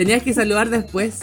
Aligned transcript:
Tenías 0.00 0.22
que 0.22 0.32
saludar 0.32 0.70
después. 0.70 1.20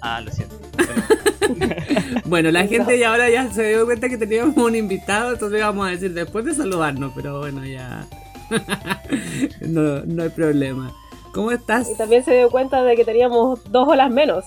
Ah, 0.00 0.20
lo 0.20 0.30
siento. 0.30 0.54
Bueno, 2.26 2.52
la 2.52 2.64
gente 2.68 2.96
ya 2.96 3.10
ahora 3.10 3.28
ya 3.28 3.50
se 3.52 3.70
dio 3.70 3.84
cuenta 3.84 4.08
que 4.08 4.16
teníamos 4.16 4.56
un 4.56 4.76
invitado, 4.76 5.32
entonces 5.32 5.60
vamos 5.60 5.88
a 5.88 5.90
decir 5.90 6.14
después 6.14 6.44
de 6.44 6.54
saludarnos, 6.54 7.12
pero 7.14 7.40
bueno, 7.40 7.66
ya. 7.66 8.06
no, 9.60 10.04
no 10.04 10.22
hay 10.22 10.28
problema. 10.28 10.94
¿Cómo 11.32 11.50
estás? 11.50 11.90
Y 11.90 11.96
también 11.96 12.24
se 12.24 12.34
dio 12.34 12.50
cuenta 12.50 12.84
de 12.84 12.94
que 12.94 13.04
teníamos 13.04 13.60
dos 13.72 13.88
olas 13.88 14.12
menos. 14.12 14.44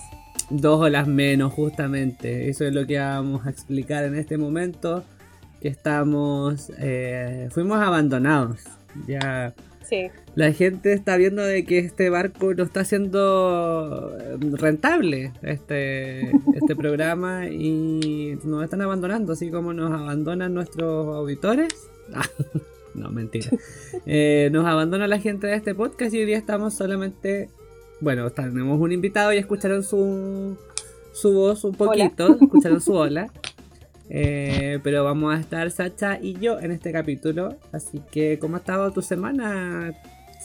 Dos 0.48 0.80
olas 0.80 1.06
menos, 1.06 1.52
justamente. 1.52 2.48
Eso 2.48 2.64
es 2.64 2.72
lo 2.72 2.86
que 2.86 2.98
vamos 2.98 3.46
a 3.46 3.50
explicar 3.50 4.04
en 4.04 4.16
este 4.16 4.38
momento. 4.38 5.04
Que 5.60 5.68
estamos. 5.68 6.72
eh, 6.78 7.48
fuimos 7.52 7.78
abandonados. 7.82 8.60
Ya. 9.06 9.52
Sí. 9.86 10.10
La 10.38 10.52
gente 10.52 10.92
está 10.92 11.16
viendo 11.16 11.42
de 11.42 11.64
que 11.64 11.78
este 11.80 12.10
barco 12.10 12.54
no 12.54 12.62
está 12.62 12.84
siendo 12.84 14.16
eh, 14.20 14.36
rentable, 14.52 15.32
este, 15.42 16.30
este 16.54 16.76
programa, 16.76 17.48
y 17.48 18.38
nos 18.44 18.62
están 18.62 18.82
abandonando, 18.82 19.32
así 19.32 19.50
como 19.50 19.72
nos 19.72 19.90
abandonan 19.90 20.54
nuestros 20.54 21.08
auditores. 21.16 21.88
No, 22.94 23.10
mentira. 23.10 23.50
Eh, 24.06 24.48
nos 24.52 24.64
abandona 24.64 25.06
la 25.06 25.20
gente 25.20 25.46
de 25.46 25.54
este 25.54 25.74
podcast 25.74 26.14
y 26.14 26.18
hoy 26.18 26.24
día 26.26 26.38
estamos 26.38 26.74
solamente... 26.74 27.50
Bueno, 28.00 28.30
tenemos 28.30 28.80
un 28.80 28.92
invitado 28.92 29.32
y 29.32 29.38
escucharon 29.38 29.82
su, 29.82 30.56
su 31.12 31.32
voz 31.32 31.64
un 31.64 31.74
poquito, 31.74 32.38
escucharon 32.40 32.80
su 32.80 32.94
hola. 32.94 33.30
Eh, 34.08 34.78
pero 34.82 35.04
vamos 35.04 35.36
a 35.36 35.40
estar 35.40 35.70
Sacha 35.70 36.18
y 36.20 36.34
yo 36.34 36.58
en 36.60 36.70
este 36.70 36.92
capítulo. 36.92 37.56
Así 37.72 38.00
que, 38.10 38.38
¿cómo 38.38 38.56
ha 38.56 38.60
estado 38.60 38.90
tu 38.92 39.02
semana, 39.02 39.94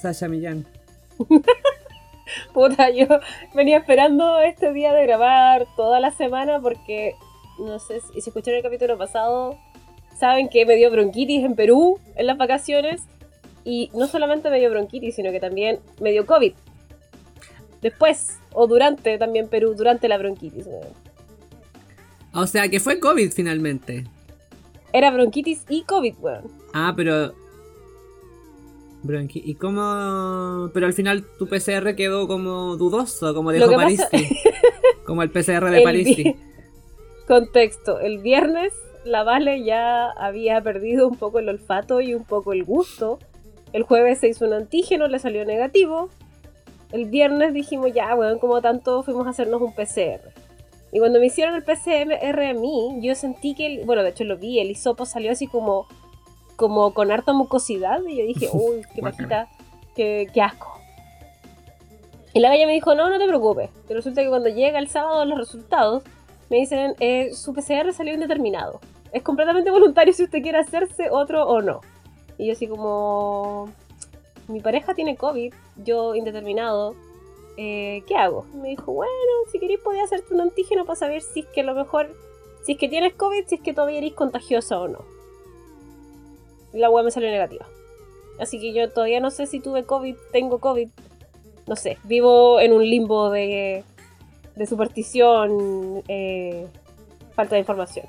Sasha 0.04 0.28
Millán? 0.28 0.66
Puta, 2.54 2.90
yo 2.90 3.08
venía 3.54 3.78
esperando 3.78 4.40
este 4.42 4.74
día 4.74 4.94
de 4.94 5.04
grabar 5.06 5.66
toda 5.78 6.00
la 6.02 6.12
semana 6.12 6.60
porque, 6.60 7.16
no 7.58 7.80
sé 7.80 8.02
si, 8.02 8.20
si 8.20 8.30
escucharon 8.30 8.58
el 8.58 8.64
capítulo 8.64 8.98
pasado, 8.98 9.58
saben 10.20 10.50
que 10.50 10.66
me 10.66 10.76
dio 10.76 10.92
bronquitis 10.92 11.46
en 11.46 11.56
Perú 11.56 12.00
en 12.16 12.28
las 12.28 12.38
vacaciones. 12.38 13.02
Y 13.66 13.90
no 13.94 14.08
solamente 14.08 14.50
me 14.50 14.60
dio 14.60 14.70
bronquitis, 14.70 15.16
sino 15.16 15.32
que 15.32 15.40
también 15.40 15.80
me 16.02 16.12
dio 16.12 16.26
COVID. 16.26 16.54
Después, 17.82 18.40
o 18.52 18.68
durante 18.68 19.18
también 19.18 19.48
Perú, 19.48 19.74
durante 19.74 20.10
la 20.10 20.18
bronquitis. 20.18 20.66
O 22.34 22.46
sea, 22.46 22.68
que 22.68 22.82
fue 22.82 23.00
COVID 23.00 23.32
finalmente. 23.32 24.04
Era 24.92 25.12
bronquitis 25.12 25.64
y 25.70 25.84
COVID, 25.84 26.16
weón. 26.20 26.52
Ah, 26.74 26.94
pero... 26.94 27.34
Bronqui- 29.04 29.42
¿Y 29.44 29.56
cómo...? 29.56 30.70
Pero 30.74 30.86
al 30.86 30.94
final 30.94 31.26
tu 31.38 31.48
PCR 31.48 31.96
quedó 31.96 32.28
como 32.28 32.78
dudoso, 32.78 33.34
como 33.34 33.52
dijo 33.52 33.72
París. 33.74 34.02
pasa- 34.10 34.24
Como 35.06 35.22
el 35.22 35.30
PCR 35.32 35.70
de 35.70 35.78
El 35.80 35.84
París. 35.84 36.16
vi- 36.18 36.36
Contexto, 37.28 38.00
el 38.00 38.20
viernes 38.20 38.74
la 39.06 39.24
Vale 39.24 39.64
ya 39.64 40.10
había 40.12 40.62
perdido 40.62 41.08
un 41.10 41.18
poco 41.18 41.40
el 41.40 41.50
olfato 41.50 42.00
y 42.02 42.14
un 42.14 42.24
poco 42.24 42.54
el 42.54 42.64
gusto. 42.64 43.20
El 43.74 43.84
jueves 43.84 44.20
se 44.20 44.30
hizo 44.30 44.46
un 44.46 44.54
antígeno, 44.54 45.08
le 45.08 45.20
salió 45.20 45.44
negativo. 45.46 46.10
El 46.94 47.06
viernes 47.06 47.54
dijimos, 47.54 47.92
ya, 47.94 48.16
weón, 48.16 48.40
como 48.40 48.62
tanto 48.62 49.04
fuimos 49.04 49.26
a 49.28 49.32
hacernos 49.32 49.62
un 49.62 49.74
PCR. 49.74 50.22
Y 50.94 51.00
cuando 51.00 51.20
me 51.20 51.26
hicieron 51.26 51.56
el 51.56 51.64
PCR 51.64 52.40
a 52.50 52.54
mí, 52.54 53.00
yo 53.02 53.16
sentí 53.16 53.56
que, 53.56 53.66
el- 53.66 53.86
bueno, 53.86 54.04
de 54.04 54.10
hecho 54.10 54.24
lo 54.24 54.38
vi, 54.38 54.60
el 54.60 54.70
hisopo 54.72 55.06
salió 55.06 55.32
así 55.32 55.48
como, 55.48 55.88
como 56.64 56.94
con 56.94 57.12
harta 57.12 57.34
mucosidad. 57.34 58.02
Y 58.08 58.18
yo 58.18 58.26
dije, 58.26 58.50
uy, 58.54 58.84
qué 58.96 59.02
pajita, 59.02 59.50
qué, 59.96 60.30
qué 60.34 60.42
asco. 60.42 60.80
Y 62.34 62.40
la 62.40 62.50
galla 62.50 62.66
me 62.66 62.74
dijo, 62.74 62.96
no, 62.96 63.10
no 63.10 63.20
te 63.20 63.28
preocupes. 63.28 63.70
Y 63.90 63.94
resulta 63.94 64.24
que 64.24 64.30
cuando 64.30 64.48
llega 64.50 64.80
el 64.80 64.88
sábado 64.88 65.26
los 65.26 65.38
resultados, 65.38 66.04
me 66.50 66.58
dicen, 66.58 66.96
eh, 67.02 67.34
su 67.34 67.54
PCR 67.54 67.94
salió 67.94 68.14
indeterminado. 68.14 68.80
Es 69.12 69.24
completamente 69.24 69.70
voluntario 69.72 70.14
si 70.14 70.24
usted 70.24 70.42
quiere 70.42 70.58
hacerse 70.58 71.10
otro 71.12 71.46
o 71.46 71.62
no. 71.62 71.82
Y 72.38 72.48
yo 72.48 72.54
así 72.54 72.66
como, 72.66 73.70
mi 74.48 74.62
pareja 74.62 74.94
tiene 74.94 75.18
COVID, 75.18 75.54
yo 75.84 76.16
indeterminado, 76.16 76.96
eh, 77.58 78.04
¿qué 78.08 78.16
hago? 78.16 78.46
Me 78.56 78.70
dijo, 78.70 78.94
bueno, 78.94 79.12
si 79.52 79.60
queréis 79.60 79.82
podés 79.82 80.04
hacerte 80.04 80.34
un 80.34 80.42
antígeno 80.42 80.86
para 80.86 80.96
saber 80.96 81.22
si 81.22 81.42
es 81.42 81.46
que 81.48 81.62
a 81.62 81.66
lo 81.66 81.76
mejor, 81.76 82.10
si 82.66 82.72
es 82.72 82.78
que 82.80 82.88
tienes 82.88 83.14
COVID, 83.14 83.46
si 83.48 83.56
es 83.56 83.62
que 83.62 83.74
todavía 83.74 84.00
eres 84.00 84.14
contagiosa 84.14 84.80
o 84.80 84.88
no. 84.88 85.13
La 86.74 86.90
web 86.90 87.06
me 87.06 87.12
salió 87.12 87.30
negativa. 87.30 87.66
Así 88.40 88.60
que 88.60 88.74
yo 88.74 88.90
todavía 88.90 89.20
no 89.20 89.30
sé 89.32 89.46
si 89.46 89.60
tuve 89.60 89.84
COVID, 89.84 90.16
tengo 90.32 90.60
COVID. 90.60 90.90
No 91.68 91.76
sé, 91.76 91.98
vivo 92.04 92.60
en 92.60 92.74
un 92.74 92.84
limbo 92.84 93.30
de, 93.30 93.84
de 94.56 94.66
superstición, 94.66 96.04
eh, 96.08 96.68
falta 97.36 97.56
de 97.56 97.60
información. 97.60 98.06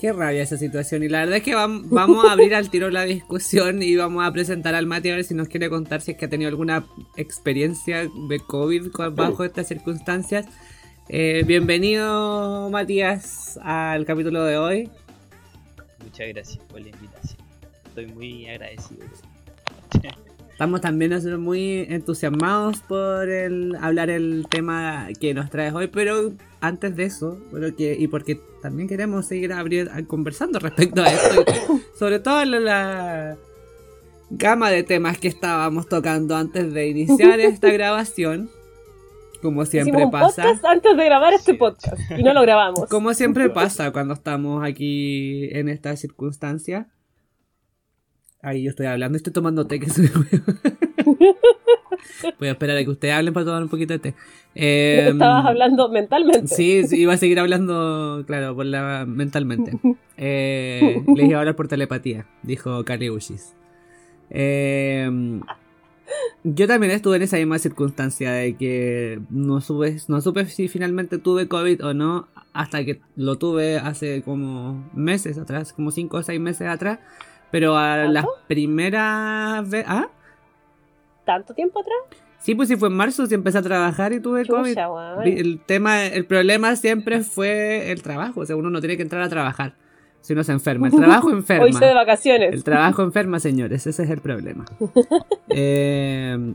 Qué 0.00 0.12
rabia 0.12 0.42
esa 0.42 0.56
situación. 0.58 1.02
Y 1.04 1.08
la 1.08 1.20
verdad 1.20 1.36
es 1.36 1.42
que 1.42 1.54
vam- 1.54 1.84
vamos 1.88 2.24
a 2.26 2.32
abrir 2.32 2.54
al 2.54 2.68
tiro 2.70 2.90
la 2.90 3.04
discusión 3.04 3.82
y 3.82 3.94
vamos 3.96 4.26
a 4.26 4.32
presentar 4.32 4.74
al 4.74 4.86
Mati 4.86 5.10
a 5.10 5.14
ver 5.14 5.24
si 5.24 5.34
nos 5.34 5.48
quiere 5.48 5.70
contar 5.70 6.00
si 6.02 6.10
es 6.12 6.18
que 6.18 6.24
ha 6.26 6.28
tenido 6.28 6.48
alguna 6.48 6.84
experiencia 7.16 8.02
de 8.28 8.40
COVID 8.46 8.88
bajo 9.12 9.44
estas 9.44 9.68
circunstancias. 9.68 10.46
Eh, 11.08 11.44
bienvenido, 11.46 12.68
Matías, 12.68 13.58
al 13.62 14.04
capítulo 14.04 14.44
de 14.44 14.58
hoy. 14.58 14.90
Muchas 16.02 16.28
gracias 16.28 16.64
por 16.64 16.80
la 16.80 16.88
invitación. 16.88 17.35
Estoy 17.96 18.12
muy 18.12 18.46
agradecido. 18.46 19.06
Estamos 20.50 20.82
también 20.82 21.12
nosotros 21.12 21.40
muy 21.40 21.86
entusiasmados 21.88 22.80
por 22.80 23.26
el 23.30 23.74
hablar 23.80 24.10
el 24.10 24.46
tema 24.50 25.08
que 25.18 25.32
nos 25.32 25.48
traes 25.48 25.72
hoy, 25.72 25.86
pero 25.86 26.34
antes 26.60 26.94
de 26.94 27.04
eso, 27.04 27.38
que, 27.78 27.96
y 27.98 28.06
porque 28.08 28.38
también 28.60 28.86
queremos 28.86 29.24
seguir 29.24 29.54
abrir, 29.54 29.90
conversando 30.08 30.58
respecto 30.58 31.02
a 31.02 31.10
esto, 31.10 31.42
sobre 31.98 32.18
todo 32.18 32.44
la, 32.44 32.60
la 32.60 33.36
gama 34.28 34.68
de 34.68 34.82
temas 34.82 35.16
que 35.16 35.28
estábamos 35.28 35.88
tocando 35.88 36.36
antes 36.36 36.74
de 36.74 36.88
iniciar 36.88 37.40
esta 37.40 37.70
grabación, 37.72 38.50
como 39.40 39.64
siempre 39.64 39.92
Hicimos 39.92 40.04
un 40.04 40.10
pasa. 40.10 40.42
podcast 40.42 40.64
antes 40.66 40.96
de 40.98 41.04
grabar 41.06 41.32
este 41.32 41.54
podcast 41.54 41.98
y 42.14 42.22
no 42.22 42.34
lo 42.34 42.42
grabamos. 42.42 42.90
Como 42.90 43.14
siempre 43.14 43.48
pasa 43.48 43.90
cuando 43.90 44.12
estamos 44.12 44.62
aquí 44.62 45.48
en 45.52 45.70
esta 45.70 45.96
circunstancia. 45.96 46.88
Ahí 48.46 48.62
yo 48.62 48.70
estoy 48.70 48.86
hablando, 48.86 49.16
estoy 49.16 49.32
tomando 49.32 49.66
té 49.66 49.80
que 49.80 49.86
me 49.86 50.08
Voy 52.38 52.46
a 52.46 52.52
esperar 52.52 52.76
a 52.76 52.84
que 52.84 52.90
ustedes 52.90 53.12
hablen 53.12 53.34
para 53.34 53.44
tomar 53.44 53.60
un 53.60 53.68
poquito 53.68 53.92
de 53.94 53.98
té. 53.98 54.14
Eh, 54.54 55.08
Estabas 55.10 55.46
hablando 55.46 55.88
mentalmente. 55.88 56.46
Sí, 56.46 56.86
sí, 56.86 57.00
iba 57.00 57.14
a 57.14 57.16
seguir 57.16 57.40
hablando, 57.40 58.22
claro, 58.24 58.54
por 58.54 58.66
la, 58.66 59.04
mentalmente. 59.04 59.72
Eh, 60.18 61.02
les 61.14 61.28
iba 61.28 61.36
a 61.36 61.40
hablar 61.40 61.56
por 61.56 61.68
telepatía, 61.68 62.26
dijo 62.42 62.84
Kaleushis. 62.84 63.54
Eh, 64.30 65.10
yo 66.44 66.66
también 66.68 66.92
estuve 66.92 67.16
en 67.16 67.22
esa 67.22 67.36
misma 67.36 67.58
circunstancia 67.58 68.32
de 68.32 68.56
que 68.56 69.20
no 69.28 69.60
supe, 69.60 69.96
no 70.08 70.20
supe 70.22 70.46
si 70.46 70.68
finalmente 70.68 71.18
tuve 71.18 71.48
COVID 71.48 71.84
o 71.84 71.92
no 71.92 72.28
hasta 72.52 72.84
que 72.84 73.00
lo 73.16 73.36
tuve 73.36 73.76
hace 73.78 74.22
como 74.22 74.88
meses 74.94 75.36
atrás, 75.36 75.72
como 75.72 75.90
5 75.90 76.16
o 76.16 76.22
6 76.22 76.40
meses 76.40 76.68
atrás. 76.68 77.00
Pero 77.58 77.78
a 77.78 77.94
¿Tanto? 77.96 78.12
las 78.12 78.26
primeras 78.48 79.70
veces... 79.70 79.86
¿Ah? 79.88 80.08
¿Tanto 81.24 81.54
tiempo 81.54 81.80
atrás? 81.80 82.22
Sí, 82.38 82.54
pues 82.54 82.68
sí 82.68 82.76
fue 82.76 82.88
en 82.88 82.94
marzo, 82.96 83.24
sí 83.24 83.34
empecé 83.34 83.56
a 83.56 83.62
trabajar 83.62 84.12
y 84.12 84.20
tuve 84.20 84.44
COVID. 84.44 84.76
El 85.24 85.60
tema, 85.64 86.04
el 86.04 86.26
problema 86.26 86.76
siempre 86.76 87.22
fue 87.22 87.90
el 87.90 88.02
trabajo. 88.02 88.40
O 88.40 88.44
sea, 88.46 88.56
uno 88.56 88.68
no 88.68 88.80
tiene 88.80 88.98
que 88.98 89.02
entrar 89.04 89.22
a 89.22 89.30
trabajar 89.30 89.74
si 90.20 90.34
uno 90.34 90.44
se 90.44 90.52
enferma. 90.52 90.88
El 90.88 90.94
trabajo 90.96 91.30
enferma. 91.30 91.64
Hoy 91.64 91.72
de 91.72 91.94
vacaciones. 91.94 92.52
El 92.52 92.62
trabajo 92.62 93.02
enferma, 93.02 93.40
señores. 93.40 93.86
Ese 93.86 94.02
es 94.04 94.10
el 94.10 94.20
problema. 94.20 94.66
Eh, 95.48 96.54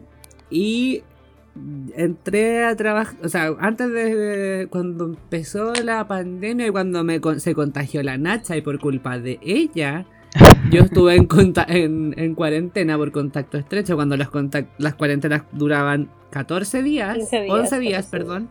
y 0.51 1.01
entré 1.95 2.63
a 2.63 2.75
trabajar. 2.75 3.15
O 3.23 3.29
sea, 3.29 3.55
antes 3.59 3.91
de, 3.91 4.15
de- 4.15 4.67
cuando 4.67 5.05
empezó 5.05 5.73
la 5.83 6.07
pandemia 6.07 6.67
y 6.67 6.69
cuando 6.69 7.03
me 7.03 7.19
con- 7.19 7.39
se 7.39 7.55
contagió 7.55 8.03
la 8.03 8.19
Nacha 8.19 8.55
y 8.55 8.61
por 8.61 8.79
culpa 8.79 9.17
de 9.17 9.39
ella. 9.41 10.05
Yo 10.71 10.81
estuve 10.81 11.15
en, 11.15 11.27
en, 11.67 12.13
en 12.17 12.35
cuarentena 12.35 12.97
por 12.97 13.11
contacto 13.11 13.57
estrecho 13.57 13.95
cuando 13.95 14.15
las, 14.17 14.29
las 14.77 14.95
cuarentenas 14.95 15.43
duraban 15.51 16.09
14 16.31 16.81
días, 16.81 17.15
15 17.17 17.41
días, 17.41 17.53
11 17.59 17.79
días, 17.79 18.05
14 18.05 18.11
perdón. 18.11 18.49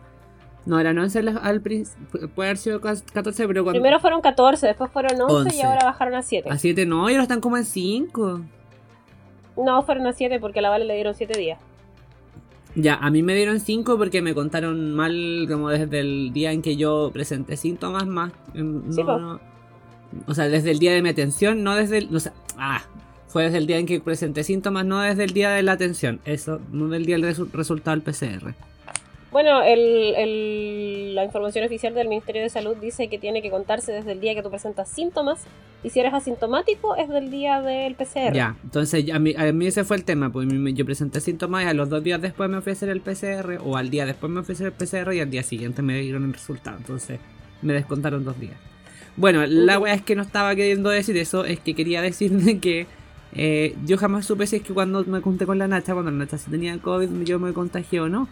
No, 0.65 0.79
eran 0.79 0.97
11 0.99 1.23
las- 1.23 1.37
al 1.37 1.61
principio, 1.61 2.29
puede 2.29 2.49
haber 2.49 2.57
sido 2.57 2.79
cas- 2.81 3.03
14, 3.11 3.47
pero 3.47 3.63
cuando... 3.63 3.79
Primero 3.81 3.99
fueron 3.99 4.21
14, 4.21 4.67
después 4.67 4.91
fueron 4.91 5.19
11, 5.19 5.33
11. 5.35 5.57
y 5.57 5.61
ahora 5.61 5.85
bajaron 5.85 6.13
a 6.13 6.21
7. 6.21 6.49
A 6.51 6.57
7 6.59 6.85
no, 6.85 7.09
y 7.09 7.13
ahora 7.13 7.23
están 7.23 7.41
como 7.41 7.57
en 7.57 7.65
5. 7.65 8.41
No, 9.57 9.81
fueron 9.81 10.05
a 10.05 10.13
7 10.13 10.39
porque 10.39 10.59
a 10.59 10.61
la 10.61 10.69
Vale 10.69 10.85
le 10.85 10.93
dieron 10.93 11.15
7 11.15 11.37
días. 11.37 11.59
Ya, 12.75 12.95
a 12.95 13.09
mí 13.09 13.21
me 13.23 13.33
dieron 13.35 13.59
5 13.59 13.97
porque 13.97 14.21
me 14.21 14.33
contaron 14.35 14.93
mal 14.93 15.45
como 15.49 15.69
desde 15.69 15.99
el 15.99 16.31
día 16.31 16.51
en 16.51 16.61
que 16.61 16.77
yo 16.77 17.09
presenté 17.11 17.57
síntomas 17.57 18.05
más. 18.05 18.31
Sí, 18.53 18.61
no, 18.61 19.05
po. 19.05 19.17
no. 19.17 19.50
O 20.27 20.33
sea, 20.33 20.47
desde 20.49 20.71
el 20.71 20.79
día 20.79 20.93
de 20.93 21.01
mi 21.01 21.09
atención, 21.09 21.63
no 21.63 21.75
desde 21.75 21.99
el... 21.99 22.15
O 22.15 22.19
sea, 22.19 22.33
ah, 22.57 22.83
Fue 23.27 23.43
desde 23.43 23.57
el 23.59 23.67
día 23.67 23.77
en 23.77 23.85
que 23.85 23.99
presenté 24.01 24.43
síntomas, 24.43 24.85
no 24.85 24.99
desde 24.99 25.23
el 25.23 25.31
día 25.33 25.51
de 25.51 25.63
la 25.63 25.71
atención. 25.73 26.19
Eso, 26.25 26.59
no 26.71 26.87
del 26.89 27.05
día 27.05 27.17
del 27.17 27.25
resu- 27.35 27.49
resultado 27.51 27.95
del 27.95 28.03
PCR. 28.03 28.53
Bueno, 29.31 29.61
el, 29.63 30.13
el- 30.17 31.15
la 31.15 31.23
información 31.23 31.63
oficial 31.65 31.93
del 31.93 32.09
Ministerio 32.09 32.41
de 32.41 32.49
Salud 32.49 32.75
dice 32.75 33.07
que 33.07 33.17
tiene 33.17 33.41
que 33.41 33.49
contarse 33.49 33.93
desde 33.93 34.11
el 34.11 34.19
día 34.19 34.35
que 34.35 34.43
tú 34.43 34.49
presentas 34.49 34.89
síntomas 34.89 35.39
y 35.83 35.89
si 35.89 36.01
eres 36.01 36.13
asintomático 36.13 36.97
es 36.97 37.07
del 37.07 37.31
día 37.31 37.61
del 37.61 37.95
PCR. 37.95 38.33
Ya, 38.33 38.57
entonces 38.63 39.09
a 39.09 39.19
mí, 39.19 39.33
a 39.37 39.51
mí 39.53 39.67
ese 39.67 39.85
fue 39.85 39.95
el 39.95 40.03
tema. 40.03 40.29
Pues 40.31 40.47
yo 40.75 40.85
presenté 40.85 41.21
síntomas 41.21 41.63
y 41.63 41.67
a 41.67 41.73
los 41.73 41.87
dos 41.89 42.03
días 42.03 42.21
después 42.21 42.49
me 42.49 42.57
hacer 42.57 42.89
el 42.89 42.99
PCR, 42.99 43.59
o 43.63 43.77
al 43.77 43.89
día 43.89 44.05
después 44.05 44.29
me 44.29 44.41
hacer 44.41 44.57
el 44.67 44.73
PCR 44.73 45.13
y 45.13 45.21
al 45.21 45.29
día 45.31 45.43
siguiente 45.43 45.81
me 45.81 45.97
dieron 46.01 46.25
el 46.25 46.33
resultado. 46.33 46.75
Entonces 46.77 47.17
me 47.61 47.71
descontaron 47.73 48.25
dos 48.25 48.37
días. 48.37 48.57
Bueno, 49.17 49.45
la 49.45 49.77
wea 49.79 49.93
es 49.93 50.01
que 50.01 50.15
no 50.15 50.21
estaba 50.23 50.55
queriendo 50.55 50.89
decir 50.89 51.17
eso, 51.17 51.45
es 51.45 51.59
que 51.59 51.75
quería 51.75 52.01
decirme 52.01 52.59
que 52.59 52.87
eh, 53.33 53.75
yo 53.85 53.97
jamás 53.97 54.25
supe 54.25 54.47
si 54.47 54.57
es 54.57 54.61
que 54.61 54.73
cuando 54.73 55.03
me 55.05 55.19
junté 55.19 55.45
con 55.45 55.57
la 55.57 55.67
Nacha, 55.67 55.93
cuando 55.93 56.11
la 56.11 56.17
Nacha 56.17 56.37
sí 56.37 56.49
tenía 56.49 56.77
COVID, 56.77 57.09
yo 57.23 57.39
me 57.39 57.53
contagié 57.53 57.99
o 58.01 58.09
no. 58.09 58.27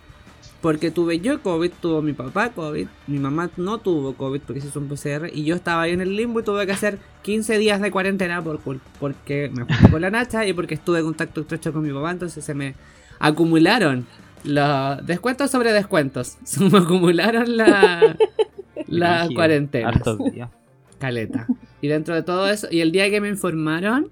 Porque 0.62 0.92
tuve 0.92 1.22
yo 1.22 1.42
COVID, 1.42 1.72
tuvo 1.82 2.02
mi 2.02 2.12
papá 2.12 2.50
COVID, 2.50 2.88
mi 3.08 3.18
mamá 3.18 3.50
no 3.56 3.78
tuvo 3.78 4.14
COVID 4.16 4.42
porque 4.42 4.60
se 4.60 4.68
hizo 4.68 4.80
un 4.82 4.90
PCR 4.90 5.30
y 5.34 5.46
yo 5.46 5.56
estaba 5.56 5.84
ahí 5.84 5.94
en 5.94 6.02
el 6.02 6.18
limbo 6.18 6.42
y 6.42 6.44
tuve 6.44 6.66
que 6.66 6.74
hacer 6.74 7.00
15 7.22 7.58
días 7.58 7.80
de 7.80 7.92
cuarentena 7.92 8.42
por, 8.42 8.60
porque 9.00 9.50
me 9.54 9.64
junté 9.64 9.90
con 9.90 10.02
la 10.02 10.10
Nacha 10.10 10.46
y 10.46 10.52
porque 10.52 10.74
estuve 10.74 11.00
en 11.00 11.06
contacto 11.06 11.42
estrecho 11.42 11.72
con 11.72 11.84
mi 11.84 11.94
papá, 11.94 12.12
entonces 12.12 12.44
se 12.44 12.54
me 12.54 12.76
acumularon 13.20 14.06
los 14.44 15.06
descuentos 15.06 15.50
sobre 15.50 15.72
descuentos. 15.72 16.38
Se 16.44 16.64
me 16.64 16.78
acumularon 16.78 17.56
la, 17.58 18.18
las 18.88 19.20
Brígido, 19.28 19.36
cuarentenas. 19.38 19.96
hartos 19.96 20.18
días. 20.32 20.50
Caleta. 21.00 21.48
Y 21.82 21.88
dentro 21.88 22.14
de 22.16 22.24
todo 22.24 22.50
eso, 22.50 22.68
y 22.70 22.82
el 22.82 22.92
día 22.92 23.10
que 23.10 23.22
me 23.22 23.30
informaron, 23.30 24.12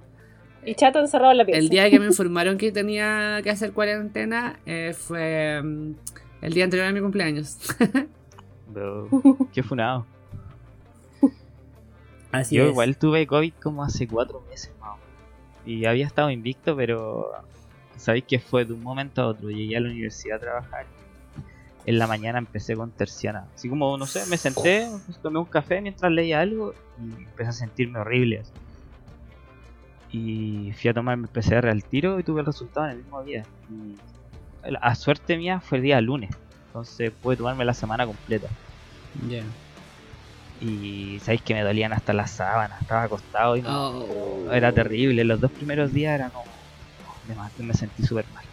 Y 0.66 0.74
chato 0.76 1.00
encerrado 1.00 1.32
en 1.32 1.38
la 1.38 1.46
pieza. 1.46 1.60
el 1.60 1.70
día 1.70 1.90
que 1.90 2.00
me 2.00 2.06
informaron 2.08 2.58
que 2.58 2.72
tenía 2.72 3.40
que 3.44 3.50
hacer 3.50 3.74
cuarentena 3.74 4.60
eh, 4.66 4.94
fue 4.98 5.62
mm, 5.64 5.92
el 6.42 6.54
día 6.54 6.64
anterior 6.66 6.88
a 6.88 6.92
mi 6.92 7.02
cumpleaños. 7.02 7.58
Bro, 8.68 9.10
qué 9.54 9.64
funado. 9.64 10.06
Así 12.32 12.56
Yo 12.56 12.64
es. 12.66 12.70
igual 12.72 12.98
tuve 12.98 13.26
COVID 13.26 13.54
como 13.62 13.84
hace 13.84 14.08
cuatro 14.08 14.44
meses 14.50 14.72
más. 14.80 14.98
Y 15.66 15.86
había 15.86 16.06
estado 16.06 16.30
invicto, 16.30 16.76
pero 16.76 17.32
sabéis 17.96 18.26
que 18.26 18.40
fue 18.40 18.66
de 18.66 18.74
un 18.74 18.84
momento 18.84 19.22
a 19.22 19.28
otro. 19.28 19.50
Llegué 19.50 19.78
a 19.78 19.80
la 19.82 19.90
universidad 19.90 20.38
a 20.38 20.40
trabajar. 20.40 20.86
En 21.88 21.98
la 21.98 22.06
mañana 22.06 22.38
empecé 22.38 22.76
con 22.76 22.92
terciana. 22.92 23.46
Así 23.56 23.68
como, 23.70 23.98
no 23.98 24.06
sé, 24.06 24.26
me 24.30 24.38
senté, 24.38 24.88
pues, 25.06 25.18
tomé 25.20 25.40
un 25.40 25.46
café 25.46 25.82
mientras 25.82 26.12
leía 26.12 26.42
algo 26.42 26.74
y 27.00 27.24
empecé 27.24 27.50
a 27.50 27.54
sentirme 27.54 27.98
horrible. 28.00 28.42
así. 28.42 28.52
Y 30.12 30.74
fui 30.80 30.90
a 30.90 30.94
tomarme 30.94 31.24
el 31.24 31.30
PCR 31.30 31.70
al 31.70 31.84
tiro 31.84 32.20
y 32.20 32.24
tuve 32.24 32.42
el 32.42 32.46
resultado 32.46 32.86
en 32.88 32.92
el 32.94 32.98
mismo 33.00 33.24
día. 33.24 33.44
Y 33.70 33.96
a 34.82 34.96
suerte 34.96 35.38
mía 35.38 35.60
fue 35.60 35.78
el 35.80 35.84
día 35.86 36.00
lunes. 36.02 36.32
Entonces 36.68 37.12
pude 37.22 37.38
tomarme 37.38 37.66
la 37.66 37.74
semana 37.74 38.06
completa. 38.06 38.48
Ya. 39.30 39.44
Y 40.60 41.20
sabéis 41.22 41.42
que 41.44 41.54
me 41.54 41.62
dolían 41.62 41.94
hasta 41.94 42.14
las 42.14 42.32
sábanas, 42.32 42.82
estaba 42.82 43.04
acostado 43.04 43.56
y 43.58 43.62
no, 43.62 44.00
Oh. 44.00 44.52
era 44.52 44.72
terrible. 44.74 45.24
Los 45.24 45.40
dos 45.40 45.52
primeros 45.52 45.94
días 45.94 46.16
era 46.16 46.30
como. 46.30 46.46
Ma- 47.36 47.52
me 47.60 47.74
sentí 47.74 48.04
súper 48.04 48.26
mal. 48.34 48.44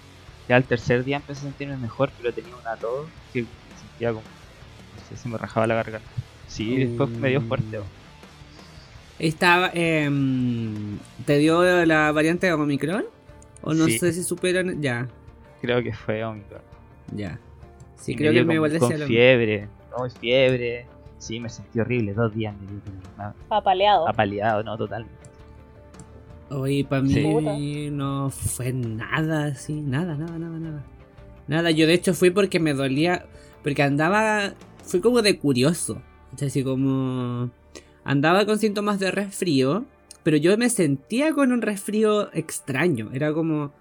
Ya 0.48 0.56
el 0.56 0.64
tercer 0.64 1.04
día 1.04 1.16
empecé 1.16 1.40
a 1.40 1.42
sentirme 1.44 1.76
mejor, 1.76 2.10
pero 2.20 2.32
tenía 2.32 2.54
una 2.56 2.76
tos 2.76 3.06
que 3.32 3.42
me 3.42 3.48
sentía 3.80 4.08
como. 4.10 4.20
No 4.22 5.08
sé, 5.08 5.16
se 5.16 5.28
me 5.28 5.38
rajaba 5.38 5.66
la 5.66 5.74
garganta. 5.76 6.08
Sí, 6.48 6.76
después 6.84 7.08
me 7.10 7.30
dio 7.30 7.40
fuerte. 7.40 7.80
Estaba, 9.18 9.70
em, 9.74 10.98
¿Te 11.24 11.38
dio 11.38 11.84
la 11.86 12.12
variante 12.12 12.52
Omicron? 12.52 13.04
O 13.62 13.72
no 13.72 13.86
Sí. 13.86 13.98
sé 13.98 14.12
si 14.12 14.22
superan. 14.22 14.82
Ya, 14.82 15.08
Creo 15.62 15.82
que 15.82 15.92
fue 15.94 16.22
Omicron. 16.24 16.60
ya. 17.14 17.38
Sí, 17.96 18.12
Y 18.12 18.16
creo 18.16 18.32
dio 18.32 18.42
que 18.42 18.46
me 18.48 18.54
igual 18.54 18.78
con 18.78 18.92
fiebre. 18.92 19.68
No, 19.96 20.10
fiebre. 20.10 20.86
Sí, 21.18 21.40
me 21.40 21.48
sentí 21.48 21.80
horrible. 21.80 22.12
Dos 22.12 22.34
días 22.34 22.54
me 22.60 22.66
dio 22.66 22.80
me- 23.16 23.32
Apaleado. 23.56 24.06
apaleado, 24.06 24.62
no, 24.62 24.76
totalmente. 24.76 25.23
Oye, 26.50 26.84
para 26.84 27.02
mí 27.02 27.12
Sí. 27.14 27.90
no 27.90 28.30
fue 28.30 28.72
nada 28.72 29.46
así, 29.46 29.72
nada, 29.80 30.16
nada, 30.16 30.38
nada, 30.38 30.58
nada. 30.58 30.84
Nada, 31.48 31.70
yo 31.70 31.86
de 31.86 31.94
hecho 31.94 32.14
fui 32.14 32.30
porque 32.30 32.60
me 32.60 32.74
dolía, 32.74 33.26
porque 33.62 33.82
andaba, 33.82 34.54
fui 34.84 35.00
como 35.00 35.22
de 35.22 35.38
curioso, 35.38 36.00
así 36.40 36.62
como 36.62 37.50
andaba 38.04 38.46
con 38.46 38.58
síntomas 38.58 38.98
de 39.00 39.10
resfrío, 39.10 39.84
pero 40.22 40.36
yo 40.36 40.56
me 40.56 40.70
sentía 40.70 41.32
con 41.32 41.52
un 41.52 41.60
resfrío 41.62 42.32
extraño, 42.34 43.10
era 43.12 43.32
como, 43.32 43.72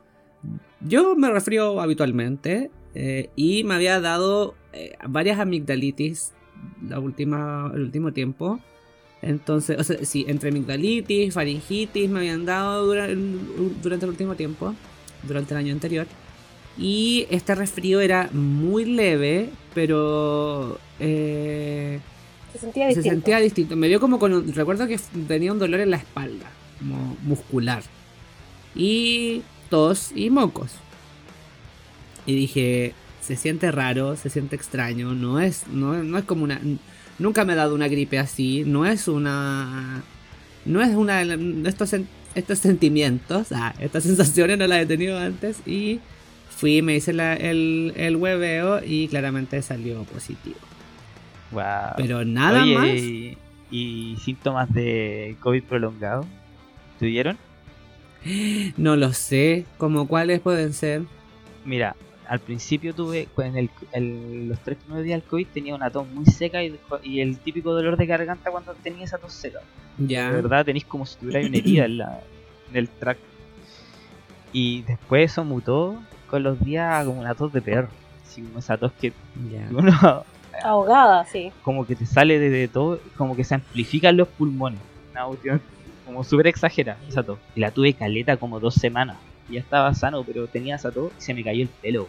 yo 0.82 1.16
me 1.16 1.30
resfrío 1.32 1.80
habitualmente 1.80 2.70
eh, 2.96 3.30
y 3.36 3.64
me 3.64 3.76
había 3.76 4.00
dado 4.02 4.56
eh, 4.74 4.94
varias 5.08 5.40
amigdalitis 5.40 6.34
la 6.88 7.00
última, 7.00 7.72
el 7.74 7.82
último 7.82 8.12
tiempo. 8.14 8.60
Entonces, 9.24 9.80
o 9.80 9.84
sea, 9.84 9.98
sí, 10.06 10.26
entre 10.28 10.50
amigdalitis, 10.50 11.34
faringitis 11.34 12.10
me 12.10 12.20
habían 12.20 12.46
dado 12.46 12.86
dura- 12.86 13.08
durante 13.82 14.06
el 14.06 14.10
último 14.12 14.36
tiempo, 14.36 14.76
durante 15.24 15.54
el 15.54 15.60
año 15.60 15.74
anterior. 15.74 16.06
Y 16.78 17.26
este 17.30 17.56
resfrío 17.56 18.02
era 18.02 18.30
muy 18.34 18.84
leve, 18.86 19.50
pero 19.74 20.78
eh, 21.00 22.00
Se 22.52 22.60
sentía 22.60 22.84
se 22.90 22.96
distinto. 22.96 23.10
sentía 23.12 23.38
distinto. 23.40 23.76
Me 23.78 23.88
dio 23.88 24.00
como 24.00 24.20
con 24.20 24.34
un- 24.34 24.54
recuerdo 24.54 24.88
que 24.88 25.00
tenía 25.28 25.52
un 25.54 25.60
dolor 25.60 25.80
en 25.80 25.92
la 25.92 25.98
espalda, 25.98 26.52
como 26.80 27.16
muscular. 27.24 27.84
Y 28.76 29.42
tos 29.70 30.12
y 30.16 30.30
mocos. 30.32 30.72
Y 32.26 32.36
dije, 32.36 32.94
se 33.22 33.36
siente 33.38 33.72
raro, 33.72 34.16
se 34.18 34.30
siente 34.30 34.56
extraño, 34.56 35.14
no 35.14 35.40
es, 35.40 35.68
no, 35.68 36.04
no 36.04 36.18
es 36.18 36.26
como 36.26 36.44
una... 36.44 36.60
Nunca 37.20 37.46
me 37.46 37.54
he 37.54 37.56
dado 37.56 37.76
una 37.76 37.88
gripe 37.88 38.18
así, 38.20 38.64
no 38.66 38.86
es 38.86 39.08
una... 39.08 40.02
No 40.66 40.82
es 40.82 40.96
una 40.96 41.24
de 41.26 41.70
estos, 41.70 41.94
estos 42.36 42.60
sentimientos, 42.60 43.52
ah, 43.52 43.74
estas 43.80 44.04
sensaciones 44.10 44.58
no 44.58 44.66
las 44.68 44.82
he 44.82 44.86
tenido 44.86 45.18
antes 45.20 45.66
y 45.68 46.00
fui, 46.50 46.82
me 46.82 46.96
hice 46.96 47.12
la- 47.14 47.36
el, 47.36 47.94
el 47.98 48.16
hueveo 48.16 48.82
y 48.84 49.08
claramente 49.10 49.62
salió 49.62 50.04
positivo. 50.04 50.56
Wow. 51.52 51.64
Pero 51.98 52.24
nada 52.26 52.64
Oye, 52.64 52.78
más. 52.78 52.88
Y, 52.88 53.38
y 53.72 54.18
síntomas 54.24 54.74
de 54.74 55.36
COVID 55.42 55.64
prolongado? 55.64 56.26
¿Tuvieron? 57.00 57.38
No 58.78 58.96
lo 58.96 59.12
sé, 59.12 59.66
como 59.78 60.08
cuáles 60.08 60.40
pueden 60.40 60.72
ser. 60.74 61.02
Mira, 61.66 61.96
al 62.28 62.40
principio 62.40 62.94
tuve, 62.94 63.28
en 63.38 63.58
el, 63.58 63.70
el- 63.92 64.48
los 64.50 64.60
tres 64.60 64.78
primeros 64.78 65.04
días 65.04 65.22
del 65.22 65.30
COVID 65.30 65.48
tenía 65.54 65.76
una 65.76 65.90
tos 65.90 66.08
muy 66.08 66.26
seca 66.26 66.64
y, 66.64 66.70
después- 66.70 67.02
y 67.04 67.20
el 67.22 67.38
típico 67.40 67.74
dolor 67.74 67.98
de 67.98 68.06
garganta 68.06 68.52
cuando 68.52 68.74
tenía 68.76 69.06
esa 69.06 69.18
tos 69.18 69.34
seca. 69.34 69.60
Ya. 69.98 70.30
De 70.30 70.42
verdad 70.42 70.66
tenéis 70.66 70.86
como 70.86 71.06
si 71.06 71.18
tuviera 71.20 71.46
una 71.48 71.58
herida 71.58 71.86
en, 71.86 71.98
la, 71.98 72.22
en 72.72 72.78
el 72.78 72.88
tracto. 72.90 73.24
Y 74.52 74.84
después 74.84 75.32
eso 75.32 75.44
mutó 75.44 76.00
con 76.30 76.44
los 76.44 76.60
días 76.64 77.06
como 77.06 77.20
una 77.20 77.34
tos 77.36 77.52
de 77.54 77.62
perro. 77.62 77.90
Así 78.26 78.42
como 78.42 78.60
esa 78.60 78.78
tos 78.78 78.92
que 78.94 79.14
Ya. 79.52 79.68
uno 79.72 80.24
Ahogada, 80.64 81.26
sí. 81.26 81.52
como 81.64 81.86
que 81.86 81.96
te 81.96 82.06
sale 82.06 82.38
desde 82.40 82.68
todo, 82.68 83.00
como 83.18 83.36
que 83.36 83.44
se 83.44 83.56
amplifican 83.56 84.16
los 84.16 84.28
pulmones. 84.28 84.80
Una 85.12 85.26
cuestión 85.26 85.62
como 86.06 86.24
súper 86.24 86.48
exagerada 86.48 87.00
esa 87.08 87.24
tos. 87.24 87.40
Y 87.56 87.60
la 87.60 87.72
tuve 87.72 87.94
caleta 87.94 88.38
como 88.38 88.60
dos 88.60 88.76
semanas. 88.76 89.18
Ya 89.54 89.60
estaba 89.62 89.94
sano, 89.94 90.24
pero 90.26 90.48
tenía 90.48 90.76
esa 90.76 90.92
tos 90.92 91.14
y 91.18 91.22
se 91.22 91.34
me 91.34 91.44
cayó 91.44 91.64
el 91.64 91.70
pelo. 91.70 92.08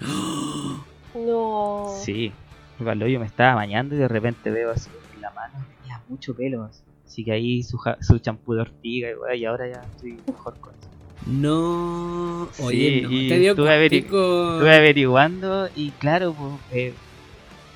No. 1.14 1.86
Sí, 2.04 2.32
cuando 2.76 3.06
yo 3.08 3.18
me 3.18 3.26
estaba 3.26 3.54
bañando 3.54 3.94
y 3.94 3.98
de 3.98 4.08
repente 4.08 4.50
veo 4.50 4.70
así 4.70 4.90
en 5.14 5.20
la 5.20 5.30
mano 5.32 5.64
tenía 5.80 6.02
mucho 6.08 6.34
pelo. 6.34 6.64
Así, 6.64 6.82
Así 7.04 7.24
que 7.24 7.32
ahí 7.32 7.62
su, 7.62 7.78
ja- 7.78 7.96
su 8.02 8.18
champú 8.18 8.52
de 8.54 8.60
ortiga 8.60 9.10
y, 9.10 9.14
weá, 9.14 9.34
y 9.34 9.44
ahora 9.46 9.66
ya 9.68 9.82
estoy 9.94 10.20
mejor 10.30 10.58
con 10.60 10.74
eso. 10.78 10.88
No. 11.26 12.48
Oye, 12.60 13.00
Sí, 13.00 13.00
no. 13.02 13.10
y 13.10 13.28
Te 13.28 13.38
dio 13.38 13.50
estuve 13.52 13.70
averi- 13.70 14.00
cuático. 14.02 14.52
Estuve 14.54 14.76
averiguando 14.76 15.68
y 15.74 15.90
claro, 15.92 16.34
pues, 16.38 16.52
eh, 16.78 16.94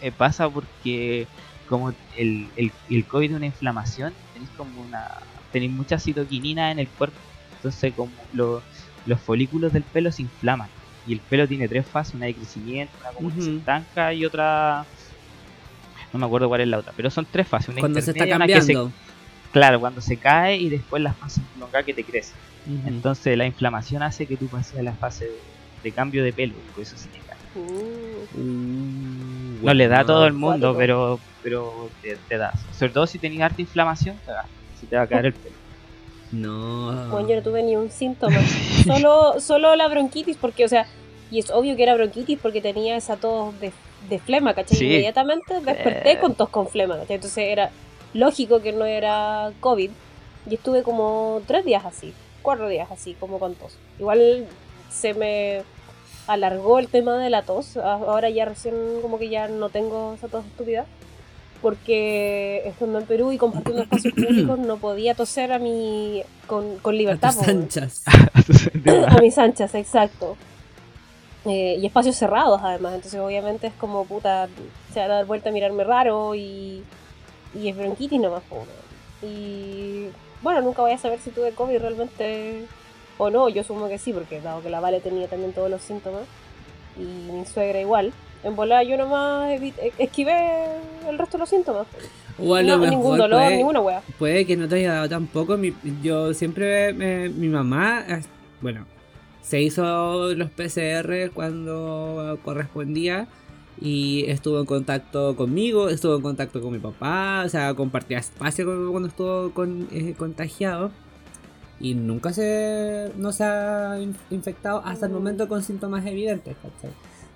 eh, 0.02 0.12
pasa 0.16 0.48
porque 0.50 1.26
como 1.68 1.92
el, 2.16 2.48
el, 2.56 2.70
el 2.90 3.06
COVID 3.06 3.30
es 3.30 3.36
una 3.36 3.46
inflamación, 3.46 4.12
tenéis 4.34 4.50
como 4.56 4.82
una 4.82 5.08
tenéis 5.50 5.72
mucha 5.72 5.98
citoquinina 5.98 6.70
en 6.70 6.78
el 6.78 6.88
cuerpo, 6.88 7.16
entonces 7.56 7.92
como 7.94 8.12
lo- 8.34 8.62
los 9.04 9.20
folículos 9.22 9.72
del 9.72 9.84
pelo 9.84 10.10
se 10.12 10.22
inflaman 10.22 10.70
y 11.04 11.14
el 11.14 11.20
pelo 11.22 11.48
tiene 11.48 11.68
tres 11.68 11.88
fases, 11.90 12.14
una 12.14 12.26
de 12.26 12.34
crecimiento, 12.34 12.96
una 12.98 13.12
como 13.12 13.30
que 13.34 13.40
se 13.40 13.56
estanca 13.58 14.14
y 14.14 14.24
otra 14.24 14.86
no 16.12 16.18
me 16.18 16.26
acuerdo 16.26 16.48
cuál 16.48 16.60
es 16.60 16.68
la 16.68 16.78
otra, 16.78 16.92
pero 16.96 17.10
son 17.10 17.26
tres 17.30 17.48
fases, 17.48 17.68
una 17.70 17.80
Cuando 17.80 18.00
se 18.00 18.10
está 18.10 18.24
que 18.24 18.30
se- 18.30 18.38
cambiando. 18.38 18.92
claro, 19.50 19.80
cuando 19.80 20.00
se 20.00 20.18
cae 20.18 20.56
y 20.58 20.68
después 20.68 21.02
la 21.02 21.14
fase 21.14 21.42
prolongada 21.52 21.84
que 21.84 21.94
te 21.94 22.04
crece. 22.04 22.34
Entonces 22.86 23.36
la 23.36 23.46
inflamación 23.46 24.02
hace 24.02 24.26
que 24.26 24.36
tú 24.36 24.48
pases 24.48 24.78
a 24.78 24.82
la 24.82 24.94
fase 24.96 25.24
de, 25.26 25.30
de 25.82 25.92
cambio 25.92 26.22
de 26.22 26.32
pelo, 26.32 26.54
y 26.58 26.62
por 26.72 26.82
eso 26.82 26.96
se 26.96 27.08
te 27.10 27.18
cae. 27.20 27.36
Uh, 27.54 28.26
No 29.64 29.74
le 29.74 29.88
da 29.88 30.00
a 30.00 30.06
todo 30.06 30.26
el 30.26 30.32
mundo, 30.34 30.74
pero 30.76 31.20
pero 31.42 31.90
te, 32.00 32.16
te 32.28 32.36
da. 32.38 32.52
Sobre 32.72 32.92
todo 32.92 33.06
si 33.06 33.18
tenías 33.18 33.42
harta 33.50 33.62
inflamación, 33.62 34.20
te 34.24 34.30
da. 34.30 34.44
Si 34.74 34.86
te 34.86 34.96
va 34.96 35.02
a 35.02 35.08
caer 35.08 35.26
el 35.26 35.34
pelo. 35.34 35.56
No. 36.32 37.08
Bueno, 37.10 37.28
yo 37.28 37.36
no 37.36 37.42
tuve 37.42 37.62
ni 37.62 37.76
un 37.76 37.90
síntoma. 37.90 38.40
Solo, 38.86 39.38
solo 39.40 39.76
la 39.76 39.86
bronquitis, 39.88 40.36
porque, 40.36 40.64
o 40.64 40.68
sea, 40.68 40.86
y 41.30 41.38
es 41.38 41.50
obvio 41.50 41.76
que 41.76 41.82
era 41.84 41.94
bronquitis 41.94 42.38
porque 42.40 42.60
tenía 42.60 42.96
esa 42.96 43.16
tos 43.16 43.58
de, 43.60 43.72
de 44.08 44.18
flema, 44.18 44.54
¿cachai? 44.54 44.76
Sí. 44.78 44.84
Inmediatamente 44.86 45.60
desperté 45.60 46.12
Eh. 46.12 46.18
con 46.18 46.34
tos 46.34 46.48
con 46.48 46.66
flema, 46.68 46.96
¿cachai? 46.98 47.16
Entonces 47.16 47.44
era 47.48 47.70
lógico 48.14 48.60
que 48.60 48.72
no 48.72 48.84
era 48.84 49.52
COVID. 49.60 49.90
Y 50.50 50.54
estuve 50.54 50.82
como 50.82 51.40
tres 51.46 51.64
días 51.64 51.84
así, 51.84 52.12
cuatro 52.42 52.68
días 52.68 52.90
así, 52.90 53.14
como 53.20 53.38
con 53.38 53.54
tos. 53.54 53.76
Igual 54.00 54.46
se 54.90 55.14
me 55.14 55.62
alargó 56.26 56.78
el 56.78 56.88
tema 56.88 57.16
de 57.18 57.30
la 57.30 57.42
tos. 57.42 57.76
Ahora 57.76 58.28
ya 58.30 58.44
recién 58.44 58.74
como 59.02 59.18
que 59.18 59.28
ya 59.28 59.48
no 59.48 59.68
tengo 59.68 60.14
esa 60.14 60.28
tos 60.28 60.44
estúpida. 60.44 60.86
Porque 61.62 62.62
estando 62.66 62.98
en 62.98 63.06
Perú 63.06 63.32
y 63.32 63.38
compartiendo 63.38 63.82
espacios 63.84 64.12
públicos 64.14 64.58
no 64.58 64.76
podía 64.78 65.14
toser 65.14 65.52
a 65.52 65.58
mi 65.58 66.22
con, 66.46 66.78
con 66.78 66.94
A 66.94 66.98
libertad. 66.98 67.34
tus 67.38 67.48
anchas. 67.48 68.02
a 69.06 69.18
mis 69.20 69.38
anchas, 69.38 69.74
exacto. 69.74 70.36
Eh, 71.44 71.76
y 71.80 71.86
espacios 71.86 72.16
cerrados 72.16 72.60
además, 72.62 72.94
entonces 72.94 73.18
obviamente 73.20 73.68
es 73.68 73.72
como 73.74 74.04
puta, 74.04 74.48
se 74.92 75.00
van 75.00 75.10
a 75.10 75.14
dar 75.14 75.26
vuelta 75.26 75.48
a 75.48 75.52
mirarme 75.52 75.82
raro 75.82 76.34
y, 76.36 76.84
y 77.54 77.68
es 77.68 77.76
bronquitis 77.76 78.20
nomás. 78.20 78.42
Y 79.22 80.06
bueno, 80.42 80.60
nunca 80.60 80.82
voy 80.82 80.92
a 80.92 80.98
saber 80.98 81.20
si 81.20 81.30
tuve 81.30 81.52
COVID 81.52 81.78
realmente 81.78 82.66
o 83.18 83.30
no, 83.30 83.48
yo 83.48 83.62
supongo 83.62 83.88
que 83.88 83.98
sí, 83.98 84.12
porque 84.12 84.40
dado 84.40 84.62
que 84.62 84.70
la 84.70 84.80
Vale 84.80 85.00
tenía 85.00 85.28
también 85.28 85.52
todos 85.52 85.70
los 85.70 85.82
síntomas 85.82 86.22
y 86.96 87.02
mi 87.02 87.44
suegra 87.46 87.80
igual. 87.80 88.12
En 88.44 88.56
volada 88.56 88.82
yo 88.82 88.96
nomás 88.96 89.50
e- 89.50 89.92
esquivé 89.98 90.34
el 91.08 91.18
resto 91.18 91.36
de 91.36 91.40
los 91.42 91.48
síntomas. 91.48 91.86
O 92.38 92.54
a 92.54 92.62
lo 92.62 92.68
No, 92.68 92.78
mejor 92.78 92.90
ningún 92.96 93.18
dolor, 93.18 93.40
puede, 93.40 93.56
ninguna 93.56 93.80
wea. 93.80 94.02
puede 94.18 94.46
que 94.46 94.56
no 94.56 94.66
te 94.68 94.76
haya 94.76 94.94
dado 94.94 95.08
tampoco. 95.08 95.56
Mi- 95.56 95.74
yo 96.02 96.34
siempre, 96.34 96.92
me- 96.92 97.28
mi 97.28 97.48
mamá, 97.48 98.04
bueno, 98.60 98.86
se 99.42 99.60
hizo 99.60 100.34
los 100.34 100.50
PCR 100.50 101.30
cuando 101.32 102.38
correspondía 102.44 103.26
y 103.80 104.24
estuvo 104.28 104.58
en 104.60 104.66
contacto 104.66 105.36
conmigo, 105.36 105.88
estuvo 105.88 106.16
en 106.16 106.22
contacto 106.22 106.60
con 106.60 106.72
mi 106.72 106.78
papá, 106.78 107.42
o 107.44 107.48
sea, 107.48 107.74
compartía 107.74 108.18
espacio 108.18 108.64
cuando 108.90 109.08
estuvo 109.08 109.50
con, 109.52 109.88
eh, 109.92 110.14
contagiado 110.16 110.90
y 111.80 111.94
nunca 111.94 112.32
se, 112.32 113.10
no 113.16 113.32
se 113.32 113.44
ha 113.44 113.98
in- 114.00 114.16
infectado 114.30 114.82
hasta 114.84 115.06
el 115.06 115.12
momento 115.12 115.48
con 115.48 115.62
síntomas 115.62 116.06
evidentes, 116.06 116.56
¿cachai? 116.56 116.90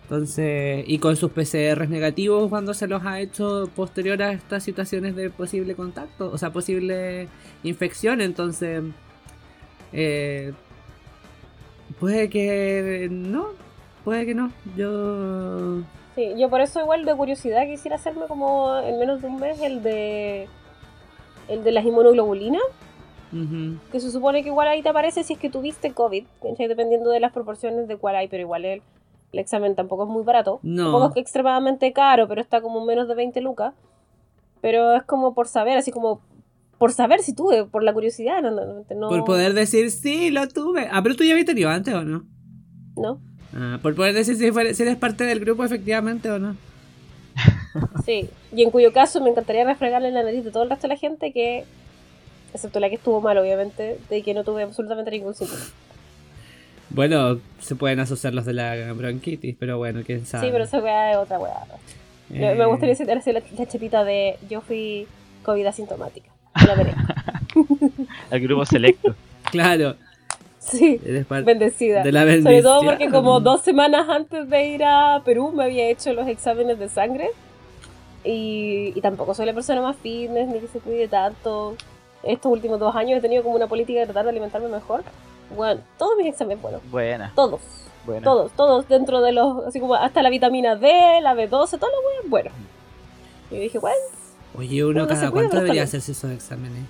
Entonces, 0.06 0.84
y 0.86 0.98
con 0.98 1.16
sus 1.16 1.32
PCRs 1.32 1.88
negativos 1.88 2.48
cuando 2.48 2.74
se 2.74 2.86
los 2.86 3.04
ha 3.04 3.18
hecho 3.18 3.68
posterior 3.74 4.22
a 4.22 4.30
estas 4.30 4.62
situaciones 4.62 5.16
de 5.16 5.30
posible 5.30 5.74
contacto, 5.74 6.30
o 6.30 6.38
sea, 6.38 6.52
posible 6.52 7.26
infección, 7.64 8.20
entonces, 8.20 8.84
eh, 9.92 10.52
puede 11.98 12.30
que 12.30 13.08
no, 13.10 13.48
puede 14.04 14.26
que 14.26 14.36
no, 14.36 14.52
yo... 14.76 15.80
Sí, 16.14 16.34
yo 16.38 16.48
por 16.50 16.60
eso 16.60 16.78
igual 16.78 17.04
de 17.04 17.16
curiosidad 17.16 17.66
quisiera 17.66 17.96
hacerme 17.96 18.26
como 18.28 18.78
en 18.78 19.00
menos 19.00 19.20
de 19.20 19.26
un 19.26 19.40
mes 19.40 19.60
el 19.60 19.82
de 19.82 20.46
el 21.48 21.64
de 21.64 21.72
las 21.72 21.84
inmunoglobulinas, 21.84 22.62
que 23.90 24.00
se 24.00 24.12
supone 24.12 24.44
que 24.44 24.50
igual 24.50 24.68
ahí 24.68 24.82
te 24.82 24.88
aparece 24.88 25.24
si 25.24 25.32
es 25.32 25.38
que 25.40 25.50
tuviste 25.50 25.92
COVID, 25.92 26.24
dependiendo 26.58 27.10
de 27.10 27.18
las 27.18 27.32
proporciones 27.32 27.88
de 27.88 27.96
cuál 27.96 28.14
hay, 28.14 28.28
pero 28.28 28.42
igual 28.42 28.64
el, 28.64 28.82
el 29.36 29.40
examen 29.40 29.74
tampoco 29.74 30.04
es 30.04 30.08
muy 30.08 30.24
barato. 30.24 30.60
No. 30.62 30.84
Tampoco 30.84 31.08
es 31.08 31.14
que 31.14 31.20
extremadamente 31.20 31.92
caro, 31.92 32.26
pero 32.26 32.40
está 32.40 32.60
como 32.60 32.84
menos 32.84 33.06
de 33.06 33.14
20 33.14 33.40
lucas. 33.40 33.74
Pero 34.62 34.94
es 34.96 35.02
como 35.04 35.34
por 35.34 35.46
saber, 35.46 35.76
así 35.78 35.90
como 35.92 36.20
por 36.78 36.92
saber 36.92 37.20
si 37.22 37.34
tuve, 37.34 37.64
por 37.64 37.82
la 37.82 37.92
curiosidad, 37.92 38.42
no, 38.42 38.50
no, 38.50 38.84
no- 38.94 39.08
Por 39.08 39.24
poder 39.24 39.52
decir, 39.54 39.90
sí, 39.90 40.30
lo 40.30 40.48
tuve. 40.48 40.88
Ah, 40.90 41.02
pero 41.02 41.14
tú 41.16 41.24
ya 41.24 41.32
habías 41.32 41.46
tenido 41.46 41.68
antes 41.70 41.94
o 41.94 42.02
no. 42.02 42.24
¿no? 42.96 43.20
Ah, 43.54 43.78
por 43.82 43.94
poder 43.94 44.14
decir 44.14 44.36
si 44.36 44.82
eres 44.82 44.96
parte 44.96 45.24
del 45.24 45.40
grupo 45.40 45.64
efectivamente 45.64 46.30
o 46.30 46.38
no. 46.38 46.56
Sí, 48.06 48.30
y 48.52 48.62
en 48.62 48.70
cuyo 48.70 48.92
caso 48.92 49.20
me 49.20 49.28
encantaría 49.30 49.64
refregarle 49.64 50.08
en 50.08 50.14
la 50.14 50.22
nariz 50.22 50.42
de 50.44 50.50
todo 50.50 50.62
el 50.62 50.70
resto 50.70 50.88
de 50.88 50.94
la 50.94 50.98
gente 50.98 51.32
que, 51.32 51.64
excepto 52.54 52.80
la 52.80 52.88
que 52.88 52.94
estuvo 52.94 53.20
mal, 53.20 53.36
obviamente, 53.36 53.98
de 54.08 54.22
que 54.22 54.32
no 54.32 54.44
tuve 54.44 54.62
absolutamente 54.62 55.10
ningún 55.10 55.34
síntoma. 55.34 55.60
Bueno, 56.90 57.38
se 57.60 57.74
pueden 57.74 58.00
asociar 58.00 58.32
los 58.34 58.44
de 58.44 58.52
la 58.52 58.92
bronquitis, 58.92 59.56
pero 59.58 59.78
bueno, 59.78 60.02
quién 60.04 60.24
sabe. 60.26 60.46
Sí, 60.46 60.52
pero 60.52 60.64
esa 60.64 60.78
weá 60.78 61.12
es 61.12 61.16
otra 61.18 61.38
weá. 61.38 61.54
Me- 62.28 62.52
Eh, 62.52 62.54
Me 62.54 62.66
gustaría 62.66 62.94
citar 62.94 63.18
así 63.18 63.32
la, 63.32 63.40
la 63.58 63.66
chapita 63.66 64.04
de 64.04 64.36
yo 64.48 64.60
fui 64.60 65.06
COVID 65.44 65.66
asintomática. 65.66 66.30
La 66.66 66.74
veré. 66.74 66.92
Al 68.30 68.40
grupo 68.40 68.64
selecto. 68.64 69.14
Claro, 69.50 69.94
Sí, 70.58 71.00
bendecida. 71.44 72.02
de 72.02 72.10
la 72.10 72.22
Sobre 72.24 72.60
todo 72.62 72.82
porque 72.82 73.08
como 73.10 73.38
dos 73.38 73.60
semanas 73.62 74.08
antes 74.08 74.50
de 74.50 74.66
ir 74.66 74.82
a 74.84 75.22
Perú 75.24 75.52
me 75.52 75.62
había 75.64 75.88
hecho 75.88 76.12
los 76.12 76.26
exámenes 76.26 76.76
de 76.80 76.88
sangre 76.88 77.28
y, 78.24 78.92
y 78.96 79.00
tampoco 79.00 79.34
soy 79.34 79.46
la 79.46 79.54
persona 79.54 79.80
más 79.80 79.96
fitness 80.02 80.48
ni 80.48 80.58
que 80.58 80.66
se 80.66 80.80
cuide 80.80 81.06
tanto. 81.06 81.76
Estos 82.26 82.52
últimos 82.52 82.78
dos 82.78 82.94
años 82.94 83.18
he 83.18 83.20
tenido 83.20 83.42
como 83.42 83.56
una 83.56 83.66
política 83.66 84.00
de 84.00 84.06
tratar 84.06 84.24
de 84.24 84.30
alimentarme 84.30 84.68
mejor. 84.68 85.02
Bueno, 85.54 85.80
todos 85.98 86.16
mis 86.16 86.26
exámenes, 86.26 86.60
bueno, 86.60 86.80
Buena, 86.90 87.32
todos, 87.34 87.60
buena. 88.04 88.24
todos, 88.24 88.52
todos 88.52 88.88
dentro 88.88 89.20
de 89.20 89.32
los, 89.32 89.64
así 89.66 89.78
como 89.78 89.94
hasta 89.94 90.22
la 90.22 90.30
vitamina 90.30 90.74
D, 90.76 91.20
la 91.22 91.34
B12, 91.34 91.48
todo 91.78 91.90
lo 91.90 92.02
bueno, 92.02 92.22
bueno. 92.26 92.50
Y 93.50 93.58
dije, 93.58 93.78
bueno, 93.78 93.96
Oye, 94.58 94.84
uno 94.84 95.06
cada 95.06 95.30
cuida, 95.30 95.30
cuánto 95.30 95.56
debería 95.58 95.82
hacerse 95.82 96.12
esos 96.12 96.30
exámenes. 96.32 96.84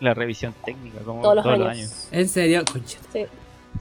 La 0.00 0.12
revisión 0.12 0.54
técnica, 0.64 1.00
como 1.04 1.22
todos 1.22 1.36
los 1.36 1.46
años. 1.46 2.08
En 2.12 2.28
serio, 2.28 2.62
concha. 2.70 2.98
Sí. 3.12 3.24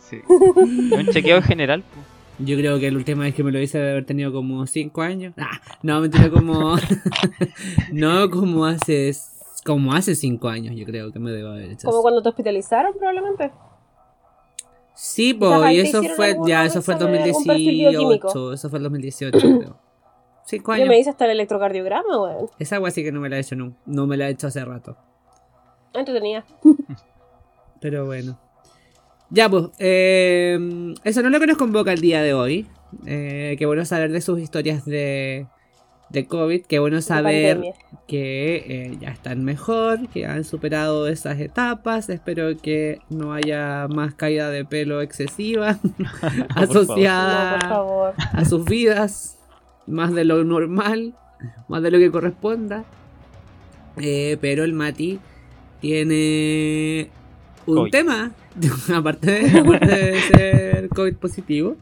Sí. 0.10 0.22
Un 0.28 1.08
chequeo 1.12 1.42
general. 1.42 1.82
po. 1.82 2.00
Yo 2.40 2.58
creo 2.58 2.80
que 2.80 2.92
la 2.92 2.98
última 2.98 3.24
vez 3.24 3.34
que 3.36 3.44
me 3.44 3.52
lo 3.52 3.60
hice 3.60 3.78
debe 3.78 3.92
haber 3.92 4.06
tenido 4.06 4.32
como 4.32 4.66
5 4.66 5.02
años. 5.02 5.34
Ah, 5.38 5.62
no, 5.84 6.02
mentira, 6.02 6.30
como. 6.30 6.76
no, 7.92 8.30
como 8.30 8.66
hace. 8.66 9.14
Como 9.66 9.94
hace 9.94 10.14
5 10.14 10.48
años, 10.48 10.76
yo 10.76 10.86
creo 10.86 11.12
que 11.12 11.18
me 11.18 11.32
debo 11.32 11.50
haber 11.50 11.72
hecho. 11.72 11.88
Como 11.90 12.04
cuando 12.04 12.22
te 12.22 12.30
hospitalizaron 12.30 12.94
probablemente. 12.98 13.52
Sí, 14.94 15.38
ahí 15.42 15.78
y 15.78 15.80
eso 15.80 16.04
fue. 16.16 16.38
Ya, 16.46 16.66
eso 16.66 16.84
fue 16.84 16.94
el 16.94 17.00
saber 17.00 17.22
algún 17.24 17.44
perfil 17.44 17.80
bioquímico. 17.80 18.28
2018. 18.28 18.54
Eso 18.54 18.70
fue 18.70 18.78
el 18.78 18.84
2018, 18.84 19.40
creo. 19.40 19.80
5 20.46 20.72
Yo 20.72 20.74
años. 20.76 20.88
me 20.88 21.00
hice 21.00 21.10
hasta 21.10 21.26
el 21.26 21.32
electrocardiograma, 21.32 22.22
weón. 22.22 22.50
Esa 22.60 22.76
agua 22.76 22.92
sí 22.92 23.04
que 23.04 23.12
no 23.12 23.20
me 23.20 23.28
la 23.28 23.38
he 23.38 23.40
hecho, 23.40 23.56
no. 23.56 23.76
No 23.88 24.06
me 24.06 24.18
la 24.18 24.28
he 24.28 24.32
hecho 24.32 24.46
hace 24.46 24.64
rato. 24.64 24.96
Ah, 25.96 26.00
Entretenida. 26.00 26.46
Pero 27.82 28.06
bueno. 28.06 28.40
Ya, 29.32 29.50
pues, 29.50 29.66
eh, 29.80 30.94
eso 31.04 31.22
no 31.24 31.30
es 31.30 31.34
lo 31.34 31.40
que 31.40 31.48
nos 31.48 31.58
convoca 31.58 31.92
el 31.92 32.02
día 32.02 32.22
de 32.22 32.36
hoy. 32.36 32.68
Eh, 33.08 33.56
qué 33.58 33.66
bueno 33.66 33.84
saber 33.84 34.12
de 34.12 34.22
sus 34.22 34.40
historias 34.40 34.86
de, 34.86 35.48
de 36.16 36.26
COVID. 36.26 36.64
Qué 36.64 36.80
bueno 36.80 37.02
saber 37.02 37.62
que 38.08 38.56
eh, 38.56 38.98
ya 39.00 39.10
están 39.10 39.44
mejor, 39.44 40.08
que 40.10 40.26
han 40.26 40.44
superado 40.44 41.08
esas 41.08 41.40
etapas. 41.40 42.10
Espero 42.10 42.58
que 42.58 43.00
no 43.10 43.34
haya 43.34 43.88
más 43.88 44.16
caída 44.16 44.50
de 44.50 44.66
pelo 44.66 45.02
excesiva 45.02 45.76
favor. 46.20 46.48
No, 46.50 46.62
asociada 46.62 47.60
por 47.60 47.70
favor. 47.70 48.14
a 48.18 48.46
sus 48.46 48.66
vidas, 48.66 49.38
más 49.86 50.14
de 50.14 50.26
lo 50.26 50.44
normal, 50.44 51.14
más 51.68 51.84
de 51.84 51.92
lo 51.92 52.00
que 52.00 52.10
corresponda. 52.10 52.86
Eh, 53.98 54.38
pero 54.42 54.64
el 54.64 54.74
Mati 54.74 55.20
tiene 55.82 57.10
un 57.66 57.76
COVID. 57.76 57.92
tema, 57.92 58.32
aparte 58.94 59.32
de, 59.32 59.60
aparte 59.60 59.96
de 59.96 60.22
ser 60.22 60.90
COVID 60.90 61.16
positivo. 61.16 61.78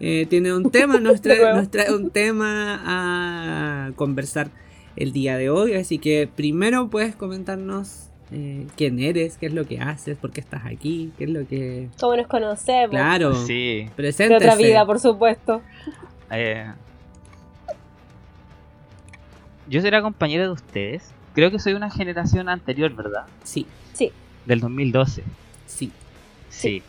Eh, 0.00 0.26
tiene 0.28 0.52
un 0.54 0.70
tema, 0.70 0.98
nos 1.00 1.20
trae, 1.20 1.38
nuevo. 1.38 1.56
nos 1.58 1.70
trae 1.70 1.94
un 1.94 2.10
tema 2.10 2.80
a 2.84 3.92
conversar 3.96 4.50
el 4.96 5.12
día 5.12 5.36
de 5.36 5.50
hoy. 5.50 5.74
Así 5.74 5.98
que 5.98 6.28
primero 6.34 6.88
puedes 6.88 7.14
comentarnos 7.16 8.08
eh, 8.32 8.66
quién 8.76 8.98
eres, 8.98 9.36
qué 9.38 9.46
es 9.46 9.52
lo 9.52 9.66
que 9.66 9.80
haces, 9.80 10.16
por 10.16 10.30
qué 10.32 10.40
estás 10.40 10.66
aquí, 10.66 11.12
qué 11.18 11.24
es 11.24 11.30
lo 11.30 11.46
que... 11.46 11.88
¿Cómo 12.00 12.16
nos 12.16 12.26
conocemos? 12.26 12.90
Claro, 12.90 13.34
Sí. 13.34 13.88
De 13.96 14.34
otra 14.36 14.56
vida, 14.56 14.84
por 14.84 14.98
supuesto. 14.98 15.62
eh, 16.30 16.66
yo 19.68 19.80
seré 19.80 20.00
compañero 20.02 20.44
de 20.44 20.50
ustedes. 20.50 21.12
Creo 21.34 21.50
que 21.50 21.58
soy 21.58 21.72
una 21.72 21.90
generación 21.90 22.48
anterior, 22.48 22.94
¿verdad? 22.94 23.24
Sí, 23.42 23.66
Sí. 23.92 24.12
Del 24.46 24.60
2012. 24.60 25.22
sí. 25.66 25.90
Sí. 26.50 26.82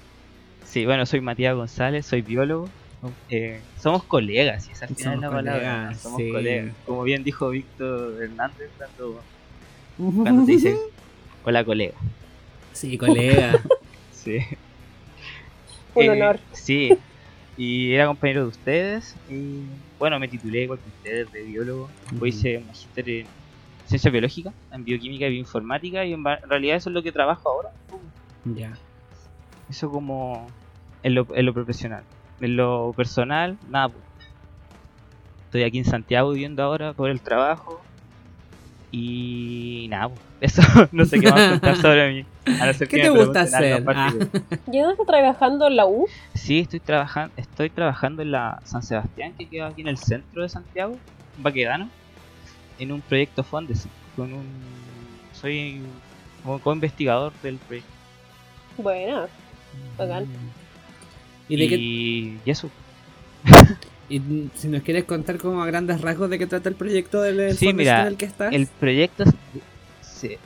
Sí, 0.63 0.85
bueno, 0.85 1.05
soy 1.05 1.21
Matías 1.21 1.55
González, 1.55 2.05
soy 2.05 2.21
biólogo. 2.21 2.67
Eh, 3.29 3.59
somos 3.79 4.03
colegas, 4.03 4.67
y 4.67 4.71
esa 4.71 4.85
al 4.85 4.95
final 4.95 5.13
Somos 5.15 5.21
la 5.21 5.29
palabra. 5.31 5.59
colegas, 5.83 6.01
Somos 6.01 6.21
sí. 6.21 6.31
colegas. 6.31 6.75
Como 6.85 7.03
bien 7.03 7.23
dijo 7.23 7.49
Víctor 7.49 8.21
Hernández 8.23 8.69
cuando, 8.77 9.21
cuando 10.23 10.45
te 10.45 10.51
dice 10.51 10.77
hola 11.43 11.63
colega. 11.63 11.93
Sí, 12.73 12.97
colega. 12.97 13.59
Sí. 14.11 14.39
Un 15.93 16.03
Eh, 16.03 16.09
honor. 16.09 16.39
Sí. 16.51 16.97
Y 17.57 17.93
era 17.93 18.07
compañero 18.07 18.41
de 18.41 18.47
ustedes. 18.47 19.15
Y 19.29 19.61
bueno, 19.99 20.19
me 20.19 20.27
titulé 20.27 20.63
igual 20.63 20.79
que 20.79 20.87
ustedes 20.89 21.31
de 21.31 21.43
biólogo. 21.43 21.89
Después 22.09 22.35
hice 22.35 22.57
un 22.57 22.65
magíster 22.65 23.07
en 23.07 23.27
ciencia 23.85 24.09
biológica, 24.09 24.51
en 24.71 24.83
bioquímica 24.83 25.27
y 25.27 25.29
bioinformática. 25.29 26.03
Y 26.05 26.13
en 26.13 26.23
realidad 26.23 26.77
eso 26.77 26.89
es 26.89 26.93
lo 26.95 27.03
que 27.03 27.11
trabajo 27.11 27.47
ahora. 27.49 27.69
Ya. 28.45 28.73
Eso 29.69 29.91
como 29.91 30.47
en 31.03 31.13
lo, 31.13 31.27
en 31.35 31.45
lo 31.45 31.53
profesional. 31.53 32.03
En 32.41 32.55
lo 32.57 32.93
personal, 32.95 33.57
nada. 33.69 33.89
pues. 33.89 34.03
Estoy 35.45 35.63
aquí 35.63 35.77
en 35.79 35.85
Santiago 35.85 36.31
viviendo 36.31 36.63
ahora 36.63 36.93
por 36.93 37.09
el 37.09 37.21
trabajo. 37.21 37.81
Y 38.91 39.87
nada, 39.89 40.09
pues, 40.09 40.21
eso 40.57 40.61
no 40.91 41.05
sé 41.05 41.19
qué 41.19 41.29
más 41.29 41.49
contar 41.49 41.75
sobre 41.77 42.13
mí. 42.13 42.25
A 42.61 42.65
no 42.67 42.73
ser 42.73 42.87
¿Qué 42.87 42.97
que 42.97 43.03
te 43.03 43.11
me 43.11 43.17
gusta 43.23 43.41
hacer? 43.41 43.83
particular. 43.83 44.29
¿Y 44.71 44.79
dónde 44.79 44.93
está 44.93 45.05
trabajando 45.05 45.67
en 45.67 45.75
la 45.75 45.85
U? 45.85 46.07
Sí, 46.33 46.59
estoy 46.59 46.79
trabajando, 46.79 47.33
estoy 47.37 47.69
trabajando 47.69 48.21
en 48.21 48.31
la 48.31 48.59
San 48.63 48.83
Sebastián, 48.83 49.33
que 49.37 49.47
queda 49.47 49.67
aquí 49.67 49.81
en 49.81 49.87
el 49.87 49.97
centro 49.97 50.43
de 50.43 50.49
Santiago, 50.49 50.97
en 51.37 51.43
Baquedano, 51.43 51.89
en 52.79 52.91
un 52.91 53.01
proyecto 53.01 53.43
Fondes, 53.43 53.87
con 54.15 54.31
un 54.31 54.45
soy 55.33 55.81
como 56.43 56.59
co-investigador 56.59 57.33
del 57.41 57.57
proyecto. 57.57 57.91
Bueno, 58.77 59.25
bacán. 59.97 60.27
¿Y, 61.49 61.57
de 61.57 61.67
qué- 61.67 61.75
y 61.75 62.39
eso. 62.45 62.69
y 64.09 64.21
si 64.55 64.67
nos 64.67 64.81
quieres 64.83 65.03
contar 65.05 65.37
como 65.37 65.61
a 65.61 65.65
grandes 65.67 66.01
rasgos 66.01 66.29
de 66.29 66.39
qué 66.39 66.47
trata 66.47 66.69
el 66.69 66.75
proyecto 66.75 67.21
del 67.21 67.55
Sí, 67.55 67.73
mira, 67.73 68.01
en 68.01 68.07
el 68.07 68.17
que 68.17 68.25
estás. 68.25 68.53
El 68.53 68.67
proyecto 68.67 69.23
se, 70.01 70.39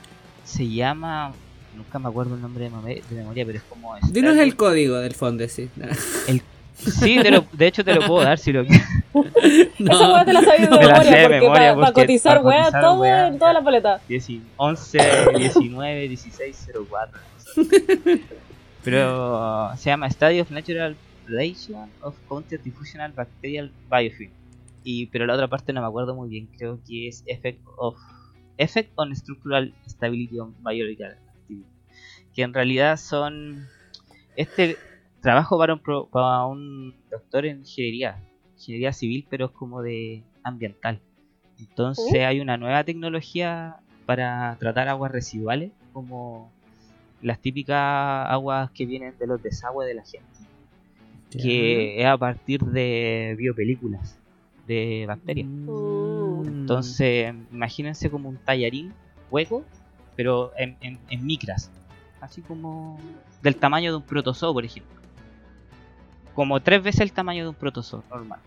se 0.43 0.67
llama, 0.67 1.33
nunca 1.75 1.99
me 1.99 2.09
acuerdo 2.09 2.35
el 2.35 2.41
nombre 2.41 2.65
de, 2.65 2.69
mame- 2.71 3.01
de 3.09 3.15
memoria, 3.15 3.45
pero 3.45 3.57
es 3.59 3.63
como... 3.69 3.95
Dinos 3.95 4.31
Estadio- 4.33 4.41
el 4.43 4.55
código 4.55 4.95
del 4.97 5.13
fondo, 5.13 5.47
sí. 5.47 5.69
Sí, 6.75 7.19
te 7.21 7.29
lo- 7.31 7.45
de 7.51 7.67
hecho 7.67 7.83
te 7.83 7.93
lo 7.93 8.05
puedo 8.07 8.23
dar 8.23 8.39
si 8.39 8.53
lo 8.53 8.65
quieres. 8.65 8.87
Esa 9.79 10.13
weá 10.13 10.23
te 10.25 10.31
la 10.33 10.41
sabía 10.41 10.67
de 10.69 10.77
memoria, 10.77 10.87
de 10.87 11.23
porque 11.23 11.39
memoria 11.41 11.49
para 11.51 11.75
porque 11.75 11.91
cotizar 12.01 12.37
pa' 12.41 12.47
weá, 12.47 12.61
cotizar 12.63 12.81
todo 12.81 13.01
weá, 13.01 13.27
en 13.27 13.37
toda 13.39 13.53
la 13.53 13.61
paleta. 13.61 14.01
11, 14.57 14.99
19, 15.37 16.07
16, 16.07 16.69
04. 16.89 17.19
Pero 18.89 19.72
uh, 19.72 19.77
se 19.77 19.89
llama 19.89 20.10
Study 20.10 20.39
of 20.39 20.51
Natural 20.51 20.96
Relation 21.27 21.89
of 22.01 22.17
Counter 22.27 22.62
Diffusional 22.62 23.12
Bacterial 23.13 23.72
Biofilm. 23.89 24.31
Y, 24.84 25.08
pero 25.08 25.25
la 25.25 25.34
otra 25.34 25.48
parte 25.48 25.74
no 25.74 25.81
me 25.81 25.88
acuerdo 25.88 26.15
muy 26.15 26.29
bien, 26.29 26.48
creo 26.58 26.79
que 26.88 27.08
es 27.08 27.24
Effect 27.27 27.62
of 27.77 27.96
Effect 28.58 28.91
on 28.96 29.15
Structural 29.15 29.74
Stability 29.88 30.39
on 30.39 30.55
Biological 30.63 31.17
Activity. 31.36 31.67
Que 32.34 32.41
en 32.43 32.53
realidad 32.53 32.98
son. 32.98 33.67
Este 34.36 34.77
trabajo 35.22 35.58
para 35.58 35.74
un, 35.74 35.79
pro- 35.81 36.08
para 36.10 36.46
un 36.46 36.96
doctor 37.12 37.46
en 37.46 37.60
ingeniería, 37.60 38.24
ingeniería 38.55 38.93
civil, 38.93 39.27
pero 39.29 39.48
es 39.48 39.51
como 39.51 39.81
de 39.81 40.24
ambiental. 40.43 41.01
Entonces 41.60 42.13
¿Mm? 42.13 42.25
hay 42.25 42.39
una 42.39 42.55
nueva 42.55 42.86
tecnología 42.86 43.77
para 44.05 44.55
tratar 44.60 44.88
aguas 44.88 45.12
residuales, 45.12 45.74
como 45.91 46.53
las 47.21 47.39
típicas 47.39 47.75
aguas 48.29 48.71
que 48.71 48.85
vienen 48.85 49.13
de 49.19 49.27
los 49.27 49.41
desagües 49.41 49.88
de 49.88 49.93
la 49.95 50.03
gente, 50.03 50.27
que 51.31 51.99
es 52.01 52.05
a 52.05 52.17
partir 52.17 52.61
de 52.61 53.35
biopelículas 53.38 54.17
de 54.67 55.05
bacterias. 55.07 55.47
Mm. 55.47 56.43
Entonces, 56.47 57.33
imagínense 57.51 58.09
como 58.09 58.29
un 58.29 58.38
tallarín 58.38 58.93
hueco, 59.31 59.63
pero 60.15 60.51
en, 60.57 60.77
en- 60.81 60.99
en 61.09 61.25
micras. 61.25 61.71
Así 62.21 62.41
como 62.41 62.99
del 63.41 63.55
tamaño 63.55 63.91
de 63.91 63.97
un 63.97 64.03
protozoo, 64.03 64.53
por 64.53 64.65
ejemplo. 64.65 64.99
Como 66.33 66.59
tres 66.61 66.81
veces 66.83 67.01
el 67.01 67.11
tamaño 67.11 67.43
de 67.43 67.49
un 67.49 67.55
protozoo 67.55 68.03
normal. 68.09 68.39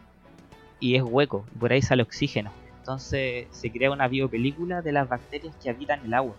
Y 0.80 0.94
es 0.96 1.02
hueco, 1.02 1.44
por 1.58 1.72
ahí 1.72 1.82
sale 1.82 2.02
oxígeno. 2.02 2.50
Entonces 2.80 3.46
se 3.50 3.70
crea 3.70 3.90
una 3.90 4.08
biopelícula 4.08 4.82
de 4.82 4.92
las 4.92 5.08
bacterias 5.08 5.54
que 5.62 5.70
habitan 5.70 6.00
el 6.04 6.14
agua. 6.14 6.34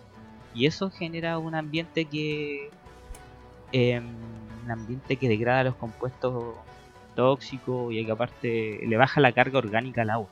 Y 0.54 0.66
eso 0.66 0.89
genera 0.92 1.38
un 1.39 1.56
ambiente 1.56 2.06
que. 2.06 2.70
em, 3.72 4.06
un 4.66 4.72
ambiente 4.72 5.18
que 5.18 5.28
degrada 5.28 5.63
los 5.66 5.76
compuestos 5.76 6.56
tóxicos 7.16 7.94
y 7.94 8.06
que 8.06 8.12
aparte 8.12 8.80
le 8.88 8.98
baja 8.98 9.20
la 9.22 9.34
carga 9.34 9.60
orgánica 9.60 10.04
al 10.04 10.10
agua 10.10 10.30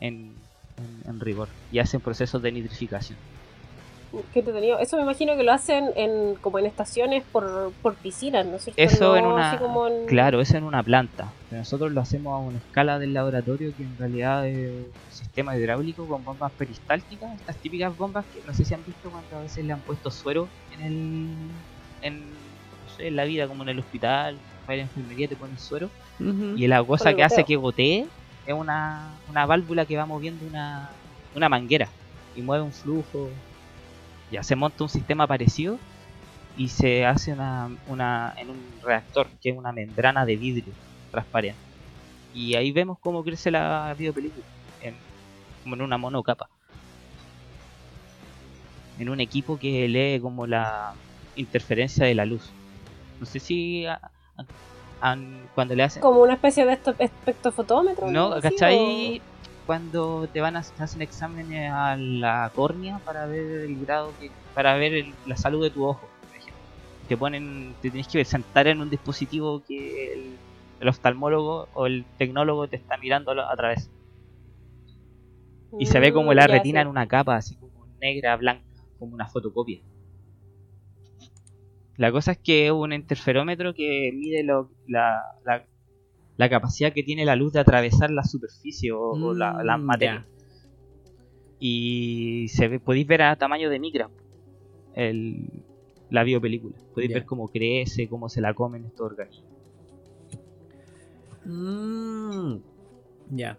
en, 0.00 0.34
en, 0.76 1.10
en 1.10 1.20
rigor 1.20 1.48
y 1.72 1.78
hacen 1.78 2.00
procesos 2.00 2.42
de 2.42 2.52
nitrificación. 2.52 3.18
Qué 4.32 4.40
entretenido. 4.40 4.78
Eso 4.80 4.96
me 4.96 5.02
imagino 5.04 5.36
que 5.36 5.42
lo 5.44 5.52
hacen 5.52 5.90
en 5.96 6.34
como 6.36 6.58
en 6.58 6.66
estaciones 6.66 7.24
por, 7.30 7.72
por 7.80 7.96
piscinas, 7.98 8.44
¿no 8.46 8.56
es 8.56 8.64
cierto? 8.64 8.82
Eso 8.82 9.12
No 9.12 9.16
en 9.16 9.26
una. 9.26 9.50
así 9.52 9.58
como 9.62 9.86
en- 9.86 10.06
Claro, 10.06 10.40
eso 10.40 10.56
en 10.56 10.64
una 10.64 10.82
planta. 10.82 11.32
Pero 11.48 11.60
nosotros 11.60 11.92
lo 11.92 12.00
hacemos 12.00 12.34
a 12.34 12.38
una 12.38 12.58
escala 12.58 12.98
del 12.98 13.14
laboratorio 13.14 13.72
que 13.76 13.84
en 13.84 13.96
realidad 13.98 14.46
es 14.48 14.70
un 14.72 14.92
sistema 15.10 15.56
hidráulico 15.56 16.06
con 16.08 16.24
bombas 16.24 16.50
peristálticas. 16.52 17.38
Estas 17.40 17.56
típicas 17.58 17.96
bombas 17.96 18.26
que 18.26 18.40
no 18.44 18.52
sé 18.52 18.64
si 18.64 18.74
han 18.74 18.84
visto 18.84 19.10
cuando 19.10 19.36
a 19.38 19.42
veces 19.42 19.64
le 19.64 19.72
han 19.72 19.80
puesto 19.80 20.10
suero 20.10 20.48
en 20.72 20.80
el. 20.80 21.36
En, 22.02 22.30
no 22.30 22.88
sé, 22.96 23.06
en 23.08 23.16
la 23.16 23.24
vida, 23.24 23.46
como 23.46 23.62
en 23.62 23.68
el 23.68 23.78
hospital, 23.78 24.38
para 24.66 24.76
la 24.78 24.82
enfermería 24.82 25.28
te 25.28 25.36
ponen 25.36 25.58
suero. 25.58 25.88
Y 26.56 26.66
la 26.66 26.82
cosa 26.84 27.14
que 27.14 27.22
hace 27.22 27.44
que 27.44 27.56
gotee 27.56 28.06
es 28.46 28.54
una, 28.54 29.14
una 29.28 29.46
válvula 29.46 29.86
que 29.86 29.96
va 29.96 30.04
moviendo 30.04 30.44
una, 30.46 30.90
una 31.34 31.48
manguera 31.48 31.88
y 32.34 32.42
mueve 32.42 32.64
un 32.64 32.72
flujo. 32.72 33.28
Ya 34.30 34.42
se 34.42 34.56
monta 34.56 34.84
un 34.84 34.90
sistema 34.90 35.26
parecido 35.26 35.78
y 36.56 36.68
se 36.68 37.04
hace 37.06 37.32
una, 37.32 37.68
una 37.88 38.34
en 38.38 38.50
un 38.50 38.80
reactor 38.84 39.26
que 39.40 39.50
es 39.50 39.56
una 39.56 39.72
membrana 39.72 40.24
de 40.24 40.36
vidrio 40.36 40.72
transparente. 41.10 41.60
Y 42.34 42.54
ahí 42.54 42.70
vemos 42.70 42.98
cómo 43.00 43.24
crece 43.24 43.50
la 43.50 43.94
biopelícula, 43.98 44.44
en, 44.82 44.94
como 45.62 45.74
en 45.74 45.82
una 45.82 45.98
monocapa. 45.98 46.48
En 48.98 49.08
un 49.08 49.20
equipo 49.20 49.58
que 49.58 49.88
lee 49.88 50.20
como 50.20 50.46
la 50.46 50.92
interferencia 51.34 52.06
de 52.06 52.14
la 52.14 52.24
luz. 52.26 52.50
No 53.18 53.26
sé 53.26 53.40
si 53.40 53.86
a- 53.86 53.94
a- 53.94 54.44
han- 55.00 55.48
cuando 55.54 55.74
le 55.74 55.82
hacen 55.82 56.02
como 56.02 56.20
una 56.20 56.34
especie 56.34 56.66
de 56.66 56.78
espectrofotómetro. 56.98 58.10
no, 58.10 58.40
¿cachai? 58.40 59.20
Cuando 59.70 60.28
te 60.30 60.40
van 60.40 60.56
a 60.56 60.62
te 60.62 60.82
hacen 60.82 61.00
exámenes 61.02 61.70
a 61.72 61.96
la 61.96 62.50
córnea 62.54 63.00
para 63.04 63.26
ver 63.28 63.44
el 63.68 63.78
grado 63.80 64.16
que, 64.18 64.36
para 64.52 64.74
ver 64.76 64.94
el- 64.94 65.20
la 65.24 65.36
salud 65.36 65.62
de 65.64 65.70
tu 65.70 65.84
ojo, 65.86 66.12
por 66.26 66.36
ejemplo. 66.36 66.64
Te 67.06 67.16
ponen, 67.16 67.76
te 67.80 67.90
tienes 67.92 68.08
que 68.08 68.24
sentar 68.24 68.66
en 68.68 68.80
un 68.80 68.90
dispositivo 68.90 69.62
que 69.66 70.12
el, 70.14 70.42
el 70.80 70.88
oftalmólogo 70.88 71.68
o 71.72 71.86
el 71.86 72.08
tecnólogo 72.16 72.68
te 72.68 72.76
está 72.76 72.96
mirando 72.98 73.32
a 73.32 73.56
través. 73.56 73.92
Y 75.76 75.86
se 75.86 75.98
ve 75.98 76.12
como 76.12 76.32
la 76.32 76.46
Mm, 76.46 76.52
retina 76.52 76.80
sí. 76.80 76.80
en 76.80 76.86
una 76.86 77.08
capa, 77.08 77.34
así 77.34 77.56
como 77.56 77.84
negra, 78.00 78.36
blanca, 78.36 78.64
como 78.98 79.14
una 79.14 79.26
fotocopia. 79.28 79.82
La 81.96 82.10
cosa 82.10 82.32
es 82.32 82.38
que 82.38 82.66
es 82.66 82.72
un 82.72 82.92
interferómetro 82.92 83.72
que 83.74 84.10
mide 84.12 84.42
lo- 84.42 84.72
la, 84.86 85.22
la- 85.44 85.69
la 86.40 86.48
capacidad 86.48 86.92
que 86.94 87.02
tiene 87.02 87.26
la 87.26 87.36
luz 87.36 87.52
de 87.52 87.60
atravesar 87.60 88.10
la 88.10 88.24
superficie 88.24 88.92
o, 88.92 89.00
o 89.10 89.34
la, 89.34 89.62
la 89.62 89.76
Mm, 89.76 89.82
materia. 89.84 90.26
Y 91.58 92.48
se 92.48 92.68
ve, 92.68 92.80
podéis 92.80 93.06
ver 93.06 93.20
a 93.22 93.36
tamaño 93.36 93.68
de 93.68 93.78
micra 93.78 94.08
el, 94.94 95.64
la 96.08 96.24
biopelícula. 96.24 96.76
Podéis 96.94 97.10
Ya. 97.10 97.16
ver 97.18 97.26
cómo 97.26 97.48
crece, 97.48 98.08
cómo 98.08 98.28
se 98.30 98.40
la 98.40 98.54
comen 98.54 98.86
estos 98.86 99.04
organismos. 99.10 99.50
Mm. 101.44 102.56
Ya. 103.32 103.58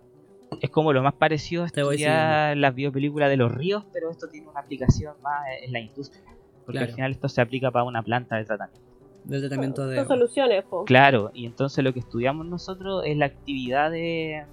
es 0.60 0.70
como 0.70 0.92
lo 0.94 1.02
más 1.04 1.14
parecido 1.14 1.64
a 1.64 1.68
estudiar 1.68 2.58
las 2.58 2.74
biopelículas 2.76 3.30
de 3.30 3.38
los 3.38 3.52
ríos, 3.54 3.86
pero 3.94 4.10
esto 4.12 4.28
tiene 4.28 4.48
una 4.48 4.60
aplicación 4.62 5.14
más 5.22 5.44
en 5.64 5.72
la 5.72 5.80
industria. 5.80 6.24
Porque 6.66 6.80
Claro. 6.80 6.88
al 6.90 6.96
final 6.96 7.12
esto 7.12 7.30
se 7.30 7.42
aplica 7.42 7.72
para 7.72 7.86
una 7.86 8.02
planta 8.04 8.36
de 8.38 8.46
tratamiento. 8.46 8.91
Del 9.24 9.42
tratamiento 9.42 9.86
de. 9.88 9.98
Son 9.98 10.08
soluciones, 10.08 10.64
po. 10.66 10.86
Claro, 10.86 11.32
y 11.34 11.46
entonces 11.46 11.84
lo 11.84 11.94
que 11.94 12.00
estudiamos 12.00 12.46
nosotros 12.46 13.04
es 13.06 13.16
la 13.18 13.26
actividad 13.28 13.92
de, 13.92 14.44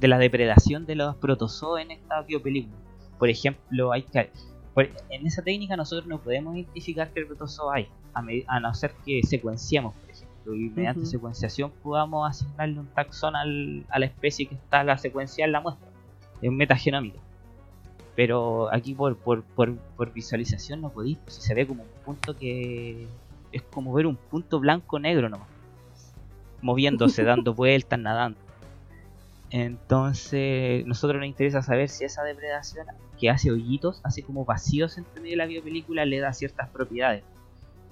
de 0.00 0.08
la 0.08 0.18
depredación 0.18 0.86
de 0.86 0.94
los 0.96 1.16
protozoos 1.16 1.80
en 1.80 1.90
esta 1.90 2.22
biopelícula. 2.22 2.74
Por 3.18 3.28
ejemplo, 3.28 3.92
hay 3.92 4.02
que, 4.02 4.30
por- 4.74 4.88
en 5.10 5.26
esa 5.26 5.42
técnica 5.42 5.76
nosotros 5.76 6.06
no 6.08 6.18
podemos 6.18 6.56
identificar 6.56 7.10
qué 7.12 7.24
protozoo 7.26 7.70
hay, 7.70 7.86
a, 8.46 8.60
no 8.60 8.74
ser 8.74 8.92
que 9.04 9.20
secuenciemos, 9.22 9.94
por 9.94 10.10
ejemplo, 10.10 10.54
y 10.54 10.70
mediante 10.70 11.06
secuenciación 11.06 11.70
podamos 11.82 12.28
asignarle 12.28 12.80
un 12.80 12.86
taxón 12.88 13.36
al- 13.36 13.84
a 13.90 13.98
la 13.98 14.06
especie 14.06 14.46
que 14.46 14.54
está 14.54 14.82
la 14.84 14.98
secuencia 14.98 15.44
en 15.44 15.52
la 15.52 15.60
muestra. 15.60 15.86
Es 16.40 16.50
metagenómica. 16.50 17.18
Pero 18.16 18.72
aquí 18.72 18.94
por, 18.94 19.16
por, 19.16 19.42
por, 19.42 19.74
por 19.96 20.12
visualización 20.12 20.80
no 20.82 20.90
podéis, 20.90 21.16
pues, 21.24 21.36
se 21.36 21.54
ve 21.54 21.66
como 21.66 21.82
un 21.84 21.88
punto 22.04 22.36
que 22.36 23.06
es 23.52 23.62
como 23.62 23.92
ver 23.92 24.06
un 24.06 24.16
punto 24.16 24.58
blanco 24.60 24.98
negro 24.98 25.28
nomás 25.28 25.48
moviéndose, 26.60 27.22
dando 27.24 27.54
vueltas, 27.54 27.98
nadando. 27.98 28.38
Entonces, 29.50 30.86
nosotros 30.86 31.18
nos 31.20 31.28
interesa 31.28 31.60
saber 31.62 31.88
si 31.88 32.04
esa 32.04 32.22
depredación 32.22 32.86
que 33.20 33.28
hace 33.28 33.50
hoyitos, 33.50 34.00
hace 34.04 34.22
como 34.22 34.44
vacíos 34.44 34.96
entre 34.96 35.20
medio 35.20 35.32
de 35.32 35.36
la 35.36 35.46
biopelícula, 35.46 36.04
le 36.06 36.18
da 36.20 36.32
ciertas 36.32 36.70
propiedades. 36.70 37.22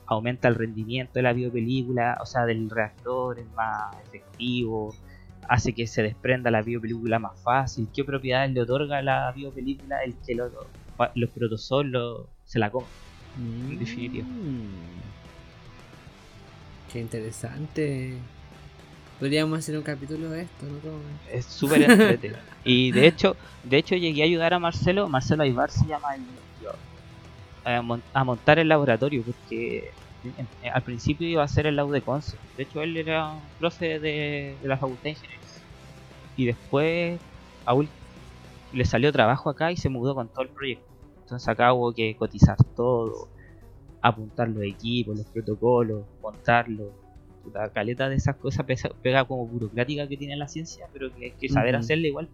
Aumenta 0.06 0.48
el 0.48 0.54
rendimiento 0.54 1.12
de 1.14 1.22
la 1.22 1.32
biopelícula, 1.32 2.18
o 2.22 2.26
sea, 2.26 2.46
del 2.46 2.70
reactor, 2.70 3.38
es 3.38 3.46
más 3.54 3.94
efectivo, 4.06 4.94
hace 5.48 5.74
que 5.74 5.86
se 5.86 6.02
desprenda 6.02 6.50
la 6.50 6.62
biopelícula 6.62 7.18
más 7.18 7.38
fácil. 7.42 7.88
¿Qué 7.94 8.04
propiedades 8.04 8.52
le 8.52 8.62
otorga 8.62 9.02
la 9.02 9.30
biopelícula 9.32 9.98
el 10.04 10.16
que 10.24 10.34
lo- 10.34 10.50
los 11.14 11.30
protozoos 11.30 11.84
lo- 11.86 12.28
se 12.44 12.58
la 12.58 12.70
comen? 12.70 12.88
en 13.72 13.78
definitiva. 13.78 14.26
Qué 16.92 17.00
interesante. 17.00 18.18
Podríamos 19.18 19.58
hacer 19.58 19.76
un 19.76 19.82
capítulo 19.82 20.30
de 20.30 20.42
esto, 20.42 20.66
¿no? 20.66 21.30
Es 21.32 21.44
súper 21.46 21.82
entretenido. 21.82 22.38
y 22.64 22.90
de 22.92 23.06
hecho, 23.06 23.36
de 23.64 23.76
hecho 23.78 23.94
llegué 23.96 24.22
a 24.22 24.24
ayudar 24.24 24.54
a 24.54 24.58
Marcelo, 24.58 25.08
Marcelo 25.08 25.42
Aybar 25.42 25.70
se 25.70 25.86
llama 25.86 26.14
el 26.16 26.22
a, 27.64 27.82
mon- 27.82 28.02
a 28.12 28.24
montar 28.24 28.58
el 28.58 28.68
laboratorio 28.68 29.22
porque 29.24 29.90
al 30.72 30.82
principio 30.82 31.26
iba 31.28 31.42
a 31.42 31.48
ser 31.48 31.66
el 31.66 31.76
lado 31.76 31.90
de 31.90 32.02
Conce. 32.02 32.36
De 32.56 32.64
hecho 32.64 32.82
él 32.82 32.96
era 32.96 33.32
un 33.32 33.48
profe 33.58 33.98
de, 34.00 34.58
de 34.60 34.68
la 34.68 34.76
Facultad 34.78 35.04
de 35.04 35.10
Ingeniería. 35.10 35.46
Y 36.36 36.46
después 36.46 37.20
a 37.66 37.74
le 38.72 38.84
salió 38.84 39.12
trabajo 39.12 39.50
acá 39.50 39.72
y 39.72 39.76
se 39.76 39.88
mudó 39.88 40.14
con 40.14 40.28
todo 40.28 40.42
el 40.44 40.50
proyecto. 40.50 40.84
Entonces 41.24 41.48
acá 41.48 41.72
hubo 41.72 41.92
que 41.92 42.16
cotizar 42.16 42.56
todo, 42.76 43.28
apuntar 44.02 44.48
los 44.48 44.62
equipos, 44.64 45.16
los 45.18 45.26
protocolos, 45.26 46.04
montarlo. 46.22 46.90
La 47.54 47.68
caleta 47.70 48.08
de 48.08 48.16
esas 48.16 48.36
cosas 48.36 48.64
pesa- 48.66 48.90
pega 49.02 49.24
como 49.24 49.46
burocrática 49.46 50.06
que 50.06 50.16
tiene 50.16 50.36
la 50.36 50.46
ciencia, 50.48 50.86
pero 50.92 51.14
que 51.14 51.26
hay 51.26 51.30
que 51.32 51.48
saber 51.48 51.74
Ujú. 51.74 51.80
hacerla 51.80 52.06
igual. 52.06 52.28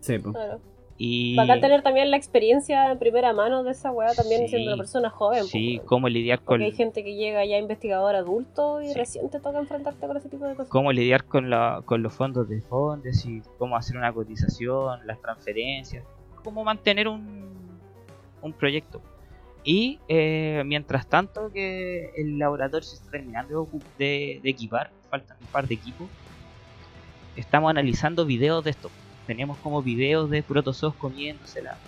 Sí, 0.00 0.18
po. 0.18 0.32
Claro. 0.32 0.60
Y 1.02 1.34
Bacán 1.34 1.62
tener 1.62 1.80
también 1.82 2.10
la 2.10 2.18
experiencia 2.18 2.92
en 2.92 2.98
primera 2.98 3.32
mano 3.32 3.64
de 3.64 3.70
esa 3.70 3.90
weá 3.90 4.12
también 4.14 4.42
Sí. 4.42 4.48
siendo 4.48 4.68
una 4.74 4.76
persona 4.76 5.08
joven. 5.08 5.44
sí, 5.44 5.76
pues, 5.78 5.88
cómo 5.88 6.10
lidiar 6.10 6.40
con 6.40 6.46
Porque 6.58 6.64
hay 6.66 6.72
gente 6.72 7.02
que 7.02 7.14
llega 7.16 7.42
ya 7.46 7.56
investigador 7.56 8.14
adulto 8.16 8.82
y 8.82 8.88
Sí. 8.88 8.94
recién 8.94 9.30
te 9.30 9.40
toca 9.40 9.58
enfrentarte 9.60 10.06
con 10.06 10.14
ese 10.18 10.28
tipo 10.28 10.44
de 10.44 10.54
cosas. 10.54 10.68
cómo 10.70 10.92
lidiar 10.92 11.24
con, 11.24 11.48
la, 11.48 11.80
con 11.86 12.02
los 12.02 12.12
fondos 12.12 12.46
de 12.50 12.60
fondos 12.60 13.24
y 13.24 13.40
cómo 13.58 13.76
hacer 13.76 13.96
una 13.96 14.12
cotización, 14.12 15.06
las 15.06 15.18
transferencias, 15.22 16.04
cómo 16.44 16.64
mantener 16.64 17.08
un, 17.08 17.48
un 18.42 18.52
proyecto. 18.52 19.00
Y 19.62 20.02
eh, 20.08 20.62
mientras 20.66 21.08
tanto 21.08 21.50
que 21.52 22.10
el 22.16 22.38
laboratorio 22.38 22.82
se 22.84 22.96
está 22.96 23.10
terminando 23.12 23.68
de, 23.96 24.40
equipar, 24.44 24.94
faltan 25.08 25.38
un 25.40 25.48
par 25.48 25.66
de 25.68 25.74
equipos, 25.74 26.12
estamos 27.34 27.70
analizando 27.70 28.26
videos 28.26 28.62
de 28.64 28.70
esto. 28.70 28.94
Teníamos 29.26 29.58
como 29.60 29.82
videos 29.82 30.30
de 30.30 30.42
protozoos 30.42 30.96
comiéndosela. 30.96 31.82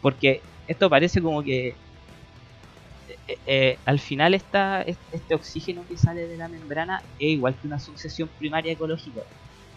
Porque 0.00 0.48
esto 0.66 0.90
parece 0.90 1.22
como 1.22 1.42
que 1.42 1.80
eh, 3.26 3.40
eh, 3.46 3.82
al 3.84 4.00
final 4.00 4.34
esta, 4.34 4.82
es- 4.82 5.00
este 5.10 5.34
oxígeno 5.34 5.86
que 5.86 5.96
sale 5.96 6.26
de 6.28 6.36
la 6.36 6.48
membrana 6.48 7.02
es 7.18 7.30
igual 7.32 7.58
que 7.58 7.66
una 7.66 7.78
sucesión 7.78 8.30
primaria 8.36 8.72
ecológica. 8.72 9.22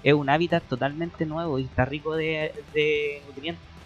Es 0.01 0.13
un 0.13 0.29
hábitat 0.29 0.67
totalmente 0.67 1.25
nuevo 1.25 1.59
y 1.59 1.65
está 1.67 1.85
rico 1.85 2.15
de 2.15 2.53
nutrientes. 3.25 3.76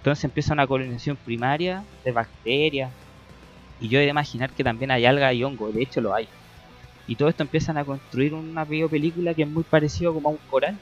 Entonces 0.00 0.24
empieza 0.24 0.54
una 0.54 0.66
colonización 0.66 1.16
primaria 1.18 1.84
de 2.04 2.12
bacterias. 2.12 2.92
Y 3.78 3.88
yo 3.88 3.98
he 4.00 4.04
de 4.04 4.08
imaginar 4.10 4.54
que 4.54 4.64
también 4.64 4.90
hay 4.90 5.04
algas 5.06 5.34
y 5.34 5.44
hongo, 5.44 5.72
de 5.72 5.82
hecho 5.82 6.00
lo 6.00 6.14
hay. 6.14 6.28
Y 7.06 7.16
todo 7.16 7.28
esto 7.28 7.42
empiezan 7.42 7.76
a 7.78 7.84
construir 7.84 8.34
una 8.34 8.64
biopelícula 8.64 9.34
que 9.34 9.42
es 9.42 9.48
muy 9.48 9.64
parecido 9.64 10.14
como 10.14 10.28
a 10.30 10.32
un 10.32 10.38
coral. 10.48 10.78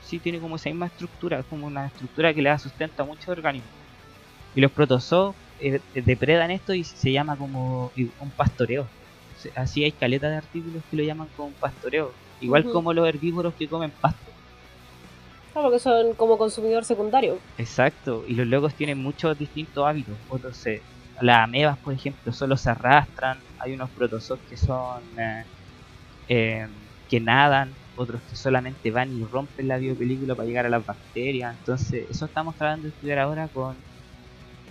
Sí, 0.00 0.18
tiene 0.20 0.40
como 0.40 0.56
esa 0.56 0.68
misma 0.68 0.86
estructura, 0.86 1.40
es 1.40 1.46
como 1.46 1.66
una 1.66 1.86
estructura 1.86 2.34
que 2.34 2.42
le 2.42 2.50
da 2.50 2.58
sustento 2.58 3.02
a 3.02 3.06
muchos 3.06 3.28
organismos. 3.28 3.70
Y 4.54 4.60
los 4.60 4.72
protozoos 4.72 5.36
eh, 5.58 5.80
depredan 5.94 6.50
esto 6.50 6.74
y 6.74 6.84
se 6.84 7.12
llama 7.12 7.36
como 7.38 7.92
un 8.18 8.32
pastoreo. 8.32 8.92
Así 9.56 9.84
hay 9.84 9.92
caleta 9.92 10.28
de 10.30 10.36
artículos 10.36 10.84
que 10.90 10.96
lo 10.96 11.04
llaman 11.04 11.28
como 11.36 11.48
un 11.48 11.54
pastoreo. 11.54 12.18
Igual 12.40 12.68
como 12.68 12.92
los 12.92 13.08
herbívoros 13.08 13.54
que 13.56 13.68
comen 13.68 13.92
pasto. 14.00 14.31
Claro, 15.52 15.68
porque 15.68 15.80
son 15.80 16.14
como 16.14 16.38
consumidor 16.38 16.84
secundario. 16.84 17.38
Exacto, 17.58 18.24
y 18.26 18.34
los 18.34 18.46
locos 18.46 18.74
tienen 18.74 18.98
muchos 18.98 19.38
distintos 19.38 19.86
hábitos. 19.86 20.16
Otros 20.28 20.56
se, 20.56 20.80
las 21.20 21.44
amebas, 21.44 21.78
por 21.78 21.92
ejemplo, 21.92 22.32
solo 22.32 22.56
se 22.56 22.70
arrastran. 22.70 23.38
Hay 23.58 23.74
unos 23.74 23.90
protozoos 23.90 24.40
que 24.48 24.56
son 24.56 25.02
eh, 25.18 25.44
eh, 26.28 26.66
que 27.08 27.20
nadan, 27.20 27.70
otros 27.96 28.22
que 28.22 28.36
solamente 28.36 28.90
van 28.90 29.12
y 29.12 29.22
rompen 29.24 29.68
la 29.68 29.76
biopelícula 29.76 30.34
para 30.34 30.48
llegar 30.48 30.64
a 30.64 30.70
las 30.70 30.86
bacterias. 30.86 31.54
Entonces, 31.58 32.06
eso 32.08 32.24
estamos 32.24 32.56
tratando 32.56 32.84
de 32.84 32.94
estudiar 32.94 33.18
ahora 33.18 33.48
con 33.48 33.76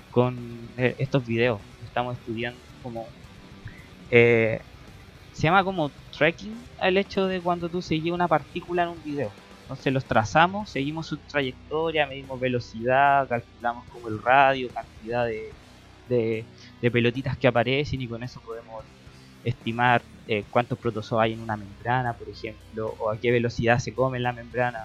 con 0.10 0.36
eh, 0.78 0.96
estos 0.98 1.26
videos. 1.26 1.62
Estamos 1.86 2.18
estudiando 2.18 2.60
como 2.82 3.06
se 4.10 5.48
llama 5.48 5.64
como 5.64 5.92
tracking 6.18 6.56
el 6.82 6.98
hecho 6.98 7.28
de 7.28 7.40
cuando 7.40 7.70
tú 7.70 7.82
seguís 7.82 8.12
una 8.12 8.28
partícula 8.28 8.84
en 8.84 8.90
un 8.90 9.04
video. 9.04 9.32
Entonces 9.72 9.94
los 9.94 10.06
trazamos, 10.08 10.72
seguimos 10.72 11.08
su 11.08 11.24
trayectoria, 11.26 12.08
medimos 12.08 12.40
velocidad, 12.40 13.28
calculamos 13.30 13.86
como 13.88 14.10
el 14.10 14.20
radio, 14.22 14.70
cantidad 14.74 15.26
de, 15.26 15.58
de, 16.06 16.92
pelotitas 16.92 17.38
que 17.38 17.48
aparecen 17.48 18.02
y 18.02 18.08
con 18.08 18.24
eso 18.24 18.42
podemos 18.44 18.86
estimar 19.44 20.08
eh, 20.28 20.48
cuántos 20.50 20.78
protozoos 20.80 21.22
hay 21.22 21.34
en 21.34 21.42
una 21.42 21.58
membrana, 21.58 22.18
por 22.18 22.30
ejemplo, 22.30 22.90
o 23.00 23.12
a 23.12 23.20
qué 23.20 23.32
velocidad 23.32 23.80
se 23.80 23.94
come 23.94 24.20
la 24.20 24.34
membrana, 24.34 24.80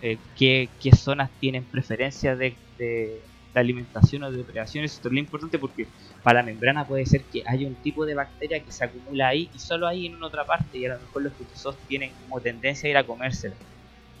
eh, 0.00 0.24
qué, 0.34 0.76
qué 0.78 0.92
zonas 0.92 1.36
tienen 1.38 1.68
preferencia 1.68 2.36
de, 2.36 2.62
de- 2.78 3.22
de 3.54 3.60
alimentación 3.60 4.22
o 4.24 4.30
de 4.30 4.36
depredación. 4.38 4.84
Eso 4.84 5.00
es 5.04 5.12
lo 5.12 5.18
importante 5.18 5.58
porque 5.58 5.90
para 6.22 6.40
la 6.40 6.46
membrana 6.46 6.86
puede 6.86 7.06
ser 7.06 7.28
que 7.30 7.42
haya 7.46 7.66
un 7.66 7.80
tipo 7.80 8.04
de 8.06 8.14
bacteria 8.14 8.62
que 8.64 8.72
se 8.72 8.84
acumula 8.84 9.28
ahí 9.28 9.50
y 9.52 9.58
solo 9.60 9.86
ahí 9.86 10.06
en 10.06 10.14
una 10.16 10.28
otra 10.28 10.46
parte 10.46 10.78
y 10.78 10.84
a 10.84 10.90
lo 10.94 11.00
mejor 11.00 11.22
los 11.22 11.34
protozoos 11.34 11.82
tienen 11.86 12.14
como 12.16 12.40
tendencia 12.42 12.88
a 12.88 12.90
ir 12.90 12.96
a 12.98 13.06
comérsela 13.06 13.58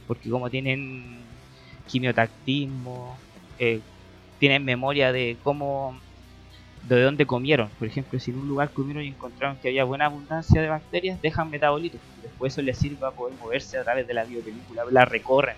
porque 0.08 0.28
como 0.28 0.50
tienen 0.50 1.20
quimiotactismo, 1.86 3.16
eh, 3.58 3.80
tienen 4.38 4.64
memoria 4.64 5.12
de 5.12 5.36
cómo, 5.42 5.98
de 6.88 7.02
dónde 7.02 7.26
comieron. 7.26 7.68
Por 7.78 7.86
ejemplo, 7.88 8.18
si 8.18 8.30
en 8.30 8.38
un 8.38 8.48
lugar 8.48 8.70
comieron 8.70 9.04
y 9.04 9.08
encontraron 9.08 9.56
que 9.60 9.68
había 9.68 9.84
buena 9.84 10.06
abundancia 10.06 10.60
de 10.62 10.68
bacterias, 10.68 11.20
dejan 11.20 11.50
metabolitos. 11.50 12.00
y 12.18 12.22
Después 12.22 12.52
eso 12.52 12.62
les 12.62 12.78
sirve 12.78 12.96
para 12.96 13.12
poder 13.12 13.36
moverse 13.38 13.78
a 13.78 13.84
través 13.84 14.06
de 14.06 14.14
la 14.14 14.24
biopelícula, 14.24 14.84
la 14.90 15.04
recorren. 15.04 15.56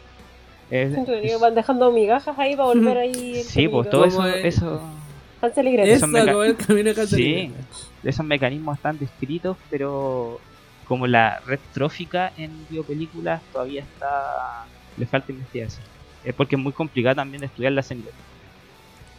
Es- 0.71 0.97
es- 0.97 1.41
Van 1.41 1.55
dejando 1.55 1.91
migajas 1.93 2.39
ahí 2.39 2.55
para 2.57 2.69
volver 2.69 2.97
ahí. 2.99 3.35
sí, 3.43 3.69
pues 3.69 3.91
todo 3.91 4.05
eso, 4.05 4.17
¿Cómo 4.19 4.29
es? 4.29 4.57
eso, 4.57 4.81
Hansel 5.43 5.69
y 5.69 5.73
Gretel. 5.73 5.91
Eso 5.95 6.07
Eso, 6.07 6.13
me 6.13 6.25
ca- 6.25 6.33
como 6.33 6.45
el 6.45 6.57
camino 6.57 6.95
de 6.95 7.07
Sí. 7.07 7.51
esos 8.05 8.25
mecanismos 8.25 8.77
están 8.77 8.99
descritos, 8.99 9.57
pero 9.69 10.39
como 10.90 11.07
la 11.07 11.38
red 11.46 11.61
trófica 11.72 12.33
en 12.37 12.50
biopelículas 12.68 13.40
todavía 13.53 13.83
está 13.83 14.64
le 14.96 15.07
falta 15.07 15.31
investigación. 15.31 15.85
Es 16.24 16.35
porque 16.35 16.57
es 16.57 16.61
muy 16.62 16.72
complicado 16.72 17.14
también 17.14 17.42
de 17.42 17.46
estudiarlas 17.46 17.88
en 17.92 18.03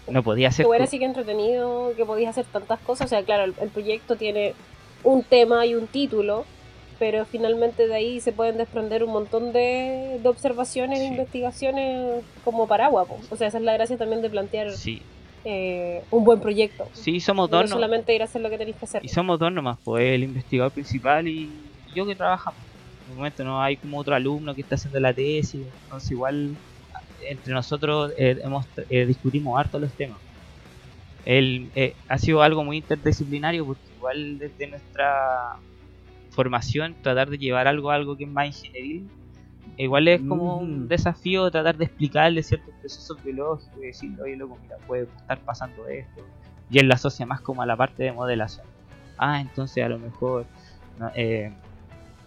no 0.10 0.22
podía 0.22 0.52
ser 0.52 0.66
Que 0.66 0.68
bueno, 0.68 0.84
co- 0.84 0.92
sí 0.92 1.00
que 1.00 1.06
entretenido, 1.06 1.94
que 1.96 2.06
podías 2.06 2.32
hacer 2.32 2.44
tantas 2.52 2.78
cosas. 2.82 3.06
O 3.06 3.08
sea, 3.08 3.24
claro, 3.24 3.46
el, 3.46 3.54
el 3.62 3.70
proyecto 3.70 4.18
tiene 4.18 4.54
un 5.06 5.24
tema 5.24 5.66
y 5.66 5.76
un 5.76 5.88
título, 5.88 6.44
pero 7.00 7.24
finalmente 7.26 7.88
de 7.88 7.96
ahí 7.96 8.20
se 8.20 8.34
pueden 8.34 8.58
desprender 8.58 9.06
un 9.06 9.14
montón 9.14 9.54
de, 9.54 10.20
de 10.22 10.28
observaciones 10.30 11.00
e 11.00 11.06
investigaciones 11.06 12.22
como 12.44 12.68
paraguas. 12.68 13.08
O 13.32 13.36
sea, 13.38 13.48
esa 13.48 13.60
es 13.60 13.64
la 13.64 13.74
gracia 13.74 13.98
también 13.98 14.22
de 14.22 14.30
plantear 14.30 14.72
sí 14.72 15.02
eh, 15.44 16.04
un 16.12 16.24
buen 16.24 16.40
proyecto. 16.40 16.90
sí 16.94 17.20
somos 17.20 17.50
dos 17.50 17.64
no- 17.64 17.76
solamente 17.76 18.14
ir 18.16 18.22
a 18.22 18.26
hacer 18.26 18.42
lo 18.42 18.50
que 18.50 18.58
tenéis 18.58 18.78
que 18.78 18.86
hacer. 18.86 19.04
y 19.04 19.08
somos 19.08 19.40
dos 19.40 19.52
nomás 19.52 19.78
pues 19.84 20.04
el 20.14 20.24
investigador 20.24 20.72
principal 20.74 21.28
y 21.28 21.74
yo 21.96 22.06
que 22.06 22.16
trabajamos 22.16 22.60
en 23.06 23.12
el 23.12 23.16
momento 23.18 23.44
no 23.44 23.62
hay 23.62 23.78
como 23.78 23.98
otro 23.98 24.14
alumno 24.16 24.54
que 24.54 24.62
está 24.62 24.76
haciendo 24.76 25.00
la 25.00 25.14
tesis 25.14 25.68
entonces 25.84 26.12
igual 26.12 26.58
entre 27.30 27.54
nosotros 27.54 28.14
eh, 28.18 28.38
hemos 28.44 28.66
eh, 28.90 29.06
discutimos 29.06 29.60
harto 29.60 29.80
los 29.80 29.96
temas 29.96 30.20
el, 31.24 31.72
eh, 31.76 31.96
ha 32.08 32.18
sido 32.18 32.42
algo 32.42 32.64
muy 32.64 32.78
interdisciplinario 32.78 33.66
porque 33.66 33.94
igual 33.94 34.38
desde 34.40 34.68
nuestra 34.68 35.14
formación 36.30 36.96
tratar 37.02 37.30
de 37.30 37.38
llevar 37.38 37.68
algo 37.68 37.92
a 37.92 37.96
algo 37.96 38.16
que 38.18 38.24
es 38.24 38.30
más 38.30 38.48
ingenieril 38.48 39.10
igual 39.78 40.08
es 40.08 40.22
como 40.22 40.58
un 40.60 40.86
Mm. 40.86 40.88
desafío 40.88 41.50
tratar 41.52 41.78
de 41.78 41.86
explicarle 41.86 42.44
ciertos 42.44 42.74
procesos 42.80 43.24
biológicos 43.24 43.78
y 43.78 43.88
decirle 43.88 44.22
oye 44.22 44.36
loco 44.36 44.58
mira 44.62 44.76
puede 44.88 45.04
estar 45.04 45.40
pasando 45.42 45.88
esto 45.88 46.22
y 46.70 46.80
él 46.80 46.88
la 46.88 46.96
asocia 46.96 47.26
más 47.26 47.42
como 47.42 47.62
a 47.62 47.66
la 47.66 47.76
parte 47.76 48.04
de 48.04 48.12
modelación 48.12 48.66
ah 49.18 49.40
entonces 49.42 49.84
a 49.84 49.90
lo 49.90 49.98
mejor 50.00 50.46
no, 51.00 51.10
eh, 51.16 51.52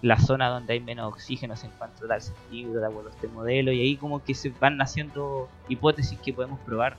la 0.03 0.19
zona 0.19 0.49
donde 0.49 0.73
hay 0.75 0.81
menos 0.81 1.09
oxígeno 1.13 1.57
se 1.57 1.67
encuentra 1.67 2.07
tal 2.09 2.21
centímetro 2.21 2.81
de 2.81 2.87
acuerdo 2.87 3.09
a 3.11 3.13
este 3.13 3.29
modelo 3.29 3.73
y 3.73 3.81
ahí 3.81 3.97
como 3.97 4.23
que 4.23 4.35
se 4.35 4.51
van 4.61 4.77
naciendo 4.77 5.49
hipótesis 5.69 6.19
que 6.21 6.33
podemos 6.33 6.59
probar 6.61 6.97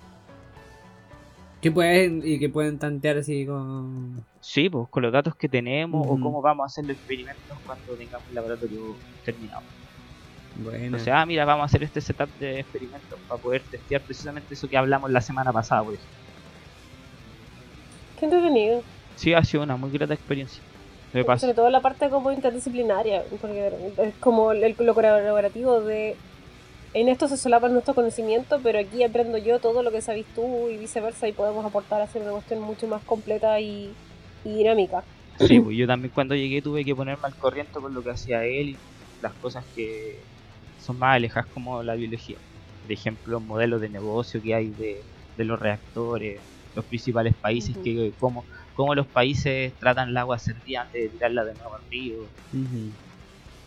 Que 1.62 1.71
pueden, 1.71 2.21
y 2.23 2.38
que 2.39 2.49
pueden 2.49 2.77
tantear 2.77 3.17
así 3.17 3.45
con. 3.45 4.23
Sí, 4.39 4.69
pues 4.69 4.88
con 4.89 5.01
los 5.01 5.12
datos 5.12 5.36
que 5.36 5.49
tenemos 5.49 6.05
o 6.05 6.19
cómo 6.19 6.39
vamos 6.41 6.63
a 6.63 6.67
hacer 6.67 6.86
los 6.86 6.95
experimentos 6.97 7.60
cuando 7.65 7.95
tengamos 7.97 8.27
el 8.29 8.36
laboratorio 8.36 8.95
terminado. 9.23 9.63
Bueno. 10.56 10.86
Entonces, 10.86 11.13
ah, 11.13 11.26
mira, 11.26 11.46
vamos 11.46 11.63
a 11.63 11.65
hacer 11.65 11.84
este 11.84 12.02
setup 12.02 12.30
de 12.39 12.60
experimentos 12.60 13.20
para 13.28 13.41
poder 13.41 13.62
testear 13.63 14.02
precisamente 14.02 14.54
eso 14.54 14.70
que 14.70 14.78
hablamos 14.78 15.12
la 15.12 15.22
semana 15.22 15.52
pasada, 15.52 15.84
por 15.84 15.94
ejemplo. 15.94 16.15
Qué 18.20 18.26
entretenido. 18.26 18.84
Sí, 19.15 19.34
ha 19.34 19.44
sido 19.44 19.63
una 19.63 19.76
muy 19.76 19.91
grata 19.91 20.13
experiencia. 20.13 20.62
Me 21.13 21.24
pasa. 21.24 21.41
Sobre 21.41 21.54
todo 21.54 21.70
la 21.70 21.82
parte 21.82 22.10
como 22.10 22.32
interdisciplinaria, 22.32 23.24
porque 23.41 23.72
es 23.98 24.13
como 24.20 24.52
el, 24.52 24.76
lo 24.80 24.94
colaborativo 24.94 25.82
de 25.82 26.15
en 26.96 27.10
esto 27.10 27.28
se 27.28 27.36
solapa 27.36 27.68
nuestro 27.68 27.94
conocimiento, 27.94 28.62
pero 28.63 28.80
aquí 28.80 29.04
aprendo 29.04 29.38
yo 29.38 29.60
todo 29.60 29.84
lo 29.84 29.91
que 29.91 30.02
sabes 30.02 30.26
tú 30.34 30.70
y 30.70 30.78
viceversa 30.78 31.28
y 31.28 31.34
podemos 31.34 31.65
aportar 31.65 32.00
a 32.00 32.06
hacer 32.06 32.22
una 32.22 32.32
cuestión 32.32 32.62
mucho 32.62 32.88
más 32.88 33.04
completa 33.04 33.60
y, 33.60 33.94
y 34.46 34.54
dinámica. 34.56 35.04
Sí, 35.39 35.60
pues 35.62 35.76
yo 35.76 35.88
también 35.88 36.13
cuando 36.13 36.36
llegué 36.36 36.62
tuve 36.62 36.86
que 36.86 36.96
ponerme 36.96 37.28
al 37.28 37.36
corriente 37.36 37.82
con 37.82 37.94
lo 37.94 38.02
que 38.02 38.12
hacía 38.12 38.46
él 38.46 38.70
y 38.70 38.78
las 39.22 39.34
cosas 39.34 39.65
que 39.76 40.20
son 40.86 40.98
más 41.00 41.15
alejadas 41.15 41.50
como 41.52 41.82
la 41.84 41.95
biología. 41.95 42.38
Por 42.82 42.91
ejemplo, 42.91 43.39
modelos 43.39 43.82
de 43.82 43.89
negocio 43.89 44.41
que 44.41 44.54
hay 44.54 44.69
de, 44.71 45.04
de 45.36 45.43
los 45.45 45.60
reactores, 45.60 46.43
los 46.76 46.86
principales 46.86 47.34
países, 47.36 47.76
Ujú. 47.76 47.84
que 47.84 48.13
cómo, 48.19 48.45
cómo 48.74 48.93
los 48.95 49.08
países 49.08 49.74
tratan 49.80 50.10
el 50.10 50.17
agua 50.17 50.38
servida 50.38 50.82
antes 50.84 51.02
de 51.02 51.10
tirarla 51.10 51.43
de 51.45 51.56
nuevo 51.56 51.76
al 51.76 51.82
río, 51.89 52.30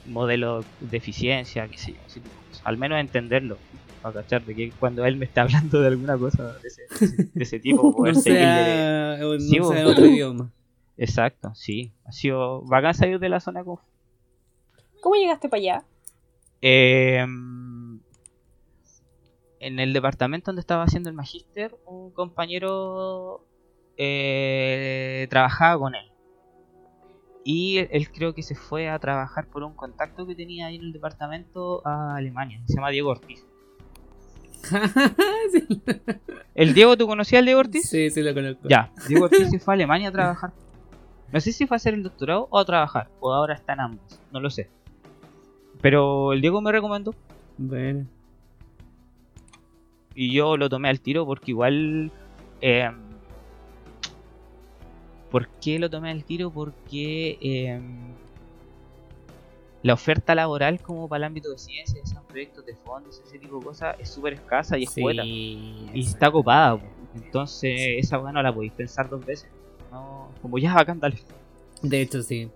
modelos 0.04 0.66
de 0.80 0.96
eficiencia, 0.96 1.68
qué 1.68 1.76
sé 1.78 1.94
yo, 1.94 2.00
cosas. 2.46 2.62
al 2.64 2.78
menos 2.78 3.00
entenderlo. 3.00 3.58
Para 4.00 4.22
cachar 4.22 4.44
de 4.44 4.54
que 4.54 4.72
cuando 4.78 5.04
él 5.04 5.16
me 5.16 5.24
está 5.26 5.42
hablando 5.42 5.80
de 5.80 5.88
alguna 5.88 6.16
cosa 6.16 6.54
de 6.60 6.68
ese, 6.68 7.54
de 7.56 7.60
tipo, 7.60 7.92
poder 7.96 8.14
no 8.14 8.20
seguirle. 8.20 8.46
sea, 8.46 9.18
no 9.18 9.40
Sí, 9.40 9.56
sea 9.56 9.60
vos. 9.84 9.92
otro 9.92 10.06
idioma. 10.06 10.52
Exacto, 10.96 11.52
sí. 11.54 11.92
Ha 12.04 12.12
sido 12.12 12.62
bacán 12.62 12.94
salir 12.94 13.18
de 13.18 13.28
la 13.28 13.40
zona 13.40 13.60
de 13.60 13.66
confort. 13.66 13.88
¿Cómo 15.00 15.14
llegaste 15.16 15.48
para 15.48 15.60
allá? 15.60 15.84
Eh, 16.60 17.24
en 19.60 19.80
el 19.80 19.92
departamento 19.92 20.50
donde 20.50 20.60
estaba 20.60 20.84
haciendo 20.84 21.08
el 21.08 21.14
magíster, 21.14 21.76
un 21.86 22.10
compañero 22.12 23.44
eh, 23.96 25.26
trabajaba 25.30 25.78
con 25.78 25.94
él. 25.94 26.10
Y 27.44 27.78
él, 27.78 27.88
él 27.92 28.10
creo 28.10 28.34
que 28.34 28.42
se 28.42 28.54
fue 28.54 28.88
a 28.88 28.98
trabajar 28.98 29.46
por 29.46 29.62
un 29.62 29.74
contacto 29.74 30.26
que 30.26 30.34
tenía 30.34 30.66
ahí 30.66 30.76
en 30.76 30.82
el 30.82 30.92
departamento 30.92 31.86
a 31.86 32.16
Alemania. 32.16 32.60
Se 32.66 32.74
llama 32.74 32.90
Diego 32.90 33.10
Ortiz. 33.10 33.44
sí, 35.52 35.82
¿El 36.54 36.74
Diego, 36.74 36.96
tú 36.96 37.06
conocías 37.06 37.38
al 37.40 37.46
Diego 37.46 37.60
Ortiz? 37.60 37.88
sí, 37.88 38.10
sí 38.10 38.22
lo 38.22 38.34
conozco. 38.34 38.68
Ya, 38.68 38.92
Diego 39.06 39.24
Ortiz 39.26 39.50
se 39.50 39.58
fue 39.58 39.72
a 39.72 39.76
Alemania 39.76 40.08
a 40.08 40.12
trabajar. 40.12 40.52
No 41.32 41.40
sé 41.40 41.52
si 41.52 41.66
fue 41.66 41.74
a 41.74 41.78
hacer 41.78 41.94
el 41.94 42.02
doctorado 42.02 42.48
o 42.50 42.58
a 42.58 42.64
trabajar, 42.64 43.08
o 43.20 43.32
ahora 43.32 43.54
está 43.54 43.74
en 43.74 43.80
ambos, 43.80 44.20
no 44.32 44.40
lo 44.40 44.50
sé. 44.50 44.70
Pero 45.80 46.32
el 46.32 46.40
Diego 46.40 46.60
me 46.60 46.72
recomendó 46.72 47.14
Bueno. 47.56 48.06
y 50.14 50.32
yo 50.32 50.56
lo 50.56 50.68
tomé 50.68 50.88
al 50.88 51.00
tiro 51.00 51.24
porque 51.26 51.52
igual... 51.52 52.10
eh, 52.60 52.90
¿Por 55.30 55.46
qué 55.48 55.78
lo 55.78 55.90
tomé 55.90 56.10
al 56.10 56.24
tiro? 56.24 56.50
Porque 56.50 57.38
eh, 57.40 57.80
la 59.82 59.92
oferta 59.94 60.34
laboral 60.34 60.80
como 60.80 61.06
para 61.06 61.18
el 61.18 61.24
ámbito 61.24 61.50
de 61.50 61.58
ciencia, 61.58 62.00
esos 62.02 62.22
proyectos 62.24 62.64
de 62.64 62.74
fondos, 62.74 63.20
ese 63.26 63.38
tipo 63.38 63.58
de 63.58 63.64
cosas, 63.66 63.96
es 64.00 64.08
súper 64.08 64.32
escasa 64.32 64.78
y 64.78 64.84
es 64.84 64.94
buena. 64.96 65.22
Sí, 65.22 65.90
Y 65.92 66.00
está 66.00 66.30
copada, 66.30 66.80
entonces 67.14 67.72
esa 67.98 68.18
weá 68.18 68.32
no 68.32 68.42
la 68.42 68.52
podéis 68.54 68.72
pensar 68.72 69.08
dos 69.10 69.24
veces. 69.24 69.50
No, 69.92 70.28
como 70.40 70.56
ya 70.58 70.74
bacán, 70.74 70.98
dale. 70.98 71.18
De 71.82 72.00
hecho, 72.00 72.22
sí. 72.22 72.48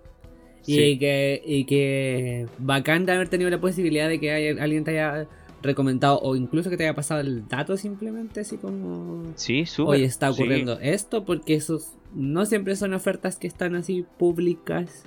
Y, 0.67 0.75
Sí. 0.75 0.99
que, 0.99 1.43
y 1.45 1.65
que 1.65 2.47
bacán 2.59 3.05
de 3.07 3.13
haber 3.13 3.29
tenido 3.29 3.51
la 3.51 3.61
posibilidad 3.61 4.09
de 4.09 4.21
que 4.21 4.31
haya- 4.33 4.63
alguien 4.63 4.85
te 4.85 4.93
haya 4.93 5.27
recomendado 5.63 6.19
o 6.21 6.35
incluso 6.37 6.71
que 6.71 6.77
te 6.77 6.85
haya 6.85 6.95
pasado 6.95 7.21
el 7.21 7.47
dato 7.49 7.77
simplemente 7.77 8.41
así 8.41 8.57
como 8.57 9.25
Sí, 9.37 9.65
súper. 9.67 9.97
hoy 10.01 10.05
está 10.05 10.33
Sí. 10.33 10.43
ocurriendo 10.43 10.79
esto 10.81 11.25
porque 11.25 11.55
esos 11.55 11.93
no 12.15 12.45
siempre 12.47 12.75
son 12.77 12.95
ofertas 12.95 13.37
que 13.37 13.47
están 13.47 13.75
así 13.77 14.05
públicas 14.19 15.05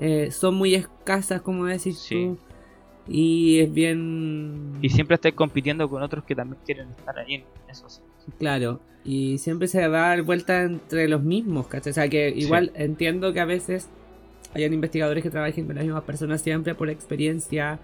Eh, 0.00 0.30
son 0.30 0.54
muy 0.54 0.74
escasas 0.76 1.40
como 1.42 1.64
decís 1.66 1.98
Sí. 1.98 2.14
tú 2.14 2.38
y 3.08 3.58
es 3.60 3.72
bien 3.72 4.74
Y 4.82 4.90
siempre 4.90 5.14
estáis 5.16 5.34
compitiendo 5.34 5.88
con 5.90 6.02
otros 6.02 6.22
que 6.24 6.34
también 6.36 6.60
quieren 6.64 6.90
estar 6.90 7.18
ahí 7.18 7.34
en 7.34 7.44
eso 7.68 7.88
sí. 7.88 8.00
Claro, 8.38 8.80
y 9.04 9.38
siempre 9.38 9.66
se 9.68 9.80
da 9.88 10.20
vuelta 10.22 10.62
entre 10.62 11.08
los 11.08 11.22
mismos, 11.22 11.66
¿cachai? 11.66 11.90
O 11.90 11.94
sea, 11.94 12.08
que 12.08 12.28
igual 12.28 12.70
entiendo 12.74 13.32
que 13.32 13.40
a 13.40 13.44
veces 13.46 13.88
hayan 14.54 14.72
investigadores 14.72 15.22
que 15.22 15.30
trabajen 15.30 15.66
con 15.66 15.76
las 15.76 15.84
mismas 15.84 16.04
personas 16.04 16.40
siempre 16.40 16.74
por 16.74 16.90
experiencia, 16.90 17.78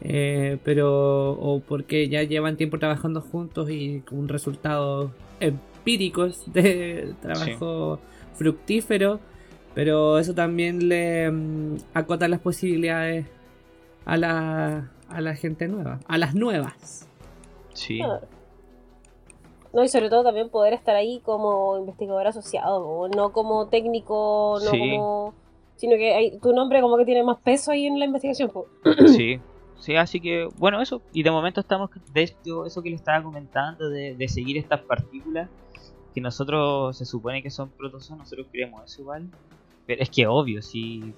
eh, 0.00 0.58
pero 0.64 1.32
o 1.32 1.60
porque 1.60 2.08
ya 2.08 2.22
llevan 2.22 2.56
tiempo 2.56 2.78
trabajando 2.78 3.20
juntos 3.20 3.70
y 3.70 4.00
con 4.00 4.28
resultados 4.28 5.10
empíricos 5.40 6.52
de 6.52 7.14
trabajo 7.22 7.98
fructífero, 8.34 9.20
pero 9.74 10.18
eso 10.18 10.34
también 10.34 10.88
le 10.88 11.30
mm, 11.30 11.76
acota 11.94 12.28
las 12.28 12.40
posibilidades 12.40 13.26
a 14.04 14.16
la, 14.16 14.90
a 15.08 15.20
la 15.20 15.34
gente 15.34 15.68
nueva, 15.68 16.00
a 16.06 16.18
las 16.18 16.34
nuevas. 16.34 17.08
Sí. 17.74 18.00
Ah. 18.02 18.20
No, 19.72 19.84
y 19.84 19.88
sobre 19.88 20.08
todo 20.08 20.24
también 20.24 20.48
poder 20.48 20.72
estar 20.72 20.96
ahí 20.96 21.20
como 21.24 21.76
investigador 21.78 22.26
asociado, 22.26 23.08
no 23.08 23.32
como 23.32 23.66
técnico, 23.68 24.58
no 24.64 24.70
Sí. 24.70 24.78
como... 24.78 25.34
Sino 25.78 25.96
que 25.96 26.12
hay- 26.14 26.38
tu 26.38 26.52
nombre 26.52 26.80
como 26.82 26.96
que 26.98 27.04
tiene 27.06 27.22
más 27.24 27.38
peso 27.38 27.70
ahí 27.70 27.86
en 27.86 27.98
la 27.98 28.04
investigación. 28.04 28.50
po. 28.50 28.66
Sí. 29.06 29.40
Sí, 29.80 29.94
así 29.94 30.20
que, 30.20 30.48
bueno, 30.58 30.82
eso. 30.82 31.00
Y 31.12 31.22
de 31.22 31.30
momento 31.30 31.60
estamos, 31.60 31.88
de 32.12 32.22
hecho, 32.24 32.66
eso 32.66 32.82
que 32.82 32.90
le 32.90 32.96
estaba 32.96 33.22
comentando, 33.22 33.88
de, 33.88 34.14
de 34.16 34.28
seguir 34.28 34.58
estas 34.58 34.80
partículas, 34.80 35.48
que 36.12 36.20
nosotros 36.20 36.98
se 36.98 37.04
supone 37.06 37.42
que 37.44 37.50
son 37.50 37.70
protozoos, 37.70 38.18
nosotros 38.18 38.48
creemos 38.50 38.84
eso 38.84 39.02
igual. 39.02 39.28
Pero 39.86 40.02
es 40.02 40.10
que 40.10 40.26
obvio, 40.26 40.60
si... 40.62 41.14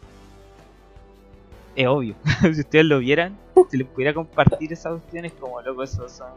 Es 1.75 1.87
obvio. 1.87 2.14
si 2.55 2.61
ustedes 2.61 2.85
lo 2.85 2.99
vieran, 2.99 3.37
si 3.70 3.79
les 3.79 3.87
pudiera 3.88 4.12
compartir 4.12 4.73
esas 4.73 5.01
cuestiones, 5.01 5.33
como 5.40 5.61
loco, 5.62 5.83
esos 5.83 6.12
son... 6.12 6.33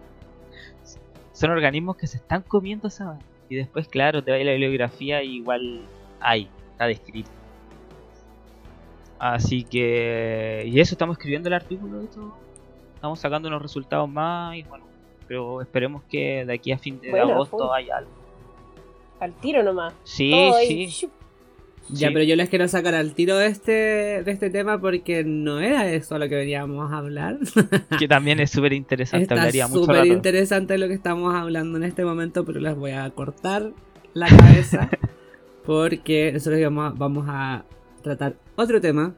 Son 1.34 1.50
organismos 1.52 1.98
que 1.98 2.08
se 2.08 2.18
están 2.18 2.42
comiendo 2.44 2.88
esa 2.88 3.06
vaina. 3.06 3.22
Y 3.50 3.56
después, 3.56 3.88
claro, 3.88 4.24
te 4.24 4.32
va 4.32 4.38
a 4.38 4.40
ir 4.40 4.46
la 4.46 4.52
bibliografía 4.54 5.24
y 5.24 5.38
igual 5.38 5.82
hay, 6.22 6.48
está 6.72 6.86
descrito. 6.86 7.30
Así 9.24 9.64
que... 9.64 10.66
Y 10.68 10.82
eso, 10.82 10.96
estamos 10.96 11.16
escribiendo 11.16 11.48
el 11.48 11.54
artículo 11.54 12.00
de 12.00 12.04
esto. 12.04 12.36
Estamos 12.96 13.20
sacando 13.20 13.48
unos 13.48 13.62
resultados 13.62 14.10
más 14.10 14.58
y 14.58 14.64
bueno, 14.64 14.84
pero 15.30 15.62
esperemos 15.62 16.04
que 16.10 16.44
de 16.46 16.54
aquí 16.54 16.74
a 16.74 16.78
fin 16.78 17.00
de 17.00 17.10
Bueno, 17.10 17.32
agosto 17.32 17.74
haya 17.74 18.00
algo. 18.00 18.12
Al 19.22 19.32
tiro 19.36 19.64
nomás. 19.64 19.94
Sí, 20.04 20.30
Todo 20.30 20.60
sí. 20.60 20.88
Ya, 21.88 22.08
Sí. 22.10 22.14
pero 22.14 22.26
yo 22.26 22.36
les 22.36 22.50
quiero 22.50 22.68
sacar 22.68 22.96
al 22.96 23.14
tiro 23.14 23.38
de 23.38 23.48
este, 23.48 23.72
de 24.24 24.30
este 24.30 24.50
tema 24.50 24.82
porque 24.82 25.24
no 25.24 25.62
era 25.62 25.86
de 25.86 25.96
eso 25.96 26.18
lo 26.18 26.28
que 26.28 26.36
veníamos 26.36 26.92
a 26.92 26.98
hablar. 26.98 27.38
que 28.00 28.10
también 28.10 28.42
es 28.42 28.52
súper 28.52 28.74
interesante, 28.74 29.34
hablaría 29.34 29.70
mucho 29.70 29.86
súper 29.86 30.06
interesante 30.08 30.78
lo 30.78 30.90
que 30.90 30.96
estamos 30.96 31.34
hablando 31.34 31.78
en 31.78 31.86
este 31.86 32.04
momento, 32.04 32.44
pero 32.44 32.60
les 32.60 32.76
voy 32.76 32.92
a 32.92 33.10
cortar 33.12 33.72
la 34.14 34.28
cabeza 34.28 34.90
porque 35.66 36.34
nosotros 36.34 36.62
vamos, 36.62 36.98
vamos 36.98 37.26
a 37.30 37.64
tratar 38.02 38.36
otro 38.56 38.80
tema 38.82 39.16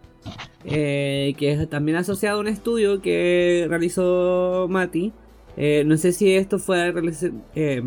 eh, 0.64 1.34
que 1.38 1.52
es 1.52 1.70
también 1.70 1.98
asociado 1.98 2.38
a 2.38 2.42
un 2.42 2.48
estudio 2.48 3.02
que 3.02 3.66
realizó 3.70 4.68
Mati. 4.70 5.14
Eh, 5.58 5.84
no 5.86 5.98
sé 5.98 6.12
si 6.12 6.34
esto 6.34 6.60
fue 6.60 6.94
eh, 7.56 7.82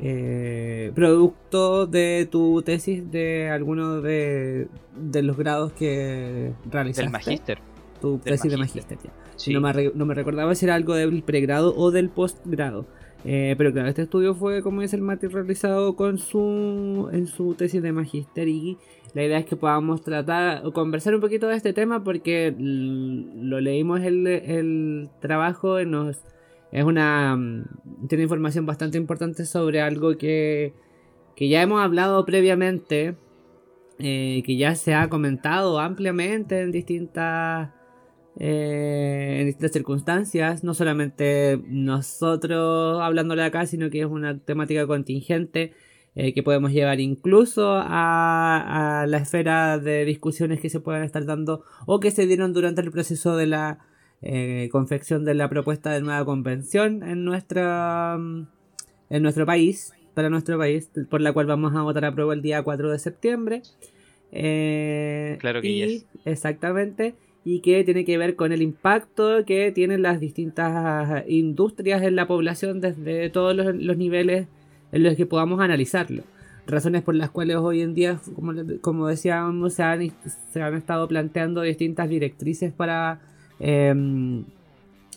eh, 0.00 0.92
producto 0.94 1.86
de 1.86 2.28
tu 2.30 2.62
tesis 2.62 3.10
de 3.10 3.48
alguno 3.50 4.00
de, 4.00 4.68
de 4.96 5.22
los 5.22 5.36
grados 5.36 5.72
que 5.72 6.52
realizaste. 6.70 7.02
Del 7.02 7.12
magíster. 7.12 7.58
Tu 8.00 8.12
del 8.12 8.20
tesis 8.22 8.50
de 8.50 8.56
magíster. 8.56 8.98
Sí. 9.36 9.52
No, 9.52 9.60
me 9.60 9.72
re- 9.72 9.92
no 9.94 10.06
me 10.06 10.14
recordaba 10.14 10.54
si 10.54 10.66
era 10.66 10.74
algo 10.74 10.94
del 10.94 11.22
pregrado 11.22 11.74
o 11.76 11.90
del 11.90 12.10
postgrado. 12.10 12.86
Eh, 13.24 13.56
pero 13.58 13.72
claro, 13.72 13.88
este 13.88 14.02
estudio 14.02 14.36
fue, 14.36 14.62
como 14.62 14.80
dice 14.82 14.94
el 14.94 15.02
Mati, 15.02 15.26
realizado 15.26 15.96
con 15.96 16.18
su, 16.18 17.08
en 17.12 17.26
su 17.26 17.54
tesis 17.54 17.82
de 17.82 17.90
magíster 17.90 18.46
y 18.46 18.78
la 19.14 19.24
idea 19.24 19.38
es 19.38 19.46
que 19.46 19.56
podamos 19.56 20.02
tratar 20.02 20.64
o 20.66 20.72
conversar 20.72 21.14
un 21.14 21.20
poquito 21.20 21.48
de 21.48 21.56
este 21.56 21.72
tema 21.72 22.04
porque 22.04 22.54
lo 22.58 23.60
leímos 23.60 24.00
el, 24.02 24.26
el 24.26 25.10
trabajo 25.20 25.82
nos 25.84 26.22
es 26.70 26.84
una 26.84 27.36
mm, 27.36 28.08
tiene 28.08 28.24
información 28.24 28.66
bastante 28.66 28.98
importante 28.98 29.46
sobre 29.46 29.80
algo 29.80 30.16
que, 30.18 30.74
que 31.34 31.48
ya 31.48 31.62
hemos 31.62 31.80
hablado 31.80 32.24
previamente 32.24 33.16
eh, 33.98 34.42
que 34.44 34.56
ya 34.56 34.74
se 34.74 34.94
ha 34.94 35.08
comentado 35.08 35.80
ampliamente 35.80 36.60
en 36.60 36.70
distintas 36.70 37.70
eh, 38.38 39.38
en 39.40 39.46
distintas 39.46 39.72
circunstancias, 39.72 40.62
no 40.62 40.72
solamente 40.72 41.60
nosotros 41.66 43.00
hablándole 43.00 43.42
acá, 43.42 43.66
sino 43.66 43.90
que 43.90 44.00
es 44.02 44.06
una 44.06 44.38
temática 44.38 44.86
contingente 44.86 45.72
eh, 46.20 46.34
que 46.34 46.42
podemos 46.42 46.72
llevar 46.72 46.98
incluso 46.98 47.74
a, 47.74 49.02
a 49.02 49.06
la 49.06 49.18
esfera 49.18 49.78
de 49.78 50.04
discusiones 50.04 50.60
que 50.60 50.68
se 50.68 50.80
puedan 50.80 51.04
estar 51.04 51.24
dando 51.24 51.62
o 51.86 52.00
que 52.00 52.10
se 52.10 52.26
dieron 52.26 52.52
durante 52.52 52.80
el 52.80 52.90
proceso 52.90 53.36
de 53.36 53.46
la 53.46 53.78
eh, 54.20 54.68
confección 54.72 55.24
de 55.24 55.34
la 55.34 55.48
propuesta 55.48 55.92
de 55.92 56.00
nueva 56.00 56.24
convención 56.24 57.04
en 57.04 57.24
nuestra 57.24 58.16
mm, 58.18 58.48
en 59.10 59.22
nuestro 59.22 59.46
país, 59.46 59.92
para 60.14 60.28
nuestro 60.28 60.58
país, 60.58 60.90
por 61.08 61.20
la 61.20 61.32
cual 61.32 61.46
vamos 61.46 61.76
a 61.76 61.82
votar 61.82 62.04
a 62.04 62.12
prueba 62.12 62.34
el 62.34 62.42
día 62.42 62.64
4 62.64 62.90
de 62.90 62.98
septiembre. 62.98 63.62
Eh, 64.32 65.36
Claro 65.38 65.62
que 65.62 65.68
y, 65.68 65.86
yes. 65.86 66.06
Exactamente. 66.24 67.14
y 67.44 67.60
que 67.60 67.84
tiene 67.84 68.04
que 68.04 68.18
ver 68.18 68.34
con 68.34 68.50
el 68.50 68.62
impacto 68.62 69.44
que 69.44 69.70
tienen 69.70 70.02
las 70.02 70.18
distintas 70.18 71.22
industrias 71.28 72.02
en 72.02 72.16
la 72.16 72.26
población 72.26 72.80
desde 72.80 73.30
todos 73.30 73.54
los, 73.54 73.76
los 73.76 73.96
niveles 73.96 74.48
en 74.92 75.02
los 75.02 75.16
que 75.16 75.26
podamos 75.26 75.60
analizarlo. 75.60 76.22
Razones 76.66 77.02
por 77.02 77.14
las 77.14 77.30
cuales 77.30 77.56
hoy 77.56 77.80
en 77.80 77.94
día, 77.94 78.20
como, 78.34 78.52
como 78.80 79.06
decíamos, 79.08 79.72
se 79.72 79.82
han, 79.82 80.12
se 80.52 80.62
han 80.62 80.74
estado 80.74 81.08
planteando 81.08 81.62
distintas 81.62 82.08
directrices 82.08 82.72
para 82.72 83.20
em, 83.58 84.44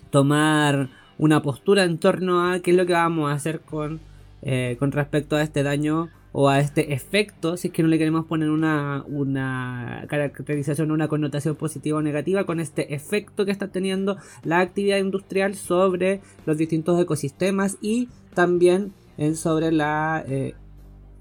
tomar 0.09 0.89
una 1.17 1.41
postura 1.41 1.83
en 1.83 1.97
torno 1.97 2.49
a 2.49 2.61
qué 2.61 2.71
es 2.71 2.77
lo 2.77 2.85
que 2.85 2.93
vamos 2.93 3.29
a 3.29 3.33
hacer 3.33 3.59
con, 3.59 3.99
eh, 4.41 4.75
con 4.79 4.91
respecto 4.91 5.35
a 5.35 5.43
este 5.43 5.61
daño 5.61 6.09
o 6.31 6.49
a 6.49 6.59
este 6.59 6.93
efecto, 6.93 7.57
si 7.57 7.67
es 7.67 7.73
que 7.73 7.83
no 7.83 7.89
le 7.89 7.97
queremos 7.97 8.25
poner 8.25 8.49
una, 8.49 9.03
una 9.07 10.05
caracterización, 10.07 10.91
una 10.91 11.07
connotación 11.07 11.55
positiva 11.55 11.97
o 11.97 12.01
negativa, 12.01 12.45
con 12.45 12.59
este 12.59 12.95
efecto 12.95 13.45
que 13.45 13.51
está 13.51 13.67
teniendo 13.67 14.17
la 14.43 14.59
actividad 14.59 14.97
industrial 14.97 15.55
sobre 15.55 16.21
los 16.45 16.57
distintos 16.57 16.99
ecosistemas 17.01 17.77
y 17.81 18.07
también 18.33 18.93
sobre 19.35 19.71
la, 19.71 20.23
eh, 20.27 20.53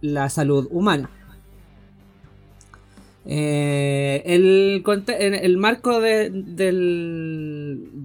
la 0.01 0.29
salud 0.29 0.69
humana. 0.71 1.11
Eh, 3.27 4.23
el, 4.25 4.83
el 5.19 5.57
marco 5.59 6.01
del, 6.01 6.57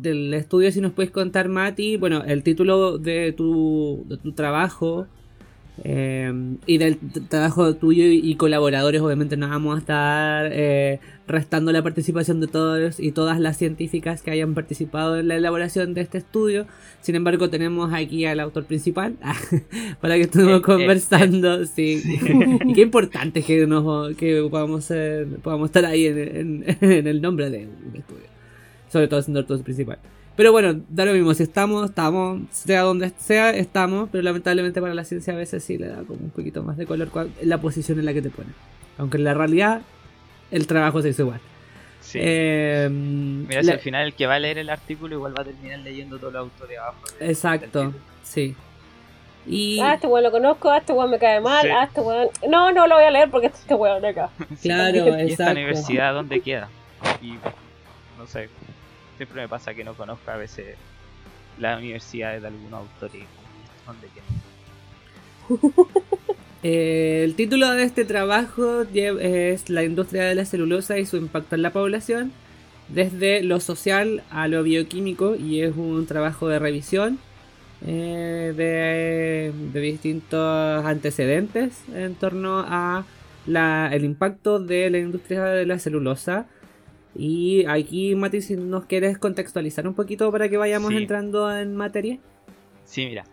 del 0.02 0.34
estudio, 0.34 0.72
si 0.72 0.82
nos 0.82 0.92
puedes 0.92 1.12
contar, 1.12 1.48
Mati, 1.48 1.98
bueno, 1.98 2.24
el 2.26 2.44
título 2.44 2.98
de 2.98 3.32
tu, 3.32 4.04
de 4.08 4.18
tu 4.18 4.34
trabajo 4.34 5.08
Em, 5.84 6.58
y 6.66 6.78
del 6.78 6.98
trabajo 7.28 7.76
tuyo 7.76 8.06
y, 8.06 8.36
colaboradores, 8.36 9.02
obviamente 9.02 9.36
no 9.36 9.50
vamos 9.50 9.76
a 9.76 9.80
estar 9.80 10.50
eh, 10.54 11.00
restando 11.28 11.72
la 11.74 11.84
participación 11.84 12.40
de 12.40 12.48
todos 12.48 13.00
y 13.00 13.12
todas 13.12 13.40
las 13.40 13.58
científicas 13.58 14.22
que 14.22 14.32
hayan 14.32 14.54
participado 14.54 15.18
en 15.18 15.28
la 15.28 15.36
elaboración 15.36 15.94
de 15.94 16.02
este 16.02 16.20
estudio. 16.20 16.66
Sin 17.02 17.16
embargo, 17.16 17.50
tenemos 17.50 17.94
aquí 17.94 18.26
al 18.26 18.40
autor 18.40 18.66
principal 18.66 19.16
para 20.02 20.16
que 20.16 20.22
estemos 20.22 20.54
eh, 20.54 20.58
eh, 20.58 20.62
conversando. 20.62 21.66
sí. 21.66 22.02
y 22.66 22.74
qué 22.74 22.82
importante 22.82 23.44
que, 23.44 23.68
nos, 23.68 24.16
que 24.16 24.48
podamos, 24.50 24.90
podamos 25.44 25.70
estar 25.70 25.86
ahí 25.86 26.06
en, 26.06 26.64
en, 26.80 27.08
el 27.08 27.22
nombre 27.22 27.50
de 27.50 27.68
un 27.68 27.96
estudio. 27.96 28.26
Sobre 28.90 29.08
todo 29.10 29.22
siendo 29.22 29.42
el 29.42 29.44
autor 29.44 29.62
principal. 29.64 30.00
Pero 30.36 30.52
bueno, 30.52 30.82
da 30.90 31.06
lo 31.06 31.14
mismo, 31.14 31.34
si 31.34 31.44
estamos, 31.44 31.90
estamos, 31.90 32.42
sea 32.52 32.82
donde 32.82 33.12
sea, 33.18 33.52
estamos, 33.52 34.10
pero 34.12 34.22
lamentablemente 34.22 34.82
para 34.82 34.94
la 34.94 35.06
ciencia 35.06 35.34
a 35.34 35.38
veces 35.38 35.64
sí 35.64 35.78
le 35.78 35.88
da 35.88 36.04
como 36.04 36.20
un 36.26 36.30
poquito 36.30 36.62
más 36.62 36.76
de 36.76 36.86
color 36.86 37.10
la 37.42 37.58
posición 37.60 38.00
en 38.00 38.06
la 38.06 38.14
que 38.14 38.22
te 38.22 38.30
pone. 38.30 38.50
Aunque 38.98 39.18
en 39.18 39.24
la 39.24 39.34
realidad 39.34 39.82
el 40.52 40.68
trabajo 40.68 41.02
se 41.02 41.10
hizo 41.10 41.24
igual. 41.24 41.40
Sí. 42.02 42.20
Eh, 42.22 42.90
Mira, 42.92 43.64
si 43.64 43.72
al 43.72 43.80
final 43.80 44.08
el 44.08 44.14
que 44.14 44.28
va 44.28 44.36
a 44.36 44.40
leer 44.40 44.58
el 44.58 44.70
artículo 44.70 45.16
igual 45.16 45.34
va 45.38 45.42
a 45.42 45.46
terminar 45.46 45.80
leyendo 45.80 46.20
todo 46.20 46.30
el 46.30 46.36
autor 46.36 46.68
de 46.68 46.78
abajo. 46.78 47.00
exacto, 47.20 47.94
sí. 48.24 48.56
Y... 49.48 49.80
Ah, 49.80 49.94
este 49.94 50.08
weón 50.08 50.24
lo 50.24 50.32
conozco, 50.32 50.70
ah, 50.72 50.78
este 50.80 50.92
weón 50.92 51.12
me 51.12 51.20
cae 51.20 51.40
mal, 51.40 51.70
ah, 51.72 51.86
este 51.86 52.02
weón... 52.02 52.28
No, 52.50 52.72
no 52.72 52.88
lo 52.88 52.96
voy 52.96 53.04
a 53.06 53.12
leer 53.12 53.30
porque 53.30 53.48
este 53.54 53.74
weón 53.74 54.02
de 54.02 54.10
acá. 54.10 54.30
Claro, 54.62 54.98
exacto. 54.98 55.24
¿Y 55.24 55.32
esta 55.32 55.52
universidad 55.52 56.14
dónde 56.14 56.42
queda? 56.42 56.70
Y 57.22 57.34
no 58.18 58.28
sé, 58.28 58.50
siempre 59.18 59.42
me 59.42 59.48
pasa 59.48 59.74
que 59.74 59.84
no 59.84 59.94
conozco 59.94 60.32
a 60.32 60.38
veces 60.38 60.76
las 61.60 61.80
universidades 61.80 62.42
de 62.42 62.48
algún 62.48 62.74
autor 62.74 63.12
y 63.14 63.24
dónde 63.86 64.08
eh, 66.64 67.22
el 67.24 67.36
título 67.36 67.72
de 67.72 67.84
este 67.84 68.04
trabajo 68.04 68.82
es 68.94 69.70
La 69.70 69.84
industria 69.84 70.24
de 70.24 70.36
la 70.36 70.46
celulosa 70.46 70.98
y 70.98 71.06
su 71.06 71.18
impacto 71.18 71.56
en 71.56 71.62
la 71.62 71.72
población, 71.72 72.32
desde 72.90 73.44
lo 73.44 73.60
social 73.60 74.24
a 74.32 74.48
lo 74.48 74.64
bioquímico, 74.64 75.36
y 75.36 75.62
es 75.62 75.76
un 75.76 76.08
trabajo 76.08 76.48
de 76.48 76.58
revisión 76.58 77.20
eh, 77.86 78.54
de, 78.56 79.54
de, 79.72 79.82
distintos 79.82 80.86
antecedentes 80.86 81.84
en 81.94 82.16
torno 82.16 82.66
a 82.68 83.06
la, 83.46 83.90
el 83.94 84.04
impacto 84.04 84.60
de 84.60 84.90
la 84.90 84.98
industria 84.98 85.44
de 85.44 85.68
la 85.68 85.78
celulosa 85.78 86.48
y 87.16 87.66
aquí, 87.66 88.14
Mati, 88.14 88.42
si 88.42 88.58
nos 88.58 88.86
quieres 88.86 89.18
contextualizar 89.18 89.88
un 89.88 89.94
poquito 89.94 90.32
para 90.32 90.50
que 90.50 90.58
vayamos 90.58 90.92
entrando 90.94 91.56
en 91.56 91.76
materia. 91.76 92.20
Sí, 92.84 93.06
mira. 93.06 93.24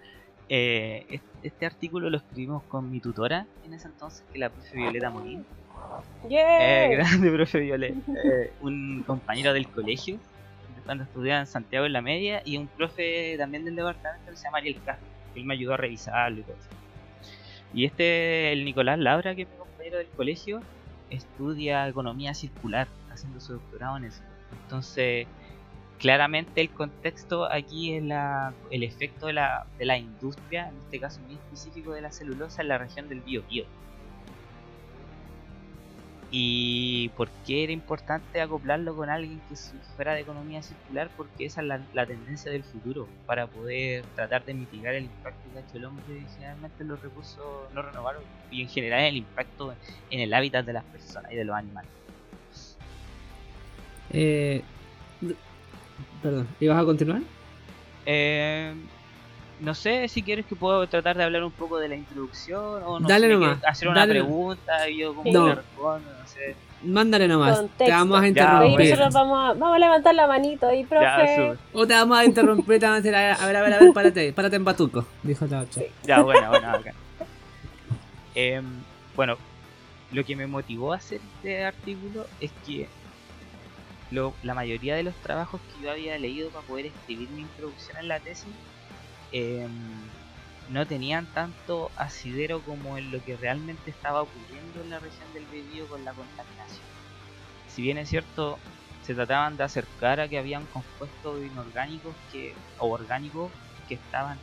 Eh, 0.48 1.20
este 1.42 1.66
artículo 1.66 2.08
lo 2.10 2.18
escribimos 2.18 2.62
con 2.64 2.90
mi 2.90 3.00
tutora 3.00 3.46
en 3.64 3.74
ese 3.74 3.88
entonces, 3.88 4.22
que 4.28 4.34
es 4.34 4.40
la 4.40 4.50
profe 4.50 4.76
Violeta 4.76 5.10
Molín. 5.10 5.44
Yeah. 6.28 6.84
Eh, 6.84 6.96
grande 6.96 7.30
profe 7.32 7.58
Violeta. 7.58 8.12
Eh, 8.24 8.52
un 8.60 9.02
compañero 9.04 9.52
del 9.52 9.66
colegio, 9.66 10.18
cuando 10.84 11.04
estudiaba 11.04 11.40
en 11.40 11.46
Santiago 11.46 11.84
en 11.84 11.92
la 11.92 12.02
media, 12.02 12.42
y 12.44 12.58
un 12.58 12.68
profe 12.68 13.34
también 13.36 13.64
del 13.64 13.74
departamento 13.74 14.30
que 14.30 14.36
se 14.36 14.44
llama 14.44 14.58
Ariel 14.58 14.78
Castro, 14.84 15.06
que 15.34 15.40
él 15.40 15.46
me 15.46 15.54
ayudó 15.54 15.74
a 15.74 15.76
revisarlo 15.76 16.40
y 16.40 16.42
todo 16.42 16.54
eso. 16.54 16.68
Y 17.74 17.84
este, 17.84 18.52
el 18.52 18.64
Nicolás 18.64 18.98
Laura, 18.98 19.34
que 19.34 19.42
es 19.42 19.48
mi 19.48 19.56
compañero 19.56 19.98
del 19.98 20.08
colegio, 20.08 20.60
estudia 21.10 21.88
economía 21.88 22.34
circular 22.34 22.86
haciendo 23.12 23.40
su 23.40 23.54
doctorado 23.54 23.96
en 23.96 24.04
eso. 24.04 24.22
Entonces, 24.64 25.26
claramente 25.98 26.60
el 26.60 26.70
contexto 26.70 27.50
aquí 27.50 27.94
es 27.94 28.02
la, 28.02 28.54
el 28.70 28.82
efecto 28.82 29.26
de 29.26 29.34
la, 29.34 29.66
de 29.78 29.84
la 29.84 29.98
industria, 29.98 30.68
en 30.68 30.78
este 30.78 31.00
caso 31.00 31.20
muy 31.20 31.34
específico 31.34 31.92
de 31.92 32.02
la 32.02 32.10
celulosa, 32.10 32.62
en 32.62 32.68
la 32.68 32.78
región 32.78 33.08
del 33.08 33.20
Biobío. 33.20 33.64
¿Y 36.34 37.10
por 37.10 37.28
qué 37.44 37.62
era 37.62 37.72
importante 37.72 38.40
acoplarlo 38.40 38.96
con 38.96 39.10
alguien 39.10 39.42
que 39.50 39.54
fuera 39.94 40.14
de 40.14 40.22
economía 40.22 40.62
circular? 40.62 41.10
Porque 41.14 41.44
esa 41.44 41.60
es 41.60 41.66
la, 41.92 42.06
tendencia 42.06 42.50
del 42.50 42.64
futuro 42.64 43.06
para 43.26 43.46
poder 43.46 44.06
tratar 44.14 44.42
de 44.46 44.54
mitigar 44.54 44.94
el 44.94 45.04
impacto 45.04 45.50
que 45.52 45.58
ha 45.58 45.60
hecho 45.60 45.76
el 45.76 45.84
hombre 45.84 46.26
generalmente 46.34 46.84
en 46.84 46.88
los 46.88 47.02
recursos 47.02 47.70
no 47.74 47.82
renovables 47.82 48.26
y 48.50 48.62
en 48.62 48.68
general 48.70 49.02
el 49.04 49.16
impacto 49.16 49.76
en 50.08 50.20
el 50.20 50.32
hábitat 50.32 50.64
de 50.64 50.72
las 50.72 50.84
personas 50.84 51.30
y 51.32 51.36
de 51.36 51.44
los 51.44 51.54
animales. 51.54 52.01
Eh, 54.12 54.62
perdón, 56.22 56.48
¿ibas 56.60 56.80
a 56.80 56.84
continuar? 56.84 57.22
Eh, 58.06 58.74
no 59.60 59.74
sé 59.74 60.08
si 60.08 60.22
quieres 60.22 60.44
que 60.46 60.56
puedo 60.56 60.86
tratar 60.88 61.16
de 61.16 61.24
hablar 61.24 61.44
un 61.44 61.52
poco 61.52 61.78
de 61.78 61.88
la 61.88 61.94
introducción 61.94 62.82
o 62.84 62.98
no 63.00 63.08
Dale 63.08 63.28
nomás. 63.28 63.58
hacer 63.64 63.88
una 63.88 64.06
pregunta 64.06 64.88
y 64.88 64.98
yo 64.98 65.14
como 65.14 65.32
no. 65.32 65.54
respondo, 65.54 66.10
no 66.20 66.26
sé. 66.26 66.54
Mándale 66.84 67.28
nomás, 67.28 67.62
te 67.78 67.88
vamos 67.88 68.20
a 68.20 68.26
interrumpir. 68.26 68.90
nosotros 68.90 69.14
vamos 69.14 69.38
a, 69.38 69.52
vamos 69.52 69.76
a 69.76 69.78
levantar 69.78 70.14
la 70.16 70.26
manito 70.26 70.66
ahí, 70.66 70.82
profe. 70.84 71.56
o 71.72 71.86
te 71.86 71.94
vamos 71.94 72.18
a 72.18 72.24
interrumpir, 72.24 72.80
te 72.80 72.86
vamos 72.86 72.98
a 72.98 73.02
decir, 73.02 73.14
a 73.14 73.46
ver, 73.46 73.56
a 73.56 73.62
ver, 73.62 73.72
a 73.74 73.78
ver, 73.78 73.92
párate, 73.92 74.32
párate 74.32 74.56
en 74.56 74.64
batuco, 74.64 75.06
dijo 75.22 75.46
la 75.46 75.60
otra. 75.60 75.82
Ya, 76.02 76.22
bueno, 76.22 76.48
bueno, 76.48 76.70
acá. 76.70 76.92
Eh, 78.34 78.60
bueno, 79.14 79.36
lo 80.10 80.24
que 80.24 80.34
me 80.34 80.48
motivó 80.48 80.92
a 80.92 80.96
hacer 80.96 81.20
este 81.36 81.64
artículo 81.64 82.26
es 82.40 82.50
que 82.66 82.88
la 84.42 84.54
mayoría 84.54 84.94
de 84.94 85.02
los 85.02 85.14
trabajos 85.16 85.60
que 85.60 85.84
yo 85.84 85.90
había 85.90 86.18
leído 86.18 86.50
para 86.50 86.66
poder 86.66 86.86
escribir 86.86 87.30
mi 87.30 87.42
introducción 87.42 87.96
en 87.98 88.08
la 88.08 88.20
tesis 88.20 88.52
em, 89.32 89.70
no 90.68 90.86
tenían 90.86 91.26
tanto 91.32 91.90
asidero 91.96 92.60
como 92.60 92.98
en 92.98 93.10
lo 93.10 93.24
que 93.24 93.36
realmente 93.36 93.90
estaba 93.90 94.22
ocurriendo 94.22 94.82
en 94.82 94.90
la 94.90 94.98
región 94.98 95.32
del 95.32 95.44
Biobío 95.46 95.86
con 95.88 96.04
la 96.04 96.12
contaminación. 96.12 96.86
Si 97.68 97.82
bien 97.82 97.98
es 97.98 98.08
cierto, 98.10 98.58
se 99.02 99.14
trataban 99.14 99.56
de 99.56 99.64
acercar 99.64 100.20
a 100.20 100.28
que 100.28 100.38
habían 100.38 100.66
compuestos 100.66 101.42
inorgánicos 101.42 102.14
que, 102.30 102.54
o 102.78 102.88
orgánicos 102.90 103.50
que 103.88 103.94
estaban 103.94 104.38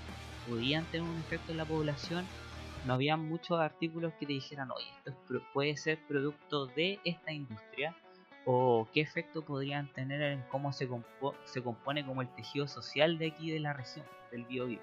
podían 0.48 0.86
tener 0.86 1.08
un 1.08 1.20
efecto 1.20 1.52
en 1.52 1.58
la 1.58 1.66
población, 1.66 2.26
no 2.86 2.94
había 2.94 3.18
muchos 3.18 3.60
artículos 3.60 4.14
que 4.20 4.26
te 4.26 4.34
dijeran, 4.34 4.72
oye, 4.72 4.88
esto 5.06 5.42
puede 5.54 5.78
ser 5.78 6.00
producto 6.08 6.66
de 6.68 7.00
esta 7.04 7.32
industria 7.32 7.96
o 8.52 8.88
qué 8.92 9.02
efecto 9.02 9.44
podrían 9.44 9.94
tener 9.94 10.24
en 10.24 10.42
cómo 10.50 10.74
se, 10.74 10.90
se 11.44 11.62
compone 11.62 12.04
como 12.04 12.24
el 12.24 12.30
tejido 12.30 12.68
social 12.68 13.20
de 13.20 13.28
aquí 13.28 13.52
de 13.52 13.60
la 13.60 13.74
región, 13.74 14.04
del 14.32 14.44
Biobío. 14.46 14.80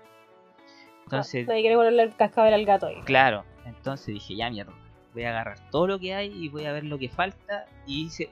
Entonces, 1.02 1.48
nadie 1.48 1.62
quiere 1.62 1.74
ponerle 1.74 2.04
el 2.04 2.14
cascabel 2.14 2.54
al 2.54 2.64
gato 2.64 2.86
ahí. 2.86 3.00
Claro, 3.04 3.44
entonces 3.64 4.06
dije, 4.06 4.36
ya 4.36 4.50
mierda, 4.50 4.72
voy 5.14 5.24
a 5.24 5.30
agarrar 5.30 5.58
todo 5.70 5.88
lo 5.88 5.98
que 5.98 6.14
hay 6.14 6.32
y 6.32 6.48
voy 6.48 6.64
a 6.66 6.72
ver 6.72 6.84
lo 6.84 6.96
que 6.96 7.08
falta. 7.08 7.66
Y 7.86 8.04
hice, 8.04 8.28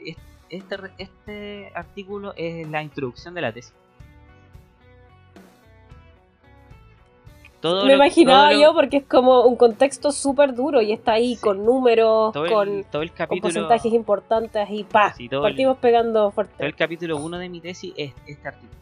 este, 0.50 0.76
este 0.98 1.72
artículo 1.74 2.32
es 2.36 2.68
la 2.68 2.84
introducción 2.84 3.34
de 3.34 3.40
la 3.40 3.52
tesis. 3.52 3.74
Me 7.84 7.94
imaginaba 7.94 8.52
yo 8.52 8.74
porque 8.74 8.98
es 8.98 9.04
como 9.04 9.42
un 9.44 9.56
contexto 9.56 10.12
súper 10.12 10.54
duro 10.54 10.82
y 10.82 10.92
está 10.92 11.12
ahí 11.12 11.36
con 11.36 11.64
números, 11.64 12.32
con, 12.32 12.84
porcentajes 13.40 13.92
importantes 13.92 14.68
y 14.70 14.84
pa, 14.84 15.14
partimos 15.30 15.78
pegando 15.78 16.30
fuerte. 16.30 16.54
Todo 16.58 16.66
el 16.66 16.74
capítulo 16.74 17.16
1 17.16 17.38
de 17.38 17.48
mi 17.48 17.60
tesis 17.60 17.92
es 17.96 18.12
este 18.26 18.48
artículo. 18.48 18.72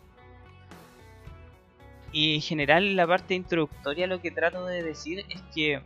Y 2.13 2.35
en 2.35 2.41
general 2.43 2.97
la 2.97 3.07
parte 3.07 3.35
introductoria 3.35 4.07
lo 4.07 4.21
que 4.21 4.31
trato 4.31 4.67
de 4.67 4.83
decir 4.83 5.25
es 5.29 5.41
que 5.55 5.81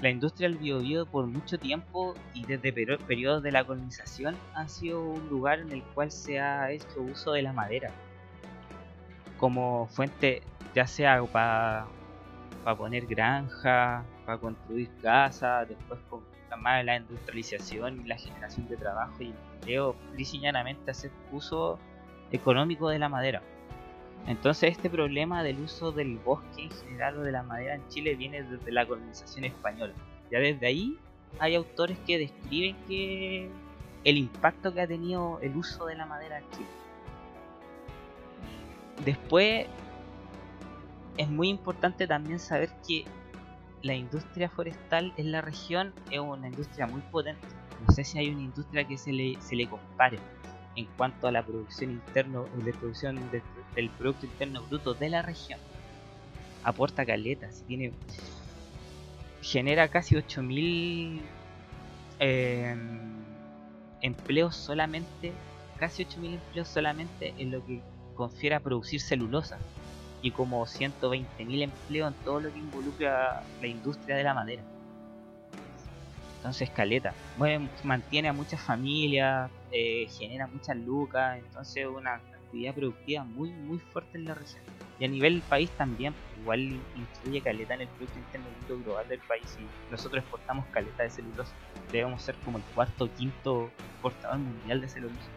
la 0.00 0.10
industria 0.10 0.48
del 0.48 0.58
biobío 0.58 1.06
por 1.06 1.26
mucho 1.26 1.58
tiempo 1.58 2.14
y 2.34 2.44
desde 2.44 2.72
periodos 2.72 3.42
de 3.42 3.52
la 3.52 3.64
colonización 3.64 4.36
ha 4.54 4.68
sido 4.68 5.02
un 5.02 5.28
lugar 5.28 5.60
en 5.60 5.72
el 5.72 5.82
cual 5.82 6.10
se 6.10 6.40
ha 6.40 6.70
hecho 6.70 7.00
uso 7.00 7.32
de 7.32 7.42
la 7.42 7.52
madera 7.52 7.90
como 9.38 9.86
fuente 9.86 10.42
ya 10.74 10.86
sea 10.86 11.22
para 11.24 11.86
poner 12.76 13.06
granja, 13.06 14.04
para 14.26 14.38
construir 14.38 14.90
casas, 15.00 15.68
después 15.68 16.00
con 16.08 16.22
más 16.60 16.84
la 16.84 16.96
industrialización 16.96 18.00
y 18.04 18.08
la 18.08 18.16
generación 18.16 18.68
de 18.68 18.76
trabajo 18.76 19.14
y 19.20 19.34
empleo, 19.54 19.96
diseñadamente 20.16 20.90
hacer 20.90 21.10
uso 21.32 21.78
económico 22.30 22.88
de 22.88 22.98
la 22.98 23.08
madera. 23.08 23.42
Entonces 24.26 24.72
este 24.72 24.90
problema 24.90 25.42
del 25.42 25.60
uso 25.60 25.92
del 25.92 26.18
bosque 26.18 26.64
en 26.64 26.70
general 26.70 27.18
o 27.18 27.22
de 27.22 27.32
la 27.32 27.42
madera 27.42 27.76
en 27.76 27.88
Chile 27.88 28.14
viene 28.14 28.42
desde 28.42 28.72
la 28.72 28.86
colonización 28.86 29.44
española. 29.44 29.94
Ya 30.30 30.38
desde 30.38 30.66
ahí 30.66 30.98
hay 31.38 31.54
autores 31.54 31.96
que 32.06 32.18
describen 32.18 32.76
que 32.86 33.48
el 34.04 34.16
impacto 34.16 34.72
que 34.74 34.82
ha 34.82 34.86
tenido 34.86 35.38
el 35.40 35.56
uso 35.56 35.86
de 35.86 35.94
la 35.94 36.06
madera 36.06 36.38
en 36.38 36.50
Chile. 36.50 36.68
Después 39.04 39.66
es 41.18 41.28
muy 41.28 41.48
importante 41.48 42.06
también 42.06 42.38
saber 42.38 42.70
que 42.86 43.04
la 43.82 43.94
industria 43.94 44.48
forestal 44.48 45.12
en 45.16 45.32
la 45.32 45.40
región 45.40 45.92
es 46.10 46.20
una 46.20 46.48
industria 46.48 46.86
muy 46.86 47.00
potente. 47.02 47.46
No 47.86 47.92
sé 47.92 48.04
si 48.04 48.18
hay 48.18 48.30
una 48.30 48.42
industria 48.42 48.84
que 48.84 48.96
se 48.96 49.12
le, 49.12 49.36
se 49.40 49.56
le 49.56 49.68
compare 49.68 50.18
en 50.76 50.86
cuanto 50.96 51.26
a 51.26 51.32
la 51.32 51.44
producción 51.44 51.90
interna, 51.90 52.40
de 52.64 52.72
producción 52.72 53.20
del 53.74 53.90
Producto 53.90 54.26
Interno 54.26 54.62
Bruto 54.62 54.94
de 54.94 55.10
la 55.10 55.22
región. 55.22 55.58
Aporta 56.62 57.04
caletas, 57.04 57.64
tiene 57.66 57.92
genera 59.42 59.88
casi 59.88 60.16
8000 60.16 61.22
eh, 62.20 62.76
empleos 64.02 64.54
solamente, 64.54 65.32
casi 65.78 66.04
8000 66.04 66.34
empleos 66.34 66.68
solamente 66.68 67.34
en 67.38 67.50
lo 67.50 67.64
que 67.64 67.80
confiere 68.14 68.56
a 68.56 68.60
producir 68.60 69.00
celulosa 69.00 69.58
y 70.22 70.30
como 70.30 70.66
120.000 70.66 71.62
empleos 71.62 72.12
en 72.12 72.24
todo 72.24 72.40
lo 72.40 72.52
que 72.52 72.58
involucra 72.58 73.42
la 73.60 73.66
industria 73.66 74.16
de 74.16 74.24
la 74.24 74.34
madera. 74.34 74.62
Entonces, 76.38 76.70
caleta, 76.70 77.14
mantiene 77.84 78.28
a 78.28 78.32
muchas 78.32 78.60
familias, 78.60 79.50
eh, 79.72 80.06
genera 80.18 80.46
muchas 80.46 80.76
lucas, 80.76 81.38
entonces 81.38 81.86
una 81.86 82.14
actividad 82.14 82.74
productiva 82.74 83.24
muy 83.24 83.50
muy 83.50 83.78
fuerte 83.78 84.18
en 84.18 84.24
la 84.24 84.34
región. 84.34 84.62
Y 85.00 85.04
a 85.04 85.08
nivel 85.08 85.42
país 85.42 85.70
también, 85.70 86.14
igual 86.40 86.60
influye 86.96 87.40
caleta 87.40 87.74
en 87.74 87.82
el 87.82 87.88
Producto 87.88 88.18
Interno 88.18 88.48
Global 88.84 89.06
del 89.08 89.20
país 89.20 89.56
y 89.60 89.90
nosotros 89.90 90.22
exportamos 90.22 90.66
caleta 90.66 91.04
de 91.04 91.10
celulosa. 91.10 91.54
Debemos 91.92 92.22
ser 92.22 92.34
como 92.44 92.58
el 92.58 92.64
cuarto 92.74 93.04
o 93.04 93.10
quinto 93.14 93.70
exportador 93.92 94.38
mundial 94.38 94.80
de 94.80 94.88
celulosa. 94.88 95.28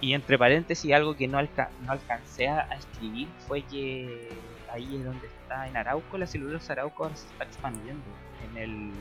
Y 0.00 0.14
entre 0.14 0.38
paréntesis, 0.38 0.92
algo 0.92 1.14
que 1.14 1.28
no, 1.28 1.40
no 1.42 1.92
alcancé 1.92 2.48
a 2.48 2.62
escribir 2.74 3.28
fue 3.46 3.62
que 3.62 4.30
ahí 4.72 4.96
es 4.96 5.04
donde 5.04 5.26
está 5.26 5.68
en 5.68 5.76
Arauco, 5.76 6.16
la 6.16 6.26
celulosa 6.26 6.72
Arauco 6.72 7.04
ahora 7.04 7.16
se 7.16 7.26
está 7.26 7.44
expandiendo 7.44 8.04
en 8.50 8.56
el 8.56 8.92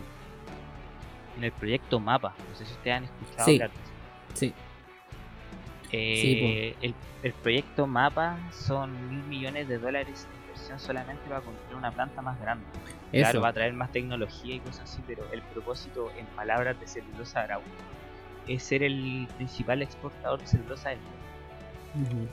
en 1.38 1.44
el 1.46 1.52
proyecto 1.54 2.00
MAPA. 2.00 2.34
No 2.50 2.56
sé 2.56 2.66
si 2.66 2.74
ustedes 2.74 2.98
han 2.98 3.04
escuchado 3.06 3.52
hablar 3.52 3.72
de 3.72 3.76
eso. 3.76 3.94
Sí. 4.34 4.54
Eh, 5.92 6.76
el, 6.82 6.94
el, 7.24 7.34
proyecto 7.34 7.88
MAPA 7.88 8.38
son 8.52 9.10
mil 9.10 9.24
millones 9.24 9.68
de 9.68 9.80
dólares 9.80 10.28
de 10.30 10.38
inversión 10.42 10.80
solamente 10.80 11.24
para 11.28 11.42
construir 11.42 11.76
una 11.76 11.92
planta 11.92 12.22
más 12.22 12.40
grande. 12.40 12.66
Claro, 13.12 13.42
va 13.42 13.48
a 13.48 13.54
traer 13.54 13.74
más 13.74 13.92
tecnología 13.92 14.56
y 14.56 14.60
cosas 14.60 14.82
así, 14.82 15.02
pero 15.08 15.26
el 15.32 15.42
propósito, 15.42 16.12
en 16.18 16.26
palabras 16.28 16.80
de 16.80 16.88
celulosa 16.88 17.42
Arauco, 17.42 17.66
es 18.50 18.64
ser 18.64 18.84
el 18.84 19.28
principal 19.38 19.82
exportador 19.82 20.40
de 20.40 20.48
celulosa 20.48 20.90
del 20.90 21.00
mundo. 21.94 22.28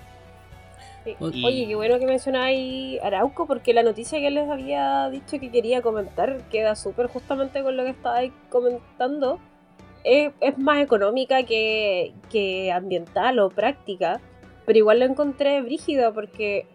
Oye, 1.20 1.66
qué 1.68 1.74
bueno 1.76 1.98
que 1.98 2.06
mencionáis 2.06 3.00
Arauco, 3.00 3.46
porque 3.46 3.72
la 3.72 3.84
noticia 3.84 4.18
que 4.18 4.30
les 4.30 4.48
había 4.48 5.08
dicho 5.10 5.38
que 5.38 5.50
quería 5.50 5.80
comentar 5.82 6.42
queda 6.50 6.74
súper 6.74 7.06
justamente 7.06 7.62
con 7.62 7.76
lo 7.76 7.84
que 7.84 7.90
estabais 7.90 8.32
comentando. 8.48 9.38
Es, 10.02 10.32
más 10.56 10.78
económica 10.78 11.42
que, 11.42 12.12
que 12.30 12.70
ambiental 12.70 13.40
o 13.40 13.50
práctica, 13.50 14.20
pero 14.64 14.78
igual 14.78 15.00
lo 15.00 15.04
encontré 15.04 15.60
brígido 15.62 16.12
porque 16.14 16.66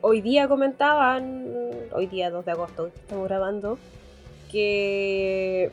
hoy 0.00 0.20
día 0.20 0.46
comentaban, 0.46 1.46
hoy 1.92 2.06
día 2.06 2.30
2 2.30 2.44
de 2.44 2.52
agosto, 2.52 2.86
estamos 2.86 3.26
grabando, 3.26 3.78
que 4.50 5.72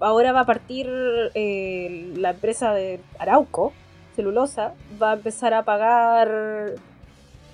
ahora 0.00 0.32
va 0.32 0.40
a 0.40 0.46
partir 0.46 0.88
eh, 1.34 2.12
la 2.16 2.30
empresa 2.30 2.72
de 2.72 3.00
Arauco, 3.18 3.72
celulosa, 4.16 4.74
va 5.00 5.12
a 5.12 5.14
empezar 5.14 5.54
a 5.54 5.64
pagar... 5.64 6.74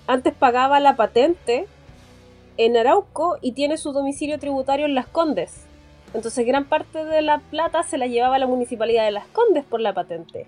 Antes 0.08 0.34
pagaba 0.34 0.78
la 0.78 0.94
patente 0.94 1.66
en 2.56 2.76
Arauco 2.76 3.38
y 3.42 3.52
tiene 3.52 3.76
su 3.76 3.92
domicilio 3.92 4.38
tributario 4.38 4.86
en 4.86 4.94
Las 4.94 5.08
Condes. 5.08 5.66
Entonces 6.14 6.46
gran 6.46 6.64
parte 6.66 7.04
de 7.04 7.22
la 7.22 7.38
plata 7.38 7.82
se 7.82 7.98
la 7.98 8.06
llevaba 8.06 8.38
la 8.38 8.46
municipalidad 8.46 9.04
de 9.04 9.10
Las 9.10 9.26
Condes 9.28 9.64
por 9.64 9.80
la 9.80 9.92
patente. 9.92 10.46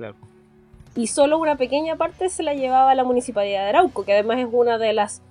Y 0.94 1.08
solo 1.08 1.38
una 1.38 1.56
pequeña 1.56 1.96
parte 1.96 2.28
se 2.28 2.42
la 2.42 2.54
llevaba 2.54 2.94
la 2.94 3.04
municipalidad 3.04 3.64
de 3.64 3.68
Arauco, 3.70 4.04
que 4.04 4.12
además 4.12 4.38
es 4.38 4.48
una 4.50 4.78
de 4.78 4.92
las 4.92 5.22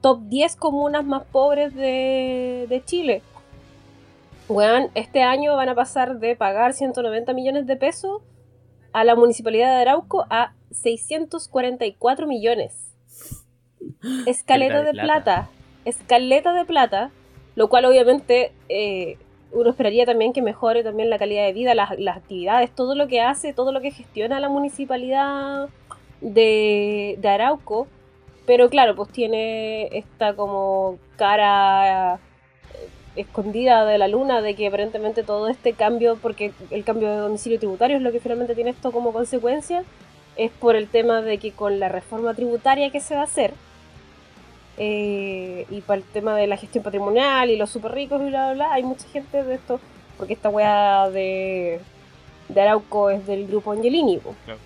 top 0.00 0.20
10 0.24 0.56
comunas 0.56 1.04
más 1.04 1.24
pobres 1.24 1.74
de, 1.74 2.66
de 2.68 2.84
Chile. 2.84 3.22
Bueno, 4.48 4.88
este 4.94 5.22
año 5.22 5.54
van 5.56 5.68
a 5.68 5.74
pasar 5.74 6.18
de 6.20 6.34
pagar 6.34 6.72
190 6.72 7.34
millones 7.34 7.66
de 7.66 7.76
pesos 7.76 8.22
a 8.94 9.04
la 9.04 9.14
municipalidad 9.14 9.76
de 9.76 9.82
Arauco 9.82 10.24
a 10.30 10.54
644 10.70 12.26
millones. 12.26 12.96
Escaleta 14.26 14.82
de 14.82 14.92
plata. 14.92 15.50
Escaleta 15.84 16.54
de 16.54 16.64
plata. 16.64 17.10
Lo 17.56 17.68
cual 17.68 17.84
obviamente 17.84 18.52
eh, 18.70 19.18
uno 19.52 19.68
esperaría 19.68 20.06
también 20.06 20.32
que 20.32 20.40
mejore 20.40 20.82
también 20.82 21.10
la 21.10 21.18
calidad 21.18 21.44
de 21.44 21.52
vida, 21.52 21.74
las, 21.74 21.90
actividades, 21.90 22.74
todo 22.74 22.94
lo 22.94 23.06
que 23.06 23.20
hace, 23.20 23.52
todo 23.52 23.72
lo 23.72 23.82
que 23.82 23.90
gestiona 23.90 24.40
la 24.40 24.48
municipalidad 24.48 25.68
de, 26.22 27.16
de 27.18 27.28
Arauco. 27.28 27.86
Pero 28.46 28.70
claro, 28.70 28.96
pues 28.96 29.10
tiene 29.10 29.88
esta 29.98 30.34
como 30.34 30.98
cara 31.16 32.18
escondida 33.20 33.84
de 33.84 33.98
la 33.98 34.08
luna 34.08 34.40
de 34.40 34.54
que 34.54 34.68
aparentemente 34.68 35.22
todo 35.22 35.48
este 35.48 35.72
cambio, 35.72 36.16
porque 36.20 36.52
el 36.70 36.84
cambio 36.84 37.10
de 37.10 37.16
domicilio 37.16 37.58
tributario 37.58 37.96
es 37.96 38.02
lo 38.02 38.12
que 38.12 38.20
finalmente 38.20 38.54
tiene 38.54 38.70
esto 38.70 38.92
como 38.92 39.12
consecuencia, 39.12 39.84
es 40.36 40.50
por 40.52 40.76
el 40.76 40.88
tema 40.88 41.20
de 41.20 41.38
que 41.38 41.52
con 41.52 41.80
la 41.80 41.88
reforma 41.88 42.34
tributaria 42.34 42.90
que 42.90 43.00
se 43.00 43.14
va 43.14 43.22
a 43.22 43.24
hacer, 43.24 43.52
eh, 44.76 45.66
y 45.70 45.80
para 45.80 45.98
el 45.98 46.04
tema 46.04 46.36
de 46.36 46.46
la 46.46 46.56
gestión 46.56 46.84
patrimonial 46.84 47.50
y 47.50 47.56
los 47.56 47.70
super 47.70 47.92
ricos 47.92 48.22
y 48.22 48.26
bla, 48.26 48.52
bla, 48.52 48.54
bla, 48.54 48.72
hay 48.72 48.84
mucha 48.84 49.08
gente 49.08 49.42
de 49.42 49.54
esto, 49.54 49.80
porque 50.16 50.34
esta 50.34 50.48
weá 50.48 51.10
de, 51.10 51.80
de 52.48 52.60
Arauco 52.60 53.10
es 53.10 53.26
del 53.26 53.48
grupo 53.48 53.72
Angelini. 53.72 54.20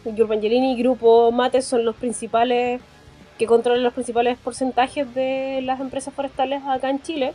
El 0.04 0.14
grupo 0.14 0.34
Angelini 0.34 0.72
y 0.72 0.82
grupo 0.82 1.32
Mate 1.32 1.62
son 1.62 1.86
los 1.86 1.96
principales 1.96 2.82
que 3.38 3.46
controlan 3.46 3.82
los 3.82 3.94
principales 3.94 4.36
porcentajes 4.38 5.14
de 5.14 5.60
las 5.62 5.80
empresas 5.80 6.12
forestales 6.12 6.62
acá 6.66 6.90
en 6.90 7.00
Chile 7.00 7.32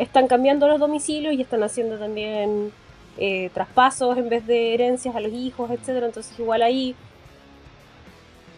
están 0.00 0.28
cambiando 0.28 0.66
los 0.66 0.80
domicilios 0.80 1.34
y 1.34 1.42
están 1.42 1.62
haciendo 1.62 1.98
también 1.98 2.72
eh, 3.18 3.50
traspasos 3.52 4.16
en 4.16 4.30
vez 4.30 4.46
de 4.46 4.72
herencias 4.72 5.14
a 5.14 5.20
los 5.20 5.30
hijos, 5.32 5.70
etcétera. 5.70 6.06
Entonces 6.06 6.38
igual 6.38 6.62
ahí, 6.62 6.94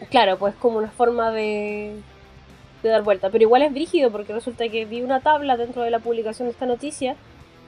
claro, 0.09 0.37
pues 0.37 0.55
como 0.55 0.77
una 0.77 0.89
forma 0.89 1.31
de, 1.31 1.95
dar 2.81 3.03
vuelta. 3.03 3.29
Pero 3.29 3.43
igual 3.43 3.61
es 3.61 3.73
brígido 3.73 4.09
porque 4.09 4.33
resulta 4.33 4.69
que 4.69 4.85
vi 4.85 5.01
una 5.01 5.19
tabla 5.19 5.57
dentro 5.57 5.83
de 5.83 5.91
la 5.91 5.99
publicación 5.99 6.47
de 6.47 6.53
esta 6.53 6.65
noticia 6.65 7.17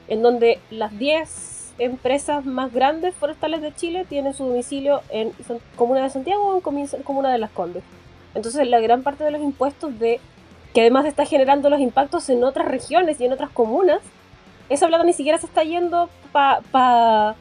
en 0.08 0.22
donde 0.22 0.58
las 0.70 0.98
10 0.98 1.74
empresas 1.78 2.46
más 2.46 2.72
grandes 2.72 3.14
forestales 3.14 3.60
de 3.60 3.74
Chile 3.74 4.06
tienen 4.08 4.32
su 4.32 4.46
domicilio 4.46 5.02
en 5.10 5.32
Comuna 5.76 6.02
de 6.02 6.10
Santiago 6.10 6.46
o 6.46 6.56
en 6.56 7.02
Comuna 7.02 7.30
de 7.30 7.38
Las 7.38 7.50
Condes. 7.50 7.82
Entonces 8.34 8.66
la 8.68 8.80
gran 8.80 9.02
parte 9.02 9.22
de 9.22 9.32
los 9.32 9.42
impuestos 9.42 9.98
de 9.98 10.18
que 10.76 10.82
además 10.82 11.06
está 11.06 11.24
generando 11.24 11.70
los 11.70 11.80
impactos 11.80 12.28
en 12.28 12.44
otras 12.44 12.68
regiones 12.68 13.18
y 13.18 13.24
en 13.24 13.32
otras 13.32 13.48
comunas, 13.48 14.00
esa 14.68 14.86
plata 14.86 15.04
ni 15.04 15.14
siquiera 15.14 15.38
se 15.38 15.46
está 15.46 15.64
yendo 15.64 16.10
para 16.32 16.60
pa, 16.70 17.34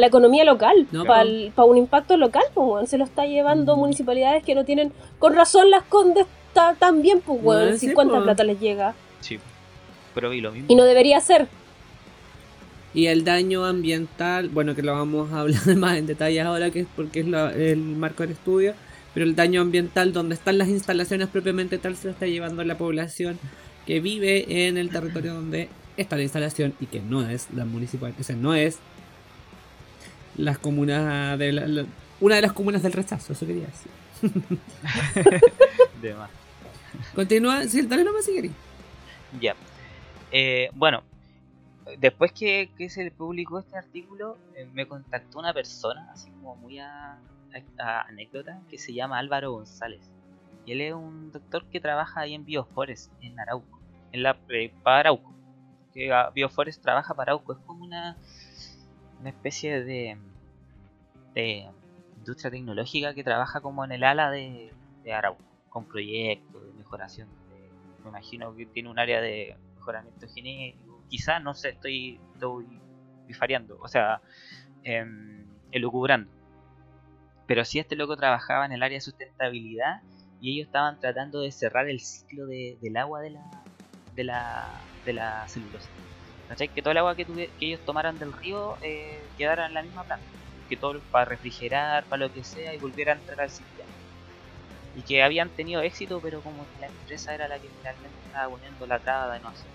la 0.00 0.06
economía 0.08 0.44
local, 0.44 0.88
para 1.06 1.64
un 1.64 1.76
impacto 1.76 2.16
local, 2.16 2.42
pues, 2.52 2.90
se 2.90 2.98
lo 2.98 3.04
está 3.04 3.24
llevando 3.24 3.76
mm. 3.76 3.78
municipalidades 3.78 4.42
que 4.42 4.56
no 4.56 4.64
tienen, 4.64 4.92
con 5.20 5.32
razón 5.32 5.70
las 5.70 5.84
condes 5.84 6.26
también, 6.80 7.20
pues, 7.20 7.40
bueno, 7.40 7.78
si 7.78 7.92
cuánta 7.92 8.14
pues. 8.14 8.24
plata 8.24 8.42
les 8.42 8.58
llega. 8.58 8.94
Sí, 9.20 9.38
pero 10.12 10.32
y 10.32 10.40
lo 10.40 10.50
mismo. 10.50 10.66
Y 10.68 10.74
no 10.74 10.82
debería 10.82 11.20
ser. 11.20 11.46
Y 12.94 13.06
el 13.06 13.22
daño 13.22 13.64
ambiental, 13.64 14.48
bueno, 14.48 14.74
que 14.74 14.82
lo 14.82 14.94
vamos 14.94 15.32
a 15.32 15.38
hablar 15.38 15.64
más 15.76 15.98
en 15.98 16.08
detalle 16.08 16.40
ahora, 16.40 16.72
que 16.72 16.80
es 16.80 16.86
porque 16.96 17.20
es 17.20 17.26
el 17.26 17.78
marco 17.78 18.24
del 18.24 18.32
estudio, 18.32 18.74
pero 19.14 19.24
el 19.26 19.34
daño 19.34 19.60
ambiental 19.60 20.12
donde 20.12 20.34
están 20.34 20.58
las 20.58 20.68
instalaciones 20.68 21.28
propiamente 21.28 21.78
tal 21.78 21.96
se 21.96 22.10
está 22.10 22.26
llevando 22.26 22.62
a 22.62 22.64
la 22.64 22.78
población 22.78 23.38
que 23.86 24.00
vive 24.00 24.66
en 24.68 24.76
el 24.78 24.90
territorio 24.90 25.34
donde 25.34 25.68
está 25.96 26.16
la 26.16 26.22
instalación 26.22 26.74
y 26.80 26.86
que 26.86 27.00
no 27.00 27.28
es 27.28 27.48
la 27.54 27.64
municipal, 27.64 28.14
o 28.18 28.22
sea, 28.22 28.36
no 28.36 28.54
es 28.54 28.78
las 30.36 30.58
comunas 30.58 31.38
de 31.38 31.52
la- 31.52 31.66
la- 31.66 31.86
una 32.20 32.36
de 32.36 32.42
las 32.42 32.52
comunas 32.52 32.82
del 32.82 32.92
rechazo, 32.92 33.32
eso 33.32 33.46
quería 33.46 33.66
decir. 33.66 33.92
De 36.00 36.14
más. 36.14 36.30
Continúa, 37.14 37.64
sí, 37.64 37.82
dale 37.82 38.04
nomás 38.04 38.24
si 38.24 38.32
querés. 38.34 38.52
Ya. 39.40 39.54
Eh, 40.30 40.70
bueno, 40.74 41.02
después 41.98 42.32
que, 42.32 42.70
que 42.78 42.88
se 42.88 43.10
publicó 43.10 43.58
este 43.58 43.76
artículo, 43.76 44.38
eh, 44.56 44.66
me 44.72 44.86
contactó 44.86 45.38
una 45.38 45.52
persona, 45.52 46.08
así 46.12 46.30
como 46.30 46.56
muy 46.56 46.78
a 46.78 47.18
anécdota, 47.76 48.62
que 48.68 48.78
se 48.78 48.92
llama 48.92 49.18
Álvaro 49.18 49.52
González. 49.52 50.12
Y 50.64 50.72
él 50.72 50.80
es 50.80 50.94
un 50.94 51.32
doctor 51.32 51.66
que 51.68 51.80
trabaja 51.80 52.20
ahí 52.20 52.34
en 52.34 52.44
Bioforest, 52.44 53.12
en 53.20 53.38
Arauco, 53.38 53.80
en 54.12 54.22
la 54.22 54.38
eh, 54.48 54.72
para 54.82 55.00
Arauco. 55.00 55.34
Que 55.92 56.12
ah, 56.12 56.30
Bioforest 56.34 56.82
trabaja 56.82 57.14
para 57.14 57.32
Arauco, 57.32 57.52
es 57.52 57.58
como 57.60 57.84
una, 57.84 58.16
una 59.20 59.30
especie 59.30 59.82
de, 59.82 60.18
industria 62.16 62.50
tecnológica 62.50 63.14
que 63.14 63.24
trabaja 63.24 63.60
como 63.60 63.84
en 63.84 63.92
el 63.92 64.04
ala 64.04 64.30
de, 64.30 64.72
Arauco, 65.12 65.42
con 65.68 65.86
proyectos 65.86 66.64
de 66.64 66.72
mejoración. 66.74 67.28
de- 67.28 67.72
me 68.02 68.08
imagino 68.08 68.54
que 68.54 68.66
tiene 68.66 68.90
un 68.90 68.98
área 68.98 69.20
de 69.20 69.56
mejoramiento 69.76 70.26
genético. 70.28 71.02
Quizás, 71.08 71.42
no 71.42 71.54
sé, 71.54 71.70
estoy, 71.70 72.20
estoy 72.34 72.66
bifariando, 73.26 73.78
o 73.80 73.88
sea, 73.88 74.20
em, 74.82 75.46
elucubrando. 75.70 76.30
Pero 77.46 77.64
sí, 77.64 77.78
este 77.78 77.96
loco 77.96 78.16
trabajaba 78.16 78.66
en 78.66 78.72
el 78.72 78.82
área 78.82 78.96
de 78.96 79.00
sustentabilidad 79.02 80.02
y 80.38 80.54
ellos 80.54 80.66
estaban 80.66 80.98
tratando 81.00 81.40
de 81.40 81.52
cerrar 81.52 81.88
el 81.88 82.00
ciclo 82.00 82.46
de- 82.46 82.78
del 82.80 82.96
agua 82.96 83.20
de 83.20 83.30
la, 83.30 83.42
de 84.10 84.24
la, 84.24 84.72
de 85.04 85.12
la 85.12 85.46
celulosa. 85.48 85.92
¿Cachai? 86.46 86.72
Que 86.72 86.82
todo 86.82 86.92
el 86.92 86.98
agua 86.98 87.16
que, 87.16 87.26
tuve- 87.26 87.54
que 87.58 87.66
ellos 87.68 87.84
tomaran 87.84 88.18
del 88.18 88.32
río 88.32 88.78
eh, 88.82 89.32
quedara 89.36 89.66
en 89.66 89.74
la 89.74 89.82
misma 89.82 90.04
planta. 90.06 90.28
Que 90.68 90.76
todo 90.76 91.04
para 91.10 91.24
refrigerar, 91.26 92.08
para 92.08 92.20
lo 92.26 92.32
que 92.32 92.44
sea, 92.44 92.74
y 92.74 92.78
volviera 92.78 93.12
a 93.12 93.16
entrar 93.16 93.40
al 93.40 93.50
sistema. 93.50 93.90
Y 94.94 95.04
que 95.04 95.22
habían 95.22 95.50
tenido 95.54 95.82
éxito, 95.82 96.22
pero 96.22 96.42
como 96.42 96.70
la 96.78 96.86
empresa 96.86 97.34
era 97.34 97.46
la 97.46 97.60
que 97.60 97.72
finalmente 97.72 98.22
estaba 98.22 98.48
poniendo 98.48 98.86
la 98.86 99.02
traba 99.02 99.34
de 99.34 99.40
no 99.40 99.48
hacer. 99.48 99.70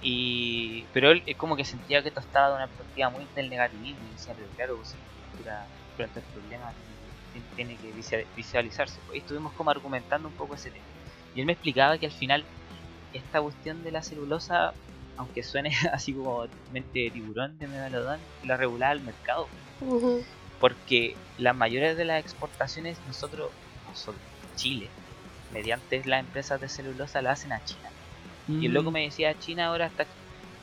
Y, 0.00 0.88
pero 0.92 1.10
él 1.10 1.22
es 1.26 1.36
como 1.36 1.56
que 1.56 1.64
sentía 1.64 2.02
que 2.02 2.08
esto 2.08 2.20
estaba 2.20 2.48
de 2.50 2.54
una 2.56 2.68
perspectiva 2.68 3.10
muy 3.10 3.30
del 3.34 3.48
negativismo 3.50 4.06
y 4.06 4.12
decía, 4.12 4.34
pero 4.36 4.50
claro, 4.54 4.76
pues, 4.76 4.98
cultura 5.38 5.68
frente 5.96 6.20
al 6.20 6.26
problema 6.32 6.74
tiene, 7.54 7.78
que 7.78 7.92
visualizarse. 8.34 9.00
Y 9.14 9.18
estuvimos 9.18 9.52
como 9.54 9.70
argumentando 9.70 10.28
un 10.28 10.34
poco 10.34 10.54
ese 10.54 10.70
tema. 10.70 10.88
Y 11.34 11.40
él 11.40 11.46
me 11.46 11.52
explicaba 11.52 11.98
que 11.98 12.06
al 12.06 12.12
final 12.12 12.46
esta 13.12 13.40
cuestión 13.40 13.82
de 13.82 13.92
la 13.92 14.02
celulosa, 14.02 14.74
aunque 15.16 15.42
suene 15.42 15.70
así 15.92 16.14
como 16.14 16.46
mente 16.70 17.00
de 17.00 17.10
tiburón 17.10 17.58
de 17.58 17.68
megalodón, 17.68 18.20
la 18.42 18.56
regulaba 18.56 18.92
el 18.92 19.02
mercado. 19.02 19.50
Ujú. 19.80 20.24
Porque 20.58 21.14
la 21.36 21.52
mayoría 21.52 21.94
de 21.94 22.04
las 22.04 22.20
exportaciones 22.20 23.00
nosotros, 23.04 23.52
nosotros, 23.86 24.22
Chile, 24.56 24.92
mediante 25.50 26.02
las 26.04 26.20
empresas 26.20 26.60
de 26.60 26.68
celulosa 26.68 27.22
la 27.22 27.32
hacen 27.32 27.52
a 27.52 27.62
China. 27.62 27.88
Y 28.46 28.66
el 28.66 28.72
Mm. 28.72 28.74
loco 28.74 28.90
me 28.90 29.02
decía, 29.04 29.38
China 29.38 29.66
ahora 29.66 29.86
está 29.86 30.08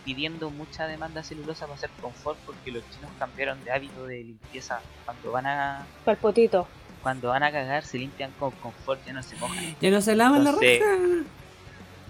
pidiendo 0.06 0.50
mucha 0.52 0.88
demanda 0.88 1.22
de 1.22 1.28
celulosa 1.28 1.66
para 1.66 1.76
hacer 1.76 1.90
confort 2.00 2.38
porque 2.46 2.72
los 2.72 2.84
chinos 2.92 3.12
cambiaron 3.20 3.62
de 3.64 3.72
hábito 3.72 4.06
de 4.06 4.24
limpieza. 4.24 4.80
Cuando 5.04 5.32
van 5.32 5.48
a 5.48 5.86
Pa'l 6.06 6.18
potito. 6.18 6.68
cuando 7.02 7.30
van 7.30 7.44
a 7.44 7.52
cagar 7.52 7.84
se 7.84 7.98
limpian 7.98 8.32
con 8.40 8.52
confort, 8.52 9.04
ya 9.06 9.14
no 9.14 9.24
se 9.24 9.36
mojan. 9.38 9.76
Ya 9.82 9.90
no 9.90 10.00
se 10.02 10.16
lavan 10.16 10.44
la 10.44 10.52
raja. 10.52 11.26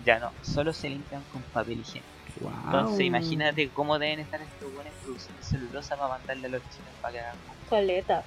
Ya 0.06 0.20
no, 0.20 0.32
solo 0.44 0.72
se 0.74 0.90
limpian 0.90 1.24
con 1.32 1.42
papel 1.42 1.80
higiénico. 1.80 2.06
Wow. 2.42 2.52
Entonces 2.66 3.00
imagínate 3.06 3.70
cómo 3.70 3.98
deben 3.98 4.20
estar 4.20 4.42
estos 4.42 4.74
buenos 4.74 4.94
produciendo 5.02 5.42
celulosa 5.42 5.96
para 5.96 6.10
mandarle 6.18 6.48
a 6.48 6.50
los 6.50 6.62
chinos 6.64 6.90
para 7.02 7.14
que 7.14 7.20
hagan. 7.22 7.36
Caleta. 7.70 8.24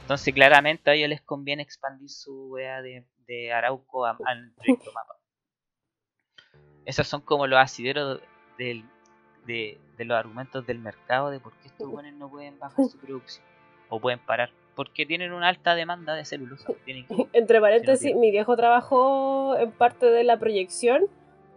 Entonces 0.00 0.32
claramente 0.34 0.90
a 0.90 0.94
ellos 0.94 1.10
les 1.10 1.20
conviene 1.20 1.62
expandir 1.62 2.08
su 2.08 2.48
wea 2.50 2.80
de, 2.82 3.04
de 3.26 3.52
Arauco 3.52 4.06
a- 4.06 4.16
al 4.24 4.50
proyecto 4.52 4.90
mapa. 4.92 5.16
Esos 6.84 7.06
son 7.06 7.20
como 7.20 7.46
los 7.46 7.58
asideros 7.60 8.20
del, 8.58 8.84
de, 9.46 9.78
de 9.98 10.04
los 10.04 10.16
argumentos 10.16 10.66
del 10.66 10.78
mercado 10.78 11.30
de 11.30 11.40
por 11.40 11.52
qué 11.54 11.68
estos 11.68 11.88
buenos 11.90 12.12
no 12.14 12.28
pueden 12.28 12.58
bajar 12.58 12.84
su 12.86 12.98
producción 12.98 13.44
o 13.88 14.00
pueden 14.00 14.18
parar. 14.20 14.50
Porque 14.74 15.04
tienen 15.04 15.32
una 15.32 15.48
alta 15.48 15.74
demanda 15.74 16.14
de 16.14 16.24
celulosa. 16.24 16.72
Tienen 16.84 17.06
que- 17.06 17.26
Entre 17.34 17.60
paréntesis, 17.60 18.14
mi 18.16 18.30
viejo 18.30 18.56
trabajó 18.56 19.56
en 19.58 19.70
parte 19.72 20.06
de 20.06 20.24
la 20.24 20.38
proyección 20.38 21.02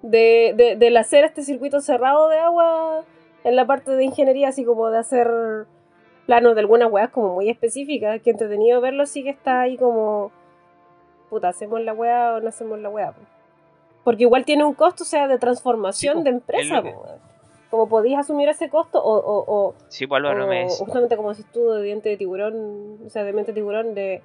de, 0.02 0.54
de, 0.58 0.76
del 0.76 0.98
hacer 0.98 1.24
este 1.24 1.44
circuito 1.44 1.80
cerrado 1.82 2.28
de 2.30 2.38
agua 2.40 3.04
en 3.44 3.56
la 3.56 3.66
parte 3.66 3.92
de 3.92 4.04
ingeniería, 4.04 4.50
así 4.50 4.66
como 4.66 4.90
de 4.90 4.98
hacer 4.98 5.30
planos 6.26 6.56
de 6.56 6.62
algunas 6.62 6.92
weas 6.92 7.10
como 7.10 7.34
muy 7.36 7.50
específicas. 7.50 8.22
Que 8.22 8.32
entretenido 8.32 8.82
verlo, 8.82 9.06
sí 9.06 9.24
que 9.24 9.30
está 9.30 9.62
ahí 9.62 9.78
como. 9.78 10.32
Puta, 11.30 11.50
¿hacemos 11.50 11.80
la 11.82 11.94
wea 11.94 12.34
o 12.36 12.42
no 12.42 12.50
hacemos 12.50 12.80
la 12.80 12.90
wea? 12.90 13.12
po? 13.14 13.22
Porque 14.04 14.24
igual 14.24 14.46
tiene 14.46 14.64
un 14.66 14.74
costo, 14.76 15.04
o 15.04 15.08
sea, 15.08 15.28
de 15.28 15.40
transformación 15.40 16.18
Sí, 16.18 16.24
de 16.24 16.30
es 16.30 16.36
empresa. 16.36 16.76
lo 16.76 16.84
que- 16.84 16.92
po, 16.92 17.02
weón. 17.02 17.20
Como 17.76 17.90
podías 17.90 18.22
asumir 18.22 18.48
ese 18.48 18.70
costo 18.70 19.04
o, 19.04 19.18
o, 19.18 19.44
o, 19.48 19.76
Sí, 19.90 20.08
pues 20.08 20.20
Álvaro 20.20 20.48
o 20.48 20.70
justamente 20.70 21.18
como 21.18 21.32
decís 21.32 21.46
tú 21.52 21.72
de 21.72 21.84
diente 21.84 22.08
de 22.08 22.16
tiburón, 22.16 23.00
o 23.06 23.10
sea, 23.10 23.26
de 23.26 23.34
mente 23.34 23.52
de 23.52 23.56
tiburón, 23.56 23.94
de 23.94 24.22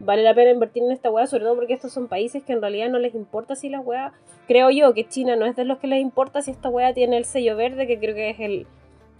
vale 0.00 0.24
la 0.24 0.34
pena 0.34 0.50
invertir 0.50 0.82
en 0.82 0.90
esta 0.90 1.08
weá, 1.08 1.28
sobre 1.28 1.44
todo 1.44 1.54
porque 1.54 1.74
estos 1.74 1.92
son 1.92 2.08
países 2.08 2.42
que 2.42 2.52
en 2.52 2.60
realidad 2.60 2.88
no 2.88 2.98
les 2.98 3.14
importa 3.14 3.54
si 3.54 3.68
la 3.68 3.78
weá, 3.78 4.14
creo 4.48 4.70
yo 4.70 4.94
que 4.94 5.06
China 5.06 5.36
no 5.36 5.46
es 5.46 5.54
de 5.54 5.64
los 5.64 5.78
que 5.78 5.86
les 5.86 6.00
importa 6.00 6.42
si 6.42 6.50
esta 6.50 6.70
weá 6.70 6.92
tiene 6.92 7.16
el 7.16 7.24
sello 7.24 7.56
verde, 7.56 7.86
que 7.86 8.00
creo 8.00 8.16
que 8.16 8.30
es 8.30 8.40
el 8.40 8.66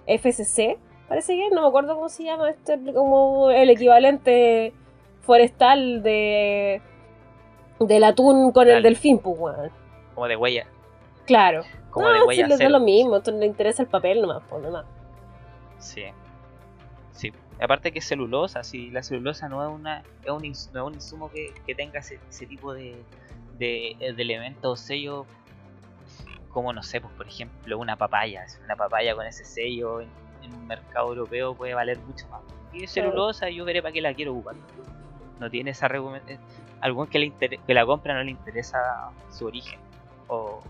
FCC, 0.09 0.77
parece 1.09 1.37
que, 1.37 1.49
no 1.51 1.63
me 1.63 1.69
acuerdo 1.69 1.95
cómo 1.95 2.09
se 2.09 2.25
llama, 2.25 2.51
este 2.51 2.81
como 2.93 3.53
el 3.53 3.71
equivalente 3.71 4.73
forestal 5.21 6.03
de 6.03 6.83
del 7.79 8.03
atún 8.03 8.51
con 8.51 8.69
el 8.69 8.83
delfín, 8.83 9.21
pues 9.21 9.39
weón. 9.39 9.71
Como 10.17 10.27
de 10.27 10.35
huella. 10.35 10.67
Claro. 11.27 11.63
Como 11.91 12.09
de 12.09 12.19
no, 12.19 12.27
huella 12.27 12.45
si 12.45 12.51
les 12.51 12.59
da 12.59 12.69
lo 12.69 12.81
mismo, 12.81 13.19
le 13.19 13.47
interesa 13.47 13.83
el 13.83 13.89
papel 13.89 14.21
nomás, 14.21 14.43
pues 14.49 14.63
nomás. 14.63 14.85
Sí. 15.79 16.05
Sí. 17.13 17.33
Aparte 17.61 17.93
que 17.93 17.99
es 17.99 18.07
celulosa, 18.07 18.63
si 18.63 18.91
la 18.91 19.03
celulosa 19.03 19.49
no 19.49 19.65
es 19.67 19.75
una 19.75 20.03
es 20.23 20.31
un, 20.31 20.43
no 20.43 20.49
es 20.49 20.87
un 20.87 20.95
insumo 20.95 21.31
que, 21.31 21.53
que 21.67 21.75
tenga 21.75 22.01
ese, 22.01 22.21
ese 22.29 22.47
tipo 22.47 22.73
de, 22.73 23.03
de, 23.59 23.97
de 23.99 24.23
elementos 24.23 24.73
o 24.73 24.77
sellos 24.77 25.27
como 26.51 26.73
no 26.73 26.83
sé, 26.83 27.01
pues 27.01 27.13
por 27.15 27.27
ejemplo 27.27 27.79
una 27.79 27.97
papaya, 27.97 28.47
una 28.65 28.77
papaya 28.77 29.15
con 29.15 29.27
ese 29.27 29.45
sello 29.45 30.01
en, 30.01 30.09
en 30.43 30.55
un 30.55 30.67
mercado 30.67 31.09
europeo 31.09 31.55
puede 31.55 31.75
valer 31.75 31.99
mucho 32.01 32.27
más. 32.29 32.43
Y 32.73 32.85
es 32.85 32.93
celulosa 32.93 33.51
y 33.51 33.57
yo 33.57 33.65
veré 33.65 33.83
para 33.83 33.93
qué 33.93 34.01
la 34.01 34.15
quiero 34.15 34.33
ocupar. 34.33 34.55
No 35.41 35.51
tiene 35.51 35.71
esa 35.71 35.89
recomendación. 35.89 36.41
Algún 36.81 37.07
que, 37.07 37.19
le 37.19 37.31
que 37.31 37.75
la 37.75 37.87
compra 37.87 38.15
no 38.15 38.23
le 38.23 38.31
interesa 38.31 39.11
su 39.31 39.47
origen. 39.47 39.79
O, 40.29 40.63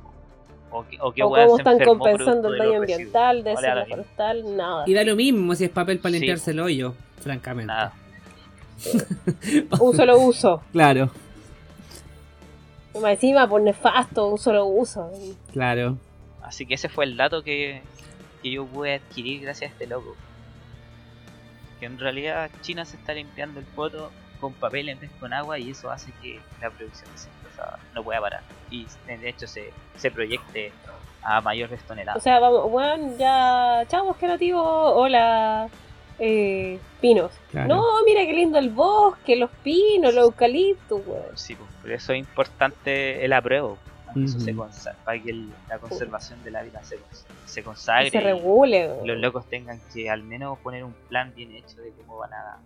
o, 0.70 0.84
que- 0.86 0.98
o 1.00 1.12
que 1.12 1.22
o 1.22 1.28
weón 1.28 1.46
cómo 1.46 1.56
se 1.56 1.62
están 1.62 1.78
compensando 1.84 2.48
el 2.52 2.58
daño 2.58 2.78
ambiental, 2.80 3.42
de 3.44 3.54
O 3.54 3.60
le 3.60 3.66
da 3.68 3.74
lo 3.74 3.80
ese 3.80 3.88
mismo. 3.90 4.02
forestal, 4.04 4.56
nada. 4.56 4.84
Y 4.86 4.94
da 4.94 5.04
lo 5.04 5.16
mismo 5.16 5.54
si 5.54 5.64
es 5.64 5.70
papel 5.70 5.98
para 5.98 6.12
Sí. 6.12 6.18
limpiarse 6.20 6.50
el 6.52 6.60
hoyo, 6.60 6.94
francamente. 7.20 7.66
Nada. 7.66 7.92
Un 9.80 9.96
solo 9.96 10.18
uso. 10.18 10.62
Claro, 10.72 11.10
Y 12.94 12.98
más 12.98 13.12
encima 13.12 13.48
por 13.48 13.60
nefasto, 13.60 14.26
un 14.28 14.38
solo 14.38 14.66
uso. 14.66 15.10
claro. 15.52 15.96
Así 16.42 16.64
que 16.64 16.74
ese 16.74 16.88
fue 16.88 17.04
el 17.04 17.16
dato 17.16 17.42
que, 17.42 17.82
que 18.42 18.50
yo 18.50 18.64
pude 18.64 18.94
adquirir 18.94 19.42
gracias 19.42 19.70
a 19.70 19.72
este 19.74 19.86
loco. 19.86 20.16
Que 21.78 21.86
en 21.86 21.98
realidad 21.98 22.50
China 22.62 22.84
se 22.86 22.96
está 22.96 23.12
limpiando 23.12 23.60
el 23.60 23.66
poto 23.66 24.10
con 24.40 24.52
papel 24.54 24.88
en 24.88 24.98
vez 25.00 25.10
con 25.20 25.32
agua 25.32 25.58
y 25.58 25.70
eso 25.70 25.90
hace 25.90 26.10
que 26.22 26.40
la 26.62 26.70
producción 26.70 27.10
de 27.12 27.18
no 27.94 28.02
pueda 28.02 28.20
parar. 28.20 28.42
Y 28.70 28.86
de 29.06 29.28
hecho 29.28 29.46
se, 29.46 29.72
se 29.96 30.10
proyecte 30.10 30.72
a 31.22 31.40
mayores 31.40 31.80
O 31.84 31.88
toneladas. 31.88 32.22
sea, 32.22 32.38
vamos, 32.38 32.70
bueno, 32.70 33.16
ya. 33.18 33.84
Chao, 33.88 34.14
que 34.16 34.26
nativo. 34.26 34.62
Hola. 34.62 35.68
Eh, 36.20 36.78
pinos. 37.00 37.30
Claro. 37.52 37.68
No, 37.76 37.82
mira 38.04 38.24
qué 38.26 38.32
lindo 38.32 38.58
el 38.58 38.70
bosque, 38.70 39.36
los 39.36 39.50
pinos, 39.62 40.12
los 40.14 40.24
eucaliptos, 40.24 41.00
weón. 41.06 41.22
Sí, 41.36 41.54
pues, 41.54 41.70
por 41.80 41.92
eso 41.92 42.12
es 42.12 42.18
importante 42.18 43.24
el 43.24 43.32
apruebo. 43.32 43.78
Para 44.04 44.14
que, 44.14 44.24
eso 44.24 44.40
se 44.40 44.52
Ujú. 44.52 44.62
consa- 44.62 44.96
para 45.04 45.22
que 45.22 45.30
el- 45.30 45.52
la 45.68 45.78
conservación 45.78 46.42
de 46.42 46.50
la 46.50 46.62
vida 46.62 46.82
se, 46.82 46.98
se 47.44 47.60
Y 47.60 47.62
consagre. 47.62 48.10
se 48.10 48.20
regule, 48.20 48.90
los 49.04 49.18
locos 49.18 49.46
tengan 49.48 49.80
que 49.92 50.08
al 50.10 50.22
menos 50.22 50.58
poner 50.58 50.82
un 50.82 50.94
plan 51.08 51.32
bien 51.36 51.52
hecho 51.52 51.80
de 51.82 51.92
cómo 51.92 52.16
van 52.18 52.32
a 52.32 52.56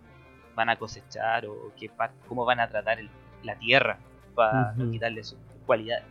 van 0.55 0.69
a 0.69 0.75
cosechar 0.77 1.45
o 1.47 1.71
qué 1.79 1.89
cómo 2.27 2.45
van 2.45 2.59
a 2.59 2.67
tratar 2.69 2.99
el- 2.99 3.09
la 3.43 3.55
tierra 3.55 3.97
para 4.33 4.73
no 4.73 4.91
quitarle 4.91 5.23
sus 5.23 5.37
cualidades. 5.65 6.05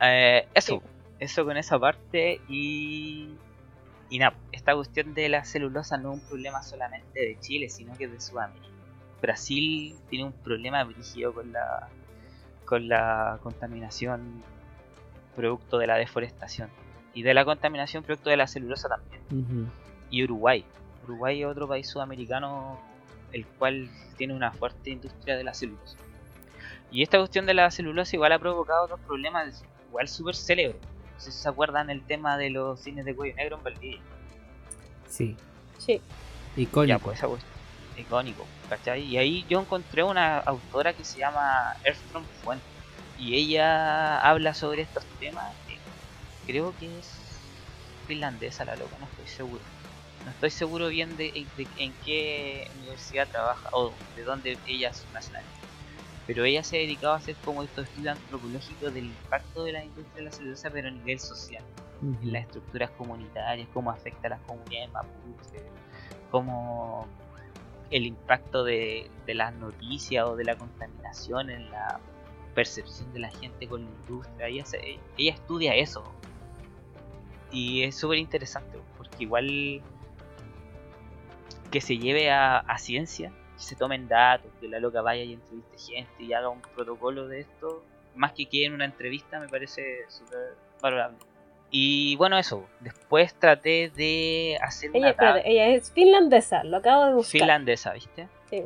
Eh, 0.00 0.46
eso, 0.54 0.80
Sí. 0.82 0.88
eso 1.20 1.44
con 1.44 1.56
esa 1.56 1.78
parte 1.78 2.40
y 2.48 3.30
y 4.10 4.18
nada, 4.18 4.36
esta 4.52 4.74
cuestión 4.74 5.14
de 5.14 5.28
la 5.30 5.42
celulosa 5.44 5.96
no 5.96 6.12
es 6.12 6.20
un 6.20 6.28
problema 6.28 6.62
solamente 6.62 7.18
de 7.18 7.38
Chile, 7.40 7.68
sino 7.70 7.96
que 7.96 8.08
de 8.08 8.20
Sudamérica. 8.20 8.66
Brasil 9.22 9.94
tiene 10.10 10.26
un 10.26 10.32
problema 10.32 10.84
brígido 10.84 11.32
con 11.32 11.50
la 11.52 11.88
con 12.66 12.88
la 12.88 13.38
contaminación 13.42 14.42
producto 15.36 15.78
de 15.78 15.86
la 15.86 15.96
deforestación. 15.96 16.68
y 17.14 17.22
de 17.22 17.34
la 17.34 17.44
contaminación 17.44 18.02
producto 18.02 18.30
de 18.30 18.38
la 18.38 18.46
celulosa 18.46 18.88
también. 18.88 19.20
Ujú. 19.30 19.70
Y 20.10 20.24
Uruguay. 20.24 20.64
Uruguay 21.04 21.42
es 21.42 21.46
otro 21.46 21.68
país 21.68 21.86
sudamericano 21.88 22.78
el 23.32 23.44
cual 23.46 23.90
tiene 24.16 24.32
una 24.34 24.50
fuerte 24.50 24.88
industria 24.90 25.36
de 25.36 25.44
la 25.44 25.52
celulosa. 25.52 25.96
Y 26.92 27.02
esta 27.02 27.18
cuestión 27.18 27.46
de 27.46 27.54
la 27.54 27.70
celulosa 27.70 28.14
igual 28.16 28.32
ha 28.32 28.38
provocado 28.38 28.84
otros 28.84 29.00
problemas 29.00 29.64
igual 29.88 30.08
súper 30.08 30.36
célebres. 30.36 30.76
No 31.14 31.20
sé 31.20 31.32
si 31.32 31.38
se 31.38 31.48
acuerdan 31.48 31.88
el 31.90 32.02
tema 32.02 32.36
de 32.36 32.50
los 32.50 32.80
cines 32.80 33.04
de 33.04 33.14
cuello 33.14 33.34
negro 33.36 33.56
en 33.56 33.62
Valdivia. 33.64 34.00
Sí, 35.08 35.36
Sí. 35.78 36.00
icónico. 36.56 36.84
Ya, 36.86 36.98
pues 36.98 37.18
esa 37.18 37.28
cuestión. 37.28 37.50
Icónico, 37.96 38.46
¿cachai? 38.68 39.02
Y 39.02 39.16
ahí 39.18 39.44
yo 39.48 39.60
encontré 39.60 40.02
una 40.02 40.38
autora 40.38 40.92
que 40.92 41.04
se 41.04 41.18
llama 41.18 41.74
Erstrom 41.84 42.24
Fuente. 42.42 42.64
Y 43.18 43.34
ella 43.36 44.18
habla 44.20 44.54
sobre 44.54 44.82
estos 44.82 45.04
temas. 45.20 45.52
que 45.66 45.78
creo 46.46 46.74
que 46.80 46.98
es 46.98 47.08
finlandesa 48.06 48.64
la 48.64 48.74
loca, 48.76 48.96
no 48.98 49.06
estoy 49.06 49.26
seguro. 49.28 49.62
No 50.24 50.30
estoy 50.30 50.50
seguro 50.50 50.88
bien 50.88 51.16
de, 51.16 51.46
de 51.56 51.66
en 51.78 51.92
qué 52.04 52.68
universidad 52.80 53.28
trabaja 53.28 53.68
o 53.72 53.92
de 54.16 54.22
dónde 54.24 54.58
ella 54.66 54.90
es 54.90 55.04
nacional. 55.12 55.44
Pero 56.26 56.44
ella 56.44 56.62
se 56.62 56.76
ha 56.76 56.80
dedicado 56.80 57.14
a 57.14 57.16
hacer 57.16 57.36
como 57.44 57.62
estos 57.62 57.88
estudios 57.88 58.16
antropológicos 58.16 58.94
del 58.94 59.06
impacto 59.06 59.64
de 59.64 59.72
la 59.72 59.84
industria 59.84 60.14
de 60.16 60.22
la 60.22 60.30
celulosa, 60.32 60.70
pero 60.70 60.88
a 60.88 60.90
nivel 60.92 61.18
social 61.18 61.64
en 62.02 62.32
las 62.32 62.42
estructuras 62.46 62.90
comunitarias, 62.92 63.68
cómo 63.72 63.90
afecta 63.90 64.26
a 64.28 64.30
las 64.30 64.40
comunidades 64.42 64.90
mapuche, 64.92 65.58
cómo 66.30 67.06
el 67.90 68.06
impacto 68.06 68.64
de, 68.64 69.10
de 69.26 69.34
las 69.34 69.52
noticias 69.54 70.24
o 70.26 70.34
de 70.36 70.44
la 70.44 70.56
contaminación 70.56 71.50
en 71.50 71.70
la 71.70 72.00
percepción 72.54 73.12
de 73.12 73.20
la 73.20 73.30
gente 73.30 73.68
con 73.68 73.84
la 73.84 73.90
industria. 73.90 74.46
Ella, 74.46 74.64
se- 74.64 74.98
ella 75.18 75.32
estudia 75.32 75.74
eso. 75.74 76.02
Y 77.50 77.82
es 77.82 77.96
súper 77.96 78.18
interesante, 78.18 78.78
porque 78.96 79.24
igual 79.24 79.82
que 81.70 81.80
se 81.80 81.98
lleve 81.98 82.30
a, 82.30 82.58
a 82.58 82.78
ciencia, 82.78 83.32
se 83.62 83.76
tomen 83.76 84.08
datos, 84.08 84.50
que 84.60 84.68
la 84.68 84.78
loca 84.78 85.02
vaya 85.02 85.22
y 85.22 85.34
entreviste 85.34 85.78
gente 85.78 86.22
y 86.22 86.32
haga 86.32 86.48
un 86.48 86.60
protocolo 86.60 87.28
de 87.28 87.40
esto, 87.40 87.84
más 88.14 88.32
que 88.32 88.46
quede 88.46 88.66
en 88.66 88.74
una 88.74 88.84
entrevista, 88.84 89.40
me 89.40 89.48
parece 89.48 90.04
súper 90.08 90.54
valorable. 90.80 91.16
Y 91.70 92.16
bueno, 92.16 92.36
eso. 92.38 92.66
Después 92.80 93.34
traté 93.34 93.90
de 93.96 94.58
hacer 94.60 94.90
Ella, 94.90 94.98
una 94.98 95.10
espérate, 95.10 95.50
ella 95.50 95.68
es 95.68 95.90
finlandesa, 95.90 96.64
lo 96.64 96.76
acabo 96.76 97.06
de 97.06 97.14
buscar. 97.14 97.40
finlandesa, 97.40 97.92
¿viste? 97.94 98.28
Sí. 98.50 98.62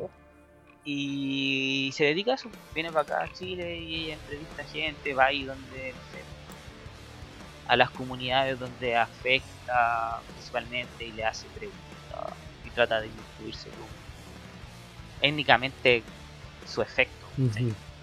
Y 0.83 1.91
se 1.93 2.05
dedica 2.05 2.31
a 2.31 2.35
eso. 2.35 2.49
Viene 2.73 2.91
para 2.91 3.01
acá 3.01 3.23
a 3.23 3.33
Chile 3.33 3.77
y 3.77 4.05
ella 4.05 4.13
entrevista 4.15 4.63
gente, 4.65 5.13
va 5.13 5.25
ahí 5.25 5.43
donde, 5.43 5.93
no 5.93 6.11
sé, 6.11 6.23
a 7.67 7.75
las 7.75 7.89
comunidades 7.91 8.59
donde 8.59 8.95
afecta 8.95 10.21
principalmente 10.27 11.05
y 11.05 11.11
le 11.11 11.25
hace 11.25 11.47
preguntas 11.49 11.83
y 12.65 12.69
trata 12.71 13.01
de 13.01 13.07
incluirse 13.07 13.69
como 13.69 13.87
étnicamente 15.21 16.03
su 16.65 16.81
efecto. 16.81 17.25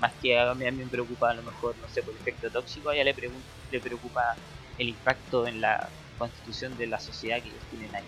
Más 0.01 0.13
que 0.21 0.39
a 0.39 0.55
mí, 0.55 0.67
a 0.67 0.71
mí 0.73 0.79
me 0.85 0.91
preocupa 0.91 1.31
a 1.31 1.35
lo 1.35 1.43
mejor, 1.43 1.75
no 1.81 1.89
sé, 1.89 2.03
por 2.03 2.15
el 2.15 2.21
efecto 2.21 2.51
tóxico, 2.51 2.91
a 2.91 2.95
ella 2.95 3.05
le, 3.05 3.15
le 3.71 3.81
preocupa 3.81 4.35
el 4.79 4.89
impacto 4.89 5.47
en 5.47 5.61
la 5.61 5.89
constitución 6.19 6.77
de 6.77 6.87
la 6.87 6.99
sociedad 7.01 7.41
que 7.43 7.49
ellos 7.49 7.63
tienen 7.71 7.95
ahí, 7.95 8.05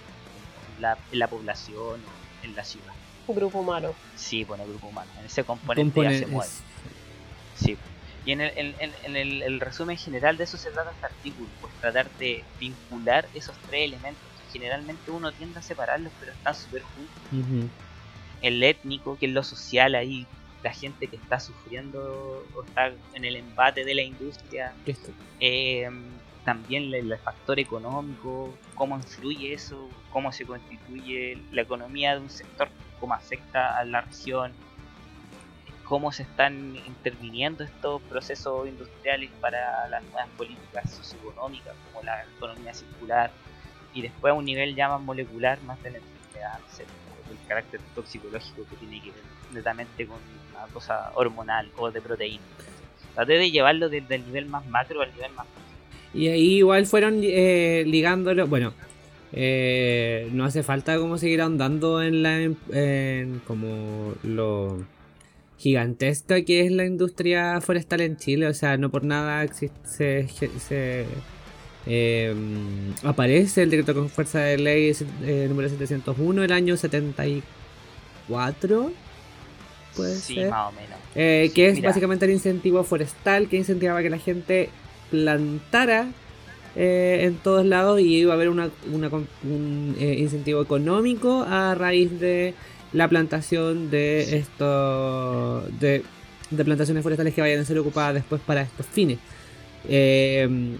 en 0.77 0.83
la, 0.83 0.99
en 1.13 1.19
la 1.19 1.29
población 1.29 1.79
o 2.01 2.45
en 2.45 2.55
la 2.55 2.65
ciudad. 2.65 2.93
Un 3.27 3.37
grupo 3.37 3.59
humano. 3.59 3.95
Sí, 4.15 4.45
pone 4.45 4.65
grupo 4.67 4.89
humano, 4.89 5.11
en 5.19 5.27
ese 5.27 5.43
componente 5.45 6.01
ya 6.03 6.11
se 6.19 6.27
mueve. 6.27 6.51
es- 6.51 6.63
Sí. 7.65 7.77
Y 8.25 8.33
en, 8.33 8.41
el, 8.41 8.53
en, 8.59 8.75
en- 8.81 8.95
en 9.05 9.17
el, 9.17 9.43
el 9.43 9.61
resumen 9.61 9.97
general 9.97 10.37
de 10.37 10.45
eso 10.45 10.57
se 10.59 10.71
trata 10.71 10.91
este 10.91 11.07
artículo, 11.07 11.49
pues 11.61 11.73
tratar 11.81 12.11
de 12.19 12.45
vincular 12.59 13.27
esos 13.35 13.57
tres 13.69 13.85
elementos. 13.87 14.23
que 14.53 14.59
Generalmente 14.59 15.11
uno 15.13 15.31
tiende 15.33 15.59
a 15.61 15.63
separarlos, 15.63 16.13
pero 16.21 16.33
están 16.33 16.55
súper 16.55 16.83
juntos. 16.83 17.15
El 18.47 18.63
étnico, 18.63 19.19
que 19.19 19.27
es 19.27 19.33
lo 19.33 19.43
social 19.43 19.97
ahí, 19.97 20.25
la 20.63 20.73
gente 20.73 21.09
que 21.09 21.17
está 21.17 21.41
sufriendo 21.41 22.45
o 22.55 22.63
está 22.63 22.93
en 23.15 23.25
el 23.25 23.37
embate 23.37 23.85
de 23.85 23.95
la 23.95 24.03
industria, 24.03 24.73
eh, 25.41 25.91
también 26.45 26.85
el, 26.85 27.13
el 27.13 27.19
factor 27.19 27.59
económico, 27.59 28.57
cómo 28.77 28.97
influye 28.97 29.53
eso, 29.53 29.89
cómo 30.11 30.31
se 30.31 30.45
constituye 30.45 31.39
la 31.51 31.63
economía 31.63 32.15
de 32.15 32.21
un 32.21 32.31
sector, 32.31 32.69
cómo 33.01 33.15
afecta 33.15 33.77
a 33.77 33.85
la 33.85 34.03
región, 34.03 34.53
cómo 35.83 36.13
se 36.13 36.23
están 36.23 36.77
interviniendo 36.87 37.65
estos 37.65 38.01
procesos 38.03 38.69
industriales 38.69 39.31
para 39.41 39.89
las 39.89 40.05
nuevas 40.05 40.29
políticas 40.37 40.89
socioeconómicas, 40.91 41.75
como 41.87 42.05
la 42.05 42.25
economía 42.37 42.75
circular, 42.75 43.33
y 43.93 44.03
después 44.03 44.31
a 44.31 44.35
un 44.35 44.45
nivel 44.45 44.77
ya 44.77 44.89
más 44.89 45.01
molecular, 45.01 45.61
más 45.63 45.83
de 45.83 45.91
la 45.91 45.99
enfermedad, 45.99 46.61
sé, 46.71 46.85
el 47.31 47.49
carácter 47.49 47.81
toxicológico 47.95 48.65
que 48.69 48.77
tiene 48.77 49.01
que 49.01 49.11
ver 49.11 49.23
netamente 49.53 50.07
con 50.07 50.19
una 50.51 50.67
cosa 50.73 51.13
hormonal 51.15 51.71
o 51.77 51.91
de 51.91 52.01
proteína. 52.01 52.43
Traté 53.15 53.35
de 53.35 53.51
llevarlo 53.51 53.89
desde 53.89 54.15
el 54.15 54.27
nivel 54.27 54.47
más 54.47 54.67
macro 54.67 55.01
al 55.01 55.13
nivel 55.15 55.33
más 55.33 55.47
Y 56.13 56.29
ahí 56.29 56.57
igual 56.57 56.87
fueron 56.87 57.21
eh, 57.23 57.85
ligándolo. 57.87 58.47
Bueno, 58.47 58.75
eh, 59.33 60.29
no 60.33 60.45
hace 60.45 60.63
falta 60.63 60.99
como 60.99 61.19
seguir 61.19 61.41
ahondando 61.41 62.03
en 62.03 62.23
la 62.23 62.41
en 62.43 63.41
como 63.47 64.15
lo 64.23 64.85
gigantesca 65.59 66.43
que 66.43 66.67
es 66.67 66.73
la 66.73 66.85
industria 66.85 67.61
forestal 67.61 68.03
en 68.03 68.17
Chile. 68.17 68.47
O 68.49 68.55
sea, 68.55 68.77
no 68.77 68.91
por 68.91 69.05
nada 69.05 69.47
se, 69.49 69.71
se, 69.85 71.07
eh, 71.87 72.35
aparece 73.05 73.63
el 73.63 73.71
decreto 73.71 73.95
con 73.95 74.09
fuerza 74.11 74.41
de 74.41 74.59
ley 74.59 74.93
eh, 75.23 75.47
número 75.49 75.69
701 75.69 76.43
del 76.43 76.53
año 76.53 76.77
74. 76.77 78.91
Puede 79.97 80.17
sí, 80.17 80.35
ser. 80.35 80.51
más 80.51 80.69
o 80.69 80.73
menos. 80.73 80.99
Eh, 81.15 81.45
Sí, 81.49 81.55
que 81.55 81.69
es 81.69 81.75
mira. 81.77 81.89
básicamente 81.91 82.25
el 82.27 82.33
incentivo 82.33 82.83
forestal 82.85 83.49
que 83.49 83.57
incentivaba 83.57 84.03
que 84.03 84.11
la 84.11 84.19
gente 84.19 84.69
plantara 85.11 86.09
eh, 86.75 87.21
en 87.23 87.37
todos 87.37 87.65
lados 87.65 88.01
y 88.01 88.17
iba 88.19 88.33
a 88.33 88.37
haber 88.37 88.51
una, 88.51 88.69
un 88.93 89.97
eh, 89.99 90.17
incentivo 90.19 90.61
económico 90.61 91.43
a 91.49 91.75
raíz 91.75 92.21
de 92.21 92.53
la 92.93 93.09
plantación 93.09 93.91
de 93.91 94.37
esto 94.37 95.63
de, 95.81 96.03
de 96.51 96.65
plantaciones 96.65 97.03
forestales 97.03 97.33
que 97.35 97.41
vayan 97.41 97.61
a 97.61 97.65
ser 97.65 97.79
ocupadas 97.79 98.15
después 98.15 98.41
para 98.45 98.63
estos 98.63 98.85
fines. 98.87 99.19
Eh, 99.89 100.77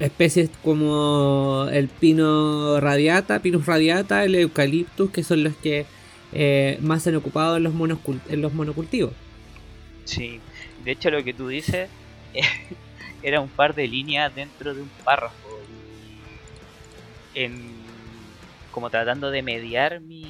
especies 0.00 0.50
como 0.62 1.68
el 1.72 1.88
pino 1.88 2.80
radiata, 2.80 3.40
pinus 3.40 3.66
radiata, 3.66 4.24
el 4.24 4.34
eucaliptus, 4.34 5.10
que 5.10 5.22
son 5.22 5.44
los 5.44 5.56
que 5.56 5.86
eh, 6.32 6.78
más 6.80 7.02
se 7.02 7.10
han 7.10 7.16
ocupado 7.16 7.56
en 7.56 7.62
los, 7.62 7.72
en 8.28 8.42
los 8.42 8.52
monocultivos. 8.52 9.12
Sí, 10.04 10.40
de 10.84 10.92
hecho 10.92 11.10
lo 11.10 11.22
que 11.24 11.34
tú 11.34 11.48
dices 11.48 11.88
era 13.22 13.40
un 13.40 13.48
par 13.48 13.74
de 13.74 13.88
líneas 13.88 14.34
dentro 14.34 14.74
de 14.74 14.82
un 14.82 14.90
párrafo. 15.04 15.34
En, 17.34 17.74
como 18.70 18.88
tratando 18.88 19.30
de 19.30 19.42
mediar 19.42 20.00
mi, 20.00 20.26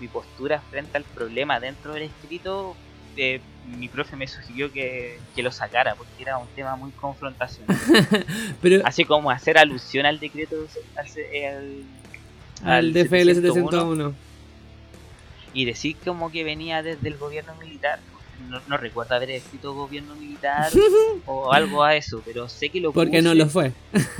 mi 0.00 0.08
postura 0.08 0.60
frente 0.70 0.96
al 0.96 1.04
problema 1.04 1.60
dentro 1.60 1.94
del 1.94 2.04
escrito, 2.04 2.74
eh, 3.16 3.40
mi 3.78 3.88
profe 3.88 4.16
me 4.16 4.26
sugirió 4.26 4.72
que, 4.72 5.18
que 5.34 5.42
lo 5.42 5.52
sacara 5.52 5.94
porque 5.94 6.22
era 6.22 6.38
un 6.38 6.48
tema 6.48 6.76
muy 6.76 6.90
confrontacional. 6.92 7.76
Pero 8.62 8.84
Así 8.84 9.04
como 9.04 9.30
hacer 9.30 9.58
alusión 9.58 10.06
al 10.06 10.18
decreto, 10.18 10.56
al, 10.96 11.06
al, 11.46 11.84
al 12.64 12.92
DFL 12.92 13.34
701. 13.34 14.14
y 15.54 15.64
decir 15.64 15.96
como 16.04 16.30
que 16.30 16.44
venía 16.44 16.82
desde 16.82 17.08
el 17.08 17.16
gobierno 17.16 17.54
militar. 17.56 18.00
No, 18.48 18.60
no 18.66 18.76
recuerdo 18.76 19.14
haber 19.14 19.30
escrito 19.30 19.72
gobierno 19.72 20.16
militar 20.16 20.72
o 21.26 21.52
algo 21.52 21.84
a 21.84 21.94
eso, 21.94 22.20
pero 22.24 22.48
sé 22.48 22.70
que 22.70 22.80
lo 22.80 22.92
Porque 22.92 23.22
no 23.22 23.34
lo 23.34 23.48
fue. 23.48 23.72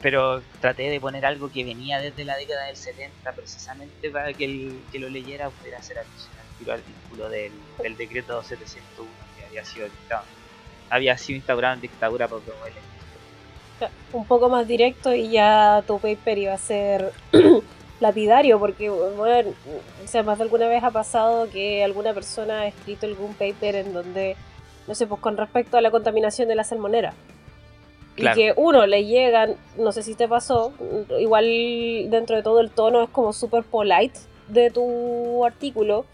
pero 0.00 0.42
traté 0.60 0.90
de 0.90 1.00
poner 1.00 1.26
algo 1.26 1.52
que 1.52 1.64
venía 1.64 2.00
desde 2.00 2.24
la 2.24 2.36
década 2.36 2.64
del 2.66 2.76
70 2.76 3.32
precisamente 3.32 4.10
para 4.10 4.32
que 4.32 4.44
el 4.46 4.80
que 4.90 4.98
lo 4.98 5.08
leyera 5.08 5.50
pudiera 5.50 5.78
hacer 5.78 5.98
alusión 5.98 6.41
al 6.70 6.82
vínculo 6.82 7.28
del, 7.28 7.52
del 7.82 7.96
decreto 7.96 8.42
701 8.42 9.10
que 9.36 9.44
había 9.46 9.64
sido 9.64 9.86
dictado. 9.86 10.24
Había 10.90 11.16
sido 11.18 11.36
instaurado 11.36 11.74
en 11.74 11.80
dictadura 11.80 12.28
por 12.28 12.40
promover 12.40 12.72
la 12.74 12.92
un 14.12 14.24
poco 14.26 14.48
más 14.48 14.66
directo 14.68 15.14
y 15.14 15.30
ya 15.30 15.82
tu 15.86 15.98
paper 15.98 16.38
iba 16.38 16.52
a 16.52 16.58
ser 16.58 17.12
lapidario 18.00 18.58
porque 18.58 18.90
bueno, 18.90 19.50
o 20.04 20.08
sea, 20.08 20.22
más 20.22 20.38
de 20.38 20.44
alguna 20.44 20.68
vez 20.68 20.82
ha 20.84 20.90
pasado 20.90 21.48
que 21.50 21.82
alguna 21.82 22.12
persona 22.14 22.60
ha 22.60 22.66
escrito 22.66 23.06
algún 23.06 23.34
paper 23.34 23.76
en 23.76 23.92
donde, 23.92 24.36
no 24.86 24.94
sé, 24.94 25.06
pues 25.06 25.20
con 25.20 25.36
respecto 25.36 25.76
a 25.76 25.80
la 25.80 25.90
contaminación 25.90 26.48
de 26.48 26.54
la 26.54 26.64
salmonera. 26.64 27.14
Claro. 28.14 28.38
Y 28.38 28.42
que 28.42 28.54
uno 28.56 28.86
le 28.86 29.06
llegan, 29.06 29.56
no 29.78 29.90
sé 29.90 30.02
si 30.02 30.14
te 30.14 30.28
pasó, 30.28 30.72
igual 31.18 31.46
dentro 32.10 32.36
de 32.36 32.42
todo 32.42 32.60
el 32.60 32.70
tono 32.70 33.02
es 33.02 33.10
como 33.10 33.32
super 33.32 33.62
polite 33.62 34.20
de 34.48 34.70
tu 34.70 35.44
artículo. 35.44 36.04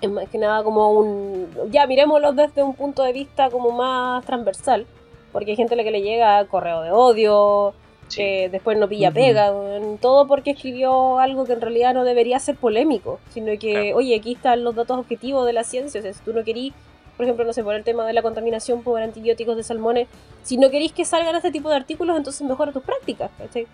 Es 0.00 0.10
más 0.10 0.28
que 0.28 0.38
nada 0.38 0.62
como 0.62 0.92
un... 0.92 1.48
Ya, 1.70 1.86
miremoslo 1.86 2.32
desde 2.32 2.62
un 2.62 2.74
punto 2.74 3.02
de 3.02 3.12
vista 3.12 3.50
como 3.50 3.70
más 3.70 4.24
transversal. 4.24 4.86
Porque 5.32 5.50
hay 5.50 5.56
gente 5.56 5.74
a 5.74 5.76
la 5.76 5.84
que 5.84 5.90
le 5.90 6.02
llega 6.02 6.44
correo 6.46 6.82
de 6.82 6.90
odio, 6.92 7.74
Sí. 8.08 8.22
que 8.22 8.48
después 8.48 8.78
no 8.78 8.88
pilla 8.88 9.10
pega, 9.10 9.52
todo 10.00 10.26
porque 10.26 10.52
escribió 10.52 11.18
algo 11.18 11.44
que 11.44 11.52
en 11.52 11.60
realidad 11.60 11.92
no 11.92 12.04
debería 12.04 12.38
ser 12.38 12.56
polémico, 12.56 13.20
sino 13.34 13.52
que, 13.58 13.72
Claro. 13.72 13.96
oye, 13.98 14.16
aquí 14.16 14.32
están 14.32 14.64
los 14.64 14.74
datos 14.74 14.98
objetivos 14.98 15.44
de 15.44 15.52
la 15.52 15.62
ciencia, 15.62 16.00
o 16.00 16.02
sea, 16.02 16.14
si 16.14 16.20
tú 16.24 16.32
no 16.32 16.42
querís, 16.42 16.72
por 17.18 17.24
ejemplo, 17.24 17.44
no 17.44 17.52
sé, 17.52 17.62
por 17.62 17.74
el 17.74 17.84
tema 17.84 18.06
de 18.06 18.14
la 18.14 18.22
contaminación 18.22 18.82
por 18.82 19.02
antibióticos 19.02 19.56
de 19.58 19.62
salmones, 19.62 20.08
si 20.42 20.56
no 20.56 20.70
queréis 20.70 20.92
que 20.94 21.04
salgan 21.04 21.36
este 21.36 21.50
tipo 21.50 21.68
de 21.68 21.76
artículos, 21.76 22.16
entonces 22.16 22.40
mejora 22.48 22.72
tus 22.72 22.82
prácticas, 22.82 23.30
¿cachai? 23.36 23.66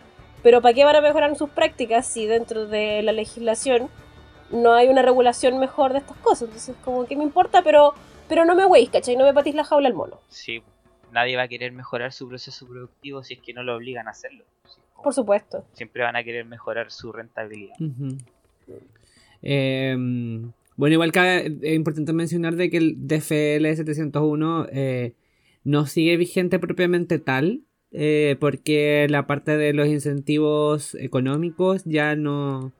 Pero 0.42 0.60
¿para 0.60 0.74
qué 0.74 0.84
van 0.84 0.96
a 0.96 1.00
mejorar 1.00 1.36
sus 1.36 1.50
prácticas 1.50 2.04
si 2.04 2.26
dentro 2.26 2.66
de 2.66 3.02
la 3.02 3.12
legislación 3.12 3.88
no 4.54 4.74
hay 4.74 4.88
una 4.88 5.02
regulación 5.02 5.58
mejor 5.58 5.92
de 5.92 5.98
estas 5.98 6.16
cosas? 6.18 6.48
Entonces, 6.48 6.76
como 6.84 7.06
que 7.06 7.16
me 7.16 7.24
importa, 7.24 7.62
pero, 7.62 7.94
pero 8.28 8.44
no 8.44 8.54
me 8.54 8.64
weis, 8.66 8.90
¿cachai? 8.90 9.16
No 9.16 9.24
me 9.24 9.34
patís 9.34 9.54
la 9.54 9.64
jaula 9.64 9.88
al 9.88 9.94
mono. 9.94 10.20
Sí, 10.28 10.62
nadie 11.12 11.36
va 11.36 11.42
a 11.42 11.48
querer 11.48 11.72
mejorar 11.72 12.12
su 12.12 12.28
proceso 12.28 12.66
productivo 12.66 13.22
si 13.22 13.34
es 13.34 13.40
que 13.40 13.52
no 13.52 13.62
lo 13.62 13.76
obligan 13.76 14.08
a 14.08 14.12
hacerlo. 14.12 14.44
Por 15.02 15.12
supuesto. 15.12 15.64
Siempre 15.74 16.02
van 16.02 16.16
a 16.16 16.24
querer 16.24 16.44
mejorar 16.46 16.90
su 16.90 17.12
rentabilidad. 17.12 17.76
Eh, 19.42 19.94
bueno, 20.76 20.94
igual 20.94 21.12
que 21.12 21.58
es 21.62 21.74
importante 21.74 22.12
mencionar 22.12 22.56
de 22.56 22.70
que 22.70 22.78
el 22.78 23.06
DFL 23.06 23.76
701 23.76 24.66
eh, 24.72 25.12
no 25.62 25.86
sigue 25.86 26.16
vigente 26.16 26.58
propiamente 26.58 27.18
tal, 27.18 27.62
eh, 27.92 28.36
porque 28.40 29.06
la 29.08 29.26
parte 29.26 29.56
de 29.56 29.72
los 29.72 29.86
incentivos 29.86 30.96
económicos 30.96 31.84
ya 31.84 32.16
no, 32.16 32.72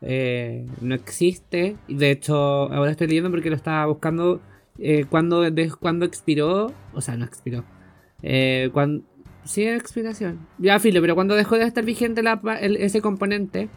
eh, 0.00 0.66
no 0.80 0.94
existe. 0.94 1.76
Y 1.88 1.94
De 1.96 2.10
hecho, 2.10 2.36
ahora 2.72 2.90
estoy 2.90 3.08
leyendo 3.08 3.30
porque 3.30 3.50
lo 3.50 3.56
estaba 3.56 3.86
buscando 3.86 4.40
eh, 4.78 5.04
cuando, 5.08 5.40
de, 5.50 5.70
cuando 5.70 6.04
expiró, 6.06 6.72
o 6.94 7.00
sea, 7.00 7.16
no 7.16 7.24
expiró. 7.24 7.64
Eh, 8.22 8.70
cuando, 8.72 9.04
sí, 9.44 9.66
expiración. 9.66 10.38
Ya, 10.58 10.78
filo, 10.78 11.00
pero 11.00 11.14
cuando 11.14 11.34
dejó 11.34 11.56
de 11.56 11.64
estar 11.64 11.84
vigente 11.84 12.22
la 12.22 12.40
pa- 12.40 12.58
el- 12.58 12.76
ese 12.76 13.00
componente, 13.00 13.68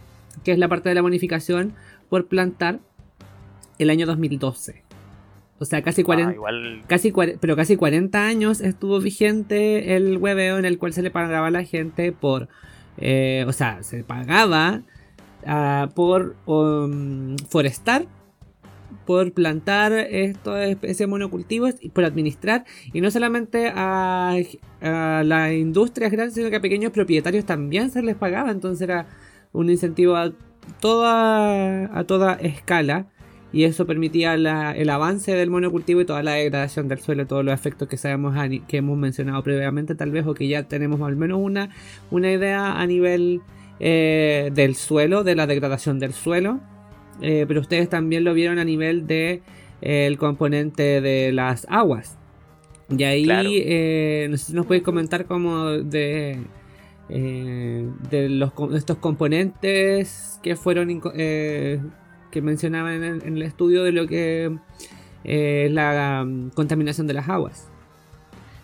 que 0.43 0.51
es 0.51 0.57
la 0.59 0.67
parte 0.67 0.89
de 0.89 0.95
la 0.95 1.01
bonificación 1.01 1.73
por 2.09 2.27
plantar, 2.27 2.79
el 3.79 3.89
año 3.89 4.05
2012. 4.05 4.83
O 5.57 5.65
sea, 5.65 5.81
casi 5.83 6.03
40, 6.03 6.31
Ah, 6.31 6.35
igual, 6.35 6.81
casi, 6.87 7.11
cuare- 7.11 7.37
pero 7.39 7.55
casi 7.55 7.75
40 7.75 8.25
años 8.25 8.61
estuvo 8.61 8.99
vigente 8.99 9.95
el 9.95 10.17
hueveo 10.17 10.57
en 10.57 10.65
el 10.65 10.77
cual 10.79 10.93
se 10.93 11.01
le 11.03 11.11
pagaba 11.11 11.47
a 11.47 11.51
la 11.51 11.63
gente 11.63 12.11
por, 12.11 12.47
eh, 12.97 13.43
o 13.47 13.53
sea, 13.53 13.83
se 13.83 14.03
pagaba 14.03 14.81
por 15.95 16.35
um, 16.45 17.35
forestar, 17.49 18.05
por 19.05 19.31
plantar 19.33 19.93
estas 19.93 20.69
especies 20.69 21.07
monocultivos 21.07 21.75
y 21.81 21.89
por 21.89 22.05
administrar, 22.05 22.65
y 22.93 23.01
no 23.01 23.11
solamente 23.11 23.71
a, 23.73 24.37
las 24.81 25.53
industrias 25.53 26.11
grandes, 26.11 26.35
sino 26.35 26.49
que 26.49 26.55
a 26.55 26.61
pequeños 26.61 26.91
propietarios 26.91 27.45
también 27.45 27.91
se 27.91 28.01
les 28.01 28.15
pagaba, 28.15 28.51
entonces 28.51 28.81
era 28.81 29.07
un 29.53 29.69
incentivo 29.69 30.15
a 30.15 30.31
toda, 30.79 31.97
a 31.97 32.03
toda 32.05 32.33
escala 32.35 33.07
y 33.53 33.65
eso 33.65 33.85
permitía 33.85 34.33
el 34.33 34.89
avance 34.89 35.35
del 35.35 35.49
monocultivo 35.49 36.01
y 36.01 36.05
toda 36.05 36.23
la 36.23 36.33
degradación 36.33 36.87
del 36.87 36.99
suelo, 36.99 37.27
todos 37.27 37.43
los 37.43 37.53
efectos 37.53 37.87
que 37.87 37.97
sabemos 37.97 38.33
que 38.67 38.77
hemos 38.77 38.97
mencionado 38.97 39.43
previamente 39.43 39.93
tal 39.93 40.11
vez 40.11 40.25
o 40.25 40.33
que 40.33 40.47
ya 40.47 40.63
tenemos 40.63 41.01
al 41.01 41.17
menos 41.17 41.39
una, 41.41 41.69
una 42.11 42.31
idea 42.31 42.79
a 42.79 42.87
nivel 42.87 43.41
eh, 43.83 44.51
del 44.53 44.75
suelo, 44.75 45.23
de 45.23 45.35
la 45.35 45.47
degradación 45.47 45.99
del 45.99 46.13
suelo, 46.13 46.59
Eh, 47.21 47.45
pero 47.47 47.61
ustedes 47.61 47.87
también 47.89 48.23
lo 48.23 48.33
vieron 48.33 48.57
a 48.59 48.63
nivel 48.65 49.05
de 49.07 49.43
eh, 49.81 50.07
el 50.07 50.17
componente 50.17 51.01
de 51.01 51.31
las 51.31 51.67
aguas. 51.69 52.17
Y 52.89 53.03
ahí 53.03 53.23
Claro. 53.25 53.49
no 54.29 54.37
sé 54.37 54.45
si 54.45 54.53
nos 54.53 54.65
podéis 54.65 54.83
comentar 54.83 55.25
como 55.25 55.69
de 55.69 56.47
de 57.09 58.29
los 58.29 58.51
estos 58.75 58.97
componentes 58.97 60.39
que 60.41 60.55
fueron 60.55 61.01
que 61.01 62.41
mencionaban 62.41 62.93
en 62.93 63.03
el, 63.03 63.23
en 63.27 63.35
el 63.37 63.41
estudio 63.43 63.83
de 63.83 63.91
lo 63.91 64.07
que 64.07 64.57
es 65.23 65.71
la 65.71 66.23
um, 66.23 66.49
contaminación 66.51 67.07
de 67.07 67.13
las 67.13 67.27
aguas. 67.29 67.69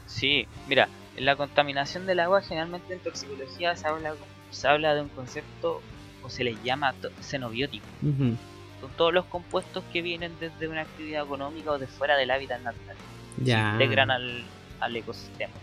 sí, 0.05 0.47
mira, 0.67 0.89
la 1.17 1.35
contaminación 1.35 2.05
del 2.05 2.19
agua 2.19 2.41
generalmente 2.41 2.93
en 2.93 2.99
toxicología 3.01 3.75
se 3.75 3.87
habla, 3.87 4.15
se 4.51 4.67
habla 4.67 4.95
de 4.95 5.01
un 5.01 5.09
concepto 5.09 5.81
o 6.23 6.29
se 6.29 6.43
les 6.43 6.61
llama 6.63 6.93
xenobiótico. 7.21 7.85
Son 8.01 8.89
todos 8.95 9.13
los 9.13 9.25
compuestos 9.25 9.83
que 9.91 10.01
vienen 10.01 10.33
desde 10.39 10.67
una 10.67 10.81
actividad 10.81 11.23
económica 11.25 11.71
o 11.71 11.79
de 11.79 11.87
fuera 11.87 12.15
del 12.15 12.29
hábitat 12.31 12.61
natural. 12.61 12.95
Ya. 13.43 13.69
se 13.77 13.83
integran 13.83 14.11
al, 14.11 14.43
al 14.79 14.95
ecosistema. 14.95 15.53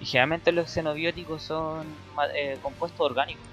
Y 0.00 0.04
generalmente 0.04 0.50
los 0.52 0.68
xenobióticos 0.70 1.42
son 1.42 1.86
eh, 2.34 2.58
compuestos 2.62 3.00
orgánicos. 3.00 3.44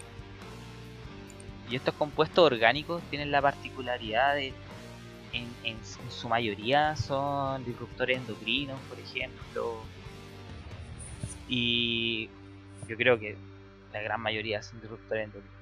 Y 1.70 1.76
estos 1.76 1.94
compuestos 1.94 2.44
orgánicos 2.44 3.04
tienen 3.12 3.30
la 3.30 3.42
particularidad 3.42 4.34
de, 4.36 4.54
en, 5.34 5.48
en 5.64 5.78
su 6.10 6.28
mayoría 6.28 6.96
son 6.96 7.64
disruptores 7.66 8.18
endocrinos, 8.18 8.80
por 8.90 9.00
ejemplo. 9.00 9.84
Y 11.48 12.30
yo 12.88 12.98
creo 12.98 13.20
que 13.20 13.38
la 13.94 14.02
gran 14.02 14.22
mayoría 14.22 14.62
son 14.62 14.82
disruptores 14.82 15.26
endocrinos. 15.26 15.58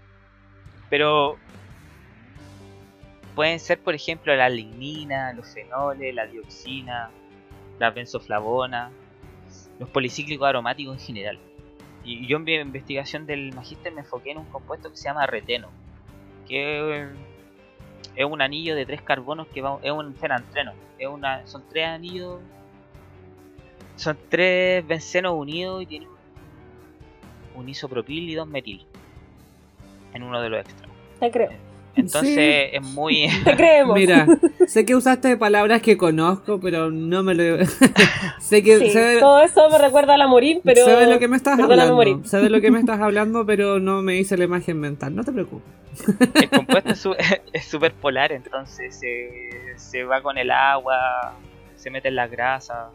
Pero 0.89 1.37
pueden 3.35 3.59
ser, 3.59 3.79
por 3.79 3.93
ejemplo, 3.93 4.35
la 4.35 4.49
lignina, 4.49 5.33
los 5.33 5.47
fenoles, 5.53 6.13
la 6.13 6.25
dioxina, 6.25 7.09
la 7.79 7.91
benzoflavona, 7.91 8.89
los 9.79 9.89
policíclicos 9.89 10.47
aromáticos 10.47 10.97
en 10.97 11.05
general. 11.05 11.39
Y 12.03 12.25
yo 12.25 12.37
en 12.37 12.43
mi 12.43 12.55
investigación 12.55 13.25
del 13.25 13.53
magíster 13.53 13.93
me 13.93 14.01
enfoqué 14.01 14.31
en 14.31 14.39
un 14.39 14.45
compuesto 14.45 14.89
que 14.89 14.97
se 14.97 15.03
llama 15.03 15.27
reteno, 15.27 15.69
que 16.47 17.07
es 18.15 18.25
un 18.25 18.41
anillo 18.41 18.75
de 18.75 18.85
tres 18.85 19.01
carbonos 19.01 19.47
que 19.49 19.61
va, 19.61 19.77
es 19.83 19.91
un 19.91 20.15
fenantreno, 20.15 20.73
es 20.97 21.07
una, 21.07 21.45
son 21.45 21.63
tres 21.69 21.85
anillos, 21.85 22.39
son 23.97 24.17
tres 24.29 24.87
bencenos 24.87 25.33
unidos 25.33 25.83
y 25.83 25.85
tienen 25.85 26.09
un 27.57 27.67
isopropil 27.69 28.29
y 28.29 28.35
dos 28.35 28.47
metil 28.47 28.85
en 30.13 30.23
uno 30.23 30.41
de 30.41 30.49
los 30.49 30.61
extremos. 30.61 30.95
Te 31.19 31.31
creo. 31.31 31.49
Entonces 31.95 32.35
Sí. 32.35 32.75
es 32.77 32.81
muy 32.83 33.27
Te 33.43 33.55
creemos. 33.55 33.95
Mira, 33.95 34.27
sé 34.67 34.85
que 34.85 34.95
usaste 34.95 35.35
palabras 35.35 35.81
que 35.81 35.97
conozco, 35.97 36.59
pero 36.59 36.91
no 36.91 37.23
me 37.23 37.33
lo. 37.33 37.65
sé 38.39 38.61
que. 38.63 38.77
Sí, 38.77 38.89
sé, 38.91 38.99
de- 38.99 39.19
todo 39.19 39.41
eso 39.41 39.67
me 39.71 39.79
recuerda 39.79 40.13
a 40.13 40.17
la 40.17 40.27
morir, 40.27 40.61
pero. 40.63 40.85
sé 40.85 40.91
de 40.91 41.07
lo 41.07 41.17
que 41.17 41.27
me 41.27 41.37
estás 41.37 41.55
perdóname, 41.55 41.81
hablando. 41.81 41.95
morir. 41.95 42.17
Sé 42.27 42.37
de 42.37 42.49
lo 42.51 42.61
que 42.61 42.69
me 42.69 42.79
estás 42.79 42.99
hablando, 43.01 43.45
pero 43.47 43.79
no 43.79 44.01
me 44.03 44.15
hice 44.17 44.37
la 44.37 44.43
imagen 44.43 44.79
mental. 44.79 45.15
No 45.15 45.23
te 45.23 45.31
preocupes. 45.31 45.67
el 46.35 46.49
compuesto 46.51 46.91
es 46.91 46.99
su- 46.99 47.15
es 47.51 47.65
súper 47.65 47.93
polar, 47.93 48.31
entonces 48.31 48.99
se, 48.99 49.73
se 49.77 50.03
va 50.03 50.21
con 50.21 50.37
el 50.37 50.51
agua, 50.51 51.33
se 51.75 51.89
mete 51.89 52.09
en 52.09 52.15
la 52.15 52.27
grasa 52.27 52.89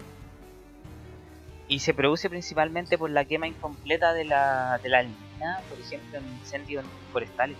y 1.72 1.78
se 1.78 1.94
produce 1.94 2.28
principalmente 2.28 2.98
por 2.98 3.08
la 3.10 3.24
quema 3.24 3.46
incompleta 3.46 4.12
de 4.12 4.24
la, 4.26 4.78
de 4.82 4.88
la 4.90 5.02
lignina, 5.02 5.60
por 5.70 5.78
ejemplo 5.80 6.18
en 6.18 6.24
incendios 6.40 6.84
forestales. 7.12 7.56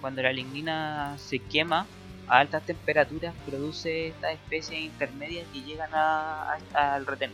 Cuando 0.00 0.22
la 0.22 0.32
lignina 0.32 1.16
se 1.18 1.38
quema 1.38 1.86
a 2.26 2.38
altas 2.38 2.64
temperaturas 2.64 3.34
produce 3.46 4.08
estas 4.08 4.32
especies 4.32 4.80
intermedias 4.80 5.46
que 5.52 5.60
llegan 5.60 5.90
a- 5.92 6.54
a- 6.74 6.94
al 6.94 7.04
retén. 7.04 7.32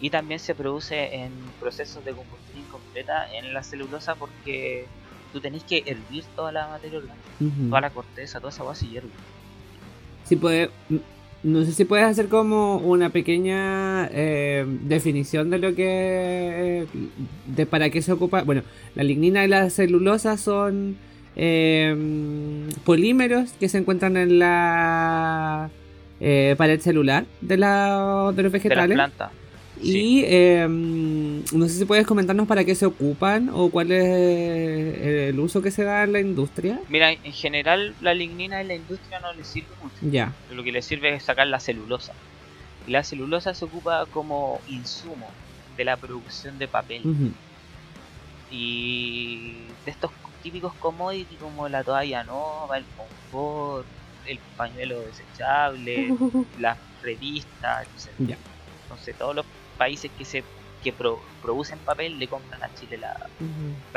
Y 0.00 0.08
también 0.10 0.40
se 0.40 0.54
produce 0.54 1.14
en 1.16 1.32
procesos 1.60 2.02
de 2.04 2.12
combustión 2.12 2.58
incompleta 2.58 3.30
en 3.34 3.52
la 3.52 3.62
celulosa 3.62 4.14
porque 4.14 4.86
tú 5.32 5.40
tenés 5.40 5.64
que 5.64 5.82
hervir 5.86 6.24
toda 6.34 6.50
la 6.52 6.66
materia 6.68 6.98
orgánica, 6.98 7.28
toda 7.68 7.80
la 7.82 7.90
corteza, 7.90 8.38
toda 8.40 8.50
esa 8.50 8.62
agua 8.62 8.74
se 8.74 8.86
hierve. 8.86 9.10
Si 10.24 10.36
puede, 10.36 10.70
no 11.46 11.64
sé 11.64 11.72
si 11.72 11.84
puedes 11.84 12.04
hacer 12.04 12.26
como 12.28 12.78
una 12.78 13.10
pequeña 13.10 14.08
eh, 14.12 14.66
definición 14.82 15.48
de 15.48 15.58
lo 15.58 15.74
que. 15.76 16.86
de 17.46 17.66
para 17.66 17.88
qué 17.90 18.02
se 18.02 18.10
ocupa. 18.12 18.42
Bueno, 18.42 18.62
la 18.96 19.04
lignina 19.04 19.44
y 19.44 19.48
la 19.48 19.70
celulosa 19.70 20.36
son 20.38 20.96
eh, 21.36 21.94
polímeros 22.84 23.52
que 23.60 23.68
se 23.68 23.78
encuentran 23.78 24.16
en 24.16 24.40
la 24.40 25.70
eh, 26.20 26.56
pared 26.58 26.80
celular 26.80 27.26
de, 27.40 27.56
la, 27.58 27.86
de 27.90 28.24
los 28.26 28.36
De 28.36 28.42
las 28.42 28.52
vegetales. 28.52 28.94
plantas. 28.96 29.30
Sí. 29.82 30.20
Y 30.20 30.24
eh, 30.24 30.66
no 30.68 31.68
sé 31.68 31.78
si 31.78 31.84
puedes 31.84 32.06
comentarnos 32.06 32.46
para 32.46 32.64
qué 32.64 32.74
se 32.74 32.86
ocupan 32.86 33.50
o 33.52 33.70
cuál 33.70 33.92
es 33.92 35.28
el 35.28 35.38
uso 35.38 35.62
que 35.62 35.70
se 35.70 35.84
da 35.84 36.04
en 36.04 36.12
la 36.12 36.20
industria. 36.20 36.80
Mira, 36.88 37.12
en 37.12 37.32
general 37.32 37.94
la 38.00 38.14
lignina 38.14 38.60
en 38.60 38.68
la 38.68 38.74
industria 38.74 39.20
no 39.20 39.32
le 39.32 39.44
sirve 39.44 39.68
mucho. 39.82 39.96
Ya. 40.02 40.32
Lo 40.50 40.62
que 40.62 40.72
le 40.72 40.82
sirve 40.82 41.14
es 41.14 41.24
sacar 41.24 41.46
la 41.46 41.60
celulosa. 41.60 42.12
La 42.86 43.02
celulosa 43.02 43.54
se 43.54 43.64
ocupa 43.64 44.06
como 44.06 44.60
insumo 44.68 45.28
de 45.76 45.84
la 45.84 45.96
producción 45.96 46.58
de 46.58 46.68
papel. 46.68 47.02
Y 48.50 49.52
de 49.84 49.90
estos 49.90 50.10
típicos 50.42 50.72
commodities 50.74 51.40
como 51.40 51.68
la 51.68 51.82
toalla 51.82 52.22
nova, 52.24 52.78
el 52.78 52.84
confort, 52.96 53.86
el 54.26 54.38
pañuelo 54.56 55.00
desechable, 55.00 56.14
las 56.60 56.78
revistas, 57.02 57.86
etc. 57.86 58.10
Ya. 58.18 58.38
Entonces 58.84 59.16
todos 59.16 59.34
los 59.34 59.46
países 59.76 60.12
que 60.16 60.24
se 60.24 60.50
que 60.80 60.92
pro- 60.92 61.22
producen 61.40 61.80
papel 61.80 62.18
le 62.18 62.28
compran 62.28 62.62
a 62.62 62.72
Chile 62.74 62.98
la, 62.98 63.12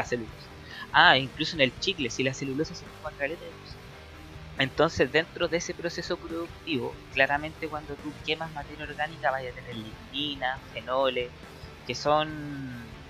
celulosa. 0.06 0.52
Ah, 0.92 1.18
incluso 1.18 1.56
en 1.58 1.62
el 1.62 1.78
chicle, 1.80 2.10
si 2.10 2.24
la 2.24 2.34
celulosa 2.34 2.76
se 2.76 2.86
ocupa 2.86 3.14
caleta. 3.18 3.46
Entonces, 4.58 5.12
dentro 5.12 5.48
de 5.48 5.58
ese 5.58 5.74
proceso 5.74 6.20
productivo, 6.20 7.02
claramente 7.12 7.68
cuando 7.70 7.98
tú 7.98 8.20
quemas 8.24 8.52
materia 8.52 8.84
orgánica, 8.84 9.32
vaya 9.32 9.50
a 9.52 9.54
tener 9.54 9.76
lignina, 9.76 10.60
fenoles, 10.72 11.34
que 11.86 11.96
son. 11.96 13.10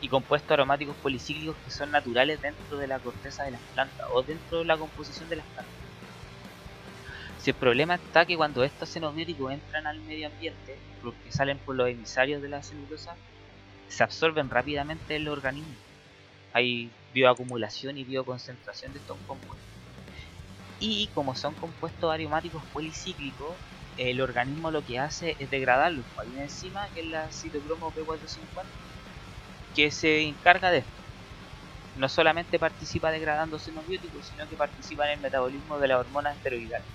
y 0.00 0.08
compuestos 0.10 0.52
aromáticos 0.52 0.98
policíclicos 0.98 1.58
que 1.64 1.70
son 1.70 1.90
naturales 1.92 2.40
dentro 2.42 2.78
de 2.78 2.88
la 2.88 3.00
corteza 3.00 3.44
de 3.44 3.52
las 3.52 3.62
plantas 3.72 4.06
o 4.12 4.22
dentro 4.24 4.58
de 4.60 4.66
la 4.66 4.78
composición 4.78 5.28
de 5.30 5.36
las 5.36 5.48
plantas. 5.48 5.82
Si 7.36 7.50
el 7.50 7.56
problema 7.58 7.96
está 7.96 8.24
que 8.24 8.36
cuando 8.36 8.64
estos 8.64 8.90
xenobióticos 8.90 9.52
entran 9.52 9.86
al 9.86 10.00
medio 10.02 10.28
ambiente, 10.28 10.82
porque 11.02 11.32
salen 11.32 11.58
por 11.58 11.74
los 11.74 11.88
emisarios 11.88 12.40
de 12.40 12.48
la 12.48 12.62
celulosa, 12.62 13.14
se 13.88 14.02
absorben 14.02 14.48
rápidamente 14.48 15.16
en 15.16 15.22
el 15.22 15.28
organismo. 15.28 15.74
Hay 16.52 16.90
bioacumulación 17.12 17.98
y 17.98 18.04
bioconcentración 18.04 18.92
de 18.92 18.98
estos 18.98 19.18
compuestos. 19.26 19.58
Y 20.80 21.08
como 21.08 21.34
son 21.34 21.54
compuestos 21.54 22.12
aromáticos 22.12 22.62
policíclicos, 22.72 23.54
el 23.98 24.20
organismo 24.20 24.70
lo 24.70 24.84
que 24.84 24.98
hace 24.98 25.36
es 25.38 25.50
degradarlos. 25.50 26.04
Hay 26.16 26.28
una 26.28 26.42
enzima 26.42 26.88
que 26.94 27.00
es 27.00 27.06
la 27.06 27.30
citocromo 27.30 27.92
P450 27.92 28.64
que 29.74 29.90
se 29.90 30.22
encarga 30.22 30.70
de 30.70 30.78
esto. 30.78 30.90
No 31.96 32.08
solamente 32.08 32.58
participa 32.58 33.10
degradando 33.10 33.58
xenobióticos, 33.58 34.26
sino 34.26 34.48
que 34.48 34.56
participa 34.56 35.06
en 35.06 35.12
el 35.12 35.20
metabolismo 35.20 35.78
de 35.78 35.88
las 35.88 36.00
hormonas 36.00 36.36
esteroidales. 36.36 36.86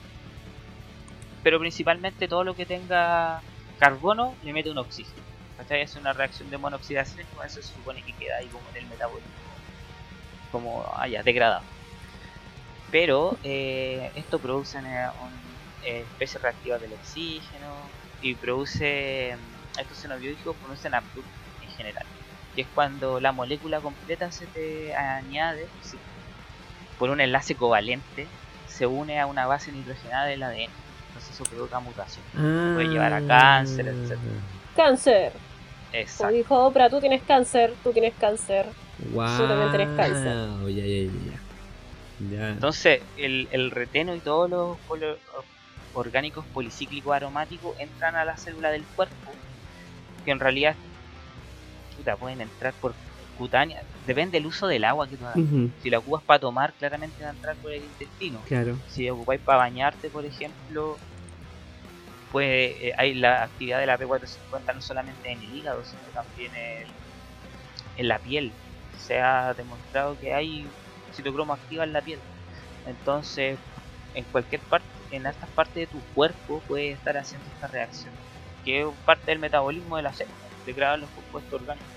Pero 1.44 1.60
principalmente 1.60 2.28
todo 2.28 2.44
lo 2.44 2.56
que 2.56 2.66
tenga 2.66 3.42
carbono 3.78 4.38
le 4.42 4.54
mete 4.54 4.72
un 4.72 4.78
oxígeno. 4.80 5.24
¿Cachai? 5.56 5.82
Es 5.82 5.96
una 5.96 6.14
reacción 6.14 6.50
de 6.50 6.58
monoxidación 6.60 7.28
eso 7.46 7.62
se 7.62 7.74
supone 7.74 8.04
que 8.04 8.16
queda 8.18 8.38
ahí 8.42 8.50
como 8.52 8.70
en 8.72 8.78
el 8.78 8.88
metabolismo, 8.88 9.62
como 10.50 10.86
allá, 10.98 11.24
degradado. 11.24 11.68
Pero 12.90 13.40
eh, 13.44 14.12
esto 14.16 14.42
produce 14.42 14.78
eh, 14.80 15.08
un- 15.20 15.76
eh, 15.82 16.04
especies 16.04 16.42
reactivas 16.42 16.82
del 16.82 16.94
oxígeno 16.94 17.94
y 18.20 18.36
produce, 18.36 19.36
mm, 19.38 19.80
estos 19.80 20.00
xenobióticos 20.02 20.58
producen 20.60 20.94
abductos 20.94 21.54
en 21.60 21.70
general, 21.70 22.06
que 22.54 22.62
es 22.64 22.70
cuando 22.70 23.20
la 23.20 23.32
molécula 23.34 23.82
completa 23.82 24.32
se 24.32 24.48
te 24.48 24.96
añade 24.96 25.74
por 26.98 27.10
un 27.10 27.22
enlace 27.22 27.56
covalente, 27.56 28.34
se 28.66 28.88
une 28.88 29.20
a 29.20 29.26
una 29.28 29.48
base 29.48 29.72
nitrogenada 29.72 30.26
del 30.28 30.44
ADN. 30.44 30.87
Eso 31.30 31.44
provoca 31.46 31.80
mutación. 31.80 32.24
Puede 32.34 32.88
llevar 32.90 33.14
a 33.14 33.22
cáncer, 33.26 33.88
etc. 33.88 34.18
Cáncer. 34.76 35.32
Como 35.32 36.02
Exacto. 36.02 36.34
dijo 36.34 36.66
Oprah, 36.66 36.90
tú 36.90 37.00
tienes 37.00 37.22
cáncer, 37.24 37.74
tú 37.84 37.92
tienes 37.94 38.14
cáncer. 38.16 38.66
Guau. 39.12 39.38
Tú 39.42 39.48
también 39.48 39.72
tenés 39.72 39.90
cáncer. 39.96 40.36
Ya, 40.68 40.86
ya, 40.86 40.86
ya, 40.86 41.12
ya. 41.32 41.40
Ya. 42.38 42.50
Entonces, 42.50 43.02
el, 43.18 43.48
el 43.52 43.72
reteno 43.72 44.16
y 44.16 44.20
todos 44.20 44.50
los 44.50 44.78
polo- 44.88 45.18
orgánicos 45.94 46.46
policíclicos 46.54 47.14
aromáticos 47.16 47.76
entran 47.80 48.16
a 48.16 48.26
la 48.26 48.38
célula 48.38 48.70
del 48.72 48.84
cuerpo, 48.96 49.32
que 50.26 50.32
en 50.32 50.40
realidad 50.40 50.76
puta, 51.96 52.16
pueden 52.16 52.42
entrar 52.42 52.74
por 52.74 52.94
cutánea. 53.38 53.82
Depende 54.06 54.38
del 54.40 54.48
uso 54.48 54.68
del 54.68 54.84
agua 54.84 55.08
que 55.08 55.18
tú 55.18 55.26
hagas. 55.26 55.40
Si 55.84 55.90
la 55.90 56.00
ocupas 56.00 56.24
para 56.24 56.40
tomar, 56.40 56.74
claramente 56.74 57.22
va 57.24 57.30
a 57.30 57.34
entrar 57.34 57.56
por 57.58 57.72
el 57.72 57.84
intestino. 57.84 58.42
Claro. 58.48 58.78
Si 58.90 59.06
la 59.06 59.14
ocupáis 59.14 59.42
para 59.42 59.60
bañarte, 59.60 60.10
por 60.10 60.26
ejemplo, 60.26 60.98
pues 62.32 62.76
hay 62.98 63.14
la 63.14 63.44
actividad 63.44 63.80
de 63.80 63.86
la 63.86 63.98
P450 63.98 64.76
no 64.76 64.82
solamente 64.82 65.32
en 65.32 65.40
el 65.40 65.56
hígado, 65.56 65.84
sino 65.84 66.02
también 66.14 66.54
en, 66.56 66.88
en 67.98 68.08
la 68.08 68.20
piel. 68.20 68.52
Se 68.98 69.20
ha 69.20 69.54
demostrado 69.54 70.18
que 70.20 70.34
hay 70.34 70.68
citocromo 71.14 71.54
activa 71.54 71.84
en 71.84 71.94
la 71.94 72.02
piel. 72.02 72.20
Entonces, 72.86 73.58
en 74.14 74.24
cualquier 74.26 74.62
parte, 74.62 74.88
en 75.12 75.26
estas 75.26 75.50
partes 75.50 75.76
de 75.76 75.88
tu 75.88 76.00
cuerpo 76.14 76.62
puede 76.68 76.92
estar 76.92 77.18
haciendo 77.18 77.46
esta 77.54 77.68
reacción, 77.68 78.14
que 78.66 78.82
es 78.82 78.88
parte 79.06 79.32
del 79.32 79.40
metabolismo 79.40 79.98
de 79.98 80.04
la 80.04 80.14
célula, 80.14 80.36
degradar 80.66 81.00
los 81.00 81.10
compuestos 81.12 81.62
orgánicos. 81.62 81.88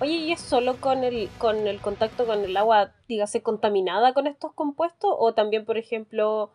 Oye, 0.00 0.12
¿y 0.12 0.32
es 0.32 0.40
solo 0.40 0.80
con 0.80 1.04
el, 1.04 1.28
con 1.36 1.66
el 1.66 1.78
contacto 1.80 2.24
con 2.24 2.42
el 2.42 2.56
agua, 2.56 2.92
dígase, 3.06 3.42
contaminada 3.42 4.14
con 4.14 4.26
estos 4.26 4.52
compuestos? 4.54 5.14
¿O 5.18 5.34
también, 5.34 5.66
por 5.66 5.76
ejemplo, 5.76 6.50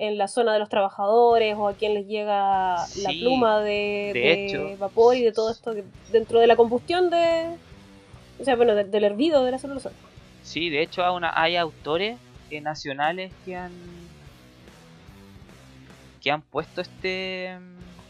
en 0.00 0.16
la 0.16 0.28
zona 0.28 0.54
de 0.54 0.58
los 0.58 0.70
trabajadores 0.70 1.54
o 1.58 1.68
a 1.68 1.74
quien 1.74 1.92
les 1.92 2.06
llega 2.06 2.76
la 3.02 3.10
pluma 3.20 3.60
de, 3.60 4.10
de 4.14 4.20
de 4.20 4.32
hecho, 4.32 4.76
vapor 4.78 5.14
y 5.14 5.22
de 5.22 5.30
todo 5.32 5.50
esto 5.50 5.74
que- 5.74 5.84
dentro 6.10 6.40
de 6.40 6.46
la 6.46 6.56
combustión 6.56 7.10
de... 7.10 7.48
O 8.40 8.44
sea, 8.44 8.56
bueno, 8.56 8.74
de- 8.74 8.84
del 8.84 9.04
hervido 9.04 9.44
de 9.44 9.50
la 9.50 9.58
celulosa. 9.58 9.90
Sí, 10.42 10.70
de 10.70 10.80
hecho 10.82 11.04
hay, 11.04 11.14
una- 11.14 11.34
hay 11.38 11.56
autores 11.56 12.18
eh, 12.50 12.60
nacionales 12.62 13.30
que 13.44 13.54
han 13.54 13.70
que 16.22 16.30
han 16.30 16.42
puesto 16.42 16.80
este 16.80 17.58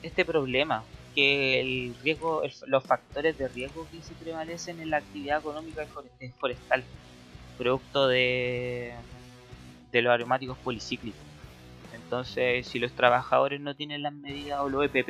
este 0.03 0.24
problema 0.24 0.82
que 1.14 1.61
el 1.61 1.95
riesgo 2.03 2.43
el- 2.45 2.53
los 2.66 2.84
factores 2.84 3.36
de 3.36 3.49
riesgo 3.49 3.86
que 3.91 4.01
se 4.03 4.14
prevalecen 4.14 4.80
en 4.80 4.91
la 4.91 4.99
actividad 4.99 5.38
económica 5.41 5.86
eh, 6.20 6.32
forestal 6.38 6.84
producto 7.59 8.07
de 8.09 8.95
de 9.93 10.03
los 10.03 10.12
aromáticos 10.12 10.57
policíclicos 10.59 11.20
entonces 12.11 12.66
si 12.66 12.80
los 12.80 12.92
trabajadores 12.92 13.61
no 13.61 13.76
tienen 13.76 14.02
las 14.02 14.12
medidas 14.12 14.58
o 14.61 14.68
los 14.68 14.84
EPP 14.84 15.06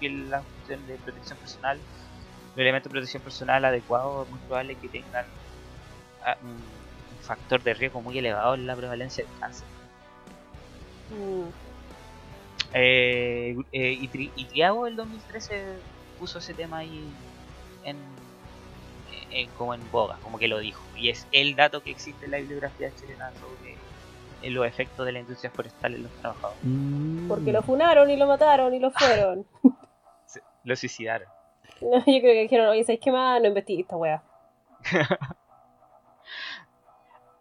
que 0.00 0.06
es 0.08 0.12
la 0.12 0.42
cuestión 0.42 0.84
de 0.84 0.98
protección 0.98 1.38
personal 1.38 1.78
los 1.78 2.56
elementos 2.56 2.90
de 2.90 2.94
protección 2.94 3.22
personal 3.22 3.64
adecuados 3.64 4.24
es 4.26 4.30
muy 4.30 4.40
probable 4.40 4.74
que 4.80 4.88
tengan 4.88 5.24
a- 6.26 6.36
un 6.42 6.66
factor 7.20 7.62
de 7.62 7.74
riesgo 7.74 8.02
muy 8.02 8.18
elevado 8.18 8.54
en 8.54 8.66
la 8.66 8.74
prevalencia 8.74 9.24
del 9.24 9.32
cáncer. 9.38 9.68
Mm. 11.10 11.48
Eh, 12.72 13.54
eh, 13.70 13.92
y, 13.92 14.08
Tri- 14.10 14.32
y 14.34 14.48
Triago 14.48 14.88
el 14.88 14.96
2013 14.96 15.82
puso 16.18 16.38
ese 16.38 16.54
tema 16.54 16.78
ahí 16.78 17.14
en, 17.84 17.96
en- 19.30 19.50
como 19.52 19.74
en 19.74 19.88
boga, 19.90 20.18
como 20.22 20.38
que 20.38 20.48
lo 20.48 20.58
dijo. 20.58 20.82
Y 20.96 21.10
es 21.10 21.28
el 21.30 21.54
dato 21.54 21.82
que 21.82 21.90
existe 21.92 22.24
en 22.24 22.32
la 22.32 22.38
bibliografía 22.38 22.92
chilena 22.94 23.32
sobre 23.34 23.73
los 24.50 24.66
efectos 24.66 25.04
de 25.06 25.12
la 25.12 25.20
industria 25.20 25.50
forestal 25.50 25.94
en 25.94 26.02
los 26.04 26.12
trabajadores. 26.20 26.58
Mm. 26.62 27.28
Porque 27.28 27.52
lo 27.52 27.62
funaron 27.62 28.10
y 28.10 28.16
lo 28.16 28.26
mataron 28.26 28.74
y 28.74 28.78
lo 28.80 28.90
fueron. 28.90 29.46
Se- 30.26 30.42
Lo 30.64 30.74
suicidaron. 30.76 31.28
Yo 31.80 31.88
creo 32.04 32.20
que 32.20 32.40
dijeron, 32.42 32.68
oye, 32.68 32.84
¿sabes 32.84 33.00
qué 33.02 33.10
más? 33.12 33.40
No 33.40 33.48
investigué 33.48 33.82
esta 33.82 33.96
wea. 33.96 34.22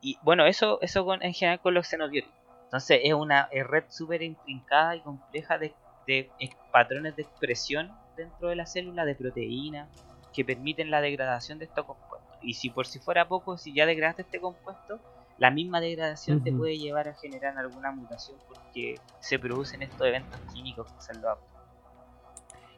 Y 0.02 0.18
bueno, 0.22 0.46
eso, 0.46 0.80
eso 0.82 1.06
con, 1.06 1.24
en 1.24 1.34
general 1.34 1.62
con 1.62 1.74
los 1.74 1.88
xenobióticos. 1.88 2.38
Entonces 2.66 3.00
es 3.04 3.14
una 3.14 3.48
eh, 3.52 3.64
red 3.64 3.86
súper 3.90 4.22
intrincada 4.22 4.96
y 4.96 5.02
compleja 5.02 5.58
de, 5.58 5.74
de 6.08 6.30
ex- 6.40 6.58
patrones 6.72 7.16
de 7.16 7.22
expresión 7.22 7.92
dentro 8.18 8.50
de 8.50 8.56
la 8.58 8.66
célula 8.66 9.06
de 9.06 9.16
proteínas 9.16 9.88
que 10.34 10.44
permiten 10.44 10.92
la 10.92 11.00
degradación 11.00 11.60
de 11.60 11.66
estos 11.66 11.86
compuestos. 11.86 12.38
Y 12.42 12.56
si 12.56 12.70
por 12.70 12.86
si 12.86 13.00
fuera 13.00 13.28
poco, 13.30 13.58
si 13.58 13.74
ya 13.74 13.86
degradaste 13.86 14.24
este 14.24 14.42
compuesto, 14.42 15.00
la 15.38 15.52
misma 15.52 15.82
degradación 15.82 16.44
te 16.44 16.52
puede 16.52 16.78
llevar 16.78 17.08
a 17.10 17.14
generar 17.16 17.58
alguna 17.58 17.92
mutación 17.92 18.38
porque 18.48 18.96
se 19.20 19.40
producen 19.40 19.82
estos 19.82 20.06
eventos 20.08 20.40
químicos 20.54 20.92
que 20.92 21.02
son 21.02 21.22
los. 21.22 21.38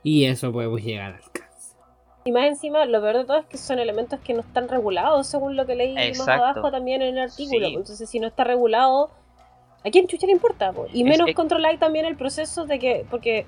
Y 0.04 0.26
eso 0.26 0.52
podemos 0.52 0.82
llegar 0.82 1.14
al 1.16 1.32
cáncer. 1.32 1.78
Y 2.26 2.32
más 2.32 2.46
encima, 2.46 2.86
lo 2.86 3.02
peor 3.02 3.18
de 3.18 3.26
todo 3.26 3.38
es 3.38 3.46
que 3.46 3.58
son 3.58 3.78
elementos 3.80 4.20
que 4.20 4.34
no 4.34 4.40
están 4.42 4.68
regulados, 4.68 5.28
según 5.28 5.56
lo 5.56 5.66
que 5.66 5.76
leí 5.76 5.94
más 5.96 6.28
abajo 6.28 6.72
también 6.72 7.02
en 7.02 7.18
el 7.18 7.24
artículo. 7.30 7.68
Sí. 7.68 7.74
Entonces, 7.76 8.10
si 8.10 8.20
no 8.20 8.28
está 8.28 8.44
regulado, 8.44 9.12
¿a 9.84 9.90
quién 9.92 10.08
chucha 10.08 10.26
le 10.26 10.34
importa? 10.34 10.72
po? 10.74 10.88
Y 10.92 11.04
menos 11.04 11.28
es- 11.30 11.36
controláis 11.36 11.80
también 11.80 12.06
el 12.06 12.16
proceso 12.18 12.66
de 12.66 12.80
que, 12.80 13.06
porque 13.12 13.46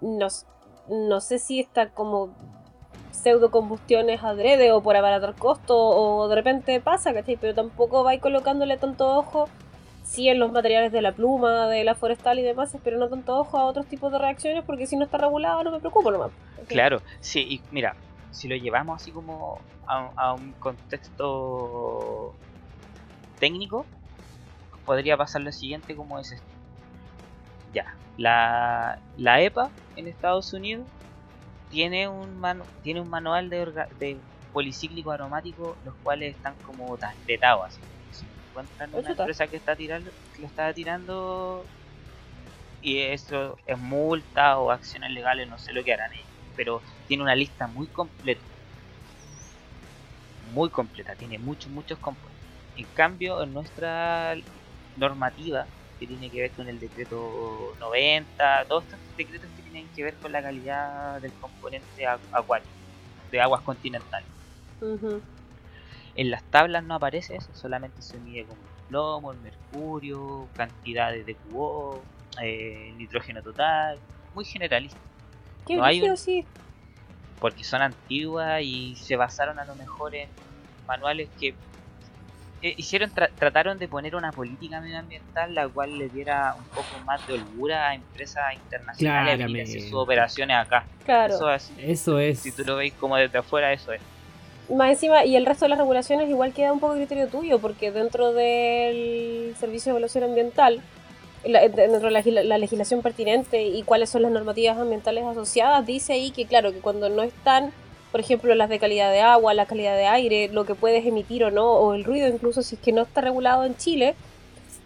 no, 0.00 0.28
no 0.88 1.20
sé 1.20 1.38
si 1.38 1.60
está 1.60 1.90
como 1.90 2.34
pseudo 3.12 3.50
combustiones 3.50 4.22
adrede 4.22 4.72
o 4.72 4.82
por 4.82 4.96
abaratar 4.96 5.34
costo 5.34 5.76
o 5.76 6.28
de 6.28 6.34
repente 6.34 6.80
pasa, 6.80 7.12
¿cachai? 7.12 7.36
Pero 7.36 7.54
tampoco 7.54 8.02
vais 8.02 8.20
colocándole 8.20 8.76
tanto 8.76 9.16
ojo, 9.16 9.48
sí 10.02 10.28
en 10.28 10.38
los 10.38 10.52
materiales 10.52 10.92
de 10.92 11.02
la 11.02 11.12
pluma, 11.12 11.66
de 11.68 11.84
la 11.84 11.94
forestal 11.94 12.38
y 12.38 12.42
demás, 12.42 12.76
pero 12.82 12.98
no 12.98 13.08
tanto 13.08 13.38
ojo 13.38 13.58
a 13.58 13.66
otros 13.66 13.86
tipos 13.86 14.12
de 14.12 14.18
reacciones 14.18 14.64
porque 14.64 14.86
si 14.86 14.96
no 14.96 15.04
está 15.04 15.18
regulado 15.18 15.62
no 15.64 15.70
me 15.70 15.80
preocupo 15.80 16.10
nomás. 16.10 16.30
Claro, 16.66 17.02
sí, 17.20 17.40
y 17.40 17.60
mira, 17.70 17.94
si 18.30 18.48
lo 18.48 18.56
llevamos 18.56 19.00
así 19.00 19.10
como 19.10 19.58
a, 19.86 20.10
a 20.16 20.34
un 20.34 20.52
contexto 20.52 22.34
técnico, 23.38 23.86
podría 24.84 25.16
pasar 25.16 25.42
lo 25.42 25.52
siguiente 25.52 25.94
como 25.96 26.18
es 26.18 26.32
esto. 26.32 26.46
Ya, 27.72 27.94
la, 28.16 28.98
la 29.16 29.40
EPA 29.40 29.70
en 29.96 30.08
Estados 30.08 30.52
Unidos 30.52 30.86
tiene 31.70 32.08
un, 32.08 32.36
manu- 32.38 32.68
tiene 32.82 33.00
un 33.00 33.10
manual 33.10 33.50
de, 33.50 33.62
orga- 33.66 33.88
de 33.90 34.24
policíclico 34.52 35.12
aromático, 35.12 35.78
los 35.82 35.96
cuales 36.02 36.36
están 36.36 36.56
como 36.58 36.98
ta- 36.98 37.16
vetados 37.26 37.64
así. 37.66 37.82
Si 38.10 38.26
encuentran 38.26 38.94
una 38.94 39.12
empresa 39.12 39.48
que 39.48 39.56
está 39.56 39.76
tirando, 39.76 40.12
que 40.34 40.42
lo 40.42 40.48
está 40.48 40.74
tirando 40.74 41.70
y 42.80 42.98
esto 42.98 43.58
es 43.66 43.78
multa 43.78 44.58
o 44.58 44.70
acciones 44.70 45.10
legales, 45.12 45.48
no 45.48 45.58
sé 45.58 45.72
lo 45.72 45.84
que 45.84 45.92
harán 45.94 46.12
ellos 46.14 46.30
pero 46.54 46.82
tiene 47.06 47.22
una 47.22 47.34
lista 47.34 47.68
muy 47.68 47.88
completa. 47.88 48.44
Muy 50.40 50.70
completa, 50.70 51.16
tiene 51.16 51.38
muchos, 51.38 51.72
muchos 51.72 51.98
componentes. 51.98 52.44
En 52.74 52.86
cambio, 52.92 53.42
en 53.42 53.52
nuestra 53.52 54.34
normativa, 54.94 55.70
que 55.98 56.06
tiene 56.06 56.30
que 56.30 56.40
ver 56.40 56.52
con 56.54 56.68
el 56.68 56.78
decreto 56.80 57.74
90, 57.78 58.66
todos 58.68 58.84
estos 58.84 59.00
decretos 59.16 59.50
tienen 59.70 59.88
que 59.94 60.04
ver 60.04 60.14
con 60.14 60.32
la 60.32 60.42
calidad 60.42 61.20
del 61.20 61.32
componente 61.34 62.06
acuático, 62.06 62.70
de 63.30 63.40
aguas 63.40 63.62
continentales. 63.62 64.28
En 66.14 66.30
las 66.30 66.42
tablas 66.44 66.84
no 66.84 66.94
aparece 66.94 67.36
eso, 67.36 67.48
solamente 67.54 68.02
se 68.02 68.18
mide 68.18 68.44
como 68.44 68.60
el 68.60 68.88
plomo, 68.88 69.32
el 69.32 69.38
mercurio, 69.38 70.48
cantidades 70.56 71.24
de 71.24 71.34
QO, 71.34 72.02
eh, 72.42 72.92
nitrógeno 72.96 73.42
total, 73.42 73.98
muy 74.34 74.44
generalista. 74.44 74.98
¿Qué 75.66 75.76
no 75.76 75.84
hay 75.84 76.16
sí? 76.16 76.44
Porque 77.38 77.64
son 77.64 77.82
antiguas 77.82 78.60
y 78.62 78.96
se 78.96 79.16
basaron 79.16 79.58
a 79.58 79.64
lo 79.64 79.74
mejor 79.76 80.14
en 80.14 80.28
manuales 80.86 81.28
que 81.38 81.54
eh, 82.62 82.74
hicieron 82.76 83.10
trataron 83.10 83.78
de 83.78 83.88
poner 83.88 84.14
una 84.14 84.32
política 84.32 84.80
medioambiental 84.80 85.54
la 85.54 85.66
cual 85.68 85.96
le 85.98 86.08
diera 86.10 86.54
un 86.58 86.64
poco 86.64 87.04
más 87.06 87.26
de 87.26 87.34
holgura 87.34 87.88
a 87.88 87.94
empresas 87.94 88.52
internacionales 88.54 89.48
y 89.48 89.60
hacer 89.60 89.80
sus 89.82 89.94
operaciones 89.94 90.56
acá. 90.56 90.84
Claro. 91.04 91.34
Eso 91.34 91.50
es, 91.52 91.72
eso 91.78 92.18
es. 92.18 92.40
Si 92.40 92.52
tú 92.52 92.62
lo 92.64 92.76
veis 92.76 92.92
como 92.94 93.16
desde 93.16 93.38
afuera, 93.38 93.72
eso 93.72 93.92
es. 93.92 94.02
Más 94.68 94.90
encima, 94.90 95.24
y 95.24 95.34
el 95.36 95.46
resto 95.46 95.64
de 95.64 95.70
las 95.70 95.78
regulaciones 95.78 96.28
igual 96.28 96.52
queda 96.52 96.72
un 96.72 96.80
poco 96.80 96.94
criterio 96.94 97.26
tuyo, 97.28 97.58
porque 97.58 97.90
dentro 97.90 98.32
del 98.32 99.54
Servicio 99.58 99.90
de 99.90 99.90
Evaluación 99.94 100.24
Ambiental, 100.24 100.80
dentro 101.42 102.10
de 102.10 102.44
la, 102.44 102.58
legislación 102.58 103.02
pertinente 103.02 103.62
y 103.62 103.82
cuáles 103.82 104.10
son 104.10 104.22
las 104.22 104.30
normativas 104.30 104.78
ambientales 104.78 105.24
asociadas, 105.24 105.84
dice 105.86 106.12
ahí 106.12 106.30
que 106.30 106.46
claro, 106.46 106.72
que 106.72 106.78
cuando 106.78 107.08
no 107.08 107.22
están 107.22 107.72
por 108.10 108.20
ejemplo, 108.20 108.54
las 108.54 108.68
de 108.68 108.78
calidad 108.78 109.12
de 109.12 109.20
agua, 109.20 109.54
la 109.54 109.66
calidad 109.66 109.96
de 109.96 110.06
aire, 110.06 110.48
lo 110.48 110.64
que 110.64 110.74
puedes 110.74 111.06
emitir 111.06 111.44
o 111.44 111.50
no, 111.50 111.72
o 111.72 111.94
el 111.94 112.04
ruido, 112.04 112.28
incluso 112.28 112.62
si 112.62 112.74
es 112.74 112.80
que 112.80 112.92
no 112.92 113.02
está 113.02 113.20
regulado 113.20 113.64
en 113.64 113.76
Chile, 113.76 114.14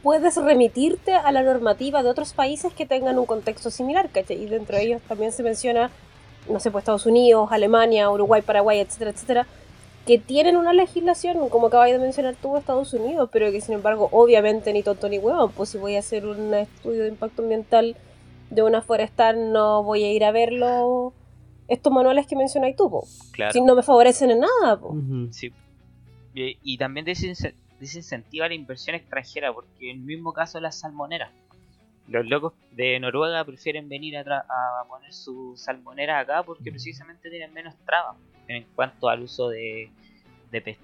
puedes 0.02 0.36
remitirte 0.36 1.14
a 1.14 1.32
la 1.32 1.42
normativa 1.42 2.02
de 2.02 2.10
otros 2.10 2.34
países 2.34 2.74
que 2.74 2.84
tengan 2.84 3.18
un 3.18 3.24
contexto 3.24 3.70
similar, 3.70 4.10
¿cachai? 4.10 4.42
Y 4.42 4.46
dentro 4.46 4.76
de 4.76 4.82
ellos 4.82 5.02
también 5.08 5.32
se 5.32 5.42
menciona, 5.42 5.90
no 6.48 6.60
sé, 6.60 6.70
pues 6.70 6.82
Estados 6.82 7.06
Unidos, 7.06 7.48
Alemania, 7.50 8.10
Uruguay, 8.10 8.42
Paraguay, 8.42 8.80
etcétera, 8.80 9.10
etcétera, 9.12 9.46
que 10.06 10.18
tienen 10.18 10.58
una 10.58 10.74
legislación, 10.74 11.48
como 11.48 11.68
acabas 11.68 11.90
de 11.90 11.98
mencionar 11.98 12.34
tú, 12.34 12.58
Estados 12.58 12.92
Unidos, 12.92 13.30
pero 13.32 13.50
que 13.50 13.62
sin 13.62 13.74
embargo, 13.74 14.10
obviamente, 14.12 14.74
ni 14.74 14.82
tonto 14.82 15.08
ni 15.08 15.18
huevón, 15.18 15.50
pues 15.52 15.70
si 15.70 15.78
voy 15.78 15.96
a 15.96 16.00
hacer 16.00 16.26
un 16.26 16.52
estudio 16.52 17.04
de 17.04 17.08
impacto 17.08 17.40
ambiental 17.40 17.96
de 18.50 18.62
una 18.62 18.82
forestal, 18.82 19.52
no 19.52 19.82
voy 19.82 20.04
a 20.04 20.12
ir 20.12 20.24
a 20.24 20.32
verlo 20.32 21.14
estos 21.68 21.92
manuales 21.92 22.26
que 22.26 22.36
mencionáis 22.36 22.76
tú, 22.76 23.02
Si 23.52 23.60
no 23.60 23.74
me 23.74 23.82
favorecen 23.82 24.30
en 24.30 24.40
nada, 24.40 24.80
Sí. 25.30 25.52
Y, 26.34 26.78
también 26.78 27.04
desincentiva 27.06 28.48
la 28.48 28.54
inversión 28.54 28.96
extranjera, 28.96 29.52
porque 29.52 29.90
en 29.90 29.98
el 29.98 30.02
mismo 30.02 30.32
caso 30.32 30.60
las 30.60 30.78
salmoneras. 30.80 31.30
Los 32.08 32.26
locos 32.26 32.52
de 32.72 33.00
Noruega 33.00 33.44
prefieren 33.44 33.88
venir 33.88 34.18
a, 34.18 34.20
a 34.20 34.84
poner 34.88 35.12
su 35.12 35.54
salmonera 35.56 36.18
acá 36.18 36.42
porque 36.42 36.70
precisamente 36.70 37.30
tienen 37.30 37.52
menos 37.54 37.74
trabas 37.86 38.16
en 38.46 38.66
cuanto 38.74 39.08
al 39.08 39.22
uso 39.22 39.48
de, 39.48 39.90
de, 40.50 40.76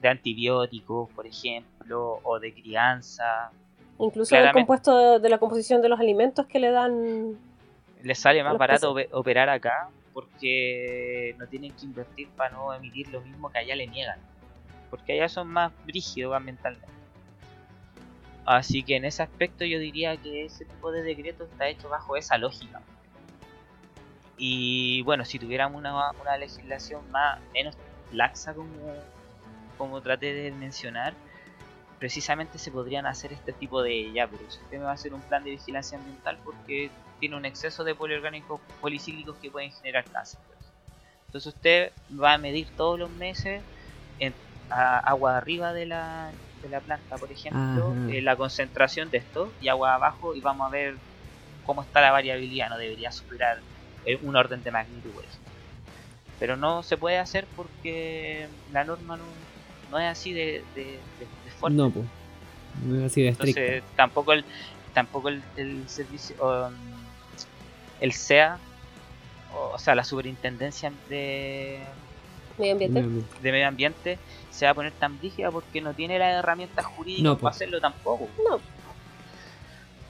de 0.00 0.08
antibióticos, 0.08 1.10
por 1.10 1.26
ejemplo, 1.26 2.20
o 2.24 2.40
de 2.40 2.52
crianza. 2.52 3.50
Incluso 3.98 4.34
el 4.36 4.50
compuesto 4.52 5.18
de, 5.20 5.28
la 5.28 5.38
composición 5.38 5.82
de 5.82 5.88
los 5.88 6.00
alimentos 6.00 6.46
que 6.46 6.58
le 6.58 6.70
dan. 6.70 7.36
Les 8.02 8.18
sale 8.18 8.42
más 8.42 8.58
barato 8.58 8.94
operar 9.12 9.48
acá 9.48 9.88
porque 10.16 11.34
no 11.38 11.46
tienen 11.46 11.72
que 11.72 11.84
invertir 11.84 12.26
para 12.30 12.48
no 12.48 12.72
emitir 12.72 13.06
lo 13.08 13.20
mismo 13.20 13.52
que 13.52 13.58
allá 13.58 13.76
le 13.76 13.86
niegan. 13.86 14.18
Porque 14.88 15.12
allá 15.12 15.28
son 15.28 15.48
más 15.48 15.70
brígidos 15.84 16.34
ambientalmente. 16.34 16.88
Así 18.46 18.82
que 18.82 18.96
en 18.96 19.04
ese 19.04 19.22
aspecto 19.22 19.66
yo 19.66 19.78
diría 19.78 20.16
que 20.16 20.46
ese 20.46 20.64
tipo 20.64 20.90
de 20.90 21.02
decreto 21.02 21.44
está 21.44 21.68
hecho 21.68 21.90
bajo 21.90 22.16
esa 22.16 22.38
lógica. 22.38 22.80
Y 24.38 25.02
bueno, 25.02 25.26
si 25.26 25.38
tuviéramos 25.38 25.78
una, 25.78 26.12
una 26.12 26.38
legislación 26.38 27.10
más 27.10 27.38
menos 27.52 27.76
laxa 28.10 28.54
como, 28.54 28.70
como 29.76 30.00
traté 30.00 30.32
de 30.32 30.50
mencionar, 30.50 31.12
precisamente 31.98 32.58
se 32.58 32.70
podrían 32.70 33.06
hacer 33.06 33.32
este 33.32 33.52
tipo 33.52 33.82
de 33.82 34.12
ya, 34.12 34.28
pero 34.28 34.48
si 34.50 34.62
usted 34.62 34.78
me 34.78 34.84
va 34.84 34.90
a 34.90 34.94
hacer 34.94 35.14
un 35.14 35.22
plan 35.22 35.44
de 35.44 35.50
vigilancia 35.50 35.98
ambiental 35.98 36.38
porque 36.44 36.90
tiene 37.18 37.36
un 37.36 37.44
exceso 37.44 37.84
de 37.84 37.94
poliorgánicos 37.94 38.60
policíclicos 38.80 39.36
que 39.40 39.50
pueden 39.50 39.72
generar 39.72 40.04
cáncer. 40.12 40.40
Entonces 41.26 41.54
usted 41.54 41.92
va 42.22 42.34
a 42.34 42.38
medir 42.38 42.68
todos 42.76 42.98
los 42.98 43.10
meses 43.10 43.62
en 44.18 44.34
agua 44.68 45.36
arriba 45.36 45.72
de 45.72 45.86
la, 45.86 46.32
de 46.62 46.68
la 46.68 46.80
planta, 46.80 47.16
por 47.16 47.30
ejemplo, 47.30 47.94
eh, 48.08 48.22
la 48.22 48.36
concentración 48.36 49.10
de 49.10 49.18
esto 49.18 49.52
y 49.60 49.68
agua 49.68 49.94
abajo 49.94 50.34
y 50.34 50.40
vamos 50.40 50.66
a 50.66 50.70
ver 50.70 50.94
cómo 51.64 51.82
está 51.82 52.00
la 52.00 52.12
variabilidad. 52.12 52.70
No 52.70 52.78
debería 52.78 53.10
superar 53.10 53.58
eh, 54.04 54.18
un 54.22 54.36
orden 54.36 54.62
de 54.62 54.70
magnitud, 54.70 55.12
Pero 56.38 56.56
no 56.56 56.82
se 56.82 56.96
puede 56.96 57.18
hacer 57.18 57.46
porque 57.54 58.48
la 58.70 58.84
norma 58.84 59.16
no, 59.16 59.26
es 59.92 60.04
así 60.04 60.32
de, 60.32 60.62
de, 60.74 60.98
fuerte. 61.58 61.76
No, 61.76 61.90
pues. 61.90 62.06
No 62.84 62.98
es 62.98 63.12
así 63.12 63.22
de 63.22 63.28
estricta. 63.28 63.60
Entonces 63.60 63.96
tampoco 63.96 64.32
el, 64.32 64.44
tampoco 64.92 65.28
el, 65.28 65.42
servicio... 65.86 66.36
Um, 66.40 66.74
el 68.00 68.12
SEA, 68.12 68.58
o, 69.54 69.78
sea, 69.78 69.94
la 69.94 70.04
superintendencia 70.04 70.92
de 71.08 71.80
medio 72.58 72.72
ambiente. 72.72 73.04
de 73.42 73.52
medio 73.52 73.68
ambiente, 73.68 74.18
se 74.50 74.66
va 74.66 74.72
a 74.72 74.74
poner 74.74 74.92
tan 74.92 75.18
rígida 75.20 75.50
porque 75.50 75.80
no 75.80 75.94
tiene 75.94 76.18
las 76.18 76.38
herramientas 76.38 76.84
jurídicas 76.84 77.38
para 77.38 77.50
hacerlo 77.54 77.80
tampoco. 77.80 78.28
No. 78.48 78.60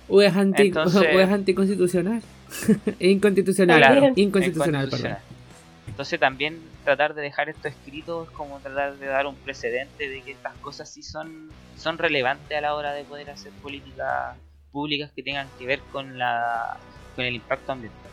O 0.09 0.23
es, 0.23 0.35
anti, 0.37 0.73
es 0.73 0.97
anticonstitucional. 1.31 2.23
es 2.87 2.95
inconstitucional. 3.01 4.13
inconstitucional, 4.17 4.91
Entonces 5.87 6.21
también 6.21 6.61
tratar 6.87 7.15
de 7.15 7.23
dejar 7.23 7.49
esto 7.49 7.67
escrito 7.67 8.23
es 8.23 8.31
como 8.31 8.61
tratar 8.61 8.97
de 8.97 9.07
dar 9.07 9.27
un 9.27 9.35
precedente 9.35 10.09
de 10.09 10.23
que 10.23 10.31
estas 10.31 10.57
cosas 10.59 10.89
sí 10.89 11.03
son, 11.03 11.51
son 11.77 11.99
relevantes 11.99 12.57
a 12.57 12.61
la 12.61 12.77
hora 12.77 12.93
de 12.93 13.03
poder 13.03 13.29
hacer 13.29 13.51
políticas 13.61 14.37
públicas 14.71 15.11
que 15.11 15.25
tengan 15.25 15.49
que 15.59 15.67
ver 15.67 15.81
con 15.91 16.17
la 16.17 16.77
con 17.17 17.25
el 17.25 17.35
impacto 17.35 17.73
ambiental. 17.73 18.13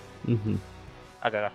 A 1.21 1.29
cagar. 1.29 1.51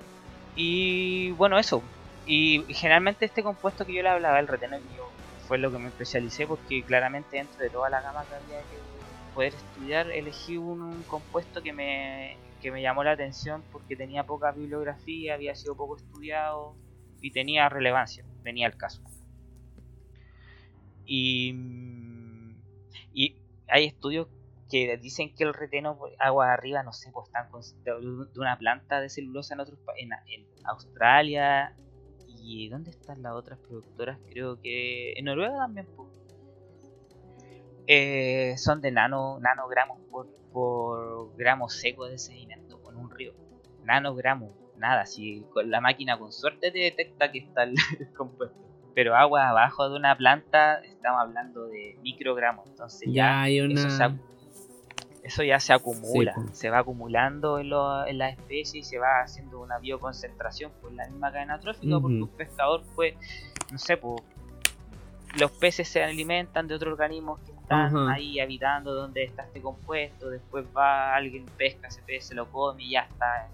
Y 0.55 1.33
bueno, 1.33 1.59
eso. 1.59 1.83
Y 2.25 2.63
generalmente 2.73 3.25
este 3.25 3.43
compuesto 3.43 3.85
que 3.85 3.95
yo 3.95 4.03
le 4.03 4.11
hablaba, 4.11 4.39
el 4.39 4.47
retenedor, 4.47 4.85
fue 5.49 5.59
lo 5.59 5.73
que 5.73 5.79
me 5.79 5.89
especialicé 5.89 6.47
porque 6.47 6.85
claramente 6.85 7.37
dentro 7.39 7.61
de 7.61 7.71
toda 7.71 7.91
la 7.91 8.01
gama 8.01 8.25
que 8.27 8.35
había 8.37 8.61
que 8.61 8.79
poder 9.35 9.55
estudiar, 9.55 10.09
elegí 10.13 10.57
un, 10.57 11.03
compuesto 11.09 11.63
que 11.65 11.73
me, 11.73 12.37
que 12.63 12.71
me 12.71 12.81
llamó 12.81 13.03
la 13.03 13.13
atención 13.13 13.65
porque 13.73 13.97
tenía 13.97 14.23
poca 14.23 14.53
bibliografía, 14.53 15.35
había 15.35 15.57
sido 15.57 15.75
poco 15.75 15.97
estudiado 15.97 16.77
y 17.21 17.31
tenía 17.31 17.69
relevancia, 17.69 18.25
tenía 18.43 18.67
el 18.67 18.77
caso. 18.77 19.03
Y, 21.05 21.55
y 23.13 23.37
hay 23.69 23.87
estudios 23.87 24.29
que 24.71 24.99
dicen 24.99 25.35
que 25.35 25.45
el 25.45 25.55
reteno 25.55 25.99
agua 26.19 26.53
arriba, 26.53 26.83
no 26.83 26.93
sé, 26.93 27.11
pues 27.13 27.29
están 27.29 27.49
de 27.85 28.41
una 28.41 28.59
planta 28.59 29.01
de 29.01 29.09
celulosa 29.09 29.55
en 29.55 29.61
otros 29.61 29.79
en, 29.97 30.11
en 30.27 30.47
Australia 30.65 31.75
y 32.27 32.69
¿dónde 32.69 32.91
están 32.91 33.23
las 33.23 33.33
otras 33.33 33.59
productoras? 33.59 34.19
Creo 34.31 34.61
que 34.61 35.13
en 35.13 35.25
Noruega 35.25 35.57
también. 35.57 35.87
Eh, 37.91 38.55
son 38.59 38.83
de 38.83 38.91
nano 38.91 39.39
nanogramos 39.41 39.99
por, 40.11 40.29
por 40.53 41.35
gramo 41.39 41.71
seco 41.71 42.07
de 42.07 42.19
sedimento 42.19 42.83
con 42.83 42.97
un 42.97 43.11
río. 43.11 43.33
Nanogramos, 43.85 44.51
nada, 44.79 45.07
si 45.07 45.45
con 45.53 45.71
la 45.71 45.81
máquina 45.81 46.19
con 46.19 46.33
suerte 46.33 46.71
te 46.71 46.79
detecta 46.79 47.31
que 47.31 47.39
está 47.39 47.63
el 47.65 47.77
compuesto. 48.17 48.57
Pero 48.95 49.15
agua 49.15 49.49
abajo 49.49 49.89
de 49.89 49.97
una 49.97 50.17
planta 50.17 50.81
estamos 50.83 51.21
hablando 51.21 51.67
de 51.69 51.99
microgramos 52.03 52.67
entonces 52.67 53.09
ya, 53.13 53.43
hay 53.43 53.61
una 53.61 54.19
eso 55.29 55.43
ya 55.43 55.61
se 55.61 55.75
acumula, 55.75 56.35
se 56.53 56.71
va 56.71 56.79
acumulando 56.79 57.59
en, 57.59 57.67
en 58.07 58.19
la 58.19 58.31
especie 58.31 58.81
y 58.81 58.83
se 58.83 58.99
va 58.99 59.21
haciendo 59.23 59.61
una 59.61 59.79
bioconcentración 59.79 60.73
por 60.81 60.91
la 60.93 61.07
misma 61.07 61.31
cadena 61.31 61.61
trófica, 61.61 62.01
porque 62.01 62.23
un 62.23 62.29
pescador 62.29 62.83
fue, 62.95 63.15
no 63.71 63.77
sé, 63.77 63.99
pues, 63.99 64.23
los 65.39 65.51
peces 65.53 65.87
se 65.87 66.03
alimentan 66.03 66.67
de 66.67 66.75
otros 66.75 66.93
organismos 66.93 67.41
que 67.41 67.53
están 67.53 68.09
ahí 68.09 68.41
habitando 68.41 68.95
donde 68.95 69.25
está 69.25 69.43
este 69.43 69.61
compuesto, 69.61 70.31
después 70.31 70.65
va 70.75 71.15
alguien 71.15 71.45
pesca 71.59 71.89
ese 71.89 72.01
pez, 72.03 72.29
se 72.29 72.35
lo 72.35 72.51
come 72.51 72.85
y 72.85 72.93
ya 72.93 73.01
está. 73.01 73.49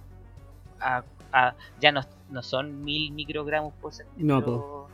Ya 1.81 1.93
no, 1.93 2.03
no 2.31 2.43
son 2.43 2.85
mil 2.85 3.13
microgramos 3.13 3.75
por 3.75 3.93
centímetro, 3.93 4.89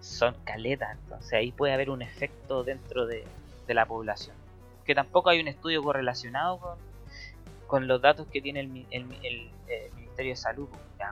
son 0.00 0.34
caletas, 0.44 0.96
entonces 1.02 1.32
ahí 1.32 1.52
puede 1.52 1.72
haber 1.72 1.90
un 1.90 2.02
efecto 2.02 2.62
dentro 2.62 3.06
de 3.06 3.24
la 3.68 3.86
población 3.86 4.36
que 4.84 4.94
tampoco 4.94 5.30
hay 5.30 5.40
un 5.40 5.48
estudio 5.48 5.82
correlacionado 5.82 6.58
con, 6.58 6.78
con 7.66 7.88
los 7.88 8.00
datos 8.00 8.26
que 8.28 8.40
tiene 8.40 8.60
el, 8.60 8.86
el, 8.90 9.06
el, 9.22 9.50
eh, 9.68 9.90
Ministerio 9.96 10.32
de 10.32 10.36
Salud. 10.36 10.68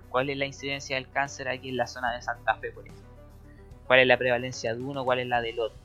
¿Cuál 0.09 0.31
es 0.31 0.37
la 0.37 0.47
incidencia 0.47 0.97
del 0.97 1.09
cáncer 1.11 1.49
aquí 1.49 1.71
en 1.71 1.77
la 1.77 1.87
zona 1.87 2.13
de 2.13 2.23
Santa 2.23 2.55
Fe, 2.55 2.71
por 2.71 2.85
ejemplo? 2.85 3.05
¿Cuál 3.87 4.01
es 4.01 4.07
la 4.07 4.17
prevalencia 4.17 4.75
de 4.75 4.81
uno? 4.81 5.05
¿Cuál 5.05 5.19
es 5.19 5.27
la 5.27 5.41
del 5.43 5.59
otro? 5.61 5.77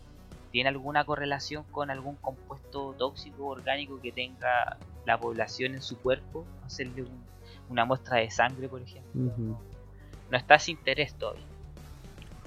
¿Tiene 0.51 0.69
alguna 0.69 1.03
correlación 1.03 1.63
con 1.71 1.89
algún 1.89 2.15
compuesto 2.15 2.93
tóxico 2.97 3.47
orgánico 3.47 3.99
que 4.01 4.11
tenga 4.11 4.77
la 5.07 5.19
población 5.19 5.73
en 5.73 5.81
su 5.81 5.97
cuerpo? 5.97 6.45
Hacerle 6.65 7.05
una 7.69 7.85
muestra 7.85 8.17
de 8.17 8.29
sangre, 8.29 8.67
por 8.67 8.81
ejemplo. 8.81 9.31
No 10.29 10.37
está 10.37 10.59
sin 10.59 10.77
interés 10.77 11.15
todavía. 11.15 11.45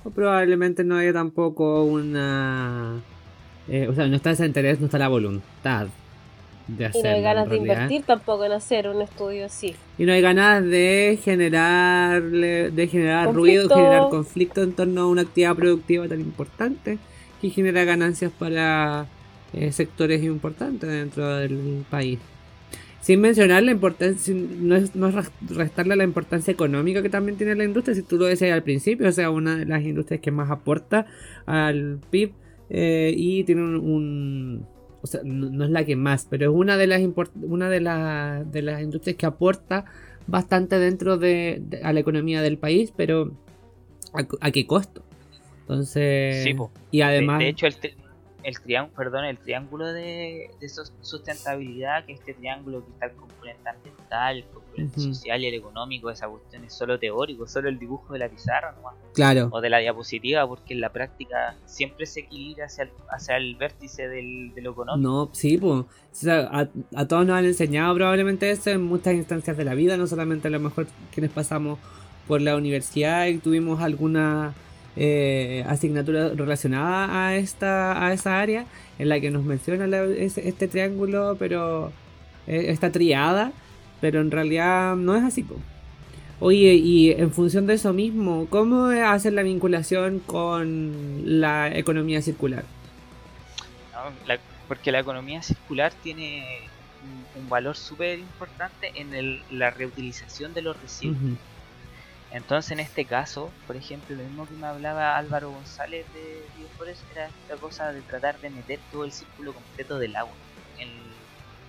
O 0.05 0.11
probablemente 0.11 0.85
no 0.85 0.97
haya 0.97 1.13
tampoco 1.13 1.85
una... 1.85 3.01
Eh, 3.69 3.89
o 3.89 3.95
sea, 3.95 4.07
no 4.07 4.17
está 4.17 4.31
ese 4.31 4.47
interés, 4.47 4.79
no 4.81 4.87
está 4.87 4.99
la 4.99 5.09
voluntad 5.09 5.89
de 6.67 6.87
hacerlo. 6.87 7.09
Y 7.09 7.11
no 7.11 7.17
hay 7.17 7.23
ganas 7.23 7.49
de 7.49 7.57
invertir 7.57 8.03
tampoco 8.05 8.45
en 8.45 8.53
hacer 8.53 8.89
un 8.89 9.03
estudio 9.03 9.47
así. 9.47 9.75
Y 9.99 10.05
no 10.05 10.13
hay 10.13 10.21
ganas 10.21 10.63
de 10.65 11.19
generar, 11.23 12.23
de 12.23 12.89
generar 12.91 13.33
ruido, 13.33 13.69
generar 13.69 14.09
conflicto 14.11 14.63
en 14.63 14.73
torno 14.73 15.03
a 15.03 15.07
una 15.07 15.23
actividad 15.23 15.55
productiva 15.55 16.09
tan 16.09 16.21
importante 16.21 16.99
que 17.41 17.51
genera 17.51 17.85
ganancias 17.85 18.33
para 18.39 19.07
eh, 19.53 19.73
sectores 19.73 20.23
importantes 20.23 20.89
dentro 20.89 21.37
del 21.37 21.85
país. 21.91 22.19
Sin 23.01 23.21
mencionar 23.23 23.63
la 23.63 23.73
importancia, 23.73 24.35
no 24.35 24.77
es, 24.77 24.95
no 24.95 25.09
es 25.09 25.15
restarle 25.49 25.97
la 25.97 26.05
importancia 26.05 26.53
económica 26.53 27.03
que 27.03 27.09
también 27.09 27.39
tiene 27.39 27.55
la 27.55 27.65
industria, 27.65 27.95
si 27.95 28.03
tú 28.03 28.19
lo 28.19 28.27
decías 28.27 28.53
al 28.53 28.63
principio, 28.63 29.09
o 29.09 29.13
sea, 29.13 29.31
una 29.31 29.57
de 29.57 29.65
las 29.65 29.83
industrias 29.83 30.21
que 30.21 30.31
más 30.31 30.51
aporta 30.51 31.07
al 31.47 31.99
PIB 32.11 32.33
eh, 32.69 33.15
y 33.17 33.45
tiene 33.45 33.63
un, 33.63 34.67
o 35.01 35.07
sea, 35.07 35.23
no, 35.25 35.65
es 35.65 35.71
la 35.71 35.85
que 35.85 35.97
más, 35.97 36.27
pero 36.29 36.51
es 36.51 36.57
una 36.57 36.77
de 36.77 36.87
las 36.87 37.01
una 37.43 37.71
de, 37.71 37.81
de 37.81 38.63
las 38.63 38.83
industrias 38.83 39.17
que 39.17 39.27
aporta 39.27 39.87
bastante 40.27 40.79
dentro 40.79 41.17
de, 41.17 41.63
a 41.83 41.93
la 41.93 42.01
economía 42.01 42.43
del 42.43 42.59
país, 42.59 42.93
pero 42.95 43.33
¿a, 44.13 44.51
qué 44.51 44.67
costo? 44.67 45.03
Entonces, 45.63 46.47
y 46.91 47.01
además... 47.01 47.39
De, 47.39 47.49
hecho, 47.49 47.67
el, 47.67 47.75
el 48.43 48.61
triángulo, 48.61 48.97
perdón, 48.97 49.25
el 49.25 49.39
triángulo 49.39 49.93
de, 49.93 50.51
sustentabilidad, 51.01 52.05
que 52.05 52.13
este 52.13 52.35
triángulo 52.35 52.85
que 52.85 52.93
está 52.93 53.07
el 53.07 53.13
componente 53.13 53.69
ambiental, 53.69 54.37
el 54.39 54.45
componente 54.45 55.01
social 55.01 55.43
y 55.43 55.47
el 55.47 55.55
económico, 55.55 56.11
esa 56.11 56.29
cuestión 56.29 56.65
es 56.65 56.73
solo 56.73 56.99
teórico, 56.99 57.47
solo 57.47 57.69
el 57.69 57.79
dibujo 57.79 58.13
de 58.13 58.21
la 58.21 58.29
pizarra 58.29 58.73
nomás. 58.73 58.95
Claro. 59.15 59.49
O 59.53 59.61
de 59.61 59.71
la 59.71 59.79
diapositiva, 59.79 60.47
porque 60.47 60.75
en 60.75 60.81
la 60.81 60.91
práctica 60.91 61.57
siempre 61.67 62.07
se 62.07 62.21
equilibra 62.21 62.67
hacia 62.67 62.85
el, 62.85 62.91
hacia 63.11 63.37
el 63.37 63.57
vértice 63.57 64.09
del, 64.09 64.53
de 64.55 64.63
lo 64.63 64.73
económico. 64.73 65.09
No, 65.09 65.31
sí, 65.33 65.59
pues. 65.59 65.85
a, 66.29 66.69
a, 66.95 67.09
todos 67.09 67.27
nos 67.27 67.37
han 67.37 67.45
enseñado 67.45 67.95
probablemente 67.95 68.51
eso 68.51 68.71
en 68.71 68.83
muchas 68.83 69.15
instancias 69.15 69.57
de 69.57 69.65
la 69.65 69.75
vida, 69.75 69.97
no 69.97 70.07
solamente 70.07 70.49
a 70.49 70.51
lo 70.51 70.61
mejor 70.61 70.87
quienes 71.13 71.31
pasamos 71.31 71.79
por 72.27 72.41
la 72.41 72.57
universidad 72.57 73.27
y 73.27 73.39
tuvimos 73.39 73.81
alguna 73.81 74.55
eh, 74.97 75.65
asignatura 75.69 76.31
relacionada 76.31 77.27
a 77.27 77.37
esta 77.37 78.05
a 78.05 78.13
esa 78.13 78.41
área 78.41 78.67
en 78.99 79.09
la 79.09 79.21
que 79.21 79.31
nos 79.31 79.45
menciona 79.45 79.87
este, 80.05 80.69
triángulo, 80.69 81.37
pero 81.39 81.93
eh, 82.47 82.67
esta 82.69 82.91
triada, 82.93 83.53
pero 84.01 84.21
en 84.21 84.31
realidad 84.31 84.97
no 84.97 85.17
es 85.17 85.25
así. 85.25 85.47
Oye, 86.41 86.75
y 86.75 87.13
en 87.13 87.31
función 87.33 87.67
de 87.67 87.75
eso 87.75 87.93
mismo, 87.93 88.47
¿cómo 88.51 88.87
hacer 88.87 89.35
la 89.35 89.43
vinculación 89.43 90.21
con 90.21 91.23
la 91.41 91.69
economía 91.77 92.23
circular? 92.23 92.65
porque 94.67 94.93
la 94.93 95.01
economía 95.01 95.43
circular 95.43 95.93
tiene 96.03 96.45
un, 97.37 97.49
valor 97.49 97.77
súper 97.77 98.19
importante 98.19 98.93
en 98.95 99.41
la 99.51 99.71
reutilización 99.71 100.55
de 100.55 100.63
los 100.63 100.81
residuos. 100.81 101.39
Entonces, 102.33 102.73
en 102.73 102.81
este 102.81 103.05
caso, 103.05 103.51
por 103.67 103.77
ejemplo, 103.77 104.15
lo 104.15 104.23
mismo 104.23 104.47
que 104.47 104.55
me 104.55 104.67
hablaba 104.67 105.17
Álvaro 105.17 105.51
González 105.51 106.07
de 106.15 106.45
Bioforest 106.57 107.03
era 107.13 107.27
esta 107.27 107.57
cosa 107.57 107.93
de 107.93 108.03
tratar 108.03 108.39
de 108.41 108.51
meter 108.51 108.79
todo 108.93 109.05
el 109.05 109.11
círculo 109.11 109.53
completo 109.53 109.99
del 109.99 110.15
agua 110.15 110.35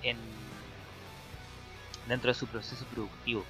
en, 0.03 0.17
dentro 2.07 2.31
de 2.31 2.35
su 2.35 2.47
proceso 2.47 2.85
productivo. 2.85 3.43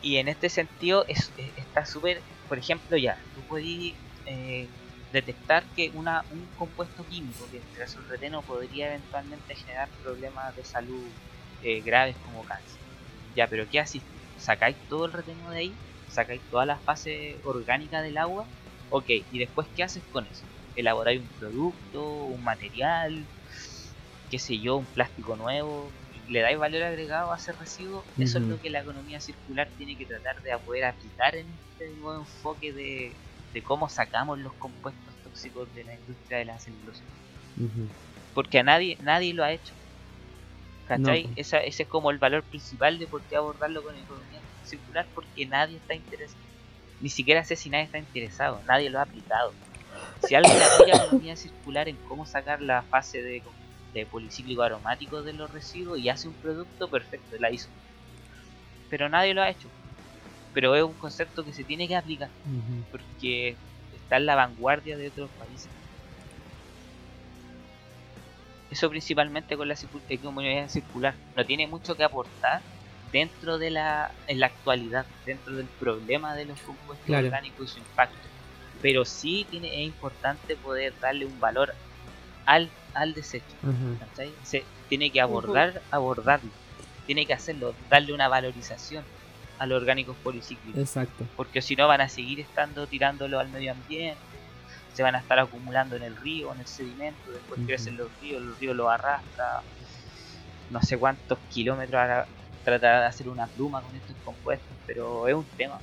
Y 0.00 0.16
en 0.16 0.28
este 0.28 0.48
sentido 0.48 1.04
es, 1.08 1.30
está 1.56 1.84
súper, 1.84 2.20
por 2.48 2.58
ejemplo, 2.58 2.96
ya, 2.96 3.18
tú 3.34 3.40
puedes 3.42 3.94
eh, 4.26 4.68
detectar 5.12 5.64
que 5.76 5.90
una, 5.94 6.24
un 6.30 6.46
compuesto 6.58 7.04
químico, 7.06 7.46
que 7.50 7.60
caso 7.78 7.98
el 8.00 8.08
reteno, 8.08 8.42
podría 8.42 8.88
eventualmente 8.88 9.54
generar 9.54 9.88
problemas 10.02 10.54
de 10.56 10.64
salud 10.64 11.04
eh, 11.62 11.80
graves 11.80 12.16
como 12.24 12.44
cáncer. 12.44 12.80
Ya, 13.34 13.46
pero 13.46 13.68
¿qué 13.68 13.80
haces 13.80 14.02
sacáis 14.44 14.76
todo 14.88 15.06
el 15.06 15.12
reteno 15.12 15.50
de 15.50 15.58
ahí, 15.58 15.72
sacáis 16.06 16.42
toda 16.50 16.66
la 16.66 16.78
fase 16.80 17.40
orgánica 17.44 18.02
del 18.02 18.18
agua, 18.18 18.46
ok, 18.90 19.06
y 19.08 19.38
después 19.38 19.68
¿qué 19.74 19.82
haces 19.82 20.04
con 20.12 20.26
eso? 20.26 20.44
Elaboráis 20.76 21.20
un 21.20 21.28
producto, 21.38 22.24
un 22.24 22.44
material, 22.44 23.26
qué 24.28 24.38
sé 24.38 24.60
yo, 24.60 24.76
un 24.76 24.86
plástico 24.86 25.36
nuevo, 25.36 25.92
le 26.28 26.40
dais 26.40 26.58
valor 26.58 26.82
agregado 26.82 27.32
a 27.32 27.36
ese 27.36 27.52
residuo, 27.52 28.04
eso 28.18 28.38
es 28.38 28.44
lo 28.44 28.60
que 28.60 28.68
la 28.70 28.80
economía 28.80 29.20
circular 29.20 29.68
tiene 29.76 29.96
que 29.96 30.06
tratar 30.06 30.42
de 30.42 30.58
poder 30.58 30.84
aplicar 30.84 31.34
en 31.36 31.48
este 31.52 31.88
nuevo 31.96 32.20
enfoque 32.20 32.72
de, 32.72 33.62
cómo 33.62 33.88
sacamos 33.88 34.38
los 34.38 34.52
compuestos 34.54 35.14
tóxicos 35.22 35.72
de 35.72 35.84
la 35.84 35.94
industria 35.94 36.38
de 36.38 36.44
la 36.44 36.58
celulosa. 36.58 37.04
Porque 38.34 38.58
a 38.58 38.62
nadie, 38.64 38.98
nadie 39.00 39.32
lo 39.32 39.44
ha 39.44 39.52
hecho. 39.52 39.74
¿Cachai? 40.86 41.30
ese 41.36 41.64
es 41.66 41.88
como 41.88 42.10
el 42.10 42.18
valor 42.18 42.42
principal 42.42 42.98
de 42.98 43.06
por 43.06 43.22
qué 43.22 43.36
abordarlo 43.36 43.82
con 43.82 43.96
economía 43.96 44.40
circular, 44.64 45.06
porque 45.14 45.46
nadie 45.46 45.76
está 45.76 45.94
interesado. 45.94 46.42
Ni 47.00 47.08
siquiera 47.08 47.44
sé 47.44 47.56
si 47.56 47.70
nadie 47.70 47.84
está 47.84 47.98
interesado, 47.98 48.60
nadie 48.66 48.90
lo 48.90 48.98
ha 48.98 49.02
aplicado. 49.02 49.52
Si 50.26 50.34
alguien 50.34 50.56
aplica 50.56 50.96
economía 51.04 51.36
circular 51.36 51.88
en 51.88 51.96
cómo 52.08 52.26
sacar 52.26 52.60
la 52.60 52.82
fase 52.82 53.22
de, 53.22 53.42
de 53.92 54.06
policíclico 54.06 54.62
aromático 54.62 55.22
de 55.22 55.32
los 55.32 55.50
residuos 55.50 55.98
y 55.98 56.08
hace 56.08 56.28
un 56.28 56.34
producto, 56.34 56.88
perfecto, 56.88 57.36
la 57.38 57.50
hizo. 57.50 57.68
Pero 58.90 59.08
nadie 59.08 59.34
lo 59.34 59.42
ha 59.42 59.50
hecho. 59.50 59.68
Pero 60.52 60.76
es 60.76 60.84
un 60.84 60.94
concepto 60.94 61.44
que 61.44 61.52
se 61.52 61.64
tiene 61.64 61.88
que 61.88 61.96
aplicar, 61.96 62.28
porque 62.90 63.56
está 63.96 64.18
en 64.18 64.26
la 64.26 64.36
vanguardia 64.36 64.96
de 64.96 65.08
otros 65.08 65.30
países. 65.38 65.68
Eso 68.74 68.90
principalmente 68.90 69.56
con 69.56 69.68
la 69.68 69.76
economía 70.08 70.68
circular. 70.68 71.14
No 71.36 71.46
tiene 71.46 71.68
mucho 71.68 71.94
que 71.96 72.02
aportar 72.02 72.60
dentro 73.12 73.56
de 73.56 73.70
la, 73.70 74.10
en 74.26 74.40
la 74.40 74.46
actualidad, 74.46 75.06
dentro 75.24 75.54
del 75.54 75.66
problema 75.66 76.34
de 76.34 76.46
los 76.46 76.58
compuestos 76.58 77.08
orgánicos 77.08 77.70
y 77.70 77.72
su 77.74 77.78
impacto. 77.78 78.18
Pero 78.82 79.04
sí 79.04 79.46
tiene, 79.48 79.68
es 79.68 79.86
importante 79.86 80.56
poder 80.56 80.92
darle 81.00 81.24
un 81.24 81.38
valor 81.38 81.72
al, 82.46 82.68
al 82.94 83.14
desecho. 83.14 83.54
Se 84.42 84.64
tiene 84.88 85.10
que 85.10 85.20
abordar, 85.20 85.80
abordarlo. 85.92 86.50
Tiene 87.06 87.26
que 87.26 87.32
hacerlo, 87.32 87.76
darle 87.88 88.12
una 88.12 88.26
valorización 88.26 89.04
a 89.60 89.66
los 89.66 89.80
orgánicos 89.80 90.16
policíclicos. 90.16 90.80
Exacto. 90.80 91.24
Porque 91.36 91.62
si 91.62 91.76
no 91.76 91.86
van 91.86 92.00
a 92.00 92.08
seguir 92.08 92.40
estando 92.40 92.88
tirándolo 92.88 93.38
al 93.38 93.50
medio 93.50 93.70
ambiente 93.70 94.18
se 94.94 95.02
van 95.02 95.14
a 95.14 95.18
estar 95.18 95.38
acumulando 95.38 95.96
en 95.96 96.04
el 96.04 96.16
río, 96.16 96.52
en 96.54 96.60
el 96.60 96.66
sedimento, 96.66 97.30
después 97.30 97.60
crecen 97.66 97.96
los 97.96 98.08
ríos, 98.22 98.42
el 98.42 98.56
río 98.56 98.74
lo 98.74 98.88
arrastra 98.88 99.62
no 100.70 100.80
sé 100.82 100.96
cuántos 100.96 101.38
kilómetros 101.52 102.00
a 102.00 102.26
tratar 102.64 103.00
de 103.00 103.06
hacer 103.06 103.28
una 103.28 103.46
pluma 103.46 103.82
con 103.82 103.94
estos 103.94 104.16
compuestos, 104.24 104.72
pero 104.86 105.28
es 105.28 105.34
un 105.34 105.44
tema 105.56 105.78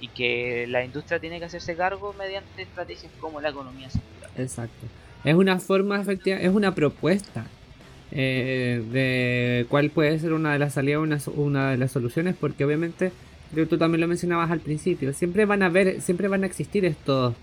y 0.00 0.08
que 0.08 0.66
la 0.68 0.84
industria 0.84 1.18
tiene 1.18 1.38
que 1.38 1.46
hacerse 1.46 1.74
cargo 1.76 2.14
mediante 2.18 2.62
estrategias 2.62 3.12
como 3.20 3.40
la 3.40 3.50
economía 3.50 3.90
circular. 3.90 4.30
Exacto. 4.36 4.86
Es 5.24 5.34
una 5.34 5.58
forma 5.58 6.00
efectiva, 6.00 6.36
es 6.38 6.54
una 6.54 6.74
propuesta 6.74 7.46
eh, 8.12 8.82
de 8.92 9.66
cuál 9.68 9.90
puede 9.90 10.18
ser 10.18 10.32
una 10.32 10.52
de 10.52 10.58
las 10.58 10.74
salidas, 10.74 11.00
una, 11.00 11.18
una 11.34 11.70
de 11.72 11.76
las 11.76 11.90
soluciones, 11.90 12.36
porque 12.38 12.64
obviamente, 12.64 13.12
tú 13.68 13.76
también 13.76 14.00
lo 14.00 14.08
mencionabas 14.08 14.50
al 14.50 14.60
principio, 14.60 15.12
siempre 15.12 15.44
van 15.44 15.62
a 15.62 15.68
ver, 15.68 16.00
siempre 16.00 16.28
van 16.28 16.44
a 16.44 16.46
existir 16.46 16.84
estos 16.84 17.34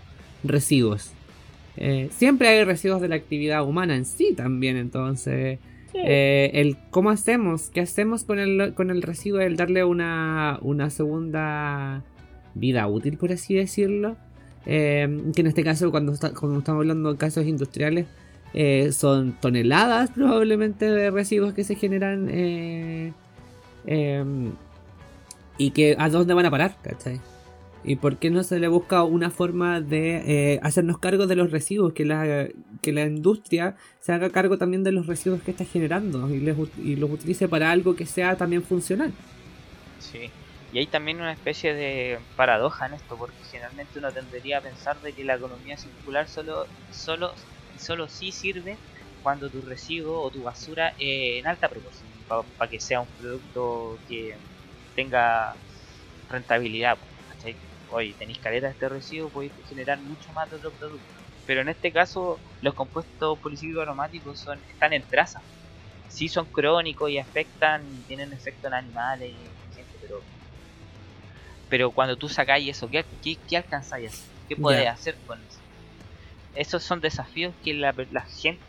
residuos. 0.44 1.12
Eh, 1.78 2.10
siempre 2.16 2.48
hay 2.48 2.64
residuos 2.64 3.02
de 3.02 3.10
la 3.10 3.16
actividad 3.16 3.66
humana 3.66 3.96
en 3.96 4.06
sí 4.06 4.34
también, 4.36 4.78
entonces... 4.78 5.60
Eh, 5.98 6.52
el 6.56 6.76
cómo 6.90 7.10
hacemos, 7.10 7.70
qué 7.70 7.80
hacemos 7.80 8.26
con 8.26 8.38
el, 8.38 8.74
con 8.74 8.90
el 8.90 9.02
residuo, 9.02 9.40
el 9.40 9.56
darle 9.56 9.86
una, 9.86 10.60
una 10.62 10.90
segunda 10.90 12.04
vida 12.54 12.86
útil, 12.90 13.18
por 13.18 13.32
así 13.32 13.54
decirlo. 13.56 14.18
Eh, 14.66 15.32
que 15.34 15.40
en 15.40 15.48
este 15.48 15.64
caso, 15.64 15.92
cuando, 15.92 16.12
estamos 16.12 16.68
hablando 16.68 17.14
de 17.14 17.18
casos 17.18 17.46
industriales, 17.46 18.08
son 18.92 19.38
toneladas 19.40 20.12
probablemente 20.12 20.92
de 20.92 21.12
residuos 21.12 21.54
que 21.54 21.64
se 21.64 21.76
generan 21.76 22.30
y 25.58 25.72
que 25.72 25.96
a 25.98 26.10
dónde 26.10 26.34
van 26.34 26.46
a 26.46 26.52
parar, 26.52 26.76
¿cachai? 26.82 27.22
¿Y 27.88 27.98
por 27.98 28.18
qué 28.18 28.32
no 28.32 28.44
se 28.44 28.60
le 28.60 28.68
busca 28.68 29.04
una 29.04 29.30
forma 29.30 29.80
de 29.80 30.54
eh, 30.54 30.60
hacernos 30.64 30.98
cargo 30.98 31.28
de 31.28 31.36
los 31.36 31.52
residuos? 31.52 31.94
Que 31.94 32.04
la, 32.04 32.48
que 32.82 32.92
la 32.92 33.04
industria 33.04 33.76
se 34.00 34.12
haga 34.12 34.32
cargo 34.32 34.58
también 34.58 34.84
de 34.84 34.92
los 34.92 35.06
residuos 35.06 35.44
que 35.44 35.52
está 35.52 35.66
generando 35.66 36.28
y, 36.30 36.40
los 36.40 37.12
utilice 37.12 37.48
para 37.48 37.70
algo 37.70 37.96
que 37.96 38.08
sea 38.08 38.38
también 38.38 38.64
funcional. 38.64 39.14
Sí. 40.00 40.32
Y 40.74 40.80
hay 40.80 40.88
también 40.88 41.22
una 41.22 41.32
especie 41.32 41.76
de 41.76 42.18
paradoja 42.36 42.88
en 42.88 42.96
esto, 42.96 43.16
porque 43.18 43.38
generalmente 43.52 44.00
uno 44.00 44.12
tendería 44.12 44.58
a 44.58 44.62
pensar 44.62 45.00
de 45.02 45.14
que 45.14 45.24
la 45.24 45.36
economía 45.36 45.78
circular 45.78 46.28
solo, 46.28 46.66
solo, 46.92 47.34
solo 47.78 48.08
sí 48.10 48.32
sirve 48.32 48.78
cuando 49.22 49.50
tu 49.50 49.62
residuo 49.62 50.22
o 50.22 50.32
tu 50.32 50.44
basura 50.44 50.90
es 51.00 51.40
en 51.40 51.48
alta 51.48 51.70
proporción, 51.70 52.08
para 52.58 52.70
que 52.70 52.80
sea 52.80 53.02
un 53.02 53.08
producto 53.20 54.00
que 54.10 54.36
tenga 54.96 55.56
rentabilidad. 56.32 56.98
Oye, 57.96 58.14
tenéis 58.20 58.40
caleta 58.40 58.68
de 58.68 58.74
este 58.74 58.90
residuo, 58.90 59.30
podéis 59.30 59.54
generar 59.70 59.98
mucho 60.00 60.30
más 60.34 60.50
de 60.52 60.58
otro 60.58 60.70
producto. 60.72 61.06
Pero 61.48 61.62
en 61.62 61.70
este 61.70 61.94
caso, 61.94 62.38
los 62.62 62.74
compuestos 62.74 63.40
policíclicos 63.40 63.84
aromáticos 63.84 64.38
son, 64.38 64.60
están 64.70 64.92
en 64.92 65.02
traza. 65.02 65.42
Sí 66.10 66.28
son 66.28 66.46
crónicos 66.46 67.10
y 67.10 67.20
afectan, 67.20 67.84
tienen 68.06 68.34
efecto 68.34 68.68
en 68.68 68.74
animales 68.74 69.30
y 69.32 69.76
gente, 69.76 69.94
pero 70.02 70.22
pero 71.70 71.92
cuando 71.92 72.18
tú 72.18 72.28
sacáis 72.28 72.70
eso, 72.70 72.90
¿qué, 72.90 73.06
qué, 73.24 73.38
qué 73.48 73.58
alcanzáis 73.58 74.10
hacer? 74.10 74.26
¿Qué 74.50 74.58
podés 74.58 74.88
hacer 74.88 75.16
con 75.26 75.40
eso? 75.40 75.60
Esos 76.54 76.84
son 76.84 77.00
desafíos 77.00 77.54
que 77.64 77.74
la, 77.74 77.96
la, 78.12 78.22
gente 78.22 78.62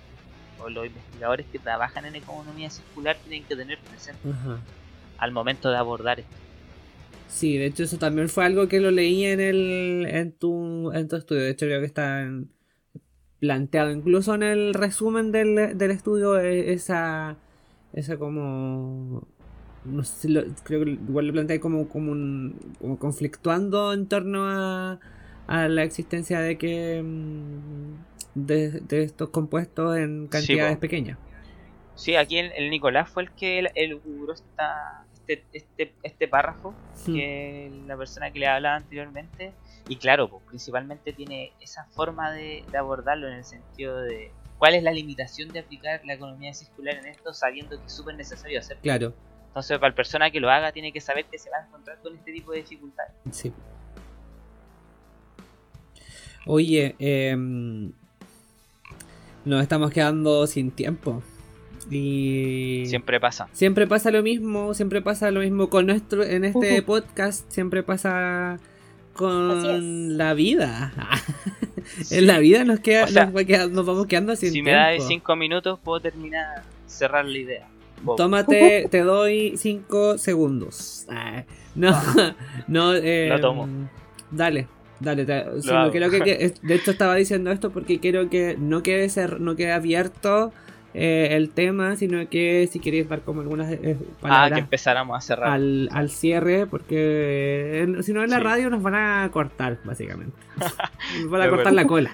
o 0.61 0.69
los 0.69 0.87
investigadores 0.87 1.47
que 1.51 1.59
trabajan 1.59 2.07
en 2.07 2.15
economía 2.15 2.71
circular 2.71 3.17
tienen 3.25 3.45
que 3.45 3.57
tener 3.57 3.79
presente 3.81 4.21
al 5.19 5.33
momento 5.33 5.69
de 5.69 5.77
abordar 5.77 6.21
esto. 6.21 6.46
Sí, 7.29 7.57
de 7.59 7.67
hecho 7.67 7.85
eso 7.85 7.99
también 7.99 8.29
fue 8.29 8.45
algo 8.45 8.69
que 8.69 8.81
lo 8.81 8.91
leí 8.91 9.25
en 9.25 9.41
el 9.41 10.07
en 10.09 10.33
tu, 10.33 10.93
en 10.93 11.09
tu 11.09 11.17
estudio. 11.17 11.43
De 11.43 11.51
hecho 11.51 11.67
creo 11.67 11.81
que 11.81 11.87
está 11.87 12.29
planteado 13.41 13.91
incluso 13.91 14.35
en 14.35 14.43
el 14.43 14.75
resumen 14.75 15.33
del, 15.33 15.77
del 15.77 15.91
estudio 15.91 16.39
e, 16.39 16.73
esa 16.73 17.37
esa 17.93 18.17
como 18.17 19.27
no 19.85 20.03
sé 20.05 20.29
lo, 20.29 20.43
creo 20.65 20.85
que 20.85 20.93
igual 20.93 21.29
lo 21.29 21.33
planteé 21.33 21.61
como, 21.61 21.89
como, 21.89 22.13
un, 22.13 22.59
como 22.81 22.99
conflictuando 22.99 23.93
en 23.93 24.09
torno 24.09 24.45
a, 24.47 24.99
a 25.47 25.69
la 25.69 25.85
existencia 25.85 26.41
de 26.41 26.59
que 26.59 27.03
mm, 27.03 27.95
de, 28.35 28.81
de 28.81 29.03
estos 29.03 29.31
compuestos 29.31 29.97
en 29.97 30.27
cantidades 30.27 30.77
pequeñas. 30.79 31.19
Sí, 31.95 32.15
aquí 32.17 32.39
el, 32.39 32.53
el, 32.57 32.69
Nicolás 32.71 33.09
fue 33.09 33.23
el 33.23 33.31
que 33.33 33.59
el, 33.61 33.71
el 33.75 34.01
esta, 34.33 35.06
este, 35.27 35.45
este, 35.53 35.95
este 36.03 36.29
párrafo, 36.29 36.75
hmm. 37.07 37.15
que 37.15 37.73
la 37.87 37.97
persona 37.97 38.31
que 38.31 38.39
le 38.39 38.47
hablaba 38.47 38.77
anteriormente, 38.77 39.53
y 39.89 39.97
claro, 39.97 40.29
pues, 40.29 40.43
principalmente 40.47 41.13
tiene 41.13 41.53
esa 41.61 41.85
forma 41.85 42.33
de, 42.33 42.65
de 42.71 42.79
abordarlo 42.79 43.29
en 43.29 43.35
el 43.35 43.45
sentido 43.45 43.99
de 43.99 44.33
cuál 44.59 44.75
es 44.75 44.83
la 44.83 44.93
limitación 44.93 45.51
de 45.51 45.61
aplicar 45.61 46.01
la 46.05 46.15
economía 46.15 46.55
circular 46.55 46.97
en 46.97 47.07
esto 47.07 47.33
sabiendo 47.35 47.79
que 47.79 47.87
es 47.87 47.93
súper 47.93 48.15
necesario 48.17 48.59
hacerlo. 48.59 48.83
Claro. 48.83 49.15
Entonces, 49.49 49.79
para 49.79 49.91
la 49.91 49.97
persona 49.97 50.31
que 50.31 50.41
lo 50.41 50.51
haga, 50.51 50.73
tiene 50.73 50.93
que 50.93 51.01
saber 51.01 51.25
que 51.27 51.39
se 51.39 51.49
va 51.51 51.59
a 51.59 51.67
encontrar 51.67 51.99
con 52.03 52.15
este 52.15 52.33
tipo 52.33 52.53
de 52.53 52.59
dificultades. 52.59 53.13
Sí. 53.31 53.53
Oye, 56.47 56.95
eh, 56.99 57.35
nos 59.45 59.63
estamos 59.63 59.91
quedando 59.91 60.47
sin 60.47 60.71
tiempo. 60.71 61.23
Y 61.91 62.85
siempre 62.87 63.21
pasa. 63.21 63.49
Siempre 63.53 63.87
pasa 63.87 64.11
lo 64.11 64.23
mismo, 64.23 64.75
siempre 64.75 65.03
pasa 65.03 65.31
lo 65.31 65.41
mismo 65.41 65.71
con 65.71 65.87
nuestro 65.87 66.25
en 66.25 66.45
este 66.45 66.83
podcast, 66.83 67.51
siempre 67.51 67.83
pasa 67.83 68.59
con 69.13 70.17
la 70.19 70.35
vida. 70.35 70.93
en 72.11 72.27
la 72.27 72.39
vida 72.39 72.65
nos 72.65 72.81
queda, 72.81 73.07
nos, 73.69 73.87
vamos 73.87 74.07
quedando 74.07 74.35
sin 74.37 74.53
tiempo. 74.53 74.71
Si 74.71 74.75
me 74.75 74.99
da 74.99 75.01
cinco 75.01 75.37
minutos 75.37 75.79
puedo 75.83 76.01
terminar 76.01 76.63
cerrar 76.87 77.25
la 77.25 77.39
idea. 77.39 77.69
Tómate, 78.17 78.89
te 78.91 79.01
doy 79.01 79.57
5 79.57 80.19
segundos. 80.19 81.07
Ah, 81.09 81.45
no, 81.75 81.97
no. 82.69 82.95
Eh, 82.95 83.29
Lo 83.31 83.41
tomo. 83.41 83.69
Dale, 84.31 84.69
dale. 85.01 85.25
que, 85.25 86.55
de 86.63 86.75
hecho, 86.75 86.91
estaba 86.91 87.15
diciendo 87.15 87.51
esto 87.51 87.71
porque 87.71 88.01
quiero 88.01 88.29
que 88.29 88.57
no 88.59 88.83
quede, 88.83 89.09
ser, 89.09 89.41
no 89.41 89.57
quede 89.57 89.73
abierto 89.73 90.53
eh, 90.99 91.37
el 91.37 91.51
tema, 91.51 91.95
sino 91.97 92.27
que 92.31 92.67
si 92.73 92.81
queréis 92.81 93.07
dar 93.07 93.21
como 93.21 93.43
algunas 93.43 93.71
eh, 93.71 93.99
palabras. 94.19 94.51
Ah, 94.51 94.55
que 94.55 94.61
empezáramos 94.61 95.19
a 95.19 95.21
cerrar. 95.21 95.51
Al, 95.51 95.91
al 95.93 96.09
cierre, 96.09 96.67
porque 96.67 97.87
si 98.01 98.15
no 98.15 98.25
en 98.25 98.31
la 98.31 98.41
radio 98.41 98.71
nos 98.71 98.83
van 98.83 98.95
a 98.95 99.31
cortar, 99.31 99.77
básicamente. 99.85 100.35
nos 101.21 101.31
van 101.31 101.43
a 101.43 101.51
cortar 101.51 101.75
la 101.75 101.87
cola. 101.87 102.13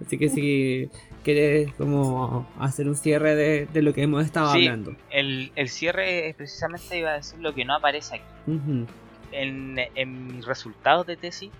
Así 0.00 0.16
que 0.16 0.28
si 0.28 0.88
quieres 1.24 1.72
como 1.74 2.48
hacer 2.60 2.86
un 2.86 2.94
cierre 2.94 3.34
de, 3.34 3.82
lo 3.82 3.92
que 3.92 4.04
hemos 4.04 4.24
estado 4.24 4.50
hablando. 4.50 4.94
El, 5.10 5.50
el 5.56 5.68
cierre 5.68 6.32
precisamente 6.36 6.98
iba 6.98 7.10
a 7.10 7.14
decir 7.14 7.40
lo 7.40 7.52
que 7.52 7.64
no 7.64 7.74
aparece 7.74 8.14
aquí. 8.14 8.86
en, 9.32 9.76
en 9.96 10.36
mis 10.36 10.46
resultados 10.46 11.04
de 11.04 11.16
tesis, 11.16 11.50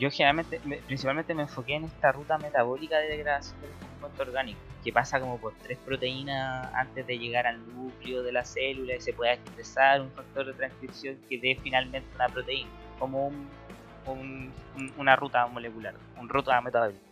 yo 0.00 0.10
generalmente, 0.10 0.60
principalmente 0.88 1.32
me 1.32 1.42
enfoqué 1.42 1.76
en 1.76 1.84
esta 1.84 2.10
ruta 2.10 2.38
metabólica 2.38 2.98
de 2.98 3.06
degradación 3.06 3.60
del 3.60 3.70
orgánico, 4.18 4.58
que 4.84 4.92
pasa 4.92 5.20
como 5.20 5.38
por 5.38 5.54
tres 5.62 5.78
proteínas 5.78 6.72
antes 6.74 7.06
de 7.06 7.18
llegar 7.18 7.46
al 7.46 7.58
núcleo 7.74 8.22
de 8.22 8.32
la 8.32 8.44
célula 8.44 8.96
y 8.96 9.00
se 9.00 9.12
pueda 9.12 9.34
expresar 9.34 10.00
un 10.00 10.10
factor 10.10 10.46
de 10.46 10.52
transcripción 10.54 11.16
que 11.28 11.38
dé 11.38 11.58
finalmente 11.62 12.08
una 12.14 12.28
proteína, 12.28 12.70
como 12.98 13.26
un, 13.26 14.52
una 14.96 15.16
ruta 15.16 15.46
molecular, 15.46 15.94
un 16.18 16.28
ruta 16.28 16.60
metabólica 16.60 17.06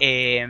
eh, 0.00 0.46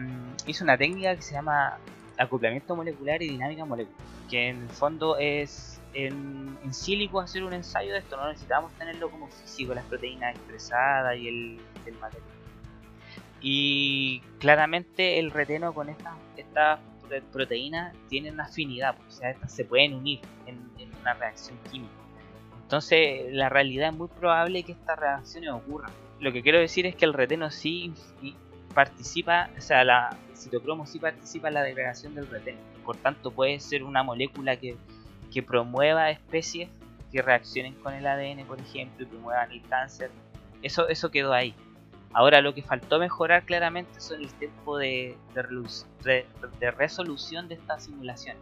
hizo 0.47 0.65
una 0.65 0.77
técnica 0.77 1.17
que 1.17 1.23
se 1.23 1.35
llama 1.35 1.79
acoplamiento 2.17 2.77
molecular 2.77 3.23
y 3.23 3.29
dinámica 3.29 3.65
molecular, 3.65 4.01
que 4.29 4.49
en 4.49 4.63
el 4.63 4.69
fondo 4.69 5.17
es 5.17 5.81
en, 5.95 6.59
en 6.63 6.75
sílico 6.75 7.21
hacer 7.21 7.45
un 7.45 7.55
ensayo 7.55 7.93
de 7.93 7.99
esto, 8.01 8.17
no 8.17 8.29
necesitamos 8.29 8.73
tenerlo 8.73 9.11
como 9.11 9.29
físico, 9.29 9.75
las 9.75 9.85
proteínas 9.87 10.35
expresadas 10.35 11.17
y 11.17 11.29
el 11.29 11.61
material. 12.01 12.38
Y 13.41 14.21
claramente 14.39 15.19
el 15.19 15.31
reteno 15.31 15.73
con 15.73 15.89
estas 15.89 16.15
esta 16.37 16.81
proteínas 17.33 17.95
tienen 18.09 18.41
afinidad, 18.41 18.97
pues, 18.97 19.15
o 19.15 19.19
sea, 19.19 19.31
estas 19.31 19.53
se 19.53 19.65
pueden 19.65 19.95
unir 19.95 20.21
en, 20.47 20.59
una 21.01 21.15
reacción 21.15 21.59
química. 21.71 21.93
Entonces, 22.63 23.33
la 23.33 23.49
realidad 23.49 23.91
es 23.91 23.97
muy 23.97 24.09
probable 24.09 24.63
que 24.63 24.73
estas 24.73 24.99
reacciones 24.99 25.51
ocurran. 25.51 25.91
Lo 26.21 26.33
que 26.33 26.43
quiero 26.43 26.59
decir 26.59 26.85
es 26.87 26.95
que 26.95 27.05
el 27.05 27.15
reteno 27.15 27.51
sí 27.51 27.95
participa, 28.75 29.49
o 29.57 29.61
sea, 29.61 29.85
la 29.85 30.17
citocromo 30.37 30.87
sí 30.87 30.99
participa 30.99 31.49
en 31.49 31.55
la 31.55 31.63
degradación 31.63 32.15
del 32.15 32.29
reteno. 32.29 32.59
Por 32.85 32.97
tanto, 32.97 33.31
puede 33.31 33.59
ser 33.61 33.85
una 33.85 34.03
molécula 34.03 34.57
que, 34.57 34.77
que 35.33 35.43
promueva 35.43 36.11
especies 36.11 36.69
que 37.11 37.23
reaccionen 37.23 37.75
con 37.75 37.95
el 37.95 38.07
ADN, 38.07 38.45
por 38.47 38.61
ejemplo, 38.61 39.05
y 39.05 39.09
promuevan 39.09 39.51
el 39.51 39.63
cáncer. 39.63 40.11
Eso, 40.61 40.89
eso 40.89 41.11
quedó 41.11 41.33
ahí. 41.33 41.55
Ahora, 42.13 42.41
lo 42.41 42.55
que 42.55 42.63
faltó 42.63 42.99
mejorar 42.99 43.45
claramente 43.45 44.01
son 44.01 44.23
el 44.23 44.33
tiempo 44.35 44.79
de, 44.79 45.17
resolución 46.77 47.49
de 47.49 47.55
esta 47.55 47.79
simulación. 47.79 48.37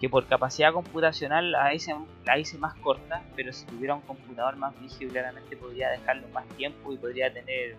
Que 0.00 0.10
por 0.10 0.26
capacidad 0.26 0.72
computacional 0.72 1.52
la 1.52 1.72
hice, 1.72 1.94
la 2.26 2.38
hice 2.38 2.58
más 2.58 2.74
corta, 2.74 3.22
pero 3.34 3.52
si 3.52 3.64
tuviera 3.64 3.94
un 3.94 4.02
computador 4.02 4.56
más 4.56 4.76
rígido, 4.78 5.12
claramente 5.12 5.56
podría 5.56 5.88
dejarlo 5.90 6.28
más 6.28 6.46
tiempo 6.48 6.92
y 6.92 6.98
podría 6.98 7.32
tener 7.32 7.76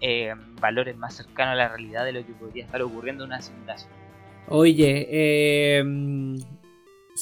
eh, 0.00 0.34
valores 0.60 0.96
más 0.96 1.14
cercanos 1.14 1.52
a 1.52 1.56
la 1.56 1.68
realidad 1.68 2.04
de 2.04 2.12
lo 2.12 2.24
que 2.24 2.32
podría 2.32 2.64
estar 2.64 2.80
ocurriendo 2.80 3.24
en 3.24 3.30
una 3.30 3.42
simulación. 3.42 3.90
Oye, 4.48 5.06
eh, 5.10 5.84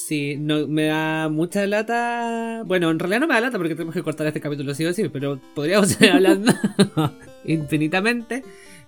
sí, 0.07 0.37
no, 0.37 0.67
me 0.67 0.85
da 0.85 1.29
mucha 1.29 1.65
lata. 1.67 2.63
Bueno, 2.65 2.89
en 2.89 2.99
realidad 2.99 3.21
no 3.21 3.27
me 3.27 3.33
da 3.35 3.41
lata 3.41 3.57
porque 3.57 3.75
tenemos 3.75 3.93
que 3.93 4.03
cortar 4.03 4.27
este 4.27 4.41
capítulo 4.41 4.73
sí 4.73 4.85
o 4.85 5.11
pero 5.11 5.39
podríamos 5.53 5.89
seguir 5.89 6.11
hablando 6.11 6.53
infinitamente. 7.45 8.43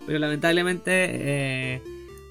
Pero 0.05 0.17
lamentablemente 0.19 0.91
eh, 0.93 1.81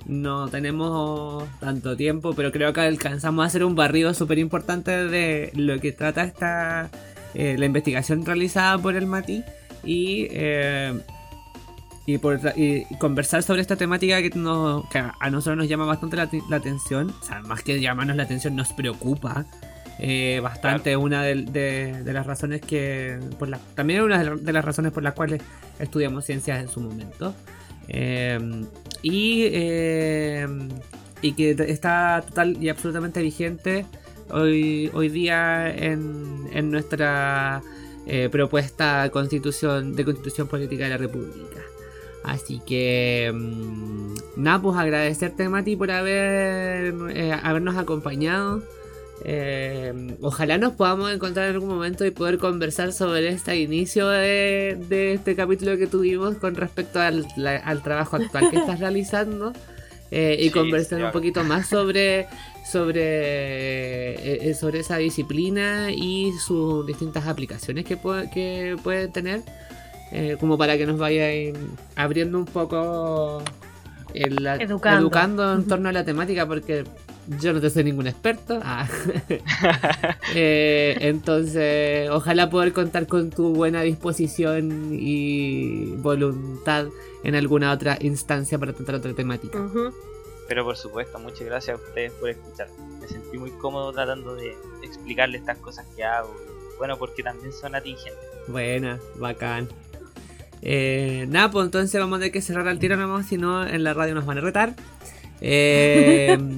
no 0.07 0.48
tenemos 0.48 1.44
tanto 1.61 1.97
tiempo, 1.97 2.35
pero 2.35 2.51
creo 2.51 2.73
que 2.73 2.81
alcanzamos 2.81 3.44
a 3.44 3.47
hacer 3.47 3.65
un 3.65 3.77
barrido 3.77 4.12
súper 4.12 4.39
importante 4.39 4.90
de 5.07 5.52
lo 5.55 5.78
que 5.78 5.93
trata 5.93 6.24
esta 6.24 6.90
eh, 7.35 7.57
la 7.59 7.66
investigación 7.66 8.27
realizada 8.27 8.77
por 8.78 8.97
el 8.97 9.07
Mati 9.07 9.44
y 9.85 10.27
eh, 10.31 10.98
y, 12.15 12.19
por, 12.19 12.41
y, 12.57 12.85
conversar 12.99 13.43
sobre 13.43 13.61
esta 13.61 13.77
temática 13.77 14.20
que, 14.23 14.31
nos, 14.31 14.89
que 14.89 14.99
a 14.99 15.31
nosotros 15.31 15.57
nos 15.57 15.69
llama 15.69 15.85
bastante 15.85 16.16
la, 16.16 16.28
la, 16.49 16.57
atención, 16.57 17.11
o 17.20 17.24
sea, 17.24 17.41
más 17.43 17.62
que 17.62 17.81
llamarnos 17.81 18.16
la 18.16 18.24
atención, 18.24 18.57
nos 18.57 18.73
preocupa 18.73 19.47
eh, 19.99 20.41
bastante. 20.43 20.91
Claro. 20.91 21.01
Una 21.01 21.23
de, 21.23 21.35
de, 21.45 22.03
de, 22.03 22.12
las 22.12 22.27
razones 22.27 22.61
que. 22.61 23.19
Por 23.39 23.49
la, 23.49 23.59
también 23.74 24.03
una 24.03 24.23
de 24.23 24.53
las 24.53 24.65
razones 24.65 24.93
por 24.93 25.03
las 25.03 25.15
cuales 25.15 25.43
estudiamos 25.78 26.24
ciencias 26.24 26.61
en 26.61 26.69
su 26.69 26.81
momento. 26.81 27.35
Eh, 27.89 28.39
y, 29.03 29.45
eh, 29.53 30.47
y 31.23 31.32
que 31.32 31.51
está 31.51 32.23
total 32.27 32.57
y 32.62 32.69
absolutamente 32.69 33.20
vigente 33.20 33.85
hoy, 34.31 34.91
hoy 34.95 35.09
día 35.09 35.70
en, 35.70 36.49
en 36.53 36.70
nuestra 36.70 37.62
eh, 38.07 38.28
propuesta 38.31 39.09
constitución, 39.11 39.95
de 39.95 40.05
constitución 40.05 40.49
política 40.49 40.85
de 40.85 40.91
la 40.91 40.97
República. 40.97 41.61
Así 42.23 42.61
que 42.67 43.31
mmm, 43.35 44.15
nada, 44.37 44.61
pues 44.61 44.77
agradecerte 44.77 45.49
Mati 45.49 45.77
por 45.77 45.91
haber 45.91 46.95
eh, 47.15 47.33
habernos 47.43 47.77
acompañado. 47.77 48.63
Eh, 49.25 50.17
ojalá 50.23 50.57
nos 50.57 50.73
podamos 50.73 51.13
encontrar 51.13 51.49
en 51.49 51.55
algún 51.55 51.69
momento 51.69 52.07
y 52.07 52.11
poder 52.11 52.39
conversar 52.39 52.93
sobre 52.95 53.29
este 53.29 53.55
inicio 53.61 54.09
de, 54.09 54.79
de 54.89 55.13
este 55.13 55.37
capítulo 55.37 55.77
que 55.77 55.87
tuvimos 55.87 56.37
con 56.37 56.55
respecto 56.55 57.01
al, 57.01 57.27
la- 57.37 57.57
al 57.59 57.83
trabajo 57.83 58.17
actual 58.17 58.49
que 58.51 58.57
estás 58.57 58.81
realizando 58.81 59.53
eh, 60.11 60.37
y 60.41 60.45
Sí, 60.45 60.51
conversar 60.51 61.05
un 61.05 61.13
poquito 61.13 61.45
más 61.45 61.69
sobre 61.69 62.29
sobre 62.71 64.55
sobre 64.55 64.81
esa 64.81 64.97
disciplina 64.97 65.91
y 65.93 66.33
sus 66.45 66.87
distintas 66.87 67.27
aplicaciones 67.27 67.85
que, 67.85 67.97
puede- 67.97 68.31
que 68.31 68.77
pueden 68.83 69.13
tener 69.13 69.43
eh, 70.12 70.37
como 70.39 70.59
para 70.59 70.77
que 70.77 70.87
nos 70.87 70.99
vaya 70.99 71.28
abriendo 71.97 72.39
un 72.39 72.47
poco 72.47 73.43
el, 74.15 74.47
Educando. 74.47 75.01
educando 75.01 75.53
en 75.55 75.66
torno 75.66 75.89
a 75.89 75.93
la 75.93 76.05
temática 76.05 76.47
porque 76.47 76.85
yo 77.39 77.53
no 77.53 77.61
te 77.61 77.70
soy 77.70 77.85
ningún 77.85 78.07
experto. 78.07 78.61
Ah. 78.62 78.89
Eh, 80.32 80.97
entonces, 81.01 82.09
ojalá 82.11 82.49
poder 82.51 82.73
contar 82.73 83.09
con 83.09 83.31
tu 83.31 83.53
buena 83.53 83.82
disposición 83.82 84.91
y 84.93 85.87
voluntad 85.97 86.87
en 87.24 87.35
alguna 87.35 87.73
otra 87.73 87.99
instancia 88.01 88.57
para 88.59 88.73
tratar 88.73 88.97
otra 88.97 89.12
temática. 89.12 89.59
Pero 90.47 90.65
por 90.65 90.77
supuesto, 90.77 91.19
muchas 91.19 91.43
gracias 91.43 91.78
a 91.78 91.82
ustedes 91.82 92.12
por 92.12 92.31
escuchar. 92.31 92.69
Me 93.01 93.09
sentí 93.09 93.39
muy 93.39 93.51
cómodo 93.51 93.93
tratando 93.93 94.37
de 94.37 94.55
explicarle 94.82 95.39
estas 95.39 95.59
cosas 95.59 95.85
que 95.97 96.05
hago. 96.05 96.32
Bueno, 96.78 96.97
porque 96.97 97.24
también 97.24 97.53
son 97.53 97.74
atingentes. 97.74 98.24
Buena, 98.47 99.01
bacán. 99.16 99.69
Eh, 100.62 101.27
nada, 101.28 101.51
pues 101.51 101.65
entonces 101.66 101.99
vamos 102.01 102.16
a 102.16 102.20
tener 102.20 102.32
que 102.32 102.43
cerrar 102.43 102.69
al 102.69 102.78
tiro 102.78 102.97
nomás, 102.97 103.27
si 103.27 103.37
no 103.39 103.66
en 103.66 103.82
la 103.85 103.95
radio 103.95 104.15
nos 104.15 104.27
van 104.27 104.39
a 104.39 104.41
retar. 104.41 104.74
Eh, 105.41 106.37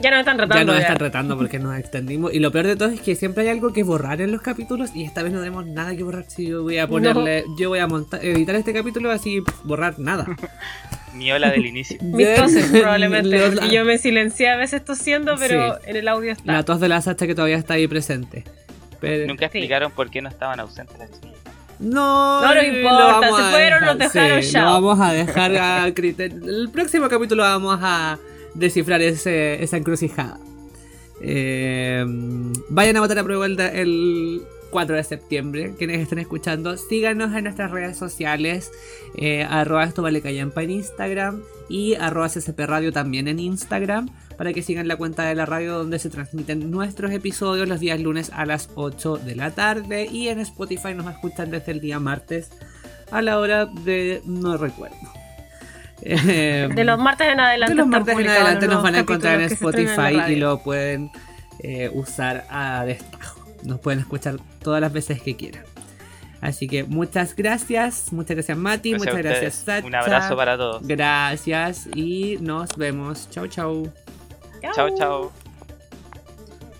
Ya 0.00 0.10
nos 0.12 0.20
están 0.20 0.38
ya 0.38 0.46
tratando. 0.46 0.72
nos 0.72 0.76
ya. 0.80 0.86
están 0.86 0.98
retando 1.00 1.36
porque 1.36 1.58
nos 1.58 1.76
extendimos. 1.76 2.32
Y 2.32 2.38
lo 2.38 2.52
peor 2.52 2.68
de 2.68 2.76
todo 2.76 2.88
es 2.88 3.00
que 3.00 3.16
siempre 3.16 3.42
hay 3.42 3.48
algo 3.48 3.72
que 3.72 3.82
borrar 3.82 4.20
en 4.20 4.30
los 4.30 4.40
capítulos 4.42 4.90
y 4.94 5.02
esta 5.02 5.24
vez 5.24 5.32
no 5.32 5.40
tenemos 5.40 5.66
nada 5.66 5.96
que 5.96 6.04
borrar. 6.04 6.24
Si 6.28 6.46
yo 6.46 6.62
voy 6.62 6.78
a 6.78 6.86
ponerle, 6.86 7.42
yo 7.58 7.68
voy 7.68 7.80
a 7.80 7.88
montar, 7.88 8.24
editar 8.24 8.54
este 8.54 8.72
capítulo 8.72 9.10
así, 9.10 9.42
borrar 9.64 9.98
nada. 9.98 10.24
Mi 11.14 11.32
ola 11.32 11.50
del 11.50 11.66
inicio. 11.66 11.98
Mis 12.00 12.32
toses, 12.36 12.66
probablemente. 12.70 13.28
Los- 13.40 13.56
porque 13.58 13.74
yo 13.74 13.84
me 13.84 13.98
silencié 13.98 14.50
a 14.50 14.56
veces 14.56 14.84
tosiendo, 14.84 15.34
pero 15.36 15.74
Sí. 15.78 15.80
en 15.86 15.96
el 15.96 16.06
audio 16.06 16.30
está. 16.30 16.52
La 16.52 16.62
tos 16.64 16.78
de 16.78 16.88
la 16.88 17.00
Sacha 17.00 17.26
que 17.26 17.34
todavía 17.34 17.56
está 17.56 17.74
ahí 17.74 17.88
presente. 17.88 18.44
Pero, 19.00 19.26
Nunca 19.26 19.46
explicaron 19.46 19.90
por 19.90 20.10
qué 20.10 20.22
no 20.22 20.28
estaban 20.28 20.60
ausentes 20.60 20.96
las. 20.96 21.10
No, 21.80 22.40
No 22.40 22.54
nos 22.54 22.64
importa, 22.64 23.20
se 23.26 23.50
fueron, 23.50 23.84
nos 23.84 23.98
dejar, 23.98 24.12
dejaron, 24.12 24.42
sí, 24.42 24.52
chao. 24.52 24.64
Lo 24.64 24.86
vamos 24.88 25.00
a 25.06 25.12
dejar 25.12 25.56
a 25.56 25.94
criterio. 25.94 26.38
El 26.44 26.70
próximo 26.70 27.08
capítulo 27.08 27.42
vamos 27.42 27.78
a 27.82 28.18
descifrar 28.54 29.00
ese, 29.00 29.62
esa 29.62 29.76
encrucijada. 29.76 30.38
Eh, 31.20 32.04
vayan 32.68 32.96
a 32.96 33.00
votar 33.00 33.18
a 33.18 33.24
prueba 33.24 33.46
el, 33.46 33.58
el 33.60 34.42
4 34.70 34.96
de 34.96 35.04
septiembre. 35.04 35.74
Quienes 35.78 36.00
estén 36.00 36.18
escuchando, 36.18 36.76
síganos 36.76 37.34
en 37.34 37.44
nuestras 37.44 37.70
redes 37.70 37.96
sociales. 37.96 38.70
Eh, 39.16 39.44
arroba 39.48 39.84
esto 39.84 40.02
vale 40.02 40.22
en 40.24 40.70
Instagram 40.70 41.42
y 41.68 41.94
arroba 41.94 42.28
CCP 42.28 42.60
Radio 42.60 42.92
también 42.92 43.28
en 43.28 43.38
Instagram. 43.38 44.08
Para 44.38 44.52
que 44.52 44.62
sigan 44.62 44.88
la 44.88 44.96
cuenta 44.96 45.24
de 45.24 45.34
la 45.34 45.44
radio 45.44 45.76
donde 45.76 45.98
se 45.98 46.08
transmiten 46.08 46.70
nuestros 46.70 47.12
episodios 47.12 47.68
los 47.68 47.80
días 47.80 48.00
lunes 48.00 48.30
a 48.32 48.46
las 48.46 48.70
8 48.76 49.18
de 49.18 49.34
la 49.34 49.50
tarde. 49.50 50.06
Y 50.10 50.28
en 50.28 50.38
Spotify 50.40 50.94
nos 50.94 51.06
escuchan 51.06 51.50
desde 51.50 51.72
el 51.72 51.80
día 51.80 51.98
martes 51.98 52.50
a 53.10 53.20
la 53.20 53.38
hora 53.38 53.66
de. 53.66 54.22
no 54.24 54.56
recuerdo. 54.56 54.96
Eh, 56.02 56.68
De 56.74 56.84
los 56.84 56.98
martes 56.98 57.26
en 57.26 57.40
adelante. 57.40 57.74
de 57.74 57.76
los 57.76 57.86
martes 57.86 58.18
en 58.18 58.28
adelante 58.28 58.68
nos 58.68 58.82
van 58.82 58.94
a 58.94 58.98
encontrar 59.00 59.40
en 59.40 59.52
Spotify 59.52 60.32
y 60.32 60.36
lo 60.36 60.62
pueden 60.62 61.10
eh, 61.60 61.90
usar 61.92 62.46
a 62.48 62.84
destajo. 62.84 63.44
Nos 63.64 63.80
pueden 63.80 64.00
escuchar 64.00 64.36
todas 64.62 64.80
las 64.80 64.92
veces 64.92 65.20
que 65.20 65.36
quieran. 65.36 65.64
Así 66.40 66.68
que 66.68 66.84
muchas 66.84 67.34
gracias, 67.34 68.12
muchas 68.12 68.36
gracias 68.36 68.56
Mati, 68.56 68.90
Gracias 68.90 69.14
muchas 69.14 69.24
gracias. 69.24 69.54
Sacha. 69.54 69.86
Un 69.86 69.94
abrazo 69.94 70.36
para 70.36 70.56
todos. 70.56 70.86
Gracias 70.86 71.88
y 71.94 72.38
nos 72.40 72.76
vemos. 72.76 73.28
Chau 73.30 73.48
chau. 73.48 73.92
Chao, 74.62 74.88
chao. 74.98 75.32